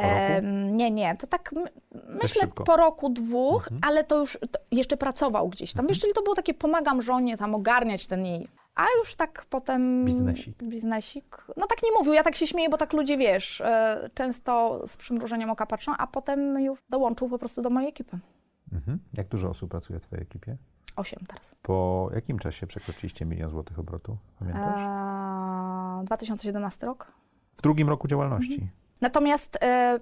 nie, 0.71 0.91
nie, 0.91 1.17
to 1.17 1.27
tak 1.27 1.53
my, 1.53 1.71
myślę 2.23 2.47
po 2.47 2.77
roku, 2.77 3.11
dwóch, 3.11 3.69
ale 3.83 4.05
to 4.05 4.19
już 4.19 4.39
to 4.53 4.61
jeszcze 4.71 4.97
pracował 4.97 5.49
gdzieś 5.49 5.73
tam. 5.73 5.87
Wiesz, 5.87 5.99
czyli 5.99 6.13
to 6.15 6.23
było 6.23 6.35
takie 6.35 6.55
pomagam 6.55 7.03
żonie 7.03 7.37
tam 7.37 7.55
ogarniać 7.55 8.07
ten 8.07 8.27
jej. 8.27 8.49
A 8.79 8.87
już 8.99 9.15
tak 9.15 9.47
potem... 9.51 10.05
Biznesik. 10.05 10.63
Biznesik. 10.63 11.47
No 11.57 11.67
tak 11.67 11.83
nie 11.83 11.91
mówił, 11.99 12.13
ja 12.13 12.23
tak 12.23 12.37
się 12.37 12.47
śmieję, 12.47 12.69
bo 12.69 12.77
tak 12.77 12.93
ludzie, 12.93 13.17
wiesz, 13.17 13.61
e, 13.61 14.09
często 14.15 14.83
z 14.87 14.97
przymrużeniem 14.97 15.51
oka 15.51 15.67
patrzą, 15.67 15.93
a 15.99 16.07
potem 16.07 16.61
już 16.61 16.79
dołączył 16.91 17.29
po 17.29 17.39
prostu 17.39 17.63
do 17.63 17.71
mojej 17.71 17.89
ekipy. 17.89 18.19
Mhm. 18.73 18.99
Jak 19.15 19.29
dużo 19.29 19.49
osób 19.49 19.71
pracuje 19.71 19.99
w 19.99 20.03
twojej 20.03 20.23
ekipie? 20.23 20.57
Osiem 20.97 21.21
teraz. 21.29 21.55
Po 21.63 22.11
jakim 22.15 22.39
czasie 22.39 22.67
przekroczyliście 22.67 23.25
milion 23.25 23.51
złotych 23.51 23.79
obrotu? 23.79 24.17
Pamiętasz? 24.39 24.81
E, 26.03 26.05
2017 26.05 26.87
rok. 26.87 27.13
W 27.57 27.63
drugim 27.63 27.89
roku 27.89 28.09
działalności. 28.09 28.71
Natomiast 29.01 29.59
e, 29.63 29.99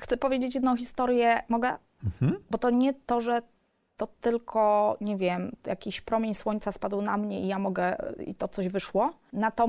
chcę 0.00 0.16
powiedzieć 0.16 0.54
jedną 0.54 0.76
historię, 0.76 1.42
mogę? 1.48 1.78
Mhm. 2.04 2.36
Bo 2.50 2.58
to 2.58 2.70
nie 2.70 2.94
to, 2.94 3.20
że 3.20 3.42
to 4.00 4.08
tylko, 4.20 4.96
nie 5.00 5.16
wiem, 5.16 5.56
jakiś 5.66 6.00
promień 6.00 6.34
słońca 6.34 6.72
spadł 6.72 7.02
na 7.02 7.16
mnie 7.16 7.40
i 7.40 7.46
ja 7.46 7.58
mogę, 7.58 7.96
i 8.26 8.34
to 8.34 8.48
coś 8.48 8.68
wyszło. 8.68 9.12
Na 9.32 9.50
to, 9.50 9.68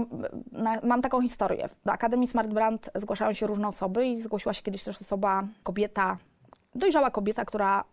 na, 0.52 0.80
mam 0.84 1.02
taką 1.02 1.22
historię. 1.22 1.70
Do 1.86 1.92
Akademii 1.92 2.28
Smart 2.28 2.50
Brand 2.50 2.90
zgłaszają 2.96 3.34
się 3.34 3.48
różne 3.48 3.68
osoby 3.68 4.06
i 4.06 4.22
zgłosiła 4.22 4.54
się 4.54 4.62
kiedyś 4.62 4.84
też 4.84 5.02
osoba, 5.02 5.44
kobieta, 5.64 6.18
dojrzała 6.76 7.12
kobieta, 7.12 7.46
która 7.46 7.84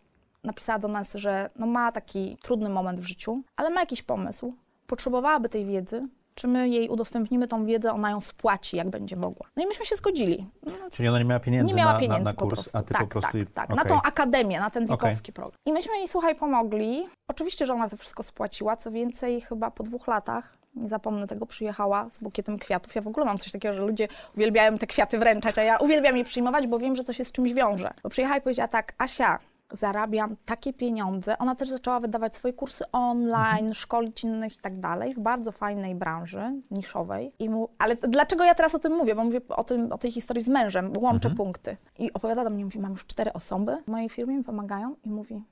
napisała 0.44 0.78
do 0.78 0.88
nas, 0.88 1.14
że 1.14 1.50
no 1.56 1.66
ma 1.66 1.92
taki 1.92 2.36
trudny 2.42 2.68
moment 2.68 3.00
w 3.00 3.04
życiu, 3.04 3.42
ale 3.56 3.70
ma 3.70 3.80
jakiś 3.80 4.02
pomysł, 4.02 4.54
potrzebowałaby 4.86 5.48
tej 5.48 5.64
wiedzy, 5.64 6.08
czy 6.38 6.48
my 6.48 6.68
jej 6.68 6.88
udostępnimy 6.88 7.48
tą 7.48 7.66
wiedzę, 7.66 7.92
ona 7.92 8.10
ją 8.10 8.20
spłaci, 8.20 8.76
jak 8.76 8.90
będzie 8.90 9.16
mogła. 9.16 9.46
No 9.56 9.62
i 9.64 9.66
myśmy 9.66 9.84
się 9.84 9.96
zgodzili. 9.96 10.46
No, 10.66 10.72
Czyli 10.90 11.08
ona 11.08 11.18
nie 11.18 11.24
miała 11.24 11.40
pieniędzy 11.40 11.66
nie 11.68 11.74
miała 11.74 11.92
na, 11.92 11.98
pieniędzy 11.98 12.24
na, 12.24 12.30
na 12.30 12.36
po 12.36 12.46
kurs, 12.46 12.54
prostu. 12.54 12.78
a 12.78 12.82
ty 12.82 12.94
tak, 12.94 13.02
po 13.02 13.08
prostu... 13.08 13.38
tak, 13.38 13.48
tak. 13.54 13.64
okej. 13.64 13.76
Na 13.76 13.84
tą 13.84 14.02
akademię, 14.02 14.60
na 14.60 14.70
ten 14.70 14.86
wikowski 14.86 15.32
program. 15.32 15.54
I 15.66 15.72
myśmy 15.72 15.96
jej, 15.96 16.08
słuchaj, 16.08 16.34
pomogli. 16.34 17.06
Oczywiście, 17.28 17.66
że 17.66 17.74
ona 17.74 17.88
to 17.88 17.96
wszystko 17.96 18.22
spłaciła. 18.22 18.76
Co 18.76 18.90
więcej, 18.90 19.40
chyba 19.40 19.70
po 19.70 19.82
dwóch 19.82 20.06
latach, 20.06 20.56
nie 20.74 20.88
zapomnę 20.88 21.26
tego, 21.26 21.46
przyjechała 21.46 22.10
z 22.10 22.18
bukietem 22.18 22.58
kwiatów. 22.58 22.94
Ja 22.94 23.02
w 23.02 23.08
ogóle 23.08 23.26
mam 23.26 23.38
coś 23.38 23.52
takiego, 23.52 23.74
że 23.74 23.80
ludzie 23.80 24.08
uwielbiają 24.36 24.78
te 24.78 24.86
kwiaty 24.86 25.18
wręczać, 25.18 25.58
a 25.58 25.62
ja 25.62 25.78
uwielbiam 25.78 26.16
je 26.16 26.24
przyjmować, 26.24 26.66
bo 26.66 26.78
wiem, 26.78 26.96
że 26.96 27.04
to 27.04 27.12
się 27.12 27.24
z 27.24 27.32
czymś 27.32 27.52
wiąże. 27.52 27.90
Bo 28.02 28.08
przyjechała 28.08 28.38
i 28.38 28.40
powiedziała 28.40 28.68
tak, 28.68 28.94
Asia, 28.98 29.38
zarabiam 29.72 30.36
takie 30.44 30.72
pieniądze. 30.72 31.38
Ona 31.38 31.54
też 31.54 31.68
zaczęła 31.68 32.00
wydawać 32.00 32.36
swoje 32.36 32.54
kursy 32.54 32.84
online, 32.92 33.74
szkolić 33.74 34.24
innych 34.24 34.56
i 34.56 34.58
tak 34.60 34.80
dalej, 34.80 35.14
w 35.14 35.18
bardzo 35.18 35.52
fajnej 35.52 35.94
branży, 35.94 36.60
niszowej. 36.70 37.32
I 37.38 37.50
mu, 37.50 37.68
ale 37.78 37.96
dlaczego 37.96 38.44
ja 38.44 38.54
teraz 38.54 38.74
o 38.74 38.78
tym 38.78 38.92
mówię? 38.92 39.14
Bo 39.14 39.24
mówię 39.24 39.40
o, 39.48 39.64
tym, 39.64 39.92
o 39.92 39.98
tej 39.98 40.12
historii 40.12 40.42
z 40.42 40.48
mężem, 40.48 40.92
łączę 40.98 41.30
punkty. 41.30 41.76
I 41.98 42.12
opowiada 42.12 42.44
do 42.44 42.50
mnie, 42.50 42.64
mówi, 42.64 42.78
mam 42.78 42.92
już 42.92 43.06
cztery 43.06 43.32
osoby 43.32 43.76
w 43.84 43.90
mojej 43.90 44.08
firmie, 44.08 44.36
mi 44.36 44.44
pomagają 44.44 44.96
i 45.04 45.10
mówi, 45.10 45.42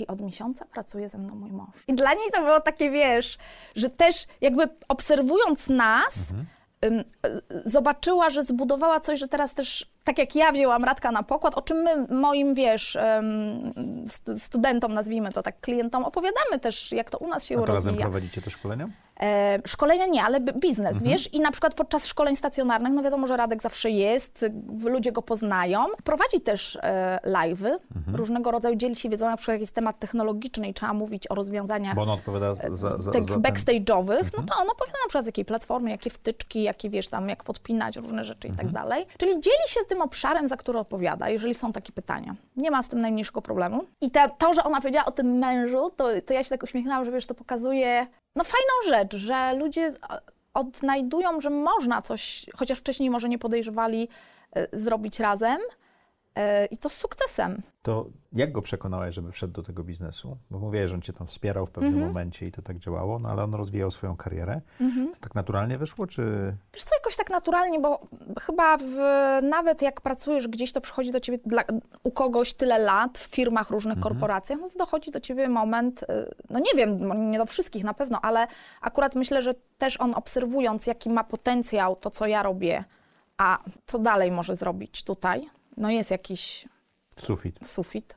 i 0.00 0.06
od 0.06 0.20
miesiąca 0.20 0.64
pracuje 0.64 1.08
ze 1.08 1.18
mną 1.18 1.34
mój 1.34 1.52
mąż. 1.52 1.84
I 1.88 1.94
dla 1.94 2.14
niej 2.14 2.30
to 2.32 2.42
było 2.42 2.60
takie, 2.60 2.90
wiesz, 2.90 3.38
że 3.74 3.90
też 3.90 4.26
jakby 4.40 4.68
obserwując 4.88 5.68
nas, 5.68 6.14
ym, 6.84 6.94
y, 6.98 7.04
zobaczyła, 7.64 8.30
że 8.30 8.42
zbudowała 8.42 9.00
coś, 9.00 9.18
że 9.18 9.28
teraz 9.28 9.54
też, 9.54 9.86
tak 10.04 10.18
jak 10.18 10.34
ja 10.34 10.52
wzięłam 10.52 10.84
Radka 10.84 11.12
na 11.12 11.22
pokład, 11.22 11.54
o 11.58 11.62
czym 11.62 11.76
my 11.76 12.06
moim, 12.14 12.54
wiesz, 12.54 12.98
studentom, 14.38 14.94
nazwijmy 14.94 15.32
to 15.32 15.42
tak, 15.42 15.60
klientom, 15.60 16.04
opowiadamy 16.04 16.58
też, 16.60 16.92
jak 16.92 17.10
to 17.10 17.18
u 17.18 17.28
nas 17.28 17.44
się 17.44 17.54
A 17.54 17.58
to 17.58 17.66
razem 17.66 17.86
rozwija. 17.86 18.00
prowadzicie 18.06 18.42
te 18.42 18.50
szkolenia? 18.50 18.88
E, 19.22 19.58
szkolenia 19.66 20.06
nie, 20.06 20.22
ale 20.22 20.40
biznes, 20.40 20.92
Mhm. 20.96 21.10
wiesz? 21.10 21.34
I 21.34 21.40
na 21.40 21.50
przykład 21.50 21.74
podczas 21.74 22.06
szkoleń 22.06 22.36
stacjonarnych, 22.36 22.92
no 22.92 23.02
wiadomo, 23.02 23.26
że 23.26 23.36
Radek 23.36 23.62
zawsze 23.62 23.90
jest, 23.90 24.44
ludzie 24.84 25.12
go 25.12 25.22
poznają. 25.22 25.84
Prowadzi 26.04 26.40
też 26.40 26.78
e, 26.82 27.18
live'y 27.24 27.78
Mhm. 27.96 28.16
różnego 28.16 28.50
rodzaju, 28.50 28.76
dzieli 28.76 28.96
się 28.96 29.08
wiedzą, 29.08 29.26
na 29.30 29.36
przykład 29.36 29.52
jak 29.54 29.60
jest 29.60 29.74
temat 29.74 29.98
technologiczny 29.98 30.68
i 30.68 30.74
trzeba 30.74 30.92
mówić 30.92 31.30
o 31.30 31.34
rozwiązaniach 31.34 31.94
Bo 31.94 32.02
ona 32.02 32.12
odpowiada 32.12 32.54
za, 32.54 32.76
za, 32.76 32.88
za 32.98 33.10
tych 33.12 33.24
ten... 33.26 33.42
backstage'owych, 33.42 34.18
Mhm. 34.24 34.30
no 34.36 34.42
to 34.42 34.62
on 34.62 34.70
opowiada 34.70 34.98
na 35.04 35.08
przykład 35.08 35.24
z 35.24 35.26
jakiej 35.28 35.44
platformy, 35.44 35.90
jakie 35.90 36.10
wtyczki, 36.10 36.62
jakie 36.62 36.90
wiesz 36.90 37.08
tam, 37.08 37.28
jak 37.28 37.44
podpinać 37.44 37.96
różne 37.96 38.24
rzeczy 38.24 38.48
i 38.48 38.50
Mhm. 38.50 38.68
tak 38.68 38.82
dalej. 38.82 39.06
Czyli 39.18 39.32
dzieli 39.32 39.68
się 39.68 39.80
tym 39.90 40.02
obszarem, 40.02 40.48
za 40.48 40.56
który 40.56 40.78
odpowiada, 40.78 41.28
jeżeli 41.28 41.54
są 41.54 41.72
takie 41.72 41.92
pytania. 41.92 42.34
Nie 42.56 42.70
ma 42.70 42.82
z 42.82 42.88
tym 42.88 43.00
najmniejszego 43.00 43.42
problemu. 43.42 43.84
I 44.00 44.10
ta, 44.10 44.28
to, 44.28 44.54
że 44.54 44.64
ona 44.64 44.80
powiedziała 44.80 45.04
o 45.06 45.10
tym 45.10 45.38
mężu, 45.38 45.90
to, 45.96 46.08
to 46.26 46.34
ja 46.34 46.42
się 46.42 46.50
tak 46.50 46.62
uśmiechnęłam, 46.62 47.04
że 47.04 47.10
wiesz, 47.10 47.26
to 47.26 47.34
pokazuje 47.34 48.06
no 48.36 48.44
fajną 48.44 48.98
rzecz, 48.98 49.16
że 49.16 49.54
ludzie 49.54 49.82
e, 49.82 49.92
odnajdują, 50.54 51.40
że 51.40 51.50
można 51.50 52.02
coś, 52.02 52.46
chociaż 52.56 52.78
wcześniej 52.78 53.10
może 53.10 53.28
nie 53.28 53.38
podejrzewali, 53.38 54.08
e, 54.56 54.80
zrobić 54.80 55.20
razem. 55.20 55.58
E, 56.36 56.66
I 56.66 56.78
to 56.78 56.88
z 56.88 56.92
sukcesem. 56.96 57.62
To 57.82 58.06
jak 58.32 58.52
go 58.52 58.62
przekonałaś, 58.62 59.14
żeby 59.14 59.32
wszedł 59.32 59.52
do 59.52 59.62
tego 59.62 59.84
biznesu? 59.84 60.36
Bo 60.50 60.58
mówiłeś, 60.58 60.90
że 60.90 60.94
on 60.96 61.02
cię 61.02 61.12
tam 61.12 61.26
wspierał 61.26 61.66
w 61.66 61.70
pewnym 61.70 61.92
Mhm. 61.92 62.08
momencie 62.08 62.46
i 62.46 62.52
to 62.52 62.62
tak 62.62 62.78
działało, 62.78 63.18
no 63.18 63.28
ale 63.28 63.44
on 63.44 63.54
rozwijał 63.54 63.90
swoją 63.90 64.16
karierę. 64.16 64.60
To 64.78 64.84
tak 65.20 65.34
naturalnie 65.34 65.78
wyszło, 65.78 66.06
czy... 66.06 66.22
Wiesz 66.74 66.84
co, 66.84 66.94
jakoś 66.96 67.16
tak 67.16 67.30
naturalnie, 67.30 67.80
bo 67.80 68.00
chyba 68.40 68.76
w, 68.76 68.82
nawet 69.42 69.82
jak 69.82 70.00
pracujesz 70.00 70.48
gdzieś, 70.48 70.72
to 70.72 70.80
przychodzi 70.80 71.12
do 71.12 71.20
ciebie 71.20 71.38
dla, 71.46 71.62
u 72.02 72.10
kogoś 72.10 72.54
tyle 72.54 72.78
lat 72.78 73.18
w 73.18 73.34
firmach, 73.34 73.70
różnych 73.70 74.00
korporacjach, 74.00 74.58
no 74.60 74.68
to 74.68 74.78
dochodzi 74.78 75.10
do 75.10 75.20
ciebie 75.20 75.48
moment, 75.48 76.02
y, 76.02 76.06
no 76.50 76.58
nie 76.58 76.72
wiem, 76.76 77.06
mo- 77.06 77.14
nie 77.14 77.38
do 77.38 77.46
wszystkich 77.46 77.84
na 77.84 77.94
pewno, 77.94 78.20
ale 78.22 78.46
akurat 78.80 79.14
myślę, 79.14 79.42
że 79.42 79.54
też 79.78 80.00
on 80.00 80.14
obserwując, 80.14 80.86
jaki 80.86 81.10
ma 81.10 81.24
potencjał 81.24 81.96
to, 81.96 82.10
co 82.10 82.26
ja 82.26 82.42
robię, 82.42 82.84
a 83.38 83.58
co 83.86 83.98
dalej 83.98 84.30
może 84.30 84.54
zrobić 84.54 85.02
tutaj, 85.04 85.48
no 85.80 85.90
jest 85.90 86.10
jakiś 86.10 86.68
Sufit. 87.16 87.66
sufit, 87.66 88.16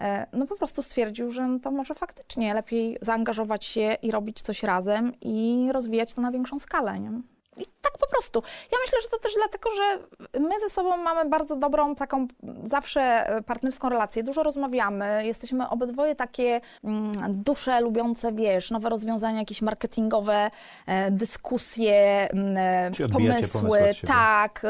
e, 0.00 0.26
no 0.32 0.46
po 0.46 0.56
prostu 0.56 0.82
stwierdził, 0.82 1.30
że 1.30 1.46
no 1.46 1.58
to 1.58 1.70
może 1.70 1.94
faktycznie 1.94 2.54
lepiej 2.54 2.98
zaangażować 3.02 3.64
się 3.64 3.96
i 4.02 4.10
robić 4.10 4.40
coś 4.40 4.62
razem 4.62 5.12
i 5.20 5.68
rozwijać 5.72 6.14
to 6.14 6.20
na 6.20 6.30
większą 6.30 6.58
skalę, 6.58 7.00
nie? 7.00 7.10
I 7.56 7.64
tak 7.82 7.98
po 8.00 8.06
prostu. 8.06 8.42
Ja 8.72 8.78
myślę, 8.84 8.98
że 9.02 9.08
to 9.08 9.18
też 9.18 9.32
dlatego, 9.34 9.70
że 9.70 9.98
my 10.40 10.60
ze 10.60 10.70
sobą 10.70 10.96
mamy 10.96 11.30
bardzo 11.30 11.56
dobrą, 11.56 11.94
taką 11.94 12.26
zawsze 12.64 13.00
e, 13.00 13.42
partnerską 13.42 13.88
relację. 13.88 14.22
Dużo 14.22 14.42
rozmawiamy, 14.42 15.26
jesteśmy 15.26 15.68
obydwoje 15.68 16.14
takie 16.14 16.60
mm, 16.84 17.12
dusze 17.28 17.80
lubiące, 17.80 18.32
wiesz, 18.32 18.70
nowe 18.70 18.88
rozwiązania 18.88 19.38
jakieś 19.38 19.62
marketingowe, 19.62 20.50
e, 20.86 21.10
dyskusje, 21.10 22.28
mm, 22.30 22.56
e, 22.56 22.90
Czyli 22.90 23.12
pomysły. 23.12 23.80
Tak. 24.06 24.62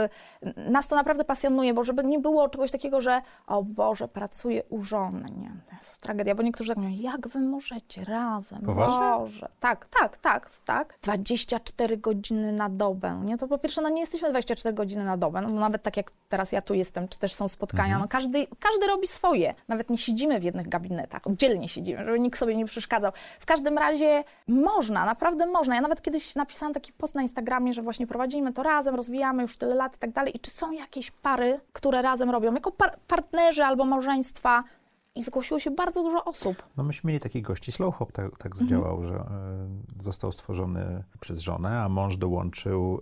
Nas 0.56 0.88
to 0.88 0.96
naprawdę 0.96 1.24
pasjonuje, 1.24 1.74
bo 1.74 1.84
żeby 1.84 2.04
nie 2.04 2.18
było 2.18 2.48
czegoś 2.48 2.70
takiego, 2.70 3.00
że 3.00 3.22
o 3.46 3.62
Boże, 3.62 4.08
pracuję 4.08 4.62
u 4.68 4.82
żony. 4.82 5.30
Nie, 5.36 5.52
to 5.68 5.74
jest 5.76 6.00
tragedia, 6.00 6.34
bo 6.34 6.42
niektórzy 6.42 6.68
tak 6.68 6.78
mówią, 6.78 6.96
jak 7.00 7.28
wy 7.28 7.40
możecie 7.40 8.04
razem? 8.04 8.62
Poważnie? 8.62 9.18
Boże. 9.18 9.48
Tak, 9.60 9.86
tak, 9.86 10.16
tak, 10.16 10.50
tak. 10.64 10.98
24 11.02 11.96
godziny 11.96 12.52
na 12.52 12.69
dobę, 12.70 13.20
nie? 13.24 13.38
To 13.38 13.48
po 13.48 13.58
pierwsze, 13.58 13.82
no 13.82 13.88
nie 13.88 14.00
jesteśmy 14.00 14.30
24 14.30 14.74
godziny 14.74 15.04
na 15.04 15.16
dobę, 15.16 15.40
no 15.40 15.48
nawet 15.48 15.82
tak 15.82 15.96
jak 15.96 16.10
teraz 16.28 16.52
ja 16.52 16.62
tu 16.62 16.74
jestem, 16.74 17.08
czy 17.08 17.18
też 17.18 17.34
są 17.34 17.48
spotkania, 17.48 17.84
Mhm. 17.94 18.00
no 18.02 18.08
każdy, 18.08 18.46
każdy 18.60 18.86
robi 18.86 19.06
swoje. 19.06 19.54
Nawet 19.68 19.90
nie 19.90 19.98
siedzimy 19.98 20.40
w 20.40 20.42
jednych 20.44 20.68
gabinetach, 20.68 21.26
oddzielnie 21.26 21.68
siedzimy, 21.68 22.04
żeby 22.04 22.20
nikt 22.20 22.38
sobie 22.38 22.56
nie 22.56 22.64
przeszkadzał. 22.66 23.12
W 23.40 23.46
każdym 23.46 23.78
razie 23.78 24.24
można, 24.48 25.04
naprawdę 25.06 25.46
można. 25.46 25.74
Ja 25.74 25.80
nawet 25.80 26.02
kiedyś 26.02 26.34
napisałam 26.34 26.74
taki 26.74 26.92
post 26.92 27.14
na 27.14 27.22
Instagramie, 27.22 27.72
że 27.72 27.82
właśnie 27.82 28.06
prowadzimy 28.06 28.52
to 28.52 28.62
razem, 28.62 28.94
rozwijamy 28.94 29.42
już 29.42 29.56
tyle 29.56 29.74
lat 29.74 29.96
i 29.96 29.98
tak 29.98 30.12
dalej. 30.12 30.36
I 30.36 30.40
czy 30.40 30.50
są 30.50 30.70
jakieś 30.72 31.10
pary, 31.10 31.60
które 31.72 32.02
razem 32.02 32.30
robią, 32.30 32.54
jako 32.54 32.70
par 32.72 32.98
partnerzy 33.08 33.64
albo 33.64 33.84
małżeństwa? 33.84 34.64
I 35.14 35.22
zgłosiło 35.22 35.60
się 35.60 35.70
bardzo 35.70 36.02
dużo 36.02 36.24
osób. 36.24 36.62
No 36.76 36.82
myśmy 36.84 37.08
mieli 37.08 37.20
takich 37.20 37.42
gości, 37.42 37.72
Slow 37.72 37.94
Hop 37.94 38.12
tak, 38.12 38.38
tak 38.38 38.52
Mhm. 38.60 39.02
że 39.08 39.14
e, 39.14 39.22
został 40.02 40.32
stworzony 40.32 41.04
przez 41.20 41.40
żonę, 41.40 41.80
a 41.82 41.88
mąż 41.88 42.16
dołączył 42.16 43.00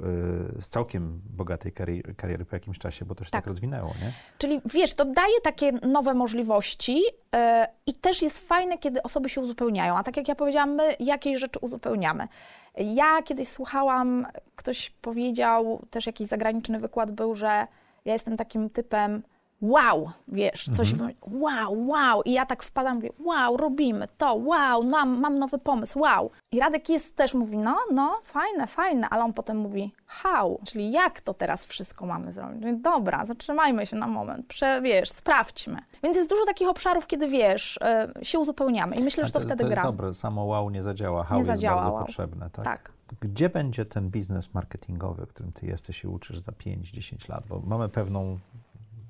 e, 0.58 0.62
z 0.62 0.68
całkiem 0.68 1.20
bogatej 1.30 1.72
kariery, 1.72 2.14
kariery 2.14 2.44
po 2.44 2.56
jakimś 2.56 2.78
czasie, 2.78 3.04
bo 3.04 3.14
to 3.14 3.24
się 3.24 3.30
tak, 3.30 3.42
Tak. 3.44 3.48
rozwinęło, 3.48 3.88
nie? 3.88 4.12
Czyli 4.38 4.60
wiesz, 4.64 4.94
to 4.94 5.04
daje 5.04 5.40
takie 5.42 5.72
nowe 5.72 6.14
możliwości 6.14 7.02
e, 7.34 7.68
i 7.86 7.92
też 7.92 8.22
jest 8.22 8.48
fajne, 8.48 8.78
kiedy 8.78 9.02
osoby 9.02 9.28
się 9.28 9.40
uzupełniają. 9.40 9.96
A 9.96 10.02
tak 10.02 10.16
jak 10.16 10.28
ja 10.28 10.34
powiedziałam, 10.34 10.70
my 10.74 10.96
jakieś 11.00 11.38
rzeczy 11.38 11.58
uzupełniamy. 11.58 12.28
Ja 12.76 13.22
kiedyś 13.22 13.48
słuchałam, 13.48 14.26
ktoś 14.56 14.90
powiedział, 14.90 15.82
też 15.90 16.06
jakiś 16.06 16.26
zagraniczny 16.28 16.78
wykład 16.78 17.10
był, 17.10 17.34
że 17.34 17.66
ja 18.04 18.12
jestem 18.12 18.36
takim 18.36 18.70
typem 18.70 19.22
wow, 19.62 20.10
wiesz, 20.28 20.64
coś, 20.64 20.92
Mhm. 20.92 21.14
wow, 21.22 21.86
wow. 21.88 22.22
I 22.24 22.32
ja 22.32 22.46
tak 22.46 22.62
wpadam, 22.62 22.94
mówię, 22.94 23.10
wow, 23.18 23.56
robimy 23.56 24.08
to, 24.18 24.34
wow, 24.34 24.82
mam, 24.84 25.20
mam 25.20 25.38
nowy 25.38 25.58
pomysł, 25.58 25.98
wow. 26.00 26.30
I 26.52 26.60
Radek 26.60 26.88
jest 26.88 27.16
też 27.16 27.34
mówi, 27.34 27.56
no, 27.58 27.78
no, 27.92 28.20
fajne, 28.24 28.66
fajne, 28.66 29.08
ale 29.08 29.24
on 29.24 29.32
potem 29.32 29.56
mówi, 29.56 29.92
how, 30.06 30.60
czyli 30.66 30.90
jak 30.92 31.20
to 31.20 31.34
teraz 31.34 31.66
wszystko 31.66 32.06
mamy 32.06 32.32
zrobić? 32.32 32.60
Mówię, 32.62 32.74
Dobra, 32.76 33.26
zatrzymajmy 33.26 33.86
się 33.86 33.96
na 33.96 34.06
moment, 34.06 34.46
prze, 34.46 34.80
wiesz, 34.82 35.10
sprawdźmy. 35.10 35.76
Więc 36.02 36.16
jest 36.16 36.30
dużo 36.30 36.44
takich 36.46 36.68
obszarów, 36.68 37.06
kiedy, 37.06 37.28
wiesz, 37.28 37.78
y, 38.20 38.24
się 38.24 38.38
uzupełniamy 38.38 38.96
i 38.96 39.02
myślę, 39.04 39.24
że 39.24 39.30
to, 39.30 39.38
A 39.38 39.42
wtedy 39.42 39.64
to 39.64 39.70
gra. 39.70 39.82
jest 39.82 39.96
dobre, 39.96 40.14
samo 40.14 40.44
wow 40.44 40.70
nie 40.70 40.82
zadziała, 40.82 41.24
how 41.24 41.34
Nie 41.34 41.38
jest 41.38 41.46
zadziała 41.46 41.76
bardzo 41.76 41.92
wow. 41.94 42.04
potrzebne, 42.04 42.50
tak? 42.50 42.64
Tak. 42.64 42.92
Gdzie 43.20 43.48
będzie 43.48 43.84
ten 43.84 44.10
biznes 44.10 44.54
marketingowy, 44.54 45.26
w 45.26 45.28
którym 45.28 45.52
ty 45.52 45.66
jesteś 45.66 46.04
i 46.04 46.06
uczysz 46.06 46.38
za 46.38 46.52
5-10 46.52 47.28
lat? 47.28 47.44
Bo 47.48 47.60
mamy 47.66 47.88
pewną, 47.88 48.38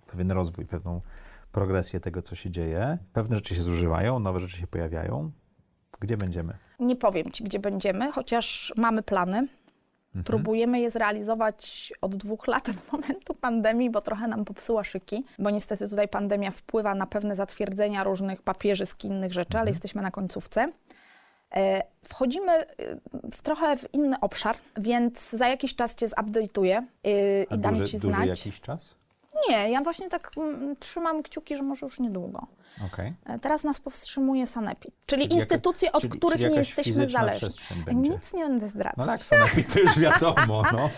pewien 0.09 0.31
rozwój, 0.33 0.67
pewną 0.67 1.01
progresję 1.53 2.01
tego, 2.01 2.23
co 2.23 2.35
się 2.35 2.51
dzieje. 2.51 2.99
Pewne 3.13 3.37
rzeczy 3.37 3.55
się 3.55 3.63
zużywają, 3.63 4.19
nowe 4.19 4.41
rzeczy 4.41 4.57
się 4.57 4.67
pojawiają. 4.67 5.31
Gdzie 6.01 6.17
będziemy? 6.17 6.55
Nie 6.81 6.97
powiem 6.97 7.33
Ci, 7.33 7.45
gdzie 7.45 7.59
będziemy, 7.59 8.13
chociaż 8.13 8.73
mamy 8.77 9.03
plany. 9.03 9.49
Próbujemy 10.25 10.81
je 10.81 10.91
zrealizować 10.91 11.93
od 12.01 12.17
dwóch 12.17 12.47
lat 12.47 12.71
do 12.71 12.81
momentu 12.99 13.35
pandemii, 13.35 13.91
bo 13.91 14.01
trochę 14.01 14.29
nam 14.29 14.45
popsuła 14.45 14.85
szyki, 14.85 15.25
bo 15.39 15.51
niestety 15.51 15.89
tutaj 15.89 16.09
pandemia 16.09 16.51
wpływa 16.51 16.95
na 16.95 17.07
pewne 17.07 17.37
zatwierdzenia 17.37 18.05
różnych 18.05 18.43
papierzysk 18.43 19.05
i 19.05 19.07
innych 19.07 19.33
rzeczy, 19.33 19.59
ale 19.59 19.71
jesteśmy 19.71 20.03
na 20.03 20.11
końcówce. 20.11 20.73
E, 21.57 21.83
Wchodzimy 22.05 22.53
e, 22.53 22.67
w 23.33 23.43
trochę 23.43 23.77
w 23.77 23.95
inny 23.95 24.21
obszar, 24.21 24.57
więc 24.77 25.31
za 25.31 25.49
jakiś 25.49 25.75
czas 25.75 25.95
Cię 25.95 26.07
zupdate'uję 26.09 26.77
e, 26.77 26.83
A 27.51 27.55
i 27.55 27.59
dam 27.59 27.75
duży, 27.75 27.85
Ci 27.85 27.99
duży 27.99 28.15
znać. 28.15 28.29
jakiś 28.29 28.61
czas? 28.61 28.95
Nie, 29.49 29.71
ja 29.71 29.81
właśnie 29.83 30.09
tak 30.09 30.31
mm, 30.37 30.77
trzymam 30.77 31.23
kciuki, 31.23 31.57
że 31.57 31.63
może 31.63 31.87
już 31.87 32.01
niedługo. 32.01 32.47
Okej. 32.93 33.15
E, 33.27 33.39
Teraz 33.39 33.65
nas 33.65 33.81
powstrzymuje 33.81 34.47
Sanepid, 34.47 34.95
czyli, 35.07 35.23
Czyli 35.23 35.23
jaka- 35.23 35.35
instytucje, 35.35 35.93
od 35.93 36.03
czyli- 36.03 36.19
których 36.19 36.41
czyli 36.41 36.53
nie 36.53 36.59
jesteśmy 36.59 37.09
zależni. 37.09 37.49
Nic 37.95 38.33
nie 38.35 38.45
będę 38.45 38.69
zdradzać. 38.69 38.97
No 38.99 39.07
tak, 39.07 39.21
sanepid 39.23 39.73
to 39.73 39.81
już 39.81 39.99
wiadomo, 39.99 40.63
no. 40.73 40.91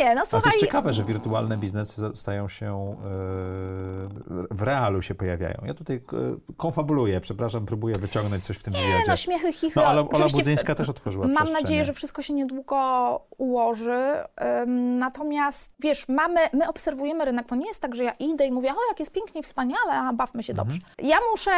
Nie, 0.00 0.04
no 0.04 0.10
Ale 0.10 0.20
to 0.20 0.26
słuchaj, 0.26 0.52
jest 0.52 0.64
ciekawe, 0.64 0.92
że 0.92 1.04
wirtualne 1.04 1.56
biznesy 1.56 2.02
stają 2.14 2.48
się, 2.48 2.66
e, 2.76 3.04
w 4.50 4.62
realu 4.62 5.02
się 5.02 5.14
pojawiają. 5.14 5.62
Ja 5.64 5.74
tutaj 5.74 5.96
e, 5.96 6.00
konfabuluję, 6.56 7.20
przepraszam, 7.20 7.66
próbuję 7.66 7.94
wyciągnąć 7.94 8.44
coś 8.44 8.56
w 8.56 8.62
tym 8.62 8.72
nie, 8.74 8.80
wywiadzie. 8.80 9.04
no 9.08 9.16
śmiechy, 9.16 9.52
chichy. 9.52 9.80
No, 9.80 9.86
ale 9.86 10.00
Ola 10.08 10.26
Budzyńska 10.28 10.74
też 10.74 10.88
otworzyła 10.88 11.26
Mam 11.28 11.52
nadzieję, 11.52 11.84
że 11.84 11.92
wszystko 11.92 12.22
się 12.22 12.32
niedługo 12.32 12.76
ułoży. 13.38 13.98
Ym, 14.62 14.98
Natomiast 14.98 15.70
wiesz, 15.80 16.08
mamy, 16.08 16.40
my 16.52 16.68
obserwujemy 16.68 17.24
rynek. 17.24 17.50
To 17.52 17.56
nie 17.56 17.66
jest 17.66 17.80
tak, 17.80 17.94
że 17.94 18.04
ja 18.04 18.12
idę 18.12 18.46
i 18.46 18.52
mówię, 18.52 18.70
o 18.70 18.88
jak 18.88 19.00
jest 19.00 19.12
pięknie, 19.12 19.42
wspaniale, 19.42 19.92
a 19.92 20.12
bawmy 20.12 20.42
się 20.42 20.54
dobrze. 20.54 20.78
Ja 21.02 21.16
muszę, 21.30 21.50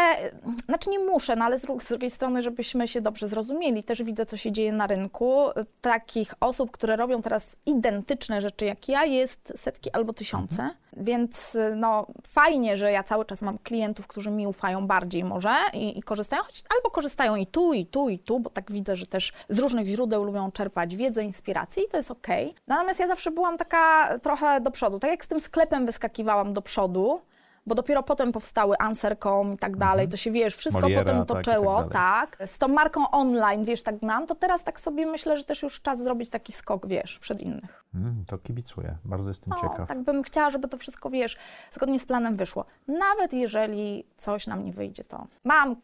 znaczy 0.64 0.90
nie 0.90 0.98
muszę, 0.98 1.36
no 1.36 1.44
ale 1.44 1.58
z, 1.58 1.64
dru- 1.64 1.80
z 1.80 1.88
drugiej 1.88 2.10
strony, 2.10 2.42
żebyśmy 2.42 2.88
się 2.88 3.00
dobrze 3.00 3.28
zrozumieli. 3.28 3.84
Też 3.84 4.02
widzę, 4.02 4.26
co 4.26 4.36
się 4.36 4.52
dzieje 4.52 4.72
na 4.72 4.86
rynku. 4.86 5.44
Takich 5.80 6.34
osób, 6.40 6.70
które 6.70 6.96
robią 6.96 7.22
teraz 7.22 7.56
identyczne 7.66 8.40
rzeczy 8.40 8.64
jak 8.64 8.88
ja, 8.88 9.04
jest 9.04 9.52
setki 9.56 9.90
albo 9.92 10.12
tysiące. 10.12 10.70
Więc 10.96 11.54
y, 11.54 11.74
no 11.76 12.06
fajnie, 12.26 12.76
że 12.76 12.92
ja 12.92 13.02
cały 13.02 13.24
czas 13.24 13.42
mam 13.42 13.58
klientów, 13.58 14.06
którzy 14.06 14.30
mi 14.30 14.46
ufają 14.46 14.86
bardziej 14.86 15.24
może 15.24 15.54
i, 15.72 15.98
i 15.98 16.02
korzystają, 16.02 16.42
choć 16.42 16.62
albo 16.76 16.90
korzystają 16.90 17.36
i 17.36 17.46
tu, 17.46 17.72
i 17.72 17.86
tu, 17.86 18.08
i 18.08 18.18
tu, 18.18 18.40
bo 18.40 18.50
tak 18.50 18.72
widzę, 18.72 18.96
że 18.96 19.06
też 19.06 19.32
z 19.48 19.58
różnych 19.58 19.86
źródeł 19.86 20.24
lubią 20.24 20.52
czerpać 20.52 20.96
wiedzę, 20.96 21.24
inspirację 21.24 21.82
i 21.82 21.88
to 21.88 21.96
jest 21.96 22.10
okej. 22.10 22.54
Natomiast 22.66 23.00
ja 23.00 23.06
zawsze 23.06 23.30
byłam 23.30 23.56
taka 23.56 24.18
trochę 24.18 24.60
do 24.60 24.70
przodu. 24.70 24.98
Tak 24.98 25.10
jak 25.10 25.24
z 25.24 25.28
tym 25.28 25.40
sklepem 25.40 25.86
wyskakiwałam 25.86 26.52
do 26.52 26.62
przodu, 26.62 27.20
bo 27.66 27.74
dopiero 27.74 28.02
potem 28.02 28.32
powstały 28.32 28.78
Answer.com 28.78 29.52
i 29.52 29.56
tak 29.58 29.76
dalej, 29.76 30.08
to 30.08 30.16
się, 30.16 30.30
wiesz, 30.30 30.56
wszystko 30.56 30.80
Moliera, 30.82 31.02
potem 31.04 31.18
tak, 31.26 31.28
tak 31.28 31.44
toczyło, 31.44 31.74
dalej. 31.74 31.90
tak, 31.90 32.36
Z 32.46 32.58
tą 32.58 32.68
marką 32.68 33.10
online, 33.10 33.64
wiesz, 33.64 33.82
tak 33.82 34.02
mam, 34.02 34.26
to 34.26 34.34
teraz 34.34 34.64
tak 34.64 34.80
sobie 34.80 35.06
myślę, 35.06 35.36
że 35.36 35.44
też 35.44 35.62
już 35.62 35.80
czas 35.80 36.02
zrobić 36.02 36.30
taki 36.30 36.52
skok, 36.52 36.86
wiesz, 36.86 37.18
przed 37.18 37.40
innych. 37.40 37.84
Mm, 37.94 38.24
to 38.26 38.38
kibicuję, 38.38 38.96
bardzo 39.04 39.28
jestem 39.30 39.50
No, 39.50 39.68
ciekaw. 39.70 39.88
tak 39.88 40.02
bym 40.02 40.22
chciała, 40.22 40.50
żeby 40.50 40.68
to 40.68 40.78
wszystko, 40.78 41.10
wiesz, 41.10 41.36
zgodnie 41.70 41.98
z 41.98 42.06
planem 42.06 42.36
wyszło. 42.36 42.64
Nawet 42.88 43.32
jeżeli 43.32 44.04
coś 44.16 44.46
nam 44.46 44.64
nie 44.64 44.72
wyjdzie, 44.72 45.04
to 45.04 45.26
mam, 45.44 45.76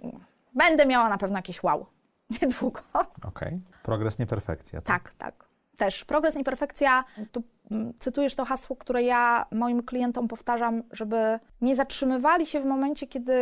będę 0.54 0.86
miała 0.86 1.08
na 1.08 1.18
pewno 1.18 1.38
jakieś 1.38 1.62
wow. 1.62 1.86
Niedługo. 2.42 2.80
Okej. 3.24 3.60
Progres, 3.82 4.18
nie 4.18 4.26
perfekcja. 4.26 4.80
Tak, 4.80 5.14
tak. 5.14 5.49
Też 5.80 6.04
progres, 6.04 6.34
nieperfekcja. 6.34 7.04
Tu 7.32 7.42
mm, 7.70 7.92
cytujesz 7.98 8.34
to 8.34 8.44
hasło, 8.44 8.76
które 8.76 9.02
ja 9.02 9.46
moim 9.52 9.82
klientom 9.82 10.28
powtarzam, 10.28 10.82
żeby 10.92 11.38
nie 11.60 11.76
zatrzymywali 11.76 12.46
się 12.46 12.60
w 12.60 12.64
momencie, 12.64 13.06
kiedy 13.06 13.34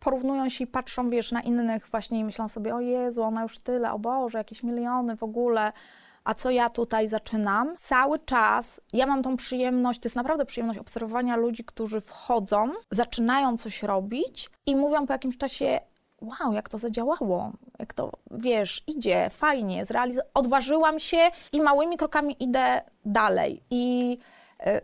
porównują 0.00 0.48
się 0.48 0.64
i 0.64 0.66
patrzą, 0.66 1.10
wiesz, 1.10 1.32
na 1.32 1.40
innych 1.40 1.88
właśnie 1.90 2.18
i 2.18 2.24
myślą 2.24 2.48
sobie, 2.48 2.74
o 2.74 2.80
Jezu, 2.80 3.22
ona 3.22 3.42
już 3.42 3.58
tyle, 3.58 3.92
o 3.92 3.98
Boże, 3.98 4.38
jakieś 4.38 4.62
miliony 4.62 5.16
w 5.16 5.22
ogóle, 5.22 5.72
a 6.24 6.34
co 6.34 6.50
ja 6.50 6.68
tutaj 6.68 7.08
zaczynam? 7.08 7.76
Cały 7.78 8.18
czas 8.18 8.80
ja 8.92 9.06
mam 9.06 9.22
tą 9.22 9.36
przyjemność, 9.36 10.00
to 10.00 10.06
jest 10.06 10.16
naprawdę 10.16 10.44
przyjemność 10.44 10.78
obserwowania 10.78 11.36
ludzi, 11.36 11.64
którzy 11.64 12.00
wchodzą, 12.00 12.70
zaczynają 12.90 13.56
coś 13.56 13.82
robić 13.82 14.50
i 14.66 14.76
mówią 14.76 15.06
po 15.06 15.12
jakimś 15.12 15.36
czasie, 15.36 15.80
wow, 16.20 16.52
jak 16.52 16.68
to 16.68 16.78
zadziałało, 16.78 17.52
jak 17.78 17.94
to, 17.94 18.12
wiesz, 18.30 18.82
idzie, 18.86 19.30
fajnie, 19.30 19.84
zrealiz- 19.84 20.20
odważyłam 20.34 21.00
się 21.00 21.30
i 21.52 21.60
małymi 21.60 21.96
krokami 21.96 22.36
idę 22.40 22.82
dalej. 23.04 23.62
I 23.70 24.18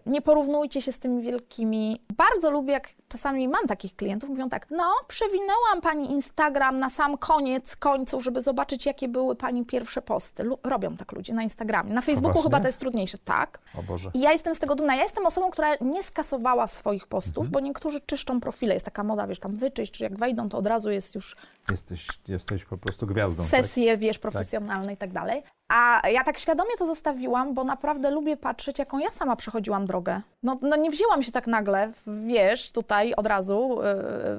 nie 0.07 0.22
porównujcie 0.22 0.83
się 0.83 0.93
z 0.93 0.99
tymi 0.99 1.22
wielkimi. 1.22 2.01
Bardzo 2.16 2.51
lubię, 2.51 2.72
jak 2.72 2.89
czasami 3.09 3.49
mam 3.49 3.66
takich 3.66 3.97
klientów, 3.97 4.31
mówią 4.31 4.49
tak, 4.49 4.66
no, 4.70 4.93
przewinęłam 5.09 5.81
pani 5.83 6.11
Instagram 6.11 6.79
na 6.79 6.91
sam 6.91 7.18
koniec 7.18 7.77
końców, 7.77 8.24
żeby 8.24 8.41
zobaczyć, 8.41 8.87
jakie 8.87 9.09
były 9.09 9.37
pani 9.37 9.64
pierwsze 9.64 10.03
posty. 10.03 10.43
Lu 10.45 10.59
robią 10.64 10.97
tak 10.97 11.12
ludzie 11.12 11.35
na 11.35 11.43
Instagramie. 11.43 11.95
Na 11.95 12.01
Facebooku 12.01 12.43
chyba 12.43 12.61
to 12.61 12.66
jest 12.66 12.81
trudniejsze, 12.81 13.18
tak. 13.18 13.59
O 13.79 13.83
Boże. 13.83 14.11
I 14.14 14.20
ja 14.20 14.33
jestem 14.33 14.55
z 14.55 14.59
tego 14.59 14.74
dumna. 14.74 14.95
Ja 14.97 15.03
jestem 15.03 15.27
osobą, 15.27 15.51
która 15.51 15.74
nie 15.81 16.03
skasowała 16.03 16.66
swoich 16.66 17.07
postów, 17.07 17.37
Mhm. 17.47 17.51
bo 17.53 17.61
niektórzy 17.61 18.01
czyszczą 18.01 18.41
profile. 18.41 18.74
Jest 18.74 18.85
taka 18.85 19.05
moda, 19.05 19.27
wiesz, 19.27 19.39
tam 19.39 19.57
wyczyść, 19.57 19.93
czy 19.93 20.05
jak 20.05 20.18
wejdą, 20.18 20.49
to 20.49 20.59
od 20.59 20.66
razu 20.66 20.91
jest 20.91 21.14
już 21.14 21.37
Jesteś, 21.70 22.09
jesteś 22.29 22.64
po 22.64 22.79
prostu 22.79 23.07
gwiazdą. 23.07 23.43
tak? 23.43 23.51
sesje, 23.51 23.97
wiesz, 23.97 24.18
profesjonalne 24.18 24.93
i 24.93 24.97
tak 24.97 25.12
dalej. 25.12 25.43
A 25.69 26.09
ja 26.09 26.25
tak 26.25 26.39
świadomie 26.39 26.71
to 26.79 26.87
zostawiłam, 26.87 27.55
bo 27.55 27.64
naprawdę 27.64 28.11
lubię 28.11 28.37
patrzeć, 28.37 28.79
jaką 28.79 28.99
ja 28.99 29.11
sama 29.11 29.37
przechodziłam 29.37 29.87
drogę. 29.87 30.21
No, 30.43 30.59
no 30.62 30.77
nie 30.77 30.91
wzięłam 30.91 31.23
się 31.23 31.33
tak 31.33 31.47
nagle, 31.47 31.93
wiesz, 32.27 32.73
tutaj 32.73 33.14
od 33.14 33.27
razu 33.27 33.79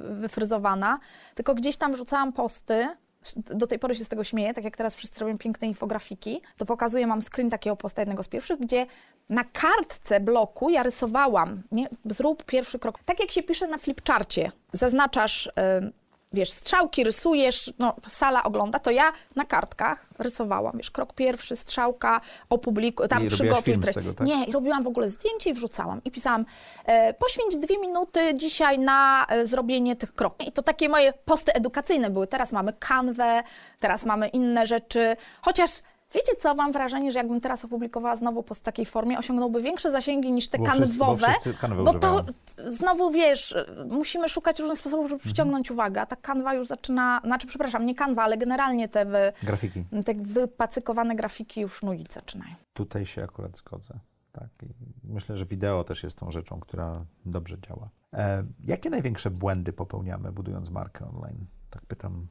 yy, 0.10 0.16
wyfryzowana, 0.16 1.00
tylko 1.36 1.56
gdzieś 1.56 1.78
tam 1.78 1.94
wrzucałam 1.94 2.32
posty. 2.34 2.88
Do 3.36 3.68
tej 3.68 3.80
pory 3.80 3.96
się 3.96 4.06
z 4.06 4.08
tego 4.08 4.24
śmieję, 4.24 4.54
tak 4.54 4.64
jak 4.64 4.78
teraz 4.78 4.96
wszyscy 4.96 5.20
robią 5.20 5.38
piękne 5.38 5.68
infografiki, 5.68 6.42
to 6.58 6.66
pokazuję, 6.66 7.08
mam 7.08 7.22
screen 7.22 7.50
takiego 7.50 7.76
posta 7.76 8.02
jednego 8.02 8.24
z 8.24 8.28
pierwszych, 8.28 8.60
gdzie 8.60 8.86
na 9.30 9.44
kartce 9.44 10.20
bloku 10.20 10.70
ja 10.70 10.84
rysowałam, 10.84 11.64
nie? 11.72 11.88
zrób 12.06 12.44
pierwszy 12.44 12.80
krok. 12.80 13.00
Tak 13.06 13.20
jak 13.20 13.32
się 13.32 13.44
pisze 13.44 13.68
na 13.68 13.78
flipcharcie, 13.78 14.52
zaznaczasz 14.74 15.50
yy, 15.82 15.92
wiesz, 16.34 16.52
strzałki 16.52 17.04
rysujesz, 17.04 17.74
no, 17.80 17.96
sala 18.08 18.44
ogląda, 18.44 18.80
to 18.80 18.92
ja 18.92 19.12
na 19.36 19.46
kartkach 19.46 20.06
rysowałam, 20.20 20.78
wiesz, 20.78 20.92
krok 20.92 21.14
pierwszy, 21.14 21.56
strzałka, 21.56 22.22
opublikuj, 22.50 23.08
tam 23.08 23.24
I 23.24 23.28
przygotuj 23.28 23.80
tego, 23.80 24.14
tak? 24.14 24.28
Nie, 24.28 24.46
robiłam 24.46 24.84
w 24.84 24.88
ogóle 24.88 25.10
zdjęcie 25.10 25.50
i 25.50 25.54
wrzucałam. 25.54 26.02
I 26.06 26.12
pisałam, 26.12 26.46
e, 26.86 27.14
poświęć 27.14 27.56
dwie 27.56 27.78
minuty 27.78 28.34
dzisiaj 28.34 28.80
na 28.80 29.26
e, 29.30 29.48
zrobienie 29.48 29.96
tych 29.96 30.16
kroków. 30.16 30.48
I 30.48 30.52
to 30.52 30.62
takie 30.62 30.90
moje 30.90 31.14
posty 31.14 31.54
edukacyjne 31.54 32.10
były. 32.10 32.28
Teraz 32.28 32.52
mamy 32.52 32.74
kanwę, 32.74 33.44
teraz 33.80 34.06
mamy 34.06 34.28
inne 34.28 34.66
rzeczy, 34.66 35.16
chociaż 35.42 35.72
Wiecie 36.18 36.36
co, 36.40 36.56
mam 36.56 36.72
wrażenie, 36.72 37.12
że 37.12 37.20
jakbym 37.20 37.42
teraz 37.42 37.66
opublikowała 37.66 38.16
znowu 38.16 38.44
post 38.44 38.62
w 38.62 38.64
takiej 38.64 38.86
formie, 38.86 39.20
osiągnąłby 39.20 39.62
większe 39.62 39.92
zasięgi 39.92 40.32
niż 40.32 40.48
te 40.48 40.58
Bo 40.58 40.66
wszyscy- 40.66 40.98
bo 40.98 41.06
kanwowe, 41.06 41.28
wszyscy 41.32 41.54
kanwę 41.54 41.84
bo 41.84 41.94
to 41.94 42.26
znowu 42.66 43.12
wiesz, 43.12 43.56
musimy 43.90 44.30
szukać 44.30 44.60
różnych 44.60 44.80
sposobów, 44.80 45.10
żeby 45.10 45.22
przyciągnąć 45.22 45.72
uwagę, 45.72 46.02
a 46.02 46.06
ta 46.06 46.16
kanwa 46.16 46.54
już 46.54 46.68
zaczyna, 46.68 47.22
znaczy 47.24 47.48
przepraszam, 47.48 47.86
nie 47.86 47.96
kanwa, 47.96 48.24
ale 48.24 48.38
generalnie 48.38 48.90
te, 48.90 49.06
wy, 49.06 49.34
Grafiki. 49.44 49.84
te 50.06 50.14
wypacykowane 50.14 51.16
grafiki 51.16 51.62
już 51.62 51.84
nudzić 51.84 52.12
zaczynają. 52.12 52.56
Tutaj 52.74 53.06
się 53.06 53.24
akurat 53.24 53.58
zgodzę. 53.58 54.00
Tak. 54.32 54.50
I 54.64 54.68
myślę, 55.04 55.38
że 55.38 55.46
wideo 55.46 55.84
też 55.84 56.04
jest 56.04 56.18
tą 56.18 56.32
rzeczą, 56.32 56.60
która 56.60 57.06
dobrze 57.26 57.58
działa. 57.60 57.90
E, 58.14 58.44
jakie 58.66 58.90
największe 58.90 59.32
błędy 59.32 59.74
popełniamy, 59.74 60.32
budując 60.32 60.70
markę 60.70 61.06
online? 61.16 61.46
Tak 61.70 61.86
pytam 61.86 62.28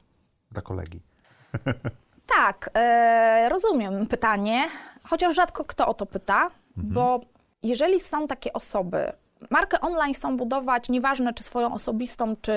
dla 0.51 0.61
kolegi. 0.61 1.01
Tak, 2.27 2.69
e, 2.73 3.49
rozumiem 3.49 4.07
pytanie, 4.07 4.63
chociaż 5.03 5.35
rzadko 5.35 5.65
kto 5.65 5.87
o 5.87 5.93
to 5.93 6.05
pyta, 6.05 6.49
bo 6.77 7.19
jeżeli 7.63 7.99
są 7.99 8.27
takie 8.27 8.53
osoby, 8.53 9.11
markę 9.49 9.81
online 9.81 10.13
chcą 10.13 10.37
budować, 10.37 10.89
nieważne 10.89 11.33
czy 11.33 11.43
swoją 11.43 11.73
osobistą, 11.73 12.35
czy 12.41 12.53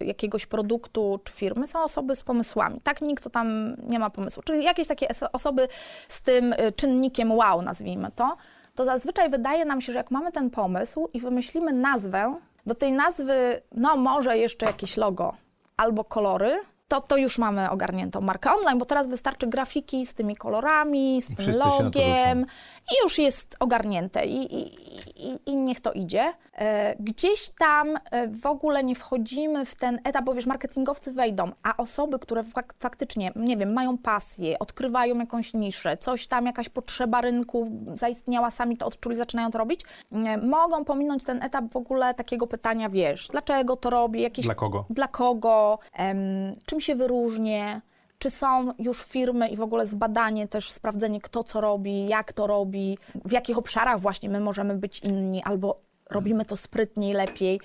jakiegoś 0.00 0.46
produktu, 0.46 1.20
czy 1.24 1.32
firmy, 1.32 1.66
są 1.66 1.82
osoby 1.82 2.14
z 2.14 2.22
pomysłami. 2.22 2.80
Tak, 2.80 3.00
nikt 3.00 3.24
to 3.24 3.30
tam 3.30 3.76
nie 3.88 3.98
ma 3.98 4.10
pomysłu. 4.10 4.42
Czyli 4.42 4.64
jakieś 4.64 4.88
takie 4.88 5.08
osoby 5.32 5.68
z 6.08 6.22
tym 6.22 6.52
y, 6.52 6.72
czynnikiem 6.72 7.32
wow, 7.32 7.62
nazwijmy 7.62 8.10
to, 8.16 8.36
to 8.74 8.84
zazwyczaj 8.84 9.30
wydaje 9.30 9.64
nam 9.64 9.80
się, 9.80 9.92
że 9.92 9.98
jak 9.98 10.10
mamy 10.10 10.32
ten 10.32 10.50
pomysł 10.50 11.08
i 11.12 11.20
wymyślimy 11.20 11.72
nazwę, 11.72 12.34
do 12.66 12.74
tej 12.74 12.92
nazwy, 12.92 13.62
no 13.72 13.96
może 13.96 14.38
jeszcze 14.38 14.66
jakieś 14.66 14.96
logo 14.96 15.34
albo 15.76 16.04
kolory, 16.04 16.58
to, 16.92 17.00
to 17.00 17.16
już 17.16 17.38
mamy 17.38 17.70
ogarniętą 17.70 18.20
markę 18.20 18.50
online, 18.50 18.78
bo 18.78 18.84
teraz 18.84 19.08
wystarczy 19.08 19.46
grafiki 19.46 20.06
z 20.06 20.14
tymi 20.14 20.36
kolorami, 20.36 21.22
z 21.22 21.26
tym 21.36 21.46
na 21.58 21.64
to 21.64 21.82
logiem 21.82 22.46
i 22.90 23.02
już 23.04 23.18
jest 23.18 23.56
ogarnięte. 23.60 24.26
I, 24.26 24.54
i, 24.56 24.91
i, 25.28 25.38
i 25.46 25.54
niech 25.54 25.80
to 25.80 25.92
idzie. 25.92 26.32
E, 26.54 26.94
Gdzieś 27.00 27.48
tam 27.58 27.88
e, 28.10 28.28
w 28.28 28.46
ogóle 28.46 28.84
nie 28.84 28.94
wchodzimy 28.94 29.64
w 29.64 29.74
ten 29.74 30.00
etap, 30.04 30.24
bo 30.24 30.34
wiesz, 30.34 30.46
marketingowcy 30.46 31.12
wejdą, 31.12 31.50
a 31.62 31.76
osoby, 31.76 32.18
które 32.18 32.44
fak 32.44 32.74
faktycznie, 32.78 33.32
nie 33.36 33.56
wiem, 33.56 33.72
mają 33.72 33.98
pasję, 33.98 34.58
odkrywają 34.58 35.18
jakąś 35.18 35.54
niszę, 35.54 35.96
coś 35.96 36.26
tam, 36.26 36.46
jakaś 36.46 36.68
potrzeba 36.68 37.20
rynku 37.20 37.70
zaistniała, 37.94 38.50
sami 38.50 38.76
to 38.76 38.86
odczuli, 38.86 39.16
zaczynają 39.16 39.50
to 39.50 39.58
robić, 39.58 39.80
nie, 40.12 40.38
mogą 40.38 40.84
pominąć 40.84 41.24
ten 41.24 41.42
etap 41.42 41.64
w 41.72 41.76
ogóle 41.76 42.14
takiego 42.14 42.46
pytania, 42.46 42.88
wiesz, 42.88 43.28
dlaczego 43.28 43.76
to 43.76 43.90
robię, 43.90 44.20
jakieś 44.22 44.44
Dla 44.44 44.54
kogo? 44.54 44.84
dla 44.90 45.08
kogo, 45.08 45.78
em, 45.92 46.18
czym 46.66 46.80
się 46.80 46.94
wyróżnię, 46.94 47.80
czy 48.22 48.30
są 48.30 48.74
już 48.78 49.04
firmy 49.04 49.48
i 49.48 49.56
w 49.56 49.60
ogóle 49.60 49.86
zbadanie, 49.86 50.48
też 50.48 50.70
sprawdzenie, 50.70 51.20
kto 51.20 51.44
co 51.44 51.60
robi, 51.60 52.08
jak 52.08 52.32
to 52.32 52.46
robi, 52.46 52.98
w 53.24 53.32
jakich 53.32 53.58
obszarach 53.58 54.00
właśnie 54.00 54.28
my 54.28 54.40
możemy 54.40 54.74
być 54.74 55.00
inni, 55.00 55.42
albo 55.42 55.80
robimy 56.10 56.44
to 56.44 56.56
sprytniej, 56.56 57.12
lepiej. 57.14 57.60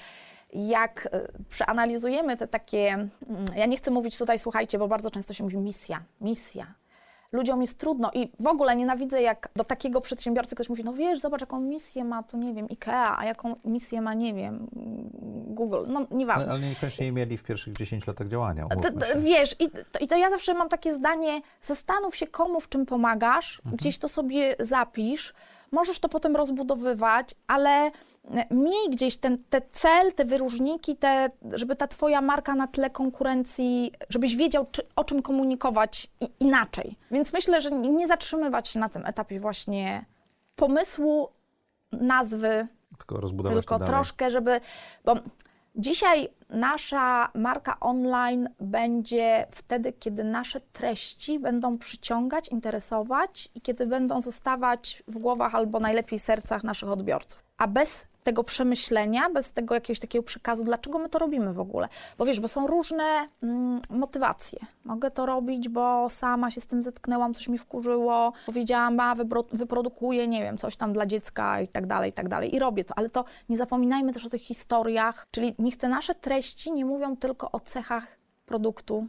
Jak 0.53 1.09
e, 1.11 1.27
przeanalizujemy 1.49 2.37
te 2.37 2.47
takie, 2.47 2.87
mm, 2.89 3.09
ja 3.55 3.65
nie 3.65 3.77
chcę 3.77 3.91
mówić 3.91 4.17
tutaj, 4.17 4.39
słuchajcie, 4.39 4.79
bo 4.79 4.87
bardzo 4.87 5.11
często 5.11 5.33
się 5.33 5.43
mówi 5.43 5.57
misja, 5.57 6.03
misja. 6.21 6.73
Ludziom 7.31 7.61
jest 7.61 7.77
trudno 7.77 8.11
i 8.13 8.31
w 8.39 8.47
ogóle 8.47 8.75
nienawidzę, 8.75 9.21
jak 9.21 9.49
do 9.55 9.63
takiego 9.63 10.01
przedsiębiorcy 10.01 10.55
ktoś 10.55 10.69
mówi, 10.69 10.83
no 10.83 10.93
wiesz, 10.93 11.19
zobacz, 11.19 11.41
jaką 11.41 11.59
misję 11.59 12.03
ma, 12.03 12.23
to 12.23 12.37
nie 12.37 12.53
wiem, 12.53 12.67
IKEA, 12.71 13.15
a 13.17 13.25
jaką 13.25 13.55
misję 13.65 14.01
ma, 14.01 14.13
nie 14.13 14.33
wiem, 14.33 14.67
Google, 15.47 15.77
no 15.87 16.07
nieważne. 16.11 16.43
Ale, 16.43 16.51
ale 16.53 16.61
niekoniecznie 16.69 17.05
jej 17.05 17.13
mieli 17.13 17.37
w 17.37 17.43
pierwszych 17.43 17.73
10 17.73 18.07
latach 18.07 18.27
działania. 18.27 18.67
To, 18.67 18.89
wiesz, 19.19 19.55
i 19.59 19.69
to, 19.91 19.99
i 19.99 20.07
to 20.07 20.17
ja 20.17 20.29
zawsze 20.29 20.53
mam 20.53 20.69
takie 20.69 20.93
zdanie, 20.93 21.41
zastanów 21.63 22.15
się 22.15 22.27
komu, 22.27 22.59
w 22.61 22.69
czym 22.69 22.85
pomagasz, 22.85 23.57
Mhm. 23.59 23.75
gdzieś 23.77 23.97
to 23.97 24.09
sobie 24.09 24.55
zapisz, 24.59 25.33
możesz 25.71 25.99
to 25.99 26.09
potem 26.09 26.35
rozbudowywać, 26.35 27.35
ale 27.47 27.91
miej 28.51 28.89
gdzieś 28.89 29.17
ten 29.17 29.43
te 29.49 29.61
cel, 29.71 30.13
te 30.13 30.25
wyróżniki, 30.25 30.95
te, 30.95 31.29
żeby 31.51 31.75
ta 31.75 31.87
twoja 31.87 32.21
marka 32.21 32.55
na 32.55 32.67
tle 32.67 32.89
konkurencji, 32.89 33.91
żebyś 34.09 34.35
wiedział, 34.35 34.65
czy, 34.71 34.81
o 34.95 35.03
czym 35.03 35.21
komunikować 35.21 36.07
i, 36.21 36.29
inaczej. 36.39 36.97
Więc 37.11 37.33
myślę, 37.33 37.61
że 37.61 37.71
nie 37.71 38.07
zatrzymywać 38.07 38.67
się 38.67 38.79
na 38.79 38.89
tym 38.89 39.05
etapie 39.05 39.39
właśnie 39.39 40.05
pomysłu, 40.55 41.29
nazwy, 41.91 42.67
Tylko 42.97 43.21
rozbudować 43.21 43.65
tylko 43.65 43.79
troszkę, 43.79 44.31
żeby. 44.31 44.61
Bo 45.05 45.15
dzisiaj 45.77 46.29
nasza 46.49 47.31
marka 47.35 47.79
online 47.79 48.49
będzie 48.59 49.47
wtedy, 49.51 49.93
kiedy 49.93 50.23
nasze 50.23 50.59
treści 50.59 51.39
będą 51.39 51.77
przyciągać, 51.77 52.47
interesować 52.47 53.49
i 53.55 53.61
kiedy 53.61 53.85
będą 53.85 54.21
zostawać 54.21 55.03
w 55.07 55.17
głowach 55.17 55.55
albo 55.55 55.79
najlepiej 55.79 56.19
sercach 56.19 56.63
naszych 56.63 56.89
odbiorców. 56.89 57.46
A 57.57 57.67
bez 57.67 58.07
tego 58.23 58.43
przemyślenia, 58.43 59.29
bez 59.29 59.51
tego 59.51 59.75
jakiegoś 59.75 59.99
takiego 59.99 60.23
przekazu, 60.23 60.63
dlaczego 60.63 60.99
my 60.99 61.09
to 61.09 61.19
robimy 61.19 61.53
w 61.53 61.59
ogóle. 61.59 61.87
Bo 62.17 62.25
wiesz, 62.25 62.39
bo 62.39 62.47
są 62.47 62.67
różne 62.67 63.03
mm, 63.43 63.81
motywacje. 63.89 64.59
Mogę 64.85 65.11
to 65.11 65.25
robić, 65.25 65.69
bo 65.69 66.09
sama 66.09 66.51
się 66.51 66.61
z 66.61 66.67
tym 66.67 66.83
zetknęłam, 66.83 67.33
coś 67.33 67.47
mi 67.49 67.57
wkurzyło, 67.57 68.33
powiedziałam, 68.45 68.99
a 68.99 69.15
wypro- 69.15 69.57
wyprodukuję, 69.57 70.27
nie 70.27 70.41
wiem, 70.41 70.57
coś 70.57 70.75
tam 70.75 70.93
dla 70.93 71.05
dziecka 71.05 71.61
i 71.61 71.67
tak 71.67 71.85
dalej, 71.87 72.09
i 72.09 72.13
tak 72.13 72.29
dalej. 72.29 72.55
I 72.55 72.59
robię 72.59 72.85
to, 72.85 72.97
ale 72.97 73.09
to 73.09 73.25
nie 73.49 73.57
zapominajmy 73.57 74.13
też 74.13 74.25
o 74.25 74.29
tych 74.29 74.41
historiach, 74.41 75.27
czyli 75.31 75.55
niech 75.59 75.77
te 75.77 75.87
nasze 75.87 76.15
treści 76.15 76.71
nie 76.71 76.85
mówią 76.85 77.17
tylko 77.17 77.51
o 77.51 77.59
cechach 77.59 78.17
produktu, 78.45 79.07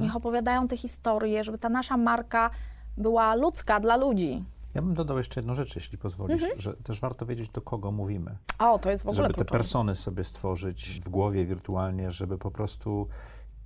niech 0.00 0.16
opowiadają 0.16 0.68
te 0.68 0.76
historie, 0.76 1.44
żeby 1.44 1.58
ta 1.58 1.68
nasza 1.68 1.96
marka 1.96 2.50
była 2.96 3.34
ludzka 3.34 3.80
dla 3.80 3.96
ludzi. 3.96 4.44
Ja 4.74 4.82
bym 4.82 4.94
dodał 4.94 5.18
jeszcze 5.18 5.40
jedną 5.40 5.54
rzecz, 5.54 5.74
jeśli 5.74 5.98
pozwolisz, 5.98 6.42
Mhm. 6.42 6.60
że 6.60 6.74
też 6.74 7.00
warto 7.00 7.26
wiedzieć, 7.26 7.48
do 7.50 7.60
kogo 7.62 7.90
mówimy. 7.92 8.36
O, 8.58 8.78
to 8.78 8.90
jest 8.90 9.04
w 9.04 9.06
ogóle 9.08 9.16
żeby 9.22 9.28
te 9.28 9.34
kluczowe. 9.34 9.58
persony 9.58 9.94
sobie 9.94 10.24
stworzyć 10.24 11.00
w 11.04 11.08
głowie 11.08 11.46
wirtualnie, 11.46 12.10
żeby 12.12 12.38
po 12.38 12.50
prostu 12.50 13.08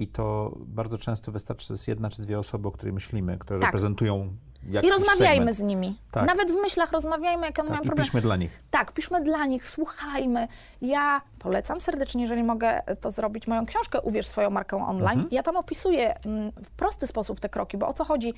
i 0.00 0.08
to 0.08 0.54
bardzo 0.66 0.98
często 0.98 1.32
wystarczy, 1.32 1.72
jest 1.72 1.88
jedna 1.88 2.10
czy 2.10 2.22
dwie 2.22 2.38
osoby, 2.38 2.68
o 2.68 2.72
której 2.72 2.92
myślimy, 2.92 3.38
które 3.38 3.58
Tak. 3.60 3.68
reprezentują 3.68 4.36
jakiś 4.62 4.88
I 4.90 4.92
rozmawiajmy 4.92 5.34
segment. 5.36 5.56
z 5.56 5.62
nimi. 5.62 5.98
Tak. 6.10 6.26
Nawet 6.26 6.52
w 6.52 6.56
myślach 6.56 6.92
rozmawiajmy, 6.92 7.46
jak 7.46 7.58
one 7.58 7.68
Tak, 7.68 7.70
mają 7.74 7.82
i 7.82 7.86
problem. 7.86 8.04
piszmy 8.06 8.20
dla 8.20 8.36
nich. 8.36 8.62
Tak, 8.70 8.92
piszmy 8.92 9.20
dla 9.24 9.46
nich, 9.46 9.66
słuchajmy. 9.66 10.48
Ja 10.80 11.20
polecam 11.38 11.80
serdecznie, 11.80 12.22
jeżeli 12.22 12.42
mogę 12.42 12.82
to 13.00 13.10
zrobić, 13.10 13.46
moją 13.46 13.66
książkę 13.66 14.00
Uwierz 14.00 14.26
swoją 14.26 14.50
markę 14.50 14.76
online. 14.86 15.24
Ja 15.30 15.42
tam 15.42 15.56
opisuję 15.56 16.24
mm, 16.26 16.52
w 16.64 16.70
prosty 16.70 17.06
sposób 17.06 17.40
te 17.40 17.48
kroki, 17.48 17.78
bo 17.78 17.88
o 17.88 17.92
co 17.92 18.04
chodzi? 18.04 18.34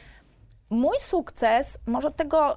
Mój 0.70 0.96
sukces, 0.98 1.78
może 1.86 2.10
tego 2.12 2.54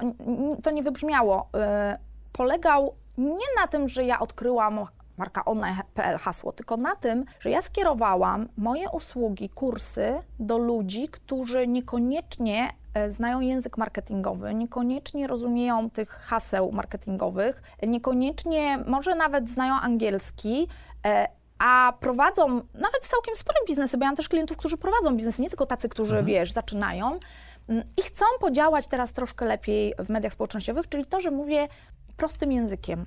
to 0.63 0.71
nie 0.71 0.83
wybrzmiało, 0.83 1.49
y, 1.93 1.97
polegał 2.31 2.95
nie 3.17 3.45
na 3.61 3.67
tym, 3.67 3.89
że 3.89 4.03
ja 4.03 4.19
odkryłam 4.19 4.79
marka 5.17 5.45
online.pl 5.45 6.17
hasło, 6.17 6.51
tylko 6.51 6.77
na 6.77 6.95
tym, 6.95 7.25
że 7.39 7.49
ja 7.49 7.61
skierowałam 7.61 8.49
moje 8.57 8.89
usługi, 8.89 9.49
kursy 9.49 10.13
do 10.39 10.57
ludzi, 10.57 11.07
którzy 11.07 11.67
niekoniecznie 11.67 12.69
e, 12.93 13.11
znają 13.11 13.39
język 13.39 13.77
marketingowy, 13.77 14.53
niekoniecznie 14.53 15.27
rozumieją 15.27 15.89
tych 15.89 16.09
haseł 16.09 16.71
marketingowych, 16.71 17.61
niekoniecznie 17.87 18.77
może 18.87 19.15
nawet 19.15 19.49
znają 19.49 19.73
angielski, 19.73 20.67
e, 21.05 21.27
a 21.59 21.93
prowadzą 21.99 22.47
nawet 22.73 23.01
całkiem 23.01 23.35
spore 23.35 23.57
biznesy, 23.67 23.97
bo 23.97 24.03
ja 24.03 24.09
mam 24.09 24.15
też 24.15 24.29
klientów, 24.29 24.57
którzy 24.57 24.77
prowadzą 24.77 25.15
biznesy, 25.15 25.41
nie 25.41 25.49
tylko 25.49 25.65
tacy, 25.65 25.89
którzy, 25.89 26.17
mhm. 26.17 26.25
wiesz, 26.25 26.51
zaczynają 26.51 27.19
i 27.69 28.01
chcą 28.01 28.25
podziałać 28.39 28.87
teraz 28.87 29.13
troszkę 29.13 29.45
lepiej 29.45 29.93
w 29.99 30.09
mediach 30.09 30.33
społecznościowych, 30.33 30.89
czyli 30.89 31.05
to, 31.05 31.19
że 31.19 31.31
mówię 31.31 31.67
prostym 32.17 32.51
językiem. 32.51 33.05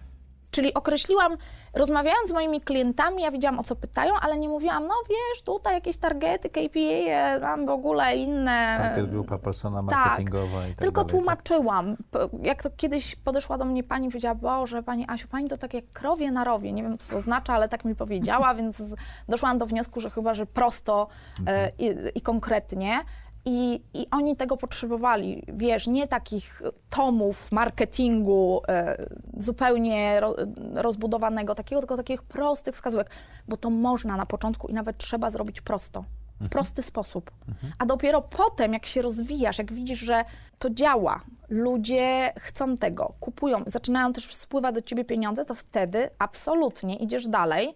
Czyli 0.51 0.75
określiłam, 0.75 1.37
rozmawiając 1.75 2.29
z 2.29 2.33
moimi 2.33 2.61
klientami, 2.61 3.23
ja 3.23 3.31
wiedziałam 3.31 3.59
o 3.59 3.63
co 3.63 3.77
pytają, 3.77 4.15
ale 4.21 4.39
nie 4.39 4.49
mówiłam, 4.49 4.87
no 4.87 4.95
wiesz, 5.09 5.43
tutaj 5.43 5.75
jakieś 5.75 5.97
targety, 5.97 6.49
KPI, 6.51 7.07
tam 7.41 7.67
w 7.67 7.71
ogóle 7.71 8.17
inne. 8.17 8.79
Target 8.81 9.11
grupa, 9.11 9.39
persona 9.39 9.83
marketingowa 9.83 10.61
tak, 10.61 10.71
i 10.71 10.75
tak 10.75 10.81
Tylko 10.81 11.05
dalej, 11.05 11.11
tłumaczyłam. 11.11 11.97
Tak? 12.11 12.31
Jak 12.43 12.63
to 12.63 12.71
kiedyś 12.77 13.17
podeszła 13.17 13.59
do 13.59 13.65
mnie 13.65 13.85
pani 13.85 14.07
i 14.07 14.11
powiedziała, 14.11 14.35
Boże, 14.35 14.83
pani 14.83 15.05
Asiu, 15.09 15.29
pani 15.29 15.49
to 15.49 15.57
tak 15.57 15.75
jak 15.75 15.85
krowie 15.93 16.31
na 16.31 16.45
rowie. 16.45 16.73
Nie 16.73 16.83
wiem, 16.83 16.99
co 16.99 17.11
to 17.11 17.17
oznacza, 17.17 17.53
ale 17.55 17.69
tak 17.69 17.85
mi 17.85 17.95
powiedziała, 17.95 18.55
więc 18.59 18.83
doszłam 19.29 19.59
do 19.59 19.67
wniosku, 19.67 20.01
że 20.01 20.11
chyba, 20.11 20.35
że 20.35 20.47
prosto 20.47 21.09
mhm. 21.39 21.59
e, 21.59 21.71
i, 21.79 22.19
i 22.19 22.21
konkretnie. 22.21 23.01
I, 23.49 23.81
I 23.95 24.07
oni 24.11 24.37
tego 24.37 24.57
potrzebowali, 24.57 25.43
wiesz, 25.49 25.87
nie 25.87 26.09
takich 26.09 26.63
tomów 26.91 27.53
marketingu 27.53 28.61
e, 28.69 29.07
zupełnie 29.39 30.21
ro, 30.21 30.35
rozbudowanego, 30.75 31.55
takiego, 31.55 31.81
tylko 31.81 31.97
takich 31.97 32.23
prostych 32.23 32.75
wskazówek, 32.75 33.11
bo 33.49 33.57
to 33.57 33.71
można 33.71 34.17
na 34.17 34.27
początku 34.27 34.69
i 34.69 34.73
nawet 34.73 34.99
trzeba 34.99 35.31
zrobić 35.31 35.61
prosto, 35.61 36.03
w 36.03 36.33
mhm. 36.35 36.51
prosty 36.51 36.83
sposób. 36.83 37.31
Mhm. 37.49 37.73
A 37.79 37.87
dopiero 37.87 38.23
potem, 38.23 38.73
jak 38.73 38.87
się 38.87 39.03
rozwijasz, 39.03 39.59
jak 39.59 39.73
widzisz, 39.73 39.99
że 39.99 40.25
to 40.59 40.71
działa, 40.71 41.21
ludzie 41.49 42.33
chcą 42.39 42.77
tego, 42.77 43.15
kupują, 43.21 43.63
zaczynają 43.67 44.13
też 44.13 44.35
spływać 44.35 44.75
do 44.75 44.83
ciebie 44.83 45.05
pieniądze, 45.05 45.45
to 45.45 45.55
wtedy 45.55 46.11
absolutnie 46.19 46.97
idziesz 46.97 47.29
dalej 47.29 47.75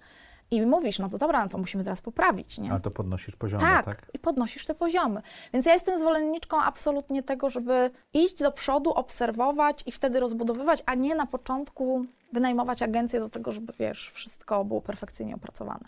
i 0.51 0.67
mówisz, 0.67 0.99
no 0.99 1.09
to 1.09 1.19
dobra, 1.19 1.43
no 1.43 1.49
to 1.49 1.59
musimy 1.59 1.85
teraz 1.85 2.03
poprawić, 2.03 2.59
nie? 2.59 2.71
Ale 2.71 2.81
to 2.81 2.91
podnosisz 2.91 3.37
poziomy, 3.37 3.63
tak? 3.63 3.85
tak? 3.85 4.11
i 4.15 4.19
podnosisz 4.19 4.67
te 4.67 4.75
poziomy. 4.75 5.23
Więc 5.53 5.67
ja 5.67 5.73
jestem 5.73 5.99
zwolenniczką 5.99 6.63
absolutnie 6.63 7.23
tego, 7.23 7.49
żeby 7.49 7.91
iść 8.13 8.39
do 8.39 8.53
przodu, 8.53 8.91
obserwować 8.91 9.83
i 9.87 9.93
wtedy 9.93 10.21
rozbudowywać, 10.21 10.83
a 10.87 10.95
nie 10.95 11.15
na 11.15 11.27
początku 11.27 12.05
wynajmować 12.33 12.83
agencję 12.83 13.21
do 13.21 13.29
tego, 13.29 13.53
żeby, 13.53 13.73
wiesz, 13.79 14.11
wszystko 14.11 14.65
było 14.65 14.81
perfekcyjnie 14.81 15.35
opracowane. 15.35 15.85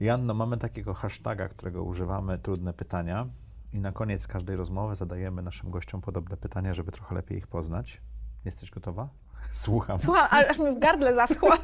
Janno, 0.00 0.34
mamy 0.34 0.56
takiego 0.56 0.94
hashtaga, 0.94 1.48
którego 1.48 1.82
używamy, 1.82 2.38
trudne 2.38 2.72
pytania. 2.72 3.26
I 3.72 3.80
na 3.80 3.92
koniec 3.92 4.26
każdej 4.26 4.56
rozmowy 4.56 4.96
zadajemy 4.96 5.42
naszym 5.42 5.70
gościom 5.70 6.00
podobne 6.00 6.36
pytania, 6.36 6.74
żeby 6.74 6.92
trochę 6.92 7.14
lepiej 7.14 7.38
ich 7.38 7.46
poznać. 7.46 8.00
Jesteś 8.44 8.70
gotowa? 8.70 9.08
Słucham. 9.52 10.00
Słucham, 10.00 10.26
aż 10.50 10.58
mi 10.58 10.70
w 10.70 10.78
gardle 10.78 11.14
zaschło. 11.14 11.50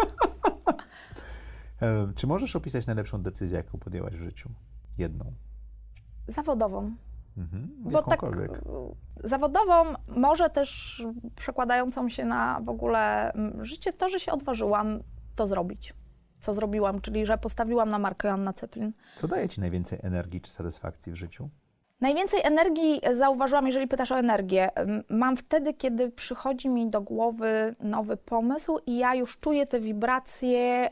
Czy 2.15 2.27
możesz 2.27 2.57
opisać 2.57 2.87
najlepszą 2.87 3.23
decyzję, 3.23 3.57
jaką 3.57 3.79
podjęłaś 3.79 4.15
w 4.15 4.23
życiu? 4.23 4.51
Jedną. 4.99 5.33
Zawodową. 6.29 6.97
Mhm, 7.37 7.69
Bo 7.79 8.03
tak 8.03 8.21
zawodową, 9.25 9.95
może 10.09 10.51
też 10.51 11.03
przekładającą 11.37 12.09
się 12.09 12.25
na 12.25 12.61
w 12.61 12.69
ogóle 12.69 13.33
życie, 13.61 13.93
to, 13.93 14.09
że 14.09 14.21
się 14.21 14.33
odważyłam 14.33 14.99
to 15.37 15.47
zrobić. 15.47 15.95
Co 16.41 16.55
zrobiłam, 16.55 17.01
czyli 17.01 17.27
że 17.27 17.39
postawiłam 17.39 17.91
na 17.91 17.99
markę 17.99 18.29
Joanna 18.29 18.53
Ceplin. 18.53 18.93
Co 19.17 19.29
daje 19.29 19.49
Ci 19.49 19.61
najwięcej 19.61 19.99
energii 20.03 20.41
czy 20.41 20.51
satysfakcji 20.51 21.13
w 21.13 21.17
życiu? 21.17 21.49
Najwięcej 22.03 22.41
energii 22.45 23.01
zauważyłam, 23.13 23.67
jeżeli 23.67 23.89
pytasz 23.89 24.13
o 24.13 24.19
energię. 24.19 24.71
Mam 25.09 25.37
wtedy, 25.37 25.75
kiedy 25.75 26.11
przychodzi 26.11 26.69
mi 26.69 26.91
do 26.91 27.01
głowy 27.01 27.75
nowy 27.81 28.17
pomysł 28.17 28.79
i 28.87 28.97
ja 28.97 29.15
już 29.15 29.39
czuję 29.39 29.67
te 29.67 29.81
wibracje 29.81 30.91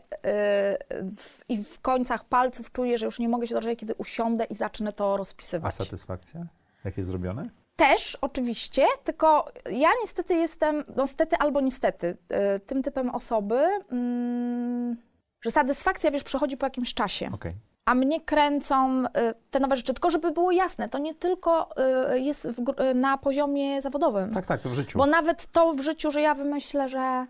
w, 1.16 1.40
i 1.48 1.64
w 1.64 1.80
końcach 1.80 2.24
palców 2.24 2.72
czuję, 2.72 2.98
że 2.98 3.06
już 3.06 3.18
nie 3.18 3.28
mogę 3.28 3.46
się 3.46 3.54
doczekać, 3.54 3.78
kiedy 3.78 3.94
usiądę 3.94 4.44
i 4.44 4.54
zacznę 4.54 4.92
to 4.92 5.16
rozpisywać. 5.16 5.74
A 5.74 5.84
satysfakcja? 5.84 6.46
Jak 6.84 6.96
jest 6.96 7.10
zrobione? 7.10 7.50
Też 7.76 8.18
oczywiście, 8.20 8.86
tylko 9.04 9.52
ja 9.70 9.88
niestety 10.02 10.34
jestem, 10.34 10.84
no 10.96 11.02
niestety 11.02 11.36
albo 11.36 11.60
niestety, 11.60 12.16
yy, 12.30 12.60
tym 12.60 12.82
typem 12.82 13.10
osoby, 13.10 13.54
yy, 13.54 14.96
że 15.44 15.50
satysfakcja, 15.50 16.10
wiesz, 16.10 16.22
przychodzi 16.22 16.56
po 16.56 16.66
jakimś 16.66 16.94
czasie. 16.94 17.30
Okay 17.34 17.69
a 17.84 17.94
mnie 17.94 18.20
kręcą 18.20 19.06
y, 19.06 19.10
te 19.50 19.60
nowe 19.60 19.76
rzeczy. 19.76 19.94
Tylko 19.94 20.10
żeby 20.10 20.30
było 20.30 20.52
jasne, 20.52 20.88
to 20.88 20.98
nie 20.98 21.14
tylko 21.14 21.68
y, 22.14 22.20
jest 22.20 22.48
w, 22.48 22.80
y, 22.80 22.94
na 22.94 23.18
poziomie 23.18 23.82
zawodowym. 23.82 24.32
Tak, 24.32 24.46
tak, 24.46 24.60
to 24.60 24.70
w 24.70 24.74
życiu. 24.74 24.98
Bo 24.98 25.06
nawet 25.06 25.46
to 25.46 25.72
w 25.72 25.80
życiu, 25.80 26.10
że 26.10 26.20
ja 26.20 26.34
wymyślę, 26.34 26.88
że 26.88 27.26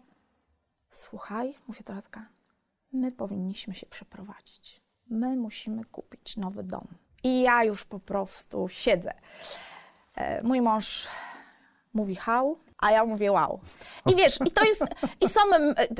słuchaj, 0.90 1.54
mówię 1.68 1.82
trochę 1.82 2.02
taka, 2.02 2.26
my 2.92 3.12
powinniśmy 3.12 3.74
się 3.74 3.86
przeprowadzić. 3.86 4.80
My 5.10 5.36
musimy 5.36 5.84
kupić 5.84 6.36
nowy 6.36 6.62
dom. 6.62 6.86
I 7.22 7.42
ja 7.42 7.64
już 7.64 7.84
po 7.84 7.98
prostu 7.98 8.68
siedzę. 8.68 9.12
E, 10.14 10.42
mój 10.42 10.60
mąż 10.60 11.08
mówi 11.94 12.16
how, 12.16 12.58
a 12.78 12.90
ja 12.90 13.04
mówię 13.04 13.32
wow. 13.32 13.60
I 14.06 14.16
wiesz, 14.16 14.38
i 14.46 14.50
to 14.50 14.64
jest, 14.64 14.84
i 15.20 15.28
są, 15.28 15.40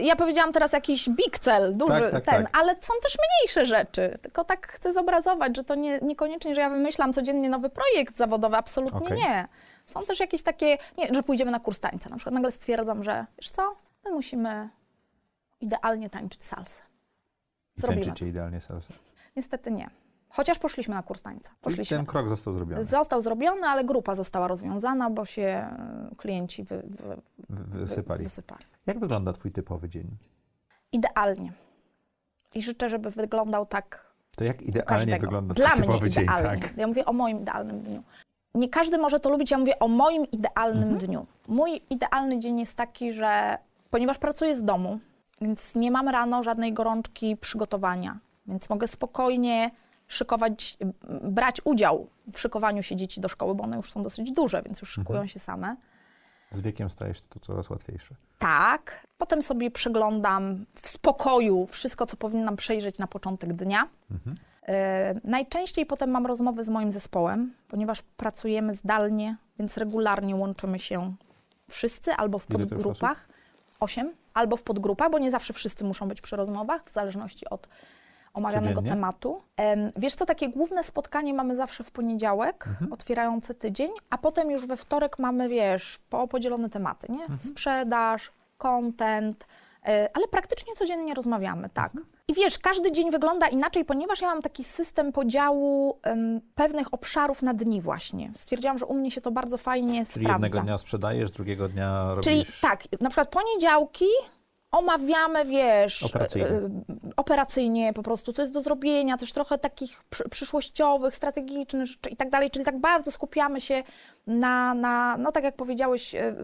ja 0.03 0.17
powiedziałam 0.17 0.53
teraz 0.53 0.73
jakiś 0.73 1.09
big 1.09 1.39
cel, 1.39 1.77
duży 1.77 2.01
tak, 2.01 2.11
tak, 2.11 2.25
ten, 2.25 2.45
tak. 2.45 2.59
ale 2.59 2.75
są 2.75 2.95
też 3.03 3.17
mniejsze 3.19 3.67
rzeczy. 3.67 4.19
Tylko 4.23 4.45
tak 4.45 4.67
chcę 4.69 4.93
zobrazować, 4.93 5.57
że 5.57 5.65
to 5.65 5.75
nie, 5.75 5.99
niekoniecznie, 5.99 6.55
że 6.55 6.61
ja 6.61 6.71
wymyślam 6.71 7.13
codziennie 7.13 7.49
nowy 7.49 7.71
projekt 7.71 8.17
zawodowy, 8.17 8.57
absolutnie 8.57 9.07
okay. 9.07 9.17
nie. 9.17 9.49
Są 9.87 10.03
też 10.03 10.21
jakieś 10.21 10.43
takie, 10.43 10.79
nie, 10.99 11.15
że 11.15 11.23
pójdziemy 11.23 11.51
na 11.51 11.61
kurs 11.61 11.81
tańca. 11.81 12.11
Na 12.11 12.17
przykład 12.17 12.35
nagle 12.35 12.51
stwierdzam, 12.51 13.05
że 13.05 13.27
wiesz 13.39 13.51
co, 13.51 13.77
my 14.05 14.11
musimy 14.11 14.69
idealnie 15.61 16.11
tańczyć 16.11 16.45
salsę. 16.45 16.83
Zrobimy 17.77 18.05
Tańczycie 18.05 18.29
idealnie 18.29 18.61
salsę? 18.61 18.93
Niestety 19.37 19.71
nie. 19.71 19.91
Chociaż 20.31 20.59
poszliśmy 20.59 20.95
na 20.95 21.03
kurs 21.03 21.23
tańca. 21.23 21.51
Poszliśmy. 21.61 21.97
ten 21.97 22.07
krok 22.07 22.29
został 22.29 22.55
zrobiony. 22.55 22.85
Został 22.85 23.21
zrobiony, 23.21 23.67
ale 23.67 23.85
grupa 23.85 24.15
została 24.15 24.49
rozwiązana, 24.49 25.11
bo 25.11 25.25
się 25.25 25.43
e, 25.43 26.11
klienci 26.17 26.65
wy, 26.65 26.83
wy, 27.49 27.79
wysypali. 27.79 28.25
wysypali. 28.25 28.65
Jak 28.87 28.99
wygląda 28.99 29.33
Twój 29.33 29.53
typowy 29.53 29.89
dzień? 29.89 30.17
Idealnie. 30.93 31.53
I 32.55 32.63
życzę, 32.63 32.89
żeby 32.89 33.11
wyglądał 33.11 33.67
tak. 33.67 34.11
To 34.37 34.45
jak 34.45 34.63
idealnie 34.63 35.19
wygląda 35.19 35.55
Dla 35.55 35.69
twój 35.69 35.81
typowy 35.81 36.01
mnie 36.01 36.11
dzień? 36.11 36.27
Tak? 36.27 36.77
Ja 36.77 36.87
mówię 36.87 37.05
o 37.05 37.13
moim 37.13 37.41
idealnym 37.41 37.81
dniu. 37.81 38.03
Nie 38.55 38.69
każdy 38.69 38.99
może 38.99 39.21
to 39.21 39.31
lubić, 39.31 39.51
ja 39.51 39.59
mówię 39.59 39.79
o 39.79 39.89
moim 39.89 40.31
idealnym 40.31 40.83
mhm. 40.83 40.99
dniu. 40.99 41.27
Mój 41.49 41.81
idealny 41.91 42.39
dzień 42.39 42.59
jest 42.59 42.75
taki, 42.75 43.13
że 43.13 43.59
ponieważ 43.91 44.19
pracuję 44.19 44.57
z 44.57 44.65
domu, 44.65 44.99
więc 45.41 45.75
nie 45.75 45.91
mam 45.91 46.09
rano 46.09 46.43
żadnej 46.43 46.73
gorączki 46.73 47.37
przygotowania, 47.37 48.19
więc 48.47 48.71
mogę 48.71 48.87
spokojnie 48.87 49.71
szykować, 50.11 50.77
brać 51.23 51.61
udział 51.65 52.07
w 52.33 52.41
szykowaniu 52.41 52.83
się 52.83 52.97
dzieci 52.97 53.21
do 53.21 53.29
szkoły, 53.29 53.55
bo 53.55 53.65
one 53.65 53.77
już 53.77 53.91
są 53.91 54.03
dosyć 54.03 54.33
duże, 54.33 54.63
więc 54.63 54.81
już 54.81 54.91
szykują 54.91 55.19
mhm. 55.19 55.29
się 55.29 55.39
same. 55.39 55.77
Z 56.51 56.61
wiekiem 56.61 56.91
staje 56.91 57.15
się 57.15 57.21
to 57.29 57.41
coraz 57.41 57.71
łatwiejsze. 57.71 58.15
Tak. 58.39 59.07
Potem 59.19 59.43
sobie 59.43 59.71
przeglądam 59.71 60.67
w 60.83 60.89
spokoju 60.89 61.67
wszystko, 61.67 62.07
co 62.07 62.17
powinnam 62.17 62.57
przejrzeć 62.57 62.99
na 62.99 63.07
początek 63.07 63.53
dnia. 63.53 63.89
Mhm. 64.11 64.37
Y, 64.37 65.21
najczęściej 65.25 65.87
potem 65.87 66.11
mam 66.11 66.27
rozmowy 66.27 66.65
z 66.65 66.69
moim 66.69 66.93
zespołem, 66.93 67.53
ponieważ 67.69 68.03
pracujemy 68.03 68.75
zdalnie, 68.75 69.37
więc 69.59 69.77
regularnie 69.77 70.37
łączymy 70.37 70.79
się 70.79 71.15
wszyscy 71.69 72.13
albo 72.13 72.39
w 72.39 72.47
podgrupach. 72.47 73.29
Osiem, 73.81 74.13
albo 74.35 74.57
w 74.57 74.63
podgrupach, 74.63 75.11
bo 75.11 75.19
nie 75.19 75.31
zawsze 75.31 75.53
wszyscy 75.53 75.85
muszą 75.85 76.09
być 76.09 76.21
przy 76.21 76.37
rozmowach, 76.37 76.85
w 76.85 76.93
zależności 76.93 77.51
od 77.51 77.69
omawianego 78.35 78.75
Codziennie? 78.75 78.91
tematu. 78.91 79.43
Wiesz 79.97 80.15
co, 80.15 80.27
takie 80.27 80.49
główne 80.49 80.85
spotkanie 80.85 81.35
mamy 81.35 81.57
zawsze 81.57 81.85
w 81.85 81.91
poniedziałek, 81.91 82.67
mhm. 82.69 82.93
otwierające 82.93 83.55
tydzień, 83.55 83.91
a 84.11 84.19
potem 84.19 84.51
już 84.51 84.67
we 84.67 84.77
wtorek 84.77 85.19
mamy, 85.19 85.49
wiesz, 85.49 85.99
po 86.11 86.29
podzielone 86.29 86.71
tematy, 86.71 87.13
nie? 87.13 87.21
Mhm. 87.21 87.41
Sprzedaż, 87.41 88.33
content, 88.59 89.47
e, 89.87 90.09
ale 90.15 90.29
praktycznie 90.29 90.75
codziennie 90.75 91.15
rozmawiamy, 91.15 91.69
tak. 91.69 91.95
Mhm. 91.95 92.21
I 92.29 92.35
wiesz, 92.35 92.59
każdy 92.59 92.93
dzień 92.93 93.11
wygląda 93.11 93.49
inaczej, 93.49 93.85
ponieważ 93.85 94.21
ja 94.21 94.29
mam 94.29 94.43
taki 94.43 94.65
system 94.65 95.13
podziału 95.13 95.99
um, 96.07 96.41
pewnych 96.55 96.95
obszarów 96.95 97.43
na 97.43 97.55
dni 97.55 97.81
właśnie. 97.81 98.31
Stwierdziłam, 98.35 98.79
że 98.79 98.87
u 98.87 98.95
mnie 98.95 99.11
się 99.11 99.21
to 99.21 99.31
bardzo 99.31 99.59
fajnie 99.59 99.93
Czyli 99.93 100.07
sprawdza. 100.07 100.29
Czyli 100.29 100.33
jednego 100.33 100.61
dnia 100.61 100.79
sprzedajesz, 100.79 101.31
drugiego 101.31 101.69
dnia 101.69 102.09
robisz... 102.09 102.25
Czyli 102.25 102.45
tak, 102.61 102.85
na 103.01 103.11
przykład 103.11 103.29
poniedziałki 103.29 104.05
omawiamy, 104.73 105.45
wiesz, 105.45 106.03
operacyjnie. 106.03 106.49
Y, 106.49 106.71
operacyjnie 107.17 107.93
po 107.93 108.03
prostu, 108.03 108.33
co 108.33 108.43
jest 108.43 108.55
do 108.55 108.63
zrobienia, 108.63 109.17
też 109.17 109.33
trochę 109.33 109.59
takich 109.59 110.05
przyszłościowych, 110.31 111.17
strategicznych 111.17 111.89
i 112.11 112.17
tak 112.17 112.31
dalej, 112.31 112.51
czyli 112.51 112.65
tak 112.65 112.81
bardzo 112.81 113.11
skupiamy 113.11 113.61
się 113.61 113.83
na, 114.27 114.75
na 114.75 115.17
no 115.17 115.33
tak 115.33 115.45
jak 115.45 115.57
powiedziałeś, 115.57 116.15
y, 116.15 116.35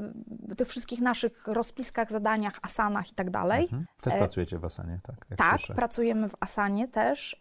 tych 0.56 0.68
wszystkich 0.68 1.00
naszych 1.00 1.46
rozpiskach, 1.46 2.10
zadaniach, 2.10 2.58
asanach 2.62 3.12
i 3.12 3.14
tak 3.14 3.30
dalej. 3.30 3.62
Mhm. 3.62 3.86
Też 4.02 4.14
e, 4.14 4.18
pracujecie 4.18 4.58
w 4.58 4.64
asanie, 4.64 5.00
tak? 5.02 5.36
tak, 5.36 5.60
słyszę. 5.60 5.74
pracujemy 5.74 6.28
w 6.28 6.34
asanie 6.40 6.88
też. 6.88 7.40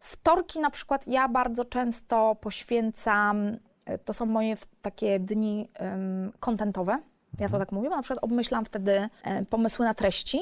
Wtorki 0.00 0.60
na 0.60 0.70
przykład 0.70 1.06
ja 1.06 1.28
bardzo 1.28 1.64
często 1.64 2.36
poświęcam 2.40 3.56
e, 3.84 3.98
to 3.98 4.12
są 4.12 4.26
moje 4.26 4.54
takie 4.82 5.20
dni 5.20 5.68
kontentowe. 6.40 6.98
Ja 7.40 7.48
to 7.48 7.58
tak 7.58 7.72
mówię, 7.72 7.88
na 7.88 8.02
przykład 8.02 8.24
obmyślam 8.24 8.64
wtedy 8.64 9.08
e, 9.22 9.44
pomysły 9.44 9.86
na 9.86 9.94
treści. 9.94 10.40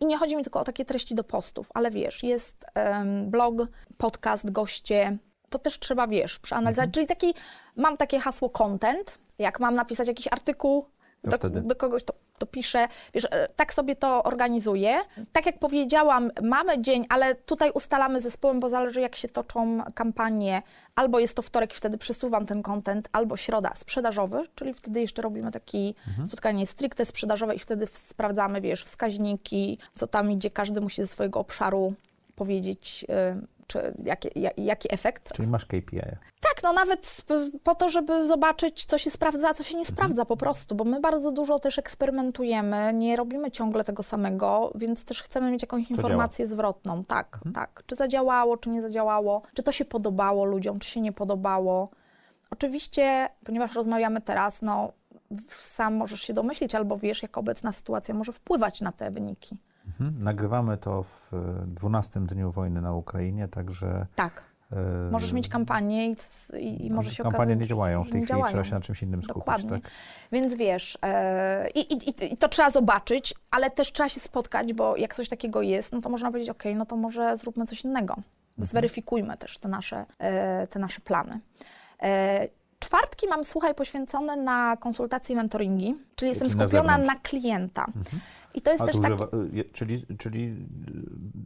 I 0.00 0.06
nie 0.06 0.18
chodzi 0.18 0.36
mi 0.36 0.42
tylko 0.42 0.60
o 0.60 0.64
takie 0.64 0.84
treści 0.84 1.14
do 1.14 1.24
postów, 1.24 1.68
ale 1.74 1.90
wiesz, 1.90 2.22
jest 2.22 2.64
em, 2.74 3.30
blog, 3.30 3.54
podcast, 3.98 4.50
goście. 4.50 5.18
To 5.50 5.58
też 5.58 5.78
trzeba, 5.78 6.06
wiesz, 6.06 6.38
przeanalizować. 6.38 6.90
Czyli 6.92 7.06
taki, 7.06 7.34
mam 7.76 7.96
takie 7.96 8.20
hasło 8.20 8.50
content. 8.50 9.18
Jak 9.38 9.60
mam 9.60 9.74
napisać 9.74 10.08
jakiś 10.08 10.28
artykuł 10.28 10.86
do, 11.24 11.50
do 11.50 11.76
kogoś, 11.76 12.04
to, 12.04 12.14
to 12.40 12.46
piszę. 12.46 12.88
Wiesz, 13.14 13.26
e, 13.30 13.48
tak 13.56 13.74
sobie 13.74 13.96
to 13.96 14.22
organizuję. 14.22 15.00
Tak 15.32 15.46
jak 15.46 15.58
powiedziałam, 15.58 16.30
mamy 16.42 16.82
dzień, 16.82 17.06
ale 17.08 17.34
tutaj 17.34 17.70
ustalamy 17.74 18.20
zespołem, 18.20 18.60
bo 18.60 18.68
zależy 18.68 19.00
jak 19.00 19.16
się 19.16 19.28
toczą 19.28 19.82
kampanie. 19.94 20.62
Albo 20.94 21.18
jest 21.18 21.36
to 21.36 21.42
wtorek 21.42 21.72
i 21.72 21.76
wtedy 21.76 21.98
przesuwam 21.98 22.46
ten 22.46 22.62
content, 22.62 23.08
albo 23.12 23.36
środa 23.36 23.74
sprzedażowy, 23.74 24.42
czyli 24.54 24.74
wtedy 24.74 25.00
jeszcze 25.00 25.22
robimy 25.22 25.50
takie 25.50 25.92
spotkanie 26.26 26.66
stricte 26.66 27.06
sprzedażowe 27.06 27.54
i 27.54 27.58
wtedy 27.58 27.86
sprawdzamy, 27.86 28.60
wiesz, 28.60 28.84
wskaźniki, 28.84 29.78
co 29.94 30.06
tam 30.06 30.32
idzie, 30.32 30.50
każdy 30.50 30.80
musi 30.80 31.02
ze 31.02 31.06
swojego 31.06 31.40
obszaru 31.40 31.94
powiedzieć, 32.44 33.06
y, 33.10 33.46
czy 33.66 33.94
jaki, 34.04 34.28
ja- 34.36 34.50
jaki 34.56 34.94
efekt. 34.94 35.32
Czyli 35.32 35.48
masz 35.48 35.64
KPI. 35.66 36.00
Tak, 36.40 36.62
no 36.62 36.72
nawet 36.72 37.24
po 37.62 37.74
to, 37.74 37.88
żeby 37.88 38.26
zobaczyć, 38.26 38.84
co 38.84 38.98
się 38.98 39.10
sprawdza, 39.10 39.48
a 39.48 39.54
co 39.54 39.62
się 39.64 39.76
nie 39.76 39.84
sprawdza 39.84 40.24
po 40.24 40.36
prostu, 40.36 40.74
bo 40.74 40.84
my 40.84 41.00
bardzo 41.00 41.30
dużo 41.32 41.58
też 41.58 41.78
eksperymentujemy, 41.78 42.92
nie 42.94 43.16
robimy 43.16 43.50
ciągle 43.50 43.84
tego 43.84 44.02
samego, 44.02 44.72
więc 44.74 45.04
też 45.04 45.22
chcemy 45.22 45.50
mieć 45.50 45.62
jakąś 45.62 45.90
informację 45.90 46.46
zwrotną. 46.46 47.04
Tak, 47.04 47.38
tak. 47.54 47.82
Czy 47.86 47.94
zadziałało, 47.96 48.56
czy 48.56 48.68
nie 48.70 48.82
zadziałało, 48.82 49.42
czy 49.54 49.62
to 49.62 49.72
się 49.72 49.84
podobało 49.84 50.44
ludziom, 50.44 50.78
czy 50.78 50.88
się 50.88 51.00
nie 51.00 51.12
podobało. 51.12 51.88
Oczywiście, 52.50 53.28
ponieważ 53.44 53.74
rozmawiamy 53.74 54.20
teraz, 54.20 54.62
no 54.62 54.92
sam 55.48 55.94
możesz 55.94 56.20
się 56.20 56.32
domyślić 56.34 56.74
albo 56.74 56.96
wiesz, 56.98 57.22
jak 57.22 57.38
obecna 57.38 57.72
sytuacja 57.72 58.14
może 58.14 58.32
wpływać 58.32 58.80
na 58.80 58.92
te 58.92 59.10
wyniki. 59.10 59.56
Mhm. 59.90 60.22
Nagrywamy 60.24 60.76
to 60.78 61.02
w 61.02 61.34
e, 61.34 61.66
12 61.66 62.20
dniu 62.20 62.50
wojny 62.50 62.80
na 62.80 62.92
Ukrainie, 62.92 63.48
także... 63.48 64.06
Tak. 64.14 64.42
e, 64.72 65.10
Możesz 65.10 65.32
mieć 65.32 65.48
kampanię 65.48 66.10
i, 66.10 66.16
i, 66.58 66.86
i 66.86 66.90
może 66.90 67.10
się 67.10 67.22
Kampanie 67.22 67.44
okazać, 67.44 67.58
nie 67.60 67.66
działają 67.66 68.04
w 68.04 68.10
tej 68.10 68.22
chwili, 68.22 68.42
trzeba 68.48 68.64
się 68.64 68.74
na 68.74 68.80
czymś 68.80 69.02
innym 69.02 69.22
skupić. 69.22 69.38
Dokładnie. 69.38 69.70
Tak? 69.70 69.90
Więc 70.32 70.54
wiesz, 70.54 70.98
e, 71.02 71.70
i, 71.70 72.10
i, 72.32 72.36
to 72.36 72.48
trzeba 72.48 72.70
zobaczyć, 72.70 73.34
ale 73.50 73.70
też 73.70 73.92
trzeba 73.92 74.08
się 74.08 74.20
spotkać, 74.20 74.72
bo 74.72 74.96
jak 74.96 75.14
coś 75.14 75.28
takiego 75.28 75.62
jest, 75.62 75.92
no 75.92 76.00
to 76.00 76.08
można 76.08 76.30
powiedzieć, 76.30 76.50
ok, 76.50 76.62
no 76.76 76.86
to 76.86 76.96
może 76.96 77.36
zróbmy 77.36 77.66
coś 77.66 77.84
innego. 77.84 78.14
Mhm. 78.14 78.26
Zweryfikujmy 78.58 79.36
też 79.36 79.58
te 79.58 79.68
nasze, 79.68 80.06
e, 80.18 80.66
te 80.66 80.78
nasze 80.78 81.00
plany. 81.00 81.40
E, 82.02 82.48
Czwartki 82.80 83.26
mam, 83.28 83.44
słuchaj, 83.44 83.74
poświęcone 83.74 84.36
na 84.36 84.76
konsultacje 84.76 85.32
i 85.32 85.36
mentoringi, 85.36 85.96
czyli 86.14 86.28
jestem 86.28 86.48
Czyli 86.48 86.58
na 86.58 86.66
skupiona 86.66 86.92
na, 86.92 86.98
zewnątrz. 86.98 87.22
klienta. 87.22 87.86
I 88.54 88.62
to 88.62 88.70
jest 88.72 88.84
też 88.84 88.96
tak, 89.00 89.04
używa, 89.14 89.28
je- 89.52 89.64
czyli, 89.64 90.06
czyli 90.18 90.44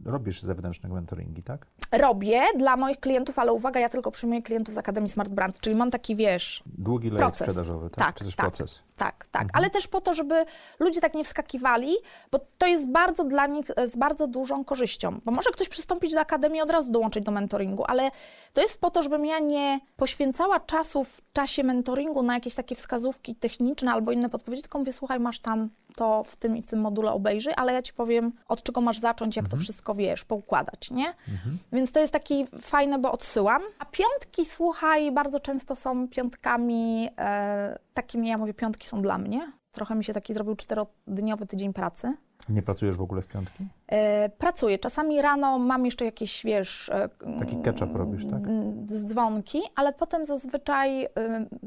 e, 0.07 0.11
robisz 0.11 0.41
zewnętrzne 0.41 0.89
mentoringi, 0.89 1.43
tak? 1.43 1.65
robię 1.91 2.41
dla 2.57 2.77
moich 2.77 2.99
klientów, 2.99 3.39
ale 3.39 3.53
uwaga, 3.53 3.79
ja 3.79 3.89
tylko 3.89 4.11
przyjmuję 4.11 4.41
klientów 4.41 4.75
z 4.75 4.77
Akademii 4.77 5.09
Smart 5.09 5.29
Brand, 5.29 5.59
czyli 5.59 5.75
mam 5.75 5.91
taki, 5.91 6.15
wiesz, 6.15 6.63
Długi 6.65 7.07
lejek 7.09 7.19
proces. 7.21 7.47
sprzedażowy, 7.47 7.89
tak? 7.89 8.05
Tak, 8.05 8.15
Czy 8.15 8.25
też 8.25 8.35
tak. 8.35 8.45
proces? 8.45 8.79
Tak, 8.97 9.25
tak, 9.31 9.47
ale 9.53 9.69
też 9.69 9.87
po 9.87 10.01
to, 10.01 10.13
żeby 10.13 10.45
ludzie 10.79 11.01
tak 11.01 11.13
nie 11.13 11.23
wskakiwali, 11.23 11.91
bo 12.31 12.39
to 12.57 12.67
jest 12.67 12.87
bardzo 12.87 13.23
dla 13.23 13.47
nich 13.47 13.65
e, 13.75 13.87
z 13.87 13.95
bardzo 13.95 14.27
dużą 14.27 14.65
korzyścią. 14.65 15.19
Bo 15.25 15.31
może 15.31 15.49
ktoś 15.49 15.69
przystąpić 15.69 16.13
do 16.13 16.19
akademii 16.19 16.57
i 16.59 16.61
od 16.61 16.69
razu 16.71 16.91
dołączyć 16.91 17.23
do 17.23 17.31
mentoringu, 17.31 17.83
ale 17.87 18.09
to 18.53 18.61
jest 18.61 18.81
po 18.81 18.91
to, 18.91 19.01
żebym 19.01 19.25
ja 19.25 19.39
nie 19.39 19.79
poświęcała 19.97 20.59
czasu 20.59 21.03
w 21.03 21.21
czasie 21.33 21.63
mentoringu 21.63 22.23
na 22.23 22.33
jakieś 22.33 22.55
takie 22.55 22.75
wskazówki 22.75 23.35
techniczne 23.35 23.91
albo 23.91 24.11
inne 24.11 24.29
podpowiedzi, 24.29 24.61
tylko 24.63 24.79
mówię, 24.79 24.93
słuchaj, 24.93 25.19
masz 25.19 25.39
tam 25.39 25.69
to 25.95 26.23
w 26.23 26.35
tym 26.35 26.57
i 26.57 26.61
w 26.61 26.67
tym 26.67 26.81
module 26.81 27.11
obejrzyj, 27.11 27.53
ale 27.57 27.73
ja 27.73 27.81
ci 27.81 27.93
powiem, 27.93 28.31
od 28.47 28.63
czego 28.63 28.81
masz 28.81 28.99
zacząć, 28.99 29.35
jak 29.35 29.47
to 29.47 29.57
wszystko 29.57 29.95
wiesz, 29.95 30.25
poukładać, 30.25 30.91
nie? 30.91 31.13
Więc 31.73 31.91
to 31.91 31.99
jest 31.99 32.13
taki 32.13 32.45
fajne, 32.61 32.99
bo 32.99 33.11
odsyłam. 33.11 33.61
A 33.79 33.85
piątki, 33.85 34.45
słuchaj, 34.45 35.11
bardzo 35.11 35.39
często 35.39 35.75
są 35.75 36.07
piątkami 36.07 37.09
e, 37.17 37.79
takimi, 37.93 38.29
ja 38.29 38.37
mówię, 38.37 38.53
piątki 38.53 38.87
są 38.87 39.01
dla 39.01 39.17
mnie. 39.17 39.51
Trochę 39.71 39.95
mi 39.95 40.03
się 40.03 40.13
taki 40.13 40.33
zrobił 40.33 40.55
czterodniowy 40.55 41.45
tydzień 41.45 41.73
pracy. 41.73 42.13
Nie 42.49 42.61
pracujesz 42.61 42.95
w 42.95 43.01
ogóle 43.01 43.21
w 43.21 43.27
piątki? 43.27 43.65
E, 43.87 44.29
pracuję. 44.29 44.79
Czasami 44.79 45.21
rano 45.21 45.59
mam 45.59 45.85
jeszcze 45.85 46.05
jakieś, 46.05 46.43
wiesz, 46.43 46.89
e, 46.89 47.09
Taki 47.39 47.61
ketchup 47.61 47.95
robisz, 47.95 48.25
tak? 48.25 48.43
mm, 48.43 48.85
dzwonki, 48.87 49.61
ale 49.75 49.93
potem 49.93 50.25
zazwyczaj 50.25 51.05
y, 51.05 51.09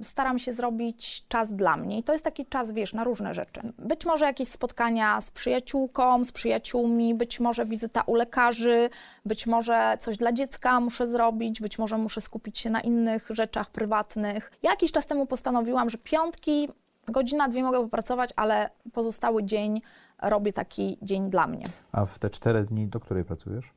staram 0.02 0.38
się 0.38 0.52
zrobić 0.52 1.28
czas 1.28 1.54
dla 1.54 1.76
mnie. 1.76 1.98
I 1.98 2.02
to 2.02 2.12
jest 2.12 2.24
taki 2.24 2.46
czas, 2.46 2.72
wiesz, 2.72 2.92
na 2.94 3.04
różne 3.04 3.34
rzeczy. 3.34 3.60
Być 3.78 4.06
może 4.06 4.24
jakieś 4.24 4.48
spotkania 4.48 5.20
z 5.20 5.30
przyjaciółką, 5.30 6.24
z 6.24 6.32
przyjaciółmi, 6.32 7.14
być 7.14 7.40
może 7.40 7.64
wizyta 7.64 8.02
u 8.06 8.14
lekarzy, 8.14 8.90
być 9.24 9.46
może 9.46 9.96
coś 10.00 10.16
dla 10.16 10.32
dziecka 10.32 10.80
muszę 10.80 11.08
zrobić, 11.08 11.60
być 11.60 11.78
może 11.78 11.98
muszę 11.98 12.20
skupić 12.20 12.58
się 12.58 12.70
na 12.70 12.80
innych 12.80 13.28
rzeczach 13.30 13.70
prywatnych. 13.70 14.50
Ja 14.62 14.70
jakiś 14.70 14.92
czas 14.92 15.06
temu 15.06 15.26
postanowiłam, 15.26 15.90
że 15.90 15.98
piątki, 15.98 16.68
godzina, 17.06 17.48
dwie 17.48 17.62
mogę 17.62 17.80
popracować, 17.80 18.30
ale 18.36 18.70
pozostały 18.92 19.44
dzień 19.44 19.80
robię 20.22 20.52
taki 20.52 20.98
dzień 21.02 21.30
dla 21.30 21.46
mnie. 21.46 21.68
A 21.92 22.04
w 22.06 22.18
te 22.18 22.30
cztery 22.30 22.64
dni 22.64 22.86
do 22.88 23.00
której 23.00 23.24
pracujesz? 23.24 23.72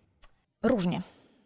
Różnie. 0.63 1.01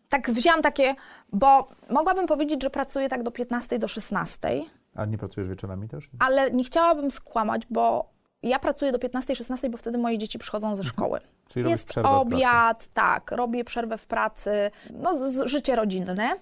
Tak 0.09 0.29
wzięłam 0.31 0.61
takie, 0.61 0.95
bo 1.33 1.67
mogłabym 1.89 2.27
powiedzieć, 2.27 2.63
że 2.63 2.69
pracuję 2.69 3.09
tak 3.09 3.23
do 3.23 3.31
15 3.31 3.79
do 3.79 3.87
16, 3.87 4.61
A 4.95 5.05
nie 5.05 5.17
pracujesz 5.17 5.49
wieczorami 5.49 5.87
też? 5.89 6.09
ale 6.19 6.51
nie 6.51 6.63
chciałabym 6.63 7.11
skłamać, 7.11 7.61
bo 7.69 8.09
ja 8.43 8.59
pracuję 8.59 8.91
do 8.91 8.99
15, 8.99 9.35
16, 9.35 9.69
bo 9.69 9.77
wtedy 9.77 9.97
moje 9.97 10.17
dzieci 10.17 10.39
przychodzą 10.39 10.75
ze 10.75 10.83
szkoły. 10.83 11.19
Czyli 11.47 11.69
Jest 11.69 11.87
przerwę 11.87 12.09
w 12.09 12.11
pracy. 12.11 12.35
obiad, 12.35 12.87
tak, 12.93 13.31
robię 13.31 13.63
przerwę 13.63 13.97
w 13.97 14.07
pracy, 14.07 14.71
no 14.93 15.29
z, 15.29 15.49
życie 15.49 15.75
rodzinne. 15.75 16.39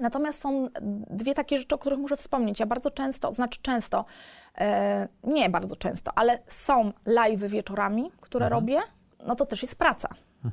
Natomiast 0.00 0.40
są 0.40 0.68
dwie 1.10 1.34
takie 1.34 1.58
rzeczy, 1.58 1.74
o 1.74 1.78
których 1.78 1.98
muszę 1.98 2.16
wspomnieć. 2.16 2.60
Ja 2.60 2.66
bardzo 2.66 2.90
często, 2.90 3.28
to 3.28 3.34
znaczy 3.34 3.58
często, 3.62 4.04
e, 4.58 5.08
nie 5.24 5.50
bardzo 5.50 5.76
często, 5.76 6.12
ale 6.14 6.38
są 6.46 6.92
live 7.06 7.40
wieczorami, 7.40 8.10
które 8.20 8.46
Mhm. 8.46 8.60
robię, 8.60 8.80
no 9.26 9.34
to 9.36 9.46
też 9.46 9.62
jest 9.62 9.74
praca. 9.76 10.08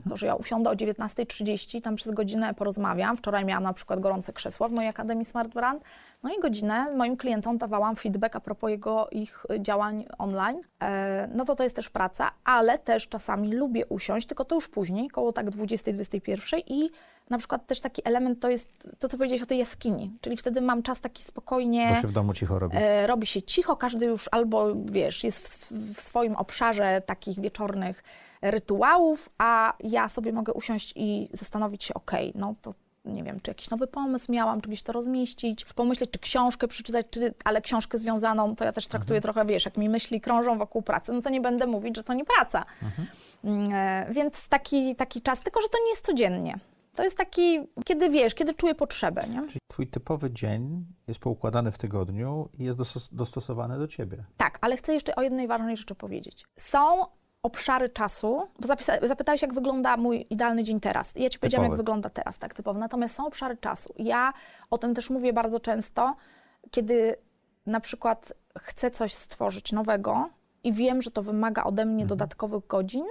To, 0.09 0.17
że 0.17 0.27
ja 0.27 0.35
usiądę 0.35 0.69
o 0.69 0.75
19.30, 0.75 1.81
tam 1.81 1.95
przez 1.95 2.11
godzinę 2.13 2.53
porozmawiam. 2.53 3.17
Wczoraj 3.17 3.45
miałam 3.45 3.63
na 3.63 3.73
przykład 3.73 3.99
gorące 3.99 4.33
krzesła 4.33 4.67
w 4.67 4.71
mojej 4.71 4.89
Akademii 4.89 5.25
Smart 5.25 5.53
Brand. 5.53 5.83
No 6.23 6.29
i 6.33 6.39
godzinę 6.41 6.85
moim 6.95 7.17
klientom 7.17 7.57
dawałam 7.57 7.95
feedback 7.95 8.35
a 8.35 8.39
propos 8.39 8.69
jego, 8.69 9.07
ich 9.11 9.45
działań 9.59 10.05
online. 10.17 10.61
E, 10.83 11.29
no 11.33 11.45
to 11.45 11.55
to 11.55 11.63
jest 11.63 11.75
też 11.75 11.89
praca, 11.89 12.31
ale 12.43 12.79
też 12.79 13.07
czasami 13.07 13.53
lubię 13.53 13.85
usiąść, 13.85 14.27
tylko 14.27 14.45
to 14.45 14.55
już 14.55 14.67
później, 14.67 15.09
koło 15.09 15.33
tak 15.33 15.49
20-21 15.49 16.61
i 16.67 16.89
na 17.29 17.37
przykład 17.37 17.67
też 17.67 17.79
taki 17.79 18.01
element 18.05 18.39
to 18.39 18.49
jest 18.49 18.87
to, 18.99 19.09
co 19.09 19.17
powiedziałeś 19.17 19.41
o 19.41 19.45
tej 19.45 19.57
jaskini, 19.57 20.17
czyli 20.21 20.37
wtedy 20.37 20.61
mam 20.61 20.83
czas 20.83 21.01
taki 21.01 21.23
spokojnie. 21.23 21.91
Bo 21.95 22.01
się 22.01 22.07
w 22.07 22.11
domu 22.11 22.33
cicho 22.33 22.59
robi. 22.59 22.77
E, 22.77 23.07
robi 23.07 23.27
się 23.27 23.41
cicho, 23.41 23.75
każdy 23.75 24.05
już 24.05 24.25
albo, 24.31 24.75
wiesz, 24.85 25.23
jest 25.23 25.47
w, 25.47 25.71
w 25.95 26.01
swoim 26.01 26.35
obszarze 26.35 27.01
takich 27.05 27.39
wieczornych 27.39 28.03
rytuałów, 28.41 29.29
a 29.37 29.73
ja 29.79 30.09
sobie 30.09 30.33
mogę 30.33 30.53
usiąść 30.53 30.93
i 30.95 31.29
zastanowić 31.33 31.83
się, 31.83 31.93
okej, 31.93 32.31
no 32.35 32.55
to 32.61 32.73
nie 33.05 33.23
wiem, 33.23 33.39
czy 33.39 33.51
jakiś 33.51 33.69
nowy 33.69 33.87
pomysł 33.87 34.31
miałam, 34.31 34.61
czy 34.61 34.69
gdzieś 34.69 34.83
to 34.83 34.91
rozmieścić, 34.91 35.65
pomyśleć, 35.65 36.11
czy 36.11 36.19
książkę 36.19 36.67
przeczytać, 36.67 37.05
czy, 37.09 37.33
ale 37.43 37.61
książkę 37.61 37.97
związaną, 37.97 38.55
to 38.55 38.65
ja 38.65 38.71
też 38.71 38.87
traktuję 38.87 39.21
trochę, 39.21 39.45
wiesz, 39.45 39.65
jak 39.65 39.77
mi 39.77 39.89
myśli 39.89 40.21
krążą 40.21 40.57
wokół 40.57 40.81
pracy, 40.81 41.13
no 41.13 41.21
to 41.21 41.29
nie 41.29 41.41
będę 41.41 41.67
mówić, 41.67 41.95
że 41.95 42.03
to 42.03 42.13
nie 42.13 42.25
praca. 42.25 42.65
Mm, 43.43 43.73
e, 43.73 44.13
Więc 44.13 44.47
taki, 44.47 44.95
taki 44.95 45.21
czas, 45.21 45.41
tylko 45.41 45.61
że 45.61 45.67
to 45.67 45.77
nie 45.83 45.89
jest 45.89 46.05
codziennie. 46.05 46.59
To 46.97 47.03
jest 47.03 47.17
taki, 47.17 47.59
kiedy 47.85 48.09
wiesz, 48.09 48.35
kiedy 48.35 48.53
czuję 48.53 48.75
potrzebę, 48.75 49.23
nie? 49.29 49.47
Czyli 49.47 49.59
twój 49.67 49.87
typowy 49.87 50.31
dzień 50.31 50.85
jest 51.07 51.19
poukładany 51.19 51.71
w 51.71 51.77
tygodniu 51.77 52.49
i 52.59 52.63
jest 52.63 52.77
dostos- 52.77 53.09
dostosowany 53.11 53.77
do 53.77 53.87
ciebie. 53.87 54.23
Tak, 54.37 54.57
ale 54.61 54.77
chcę 54.77 54.93
jeszcze 54.93 55.15
o 55.15 55.21
jednej 55.21 55.47
ważnej 55.47 55.77
rzeczy 55.77 55.95
powiedzieć. 55.95 56.45
Są 56.59 57.05
obszary 57.43 57.89
czasu, 57.89 58.47
bo 58.61 58.67
zapytałeś, 59.07 59.41
jak 59.41 59.53
wygląda 59.53 59.97
mój 59.97 60.25
idealny 60.29 60.63
dzień 60.63 60.79
teraz. 60.79 61.17
I 61.17 61.23
ja 61.23 61.29
ci 61.29 61.39
powiedziałam, 61.39 61.67
jak 61.67 61.77
wygląda 61.77 62.09
teraz, 62.09 62.37
tak 62.37 62.53
typowo. 62.53 62.79
Natomiast 62.79 63.15
są 63.15 63.27
obszary 63.27 63.57
czasu. 63.57 63.93
Ja 63.97 64.33
o 64.71 64.77
tym 64.77 64.93
też 64.95 65.09
mówię 65.09 65.33
bardzo 65.33 65.59
często, 65.59 66.15
kiedy 66.71 67.15
na 67.65 67.79
przykład 67.79 68.33
chcę 68.59 68.91
coś 68.91 69.13
stworzyć 69.13 69.71
nowego 69.71 70.29
i 70.63 70.73
wiem, 70.73 71.01
że 71.01 71.11
to 71.11 71.21
wymaga 71.21 71.63
ode 71.63 71.85
mnie 71.85 72.05
dodatkowych 72.05 72.67
godzin. 72.67 73.05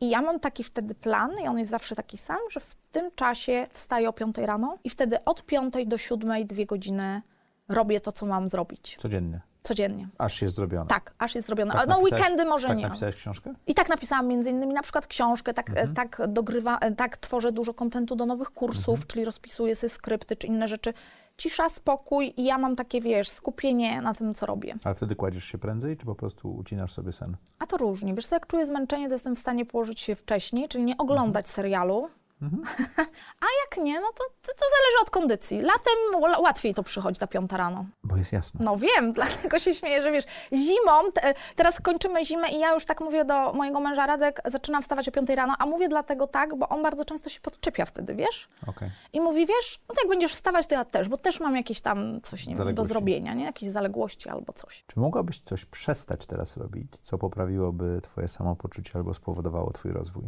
I 0.00 0.08
ja 0.10 0.22
mam 0.22 0.40
taki 0.40 0.64
wtedy 0.64 0.94
plan, 0.94 1.30
i 1.44 1.48
on 1.48 1.58
jest 1.58 1.70
zawsze 1.70 1.94
taki 1.96 2.18
sam, 2.18 2.38
że 2.50 2.60
w 2.60 2.74
tym 2.74 3.10
czasie 3.14 3.66
wstaję 3.72 4.08
o 4.08 4.12
5 4.12 4.36
rano 4.38 4.78
i 4.84 4.90
wtedy 4.90 5.24
od 5.24 5.46
5 5.46 5.74
do 5.86 5.98
7, 5.98 6.46
dwie 6.46 6.66
godziny 6.66 7.22
robię 7.68 8.00
to, 8.00 8.12
co 8.12 8.26
mam 8.26 8.48
zrobić. 8.48 8.96
Codziennie. 9.00 9.40
Codziennie. 9.62 10.08
Aż 10.18 10.42
jest 10.42 10.54
zrobione. 10.54 10.86
Tak, 10.86 11.14
aż 11.18 11.34
jest 11.34 11.46
zrobione. 11.46 11.72
Tak 11.72 11.88
no 11.88 11.98
weekendy 11.98 12.44
może 12.44 12.68
tak 12.68 12.76
nie. 12.76 12.82
napisałeś 12.88 13.14
książkę? 13.16 13.54
I 13.66 13.74
tak 13.74 13.88
napisałam 13.88 14.26
między 14.26 14.50
innymi 14.50 14.74
na 14.74 14.82
przykład 14.82 15.06
książkę, 15.06 15.54
tak, 15.54 15.70
Mhm. 15.70 15.94
tak 15.94 16.20
dogrywa, 16.28 16.78
tak 16.96 17.16
tworzę 17.16 17.52
dużo 17.52 17.74
kontentu 17.74 18.16
do 18.16 18.26
nowych 18.26 18.50
kursów, 18.50 19.06
czyli 19.06 19.24
rozpisuję 19.24 19.76
sobie 19.76 19.90
skrypty 19.90 20.36
czy 20.36 20.46
inne 20.46 20.68
rzeczy. 20.68 20.94
Cisza, 21.38 21.68
spokój 21.68 22.32
i 22.36 22.44
ja 22.44 22.58
mam 22.58 22.76
takie, 22.76 23.00
wiesz, 23.00 23.28
skupienie 23.28 24.00
na 24.02 24.14
tym, 24.14 24.34
co 24.34 24.46
robię. 24.46 24.74
Ale 24.84 24.94
wtedy 24.94 25.16
kładziesz 25.16 25.44
się 25.44 25.58
prędzej, 25.58 25.96
czy 25.96 26.06
po 26.06 26.14
prostu 26.14 26.54
ucinasz 26.56 26.92
sobie 26.92 27.12
sen? 27.12 27.36
A 27.58 27.66
to 27.66 27.76
różnie. 27.76 28.14
Wiesz 28.14 28.26
co, 28.26 28.36
jak 28.36 28.46
czuję 28.46 28.66
zmęczenie, 28.66 29.08
to 29.08 29.14
jestem 29.14 29.36
w 29.36 29.38
stanie 29.38 29.64
położyć 29.66 30.00
się 30.00 30.14
wcześniej, 30.14 30.68
czyli 30.68 30.84
nie 30.84 30.96
oglądać 30.98 31.44
Mhm. 31.46 31.54
serialu. 31.54 32.08
A 33.44 33.46
jak 33.64 33.84
nie, 33.84 34.00
no 34.00 34.06
to, 34.06 34.24
to, 34.42 34.52
to 34.52 34.64
zależy 34.76 35.02
od 35.02 35.10
kondycji. 35.10 35.60
Latem 35.60 35.94
łatwiej 36.42 36.74
to 36.74 36.82
przychodzi 36.82 37.20
ta 37.20 37.26
piąta 37.26 37.56
rano. 37.56 37.84
Bo 38.04 38.16
jest 38.16 38.32
jasno. 38.32 38.60
No 38.64 38.76
wiem, 38.76 39.12
dlatego 39.12 39.58
się 39.58 39.74
śmieję, 39.74 40.02
że 40.02 40.12
wiesz, 40.12 40.24
zimą, 40.52 41.12
te, 41.14 41.34
teraz 41.56 41.80
kończymy 41.80 42.24
zimę 42.24 42.48
i 42.48 42.58
ja 42.58 42.74
już 42.74 42.84
tak 42.84 43.00
mówię 43.00 43.24
do 43.24 43.52
mojego 43.52 43.80
męża 43.80 44.06
Radek, 44.06 44.40
zaczynam 44.44 44.82
wstawać 44.82 45.08
o 45.08 45.12
5 45.12 45.28
rano, 45.28 45.54
a 45.58 45.66
mówię 45.66 45.88
dlatego 45.88 46.26
tak, 46.26 46.58
bo 46.58 46.68
on 46.68 46.82
bardzo 46.82 47.04
często 47.04 47.30
się 47.30 47.40
podczepia 47.40 47.84
wtedy, 47.84 48.14
wiesz? 48.14 48.48
Okej. 48.66 48.90
I 49.12 49.20
mówi, 49.20 49.46
wiesz, 49.46 49.78
no 49.88 49.94
to 49.94 50.00
jak 50.00 50.08
będziesz 50.08 50.32
wstawać, 50.32 50.66
to 50.66 50.74
ja 50.74 50.84
też, 50.84 51.08
bo 51.08 51.16
też 51.16 51.40
mam 51.40 51.56
jakieś 51.56 51.80
tam 51.80 52.20
coś, 52.20 52.46
nie 52.46 52.56
wiem, 52.56 52.74
do 52.74 52.84
zrobienia, 52.84 53.34
nie? 53.34 53.44
Jakieś 53.44 53.68
zaległości 53.68 54.28
albo 54.28 54.52
coś. 54.52 54.84
Czy 54.86 55.00
mogłabyś 55.00 55.40
coś 55.40 55.64
przestać 55.64 56.26
teraz 56.26 56.56
robić, 56.56 56.92
co 57.02 57.18
poprawiłoby 57.18 58.00
twoje 58.02 58.28
samopoczucie 58.28 58.90
albo 58.94 59.14
spowodowało 59.14 59.72
twój 59.72 59.92
rozwój? 59.92 60.24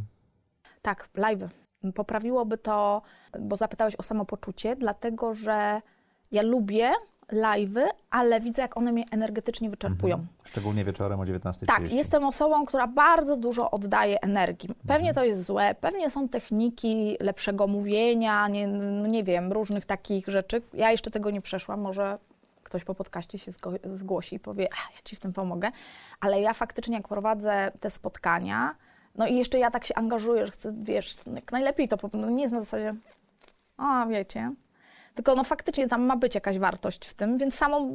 Tak, 0.82 1.08
live. 1.16 1.67
Poprawiłoby 1.94 2.58
to, 2.58 3.02
bo 3.40 3.56
zapytałeś 3.56 3.96
o 3.96 4.02
samopoczucie, 4.02 4.76
dlatego 4.76 5.34
że 5.34 5.82
ja 6.32 6.42
lubię 6.42 6.90
live'y, 7.32 7.86
ale 8.10 8.40
widzę, 8.40 8.62
jak 8.62 8.76
one 8.76 8.92
mnie 8.92 9.04
energetycznie 9.10 9.70
wyczerpują. 9.70 10.26
Szczególnie 10.44 10.84
wieczorem 10.84 11.20
o 11.20 11.22
19.30. 11.22 11.66
Tak, 11.66 11.92
jestem 11.92 12.24
osobą, 12.24 12.66
która 12.66 12.86
bardzo 12.86 13.36
dużo 13.36 13.70
oddaje 13.70 14.20
energii. 14.20 14.68
Pewnie 14.86 15.14
to 15.14 15.24
jest 15.24 15.44
złe, 15.44 15.74
pewnie 15.80 16.10
są 16.10 16.28
techniki 16.28 17.16
lepszego 17.20 17.66
mówienia, 17.66 18.48
nie, 18.48 18.66
nie 19.08 19.24
wiem, 19.24 19.52
różnych 19.52 19.84
takich 19.84 20.26
rzeczy. 20.26 20.62
Ja 20.74 20.90
jeszcze 20.90 21.10
tego 21.10 21.30
nie 21.30 21.40
przeszłam, 21.40 21.80
może 21.80 22.18
ktoś 22.62 22.84
po 22.84 22.94
podcaście 22.94 23.38
się 23.38 23.52
zgłosi 23.92 24.36
i 24.36 24.40
powie, 24.40 24.64
ja 24.64 25.02
ci 25.04 25.16
w 25.16 25.20
tym 25.20 25.32
pomogę. 25.32 25.70
Ale 26.20 26.40
ja 26.40 26.52
faktycznie, 26.52 26.96
jak 26.96 27.08
prowadzę 27.08 27.70
te 27.80 27.90
spotkania, 27.90 28.74
no 29.18 29.26
i 29.26 29.36
jeszcze 29.36 29.58
ja 29.58 29.70
tak 29.70 29.84
się 29.86 29.94
angażuję, 29.94 30.46
że 30.46 30.52
chcę, 30.52 30.74
wiesz, 30.80 31.14
jak 31.34 31.52
najlepiej 31.52 31.88
to, 31.88 31.96
po- 31.96 32.10
no 32.12 32.30
nie 32.30 32.42
jest 32.42 32.54
na 32.54 32.60
zasadzie, 32.60 32.94
a 33.76 34.06
wiecie, 34.06 34.52
tylko 35.14 35.34
no 35.34 35.44
faktycznie 35.44 35.88
tam 35.88 36.02
ma 36.02 36.16
być 36.16 36.34
jakaś 36.34 36.58
wartość 36.58 37.06
w 37.06 37.14
tym, 37.14 37.38
więc 37.38 37.54
samo 37.54 37.88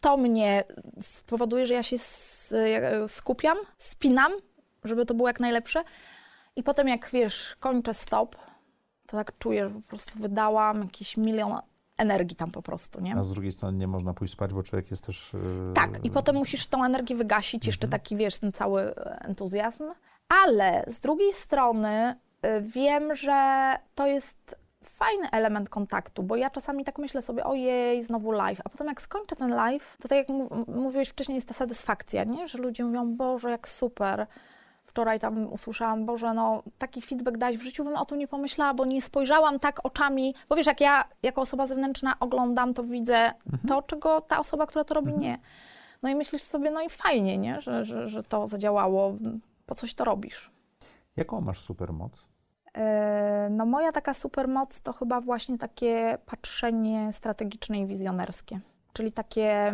to 0.00 0.16
mnie 0.16 0.64
spowoduje, 1.02 1.66
że 1.66 1.74
ja 1.74 1.82
się 1.82 1.96
skupiam, 3.08 3.56
spinam, 3.78 4.32
żeby 4.84 5.06
to 5.06 5.14
było 5.14 5.28
jak 5.28 5.40
najlepsze. 5.40 5.84
I 6.56 6.62
potem 6.62 6.88
jak 6.88 7.10
wiesz, 7.10 7.56
kończę 7.60 7.94
stop, 7.94 8.36
to 9.06 9.16
tak 9.16 9.38
czuję, 9.38 9.68
że 9.68 9.74
po 9.74 9.80
prostu 9.80 10.18
wydałam 10.18 10.82
jakiś 10.82 11.16
milion 11.16 11.58
energii 11.96 12.36
tam 12.36 12.50
po 12.50 12.62
prostu, 12.62 13.00
nie? 13.00 13.16
A 13.16 13.22
z 13.22 13.30
drugiej 13.32 13.52
strony 13.52 13.78
nie 13.78 13.86
można 13.86 14.14
pójść 14.14 14.34
spać, 14.34 14.52
bo 14.52 14.62
człowiek 14.62 14.90
jest 14.90 15.06
też... 15.06 15.32
Yy, 15.32 15.72
Tak, 15.74 16.04
i 16.04 16.10
potem 16.10 16.36
musisz 16.36 16.66
tą 16.66 16.84
energię 16.84 17.16
wygasić, 17.16 17.66
jeszcze 17.66 17.88
taki, 17.88 18.16
wiesz, 18.16 18.38
ten 18.38 18.52
cały 18.52 18.94
entuzjazm. 19.20 19.84
Ale 20.28 20.84
z 20.86 21.00
drugiej 21.00 21.32
strony 21.32 22.14
y, 22.46 22.60
wiem, 22.60 23.14
że 23.14 23.74
to 23.94 24.06
jest 24.06 24.56
fajny 24.84 25.30
element 25.30 25.68
kontaktu, 25.68 26.22
bo 26.22 26.36
ja 26.36 26.50
czasami 26.50 26.84
tak 26.84 26.98
myślę 26.98 27.22
sobie, 27.22 27.44
ojej, 27.44 28.02
znowu 28.02 28.32
live, 28.32 28.60
a 28.64 28.68
potem 28.68 28.86
jak 28.86 29.02
skończę 29.02 29.36
ten 29.36 29.50
live, 29.50 29.96
to 30.00 30.08
tak 30.08 30.18
jak 30.18 30.28
mówiłeś 30.68 31.08
wcześniej, 31.08 31.34
jest 31.34 31.48
ta 31.48 31.54
satysfakcja, 31.54 32.24
nie? 32.24 32.48
Że 32.48 32.58
ludzie 32.58 32.84
mówią, 32.84 33.16
Boże, 33.16 33.50
jak 33.50 33.68
super. 33.68 34.26
Wczoraj 34.84 35.20
tam 35.20 35.52
usłyszałam, 35.52 36.06
Boże, 36.06 36.34
no 36.34 36.62
taki 36.78 37.02
feedback 37.02 37.38
dać, 37.38 37.56
w 37.56 37.62
życiu 37.62 37.84
bym 37.84 37.96
o 37.96 38.04
tym 38.04 38.18
nie 38.18 38.28
pomyślała, 38.28 38.74
bo 38.74 38.84
nie 38.84 39.02
spojrzałam 39.02 39.60
tak 39.60 39.86
oczami, 39.86 40.34
bo 40.48 40.56
wiesz, 40.56 40.66
jak 40.66 40.80
ja 40.80 41.04
jako 41.22 41.40
osoba 41.40 41.66
zewnętrzna 41.66 42.16
oglądam, 42.20 42.74
to 42.74 42.82
widzę 42.82 43.32
to, 43.68 43.82
czego 43.82 44.20
ta 44.20 44.38
osoba, 44.38 44.66
która 44.66 44.84
to 44.84 44.94
robi, 44.94 45.14
nie. 45.14 45.38
No 46.02 46.08
i 46.08 46.14
myślisz 46.14 46.42
sobie, 46.42 46.70
no 46.70 46.82
i 46.82 46.88
fajnie, 46.88 47.38
nie? 47.38 47.60
Że, 47.60 47.84
że, 47.84 48.08
że 48.08 48.22
to 48.22 48.48
zadziałało, 48.48 49.16
po 49.66 49.74
coś 49.74 49.94
to 49.94 50.04
robisz. 50.04 50.50
Jaką 51.16 51.40
masz 51.40 51.60
supermoc? 51.60 52.26
Yy, 52.76 52.82
No 53.50 53.66
moja 53.66 53.92
taka 53.92 54.14
supermoc 54.14 54.80
to 54.80 54.92
chyba 54.92 55.20
właśnie 55.20 55.58
takie 55.58 56.18
patrzenie 56.26 57.12
strategiczne 57.12 57.78
i 57.78 57.86
wizjonerskie. 57.86 58.60
Czyli 58.92 59.12
takie... 59.12 59.72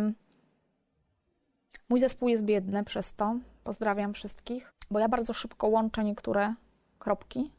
Mój 1.89 1.99
zespół 1.99 2.29
jest 2.29 2.43
biedny 2.43 2.83
przez 2.83 3.13
to. 3.13 3.35
Pozdrawiam 3.63 4.13
wszystkich, 4.13 4.73
bo 4.91 4.99
ja 4.99 5.09
bardzo 5.09 5.33
szybko 5.33 5.67
łączę 5.67 6.03
niektóre 6.03 6.53
kropki. 6.99 7.51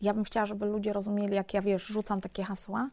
Ja 0.00 0.14
bym 0.14 0.24
chciała, 0.24 0.46
żeby 0.46 0.66
ludzie 0.66 0.92
rozumieli, 0.92 1.34
jak 1.34 1.54
ja, 1.54 1.62
wiesz, 1.62 1.86
rzucam 1.86 2.20
takie 2.20 2.44
hasła, 2.44 2.90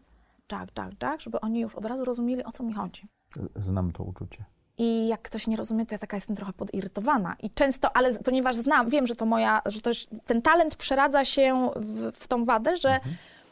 tak, 0.47 0.71
tak, 0.71 0.95
tak, 0.99 1.21
żeby 1.21 1.39
oni 1.39 1.59
już 1.59 1.75
od 1.75 1.85
razu 1.85 2.05
rozumieli, 2.05 2.43
o 2.43 2.51
co 2.51 2.63
mi 2.63 2.73
chodzi. 2.73 3.07
Znam 3.55 3.91
to 3.91 4.03
uczucie. 4.03 4.45
I 4.83 5.07
jak 5.07 5.21
ktoś 5.21 5.47
nie 5.47 5.55
rozumie, 5.57 5.85
to 5.85 5.95
ja 5.95 5.99
taka 5.99 6.17
jestem 6.17 6.35
trochę 6.35 6.53
podirytowana. 6.53 7.35
I 7.43 7.49
często, 7.49 7.97
ale 7.97 8.19
ponieważ 8.19 8.55
znam, 8.55 8.89
wiem, 8.89 9.07
że 9.07 9.15
to 9.15 9.25
moja, 9.25 9.61
że 9.65 9.81
to, 9.81 9.89
już- 9.89 10.07
ten 10.25 10.41
talent 10.41 10.75
przeradza 10.75 11.25
się 11.25 11.69
w, 11.75 12.11
w 12.11 12.27
tą 12.27 12.45
wadę, 12.45 12.77
że, 12.77 12.99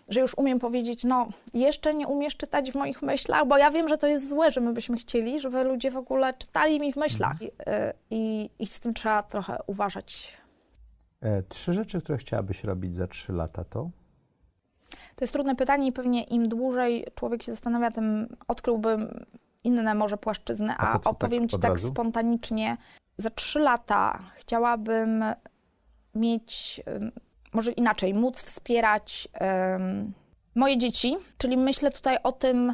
że 0.10 0.20
już 0.22 0.38
umiem 0.38 0.60
powiedzieć, 0.60 1.04
no 1.04 1.28
jeszcze 1.54 1.94
nie 1.94 2.08
umiesz 2.08 2.36
czytać 2.38 2.72
w 2.72 2.76
moich 2.76 3.02
myślach, 3.02 3.48
bo 3.48 3.58
ja 3.58 3.72
wiem, 3.72 3.88
że 3.90 3.98
to 3.98 4.08
jest 4.08 4.30
złe, 4.30 4.52
że 4.52 4.62
my 4.62 4.74
byśmy 4.74 4.98
chcieli, 4.98 5.40
żeby 5.40 5.64
ludzie 5.64 5.92
w 5.92 5.98
ogóle 5.98 6.34
czytali 6.34 6.80
mi 6.80 6.94
w 6.94 6.96
myślach. 6.96 7.42
I, 7.42 7.46
y, 7.46 7.52
i, 8.12 8.50
i 8.60 8.66
z 8.66 8.80
tym 8.80 8.94
trzeba 8.94 9.24
trochę 9.24 9.58
uważać. 9.68 10.38
E, 11.22 11.44
trzy 11.44 11.74
rzeczy, 11.74 12.02
które 12.02 12.18
chciałabyś 12.18 12.64
robić 12.64 12.96
za 12.96 13.08
trzy 13.08 13.34
lata 13.34 13.64
to? 13.64 13.90
To 15.16 15.24
jest 15.24 15.34
trudne 15.34 15.56
pytanie 15.56 15.88
i 15.88 15.92
pewnie 15.92 16.24
im 16.24 16.50
dłużej 16.50 17.06
człowiek 17.16 17.44
się 17.44 17.52
zastanawia, 17.52 17.92
tym 17.92 18.36
odkryłbym 18.48 19.26
inne 19.64 19.95
może 19.95 20.18
płaszczyzny, 20.18 20.74
A 20.78 20.93
a, 20.93 20.99
co, 20.99 21.10
opowiem 21.10 21.43
tak 21.43 21.51
Ci 21.51 21.57
tak 21.60 21.72
razu? 21.72 21.88
spontanicznie. 21.88 22.78
Za 23.18 23.30
trzy 23.30 23.60
lata 23.60 24.20
chciałabym 24.36 25.24
mieć, 26.16 26.82
może 27.53 27.72
inaczej, 27.72 28.14
móc 28.14 28.41
wspierać 28.41 29.28
ym, 29.76 30.14
moje 30.55 30.78
dzieci, 30.78 31.18
czyli 31.38 31.57
myślę 31.57 31.91
tutaj 31.91 32.18
o 32.24 32.32
tym, 32.32 32.74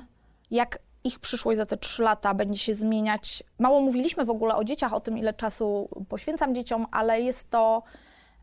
jak 0.52 0.80
ich 1.04 1.20
przyszłość 1.20 1.58
za 1.58 1.66
te 1.66 1.78
trzy 1.78 2.04
lata 2.04 2.34
będzie 2.34 2.60
się 2.60 2.74
zmieniać. 2.76 3.44
Mało 3.60 3.82
mówiliśmy 3.82 4.26
w 4.26 4.30
ogóle 4.30 4.56
o 4.56 4.64
dzieciach, 4.64 4.94
o 4.94 5.00
tym, 5.00 5.18
ile 5.18 5.34
czasu 5.34 5.90
poświęcam 6.10 6.56
dzieciom, 6.56 6.86
ale 6.92 7.22
jest 7.22 7.50
to 7.50 7.84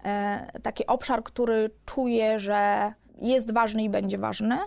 e, 0.04 0.60
taki 0.62 0.86
obszar, 0.86 1.22
który 1.22 1.70
czuję, 1.86 2.38
że 2.38 2.92
jest 3.20 3.54
ważny 3.54 3.82
i 3.82 3.90
będzie 3.90 4.18
ważny. 4.18 4.58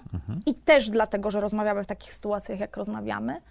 I 0.46 0.54
też 0.54 0.89
dlatego, 0.89 1.32
że 1.32 1.39
rozmawiamy 1.39 1.84
w 1.84 1.88
takich 1.88 2.14
sytuacjach, 2.14 2.60
jak 2.60 2.78
rozmawiamy. 2.78 3.41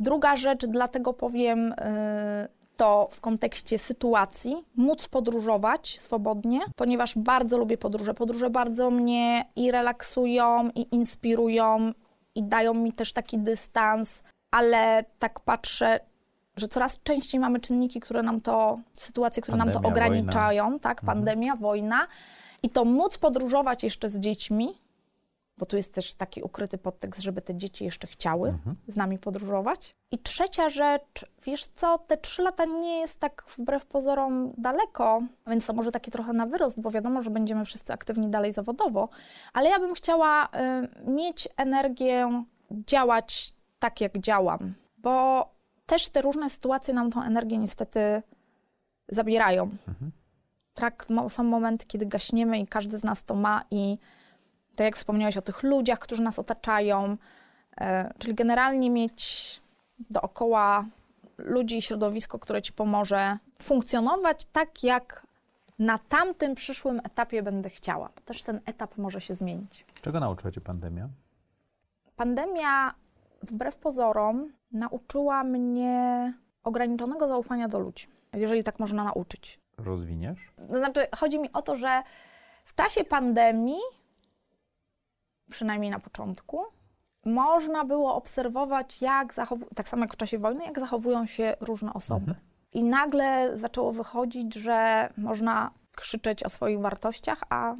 Druga 0.00 0.36
rzecz, 0.36 0.66
dlatego 0.66 1.12
powiem 1.12 1.72
y, 1.72 1.74
to 2.76 3.08
w 3.12 3.20
kontekście 3.20 3.78
sytuacji, 3.78 4.64
móc 4.76 5.08
podróżować 5.08 6.00
swobodnie, 6.00 6.60
ponieważ 6.76 7.14
bardzo 7.18 7.58
lubię 7.58 7.78
podróże. 7.78 8.14
Podróże 8.14 8.50
bardzo 8.50 8.90
mnie 8.90 9.44
i 9.56 9.70
relaksują, 9.70 10.68
i 10.74 10.94
inspirują, 10.94 11.92
i 12.34 12.42
dają 12.42 12.74
mi 12.74 12.92
też 12.92 13.12
taki 13.12 13.38
dystans, 13.38 14.22
ale 14.50 15.04
tak 15.18 15.40
patrzę, 15.40 16.00
że 16.56 16.68
coraz 16.68 17.02
częściej 17.02 17.40
mamy 17.40 17.60
czynniki, 17.60 18.00
które 18.00 18.22
nam 18.22 18.40
to, 18.40 18.78
sytuacje, 18.96 19.42
które 19.42 19.56
nam 19.56 19.70
to 19.70 19.80
Pandemia, 19.80 19.94
wojna. 19.94 20.06
ograniczają, 20.06 20.78
tak, 20.78 21.00
pandemia, 21.00 21.56
wojna. 21.56 22.06
I 22.64 22.70
to 22.70 22.84
móc 22.84 23.18
podróżować 23.18 23.82
jeszcze 23.82 24.08
z 24.08 24.18
dziećmi, 24.18 24.78
bo 25.58 25.66
tu 25.66 25.76
jest 25.76 25.94
też 25.94 26.14
taki 26.14 26.42
ukryty 26.42 26.78
podtekst, 26.78 27.22
żeby 27.22 27.40
te 27.40 27.54
dzieci 27.54 27.84
jeszcze 27.84 28.06
chciały 28.06 28.58
z 28.88 28.96
nami 28.96 29.18
podróżować. 29.18 29.96
I 30.10 30.18
trzecia 30.18 30.68
rzecz, 30.68 31.26
wiesz 31.42 31.66
co, 31.66 31.98
te 31.98 32.16
trzy 32.16 32.42
lata 32.42 32.64
nie 32.64 33.00
jest 33.00 33.18
tak 33.18 33.44
wbrew 33.58 33.86
pozorom 33.86 34.52
daleko, 34.58 35.22
więc 35.46 35.66
to 35.66 35.72
może 35.72 35.92
taki 35.92 36.10
trochę 36.10 36.32
na 36.32 36.46
wyrost, 36.46 36.80
bo 36.80 36.90
wiadomo, 36.90 37.22
że 37.22 37.30
będziemy 37.30 37.64
wszyscy 37.64 37.92
aktywni 37.92 38.28
dalej 38.28 38.52
zawodowo, 38.52 39.08
ale 39.52 39.70
ja 39.70 39.78
bym 39.78 39.94
chciała 39.94 40.46
y, 40.46 41.10
mieć 41.10 41.48
energię 41.56 42.44
działać 42.70 43.54
tak, 43.78 44.00
jak 44.00 44.18
działam, 44.18 44.74
bo 44.98 45.46
też 45.86 46.08
te 46.08 46.22
różne 46.22 46.50
sytuacje 46.50 46.94
nam 46.94 47.10
tą 47.10 47.22
energię 47.22 47.58
niestety 47.58 48.22
zabierają. 49.08 49.70
Tak, 49.86 49.96
mo- 51.08 51.30
są 51.30 51.42
momenty, 51.44 51.86
kiedy 51.86 52.06
gaśniemy 52.06 52.58
i 52.58 52.66
każdy 52.66 52.98
z 52.98 53.04
nas 53.04 53.24
to 53.24 53.34
ma 53.34 53.62
i 53.70 53.98
tak 54.76 54.84
jak 54.84 54.96
wspomniałeś 54.96 55.36
o 55.36 55.42
tych 55.42 55.62
ludziach, 55.62 55.98
którzy 55.98 56.22
nas 56.22 56.38
otaczają, 56.38 57.16
e, 57.80 58.14
czyli 58.18 58.34
generalnie 58.34 58.90
mieć 58.90 59.60
dookoła 60.10 60.84
ludzi 61.38 61.76
i 61.78 61.82
środowisko, 61.82 62.38
które 62.38 62.62
ci 62.62 62.72
pomoże 62.72 63.38
funkcjonować 63.62 64.44
tak, 64.52 64.82
jak 64.82 65.26
na 65.78 65.98
tamtym 65.98 66.54
przyszłym 66.54 67.00
etapie 67.04 67.42
będę 67.42 67.70
chciała, 67.70 68.08
bo 68.16 68.20
też 68.24 68.42
ten 68.42 68.60
etap 68.66 68.98
może 68.98 69.20
się 69.20 69.34
zmienić. 69.34 69.84
Czego 70.02 70.20
nauczyła 70.20 70.50
cię 70.52 70.60
pandemia? 70.60 71.08
Pandemia, 72.16 72.94
wbrew 73.42 73.76
pozorom, 73.76 74.52
nauczyła 74.72 75.44
mnie 75.44 76.32
ograniczonego 76.64 77.28
zaufania 77.28 77.68
do 77.68 77.78
ludzi, 77.78 78.06
jeżeli 78.32 78.64
tak 78.64 78.78
można 78.78 79.04
nauczyć. 79.04 79.60
Rozwiniesz? 79.76 80.52
To 80.68 80.76
znaczy, 80.76 81.06
chodzi 81.16 81.38
mi 81.38 81.52
o 81.52 81.62
to, 81.62 81.76
że 81.76 82.02
w 82.64 82.74
czasie 82.74 83.04
pandemii, 83.04 83.80
przynajmniej 85.50 85.90
na 85.90 86.00
początku, 86.00 86.64
można 87.24 87.84
było 87.84 88.14
obserwować, 88.14 89.02
jak 89.02 89.34
zachowują, 89.34 89.70
tak 89.74 89.88
samo 89.88 90.04
jak 90.04 90.14
w 90.14 90.16
czasie 90.16 90.38
wojny, 90.38 90.64
jak 90.64 90.80
zachowują 90.80 91.26
się 91.26 91.54
różne 91.60 91.94
osoby. 91.94 92.34
I 92.72 92.82
nagle 92.82 93.58
zaczęło 93.58 93.92
wychodzić, 93.92 94.54
że 94.54 95.08
można 95.16 95.70
krzyczeć 95.96 96.44
o 96.44 96.48
swoich 96.48 96.80
wartościach, 96.80 97.40
a, 97.50 97.74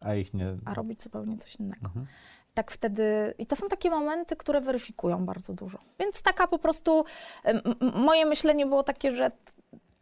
A 0.00 0.14
ich 0.14 0.34
nie... 0.34 0.56
a 0.64 0.74
robić 0.74 1.02
zupełnie 1.02 1.38
coś 1.38 1.56
innego. 1.56 1.90
Tak 2.54 2.70
wtedy, 2.70 3.34
i 3.38 3.46
to 3.46 3.56
są 3.56 3.68
takie 3.68 3.90
momenty, 3.90 4.36
które 4.36 4.60
weryfikują 4.60 5.26
bardzo 5.26 5.54
dużo. 5.54 5.78
Więc 5.98 6.22
taka 6.22 6.46
po 6.46 6.58
prostu, 6.58 7.04
moje 7.94 8.26
myślenie 8.26 8.66
było 8.66 8.82
takie, 8.82 9.10
że 9.10 9.30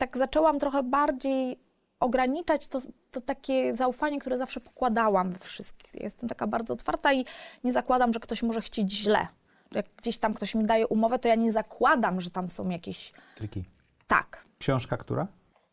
tak 0.03 0.19
zaczęłam 0.19 0.59
trochę 0.59 0.83
bardziej 0.83 1.59
ograniczać 2.01 2.69
to, 2.69 2.81
to 3.11 3.21
takie 3.21 3.77
zaufanie, 3.77 4.19
które 4.19 4.39
zawsze 4.39 4.61
pokładałam 4.61 5.33
we 5.33 5.39
wszystkich. 5.39 6.03
Jestem 6.03 6.29
taka 6.29 6.47
bardzo 6.47 6.75
otwarta 6.75 7.13
i 7.13 7.25
nie 7.65 7.73
zakładam, 7.73 8.13
że 8.13 8.21
ktoś 8.21 8.43
może 8.43 8.61
chcieć 8.61 8.93
źle. 8.93 9.27
Jak 9.73 9.87
gdzieś 9.97 10.19
tam 10.19 10.35
ktoś 10.35 10.55
mi 10.55 10.65
daje 10.65 10.87
umowę, 10.87 11.19
to 11.19 11.29
ja 11.29 11.35
nie 11.35 11.53
zakładam, 11.53 12.21
że 12.21 12.31
tam 12.31 12.49
są 12.51 12.69
jakieś 12.69 13.13
Triki. 13.37 13.65
tak, 14.07 14.45
Książka 14.59 14.97
która? 14.97 15.27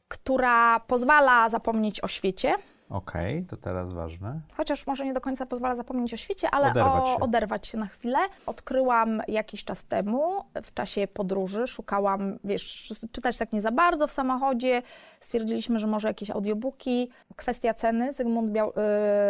która 0.08 0.80
pozwala 0.80 1.50
zapomnieć 1.50 2.04
o 2.04 2.08
świecie, 2.08 2.54
Okej, 2.90 3.46
to 3.46 3.58
teraz 3.58 3.94
ważne. 3.94 4.40
chociaż 4.58 4.88
może 4.88 5.06
nie 5.06 5.14
do 5.14 5.22
końca 5.22 5.46
pozwala 5.46 5.76
zapomnieć 5.76 6.14
o 6.14 6.18
świecie, 6.18 6.50
ale 6.52 6.72
Oderwać 6.72 7.04
o, 7.04 7.06
się. 7.06 7.20
oderwać 7.20 7.68
się 7.68 7.78
na 7.78 7.86
chwilę. 7.88 8.20
Odkryłam 8.46 9.22
jakiś 9.28 9.64
czas 9.64 9.84
temu, 9.86 10.44
w 10.64 10.74
czasie 10.74 11.08
podróży, 11.08 11.68
szukałam, 11.68 12.40
wiesz, 12.44 12.94
czytać 13.12 13.38
tak 13.38 13.54
nie 13.54 13.62
za 13.62 13.72
bardzo 13.72 14.08
w 14.08 14.12
samochodzie. 14.12 14.82
Stwierdziliśmy, 15.20 15.80
że 15.80 15.88
może 15.88 16.08
jakieś 16.08 16.30
audiobooki. 16.32 17.10
Kwestia 17.36 17.74
ceny, 17.74 18.14
Zygmunt 18.14 18.52
Biał, 18.52 18.74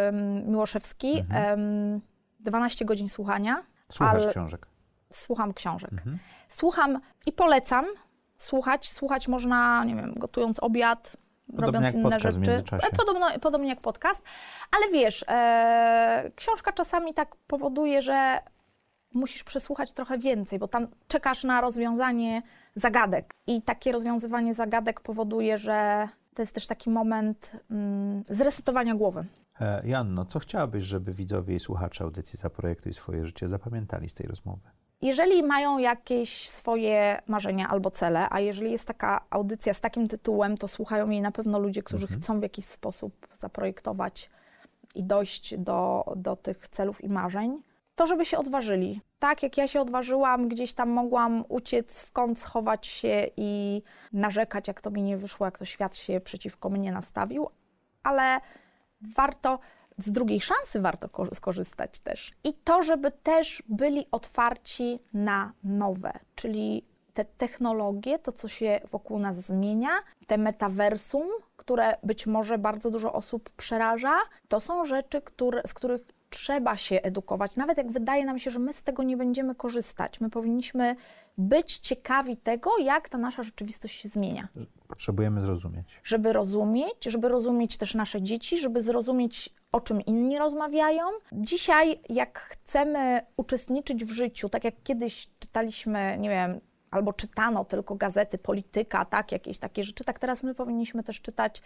ym, 0.09 0.47
Miłoszewski, 0.51 1.23
ym, 1.53 2.01
12 2.39 2.85
godzin 2.85 3.09
słuchania. 3.09 3.51
Mhm. 3.51 3.67
Słuchasz 3.91 4.23
ale- 4.23 4.31
książek. 4.31 4.67
Słucham 5.13 5.53
książek. 5.53 5.91
Mhm. 5.91 6.19
Słucham 6.47 6.99
i 7.25 7.31
polecam 7.31 7.85
słuchać. 8.37 8.89
Słuchać 8.89 9.27
można, 9.27 9.83
nie 9.85 9.95
wiem, 9.95 10.13
gotując 10.17 10.59
obiad, 10.63 11.17
Podobnie 11.55 11.79
robiąc 11.79 11.95
inne 11.95 12.19
rzeczy. 12.19 12.75
E, 12.75 12.97
Podobno, 12.97 13.27
podobnie 13.41 13.69
jak 13.69 13.81
podcast. 13.81 14.23
Ale 14.71 14.91
wiesz, 14.91 15.25
e, 15.27 16.31
książka 16.35 16.71
czasami 16.73 17.13
tak 17.13 17.35
powoduje, 17.47 18.01
że 18.01 18.39
musisz 19.13 19.43
przesłuchać 19.43 19.93
trochę 19.93 20.17
więcej, 20.17 20.59
bo 20.59 20.67
tam 20.67 20.87
czekasz 21.07 21.43
na 21.43 21.61
rozwiązanie 21.61 22.41
zagadek. 22.75 23.33
I 23.47 23.61
takie 23.61 23.91
rozwiązywanie 23.91 24.53
zagadek 24.53 25.01
powoduje, 25.01 25.57
że 25.57 26.07
to 26.35 26.41
jest 26.41 26.55
też 26.55 26.67
taki 26.67 26.89
moment 26.89 27.51
mm, 27.71 28.23
zresetowania 28.29 28.95
głowy. 28.95 29.25
E, 29.61 29.87
Janno, 29.87 30.25
co 30.25 30.39
chciałabyś, 30.39 30.83
żeby 30.83 31.13
widzowie 31.13 31.55
i 31.55 31.59
słuchacze 31.59 32.03
audycji 32.03 32.39
Zaprojektuj 32.39 32.93
swoje 32.93 33.25
życie 33.25 33.47
zapamiętali 33.47 34.09
z 34.09 34.13
tej 34.13 34.27
rozmowy? 34.27 34.69
Jeżeli 35.01 35.43
mają 35.43 35.77
jakieś 35.77 36.49
swoje 36.49 37.21
marzenia 37.27 37.69
albo 37.69 37.91
cele, 37.91 38.27
a 38.29 38.39
jeżeli 38.39 38.71
jest 38.71 38.87
taka 38.87 39.25
audycja 39.29 39.73
z 39.73 39.81
takim 39.81 40.07
tytułem, 40.07 40.57
to 40.57 40.67
słuchają 40.67 41.09
jej 41.09 41.21
na 41.21 41.31
pewno 41.31 41.59
ludzie, 41.59 41.83
którzy 41.83 42.07
chcą 42.07 42.39
w 42.39 42.43
jakiś 42.43 42.65
sposób 42.65 43.27
zaprojektować 43.37 44.29
i 44.95 45.03
dojść 45.03 45.57
do, 45.57 46.05
do 46.15 46.35
tych 46.35 46.67
celów 46.67 47.03
i 47.03 47.09
marzeń, 47.09 47.61
to 47.95 48.05
żeby 48.05 48.25
się 48.25 48.37
odważyli. 48.37 49.01
Tak 49.19 49.43
jak 49.43 49.57
ja 49.57 49.67
się 49.67 49.81
odważyłam, 49.81 50.47
gdzieś 50.47 50.73
tam 50.73 50.89
mogłam 50.89 51.43
uciec 51.49 52.03
w 52.03 52.11
kąt, 52.11 52.39
schować 52.39 52.87
się 52.87 53.25
i 53.37 53.81
narzekać, 54.13 54.67
jak 54.67 54.81
to 54.81 54.91
mi 54.91 55.03
nie 55.03 55.17
wyszło, 55.17 55.45
jak 55.45 55.57
to 55.57 55.65
świat 55.65 55.95
się 55.95 56.21
przeciwko 56.21 56.69
mnie 56.69 56.91
nastawił, 56.91 57.49
ale 58.03 58.39
warto, 59.15 59.59
z 59.99 60.11
drugiej 60.11 60.41
szansy 60.41 60.79
warto 60.79 61.09
ko- 61.09 61.35
skorzystać 61.35 61.99
też. 61.99 62.31
I 62.43 62.53
to, 62.53 62.83
żeby 62.83 63.11
też 63.11 63.63
byli 63.69 64.05
otwarci 64.11 64.99
na 65.13 65.53
nowe, 65.63 66.11
czyli 66.35 66.85
te 67.13 67.25
technologie, 67.25 68.19
to 68.19 68.31
co 68.31 68.47
się 68.47 68.79
wokół 68.91 69.19
nas 69.19 69.35
zmienia, 69.35 69.89
te 70.27 70.37
metaversum, 70.37 71.27
które 71.57 71.97
być 72.03 72.27
może 72.27 72.57
bardzo 72.57 72.91
dużo 72.91 73.13
osób 73.13 73.49
przeraża, 73.49 74.17
to 74.47 74.59
są 74.59 74.85
rzeczy, 74.85 75.21
które, 75.21 75.61
z 75.67 75.73
których 75.73 76.01
trzeba 76.29 76.77
się 76.77 77.01
edukować. 77.01 77.55
Nawet 77.55 77.77
jak 77.77 77.91
wydaje 77.91 78.25
nam 78.25 78.39
się, 78.39 78.51
że 78.51 78.59
my 78.59 78.73
z 78.73 78.83
tego 78.83 79.03
nie 79.03 79.17
będziemy 79.17 79.55
korzystać, 79.55 80.21
my 80.21 80.29
powinniśmy 80.29 80.95
być 81.37 81.77
ciekawi 81.77 82.37
tego, 82.37 82.77
jak 82.77 83.09
ta 83.09 83.17
nasza 83.17 83.43
rzeczywistość 83.43 84.01
się 84.01 84.09
zmienia 84.09 84.47
Potrzebujemy 84.87 85.41
zrozumieć. 85.41 85.99
żeby 86.03 86.33
rozumieć, 86.33 87.05
żeby 87.05 87.29
rozumieć 87.29 87.77
też 87.77 87.95
nasze 87.95 88.21
dzieci, 88.21 88.57
żeby 88.57 88.81
zrozumieć, 88.81 89.49
o 89.71 89.81
czym 89.81 90.01
inni 90.01 90.37
rozmawiają. 90.37 91.03
Dzisiaj, 91.31 91.99
jak 92.09 92.39
chcemy 92.39 93.21
uczestniczyć 93.37 94.05
w 94.05 94.11
życiu, 94.11 94.49
tak 94.49 94.63
jak 94.63 94.73
kiedyś 94.83 95.29
czytaliśmy, 95.39 96.17
nie 96.19 96.29
wiem, 96.29 96.59
albo 96.91 97.13
czytano 97.13 97.65
tylko 97.65 97.95
gazety, 97.95 98.37
polityka, 98.37 99.05
tak, 99.05 99.31
jakieś 99.31 99.57
takie 99.57 99.83
rzeczy, 99.83 100.03
tak 100.03 100.19
teraz 100.19 100.43
my 100.43 100.55
powinniśmy 100.55 101.03
też 101.03 101.21
czytać 101.21 101.61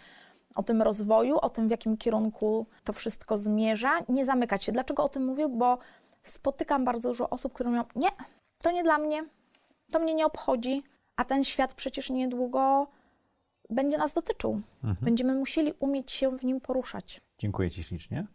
o 0.55 0.63
tym 0.63 0.81
rozwoju, 0.81 1.37
o 1.37 1.49
tym, 1.49 1.67
w 1.67 1.71
jakim 1.71 1.97
kierunku 1.97 2.65
to 2.83 2.93
wszystko 2.93 3.37
zmierza, 3.37 3.99
nie 4.09 4.25
zamykać 4.25 4.63
się. 4.63 4.71
Dlaczego 4.71 5.03
o 5.03 5.09
tym 5.09 5.25
mówię? 5.25 5.49
Bo 5.49 5.77
spotykam 6.23 6.85
bardzo 6.85 7.09
dużo 7.09 7.29
osób, 7.29 7.53
które 7.53 7.69
mówią, 7.69 7.83
nie, 7.95 8.09
to 8.57 8.71
nie 8.71 8.83
dla 8.83 8.97
mnie, 8.97 9.25
to 9.91 9.99
mnie 9.99 10.13
nie 10.13 10.25
obchodzi, 10.25 10.83
a 11.15 11.25
ten 11.25 11.43
świat 11.43 11.73
przecież 11.73 12.09
niedługo 12.09 12.87
będzie 13.69 13.97
nas 13.97 14.13
dotyczył. 14.13 14.61
Będziemy 15.01 15.35
musieli 15.35 15.73
umieć 15.79 16.11
się 16.11 16.37
w 16.37 16.43
nim 16.43 16.61
poruszać. 16.61 17.21
Dziękuję 17.37 17.71
Ci 17.71 17.83
ślicznie. 17.83 18.27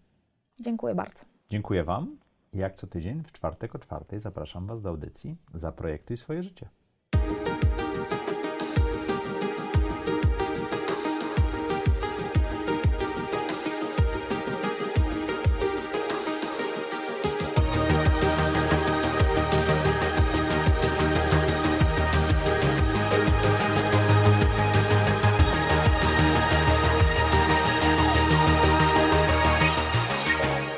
Dziękuję 0.61 0.95
bardzo. 0.95 1.25
Dziękuję 1.51 1.85
Wam. 1.85 2.19
Jak 2.53 2.75
co 2.75 2.87
tydzień 2.87 3.23
w 3.25 3.33
czwartek 3.33 3.75
o 3.75 3.79
czwartej 3.79 4.21
zapraszam 4.21 4.67
Was 4.67 4.83
do 4.83 4.89
audycji 4.89 5.37
Zaprojektuj 5.55 6.17
swoje 6.17 6.43
życie. 6.43 6.69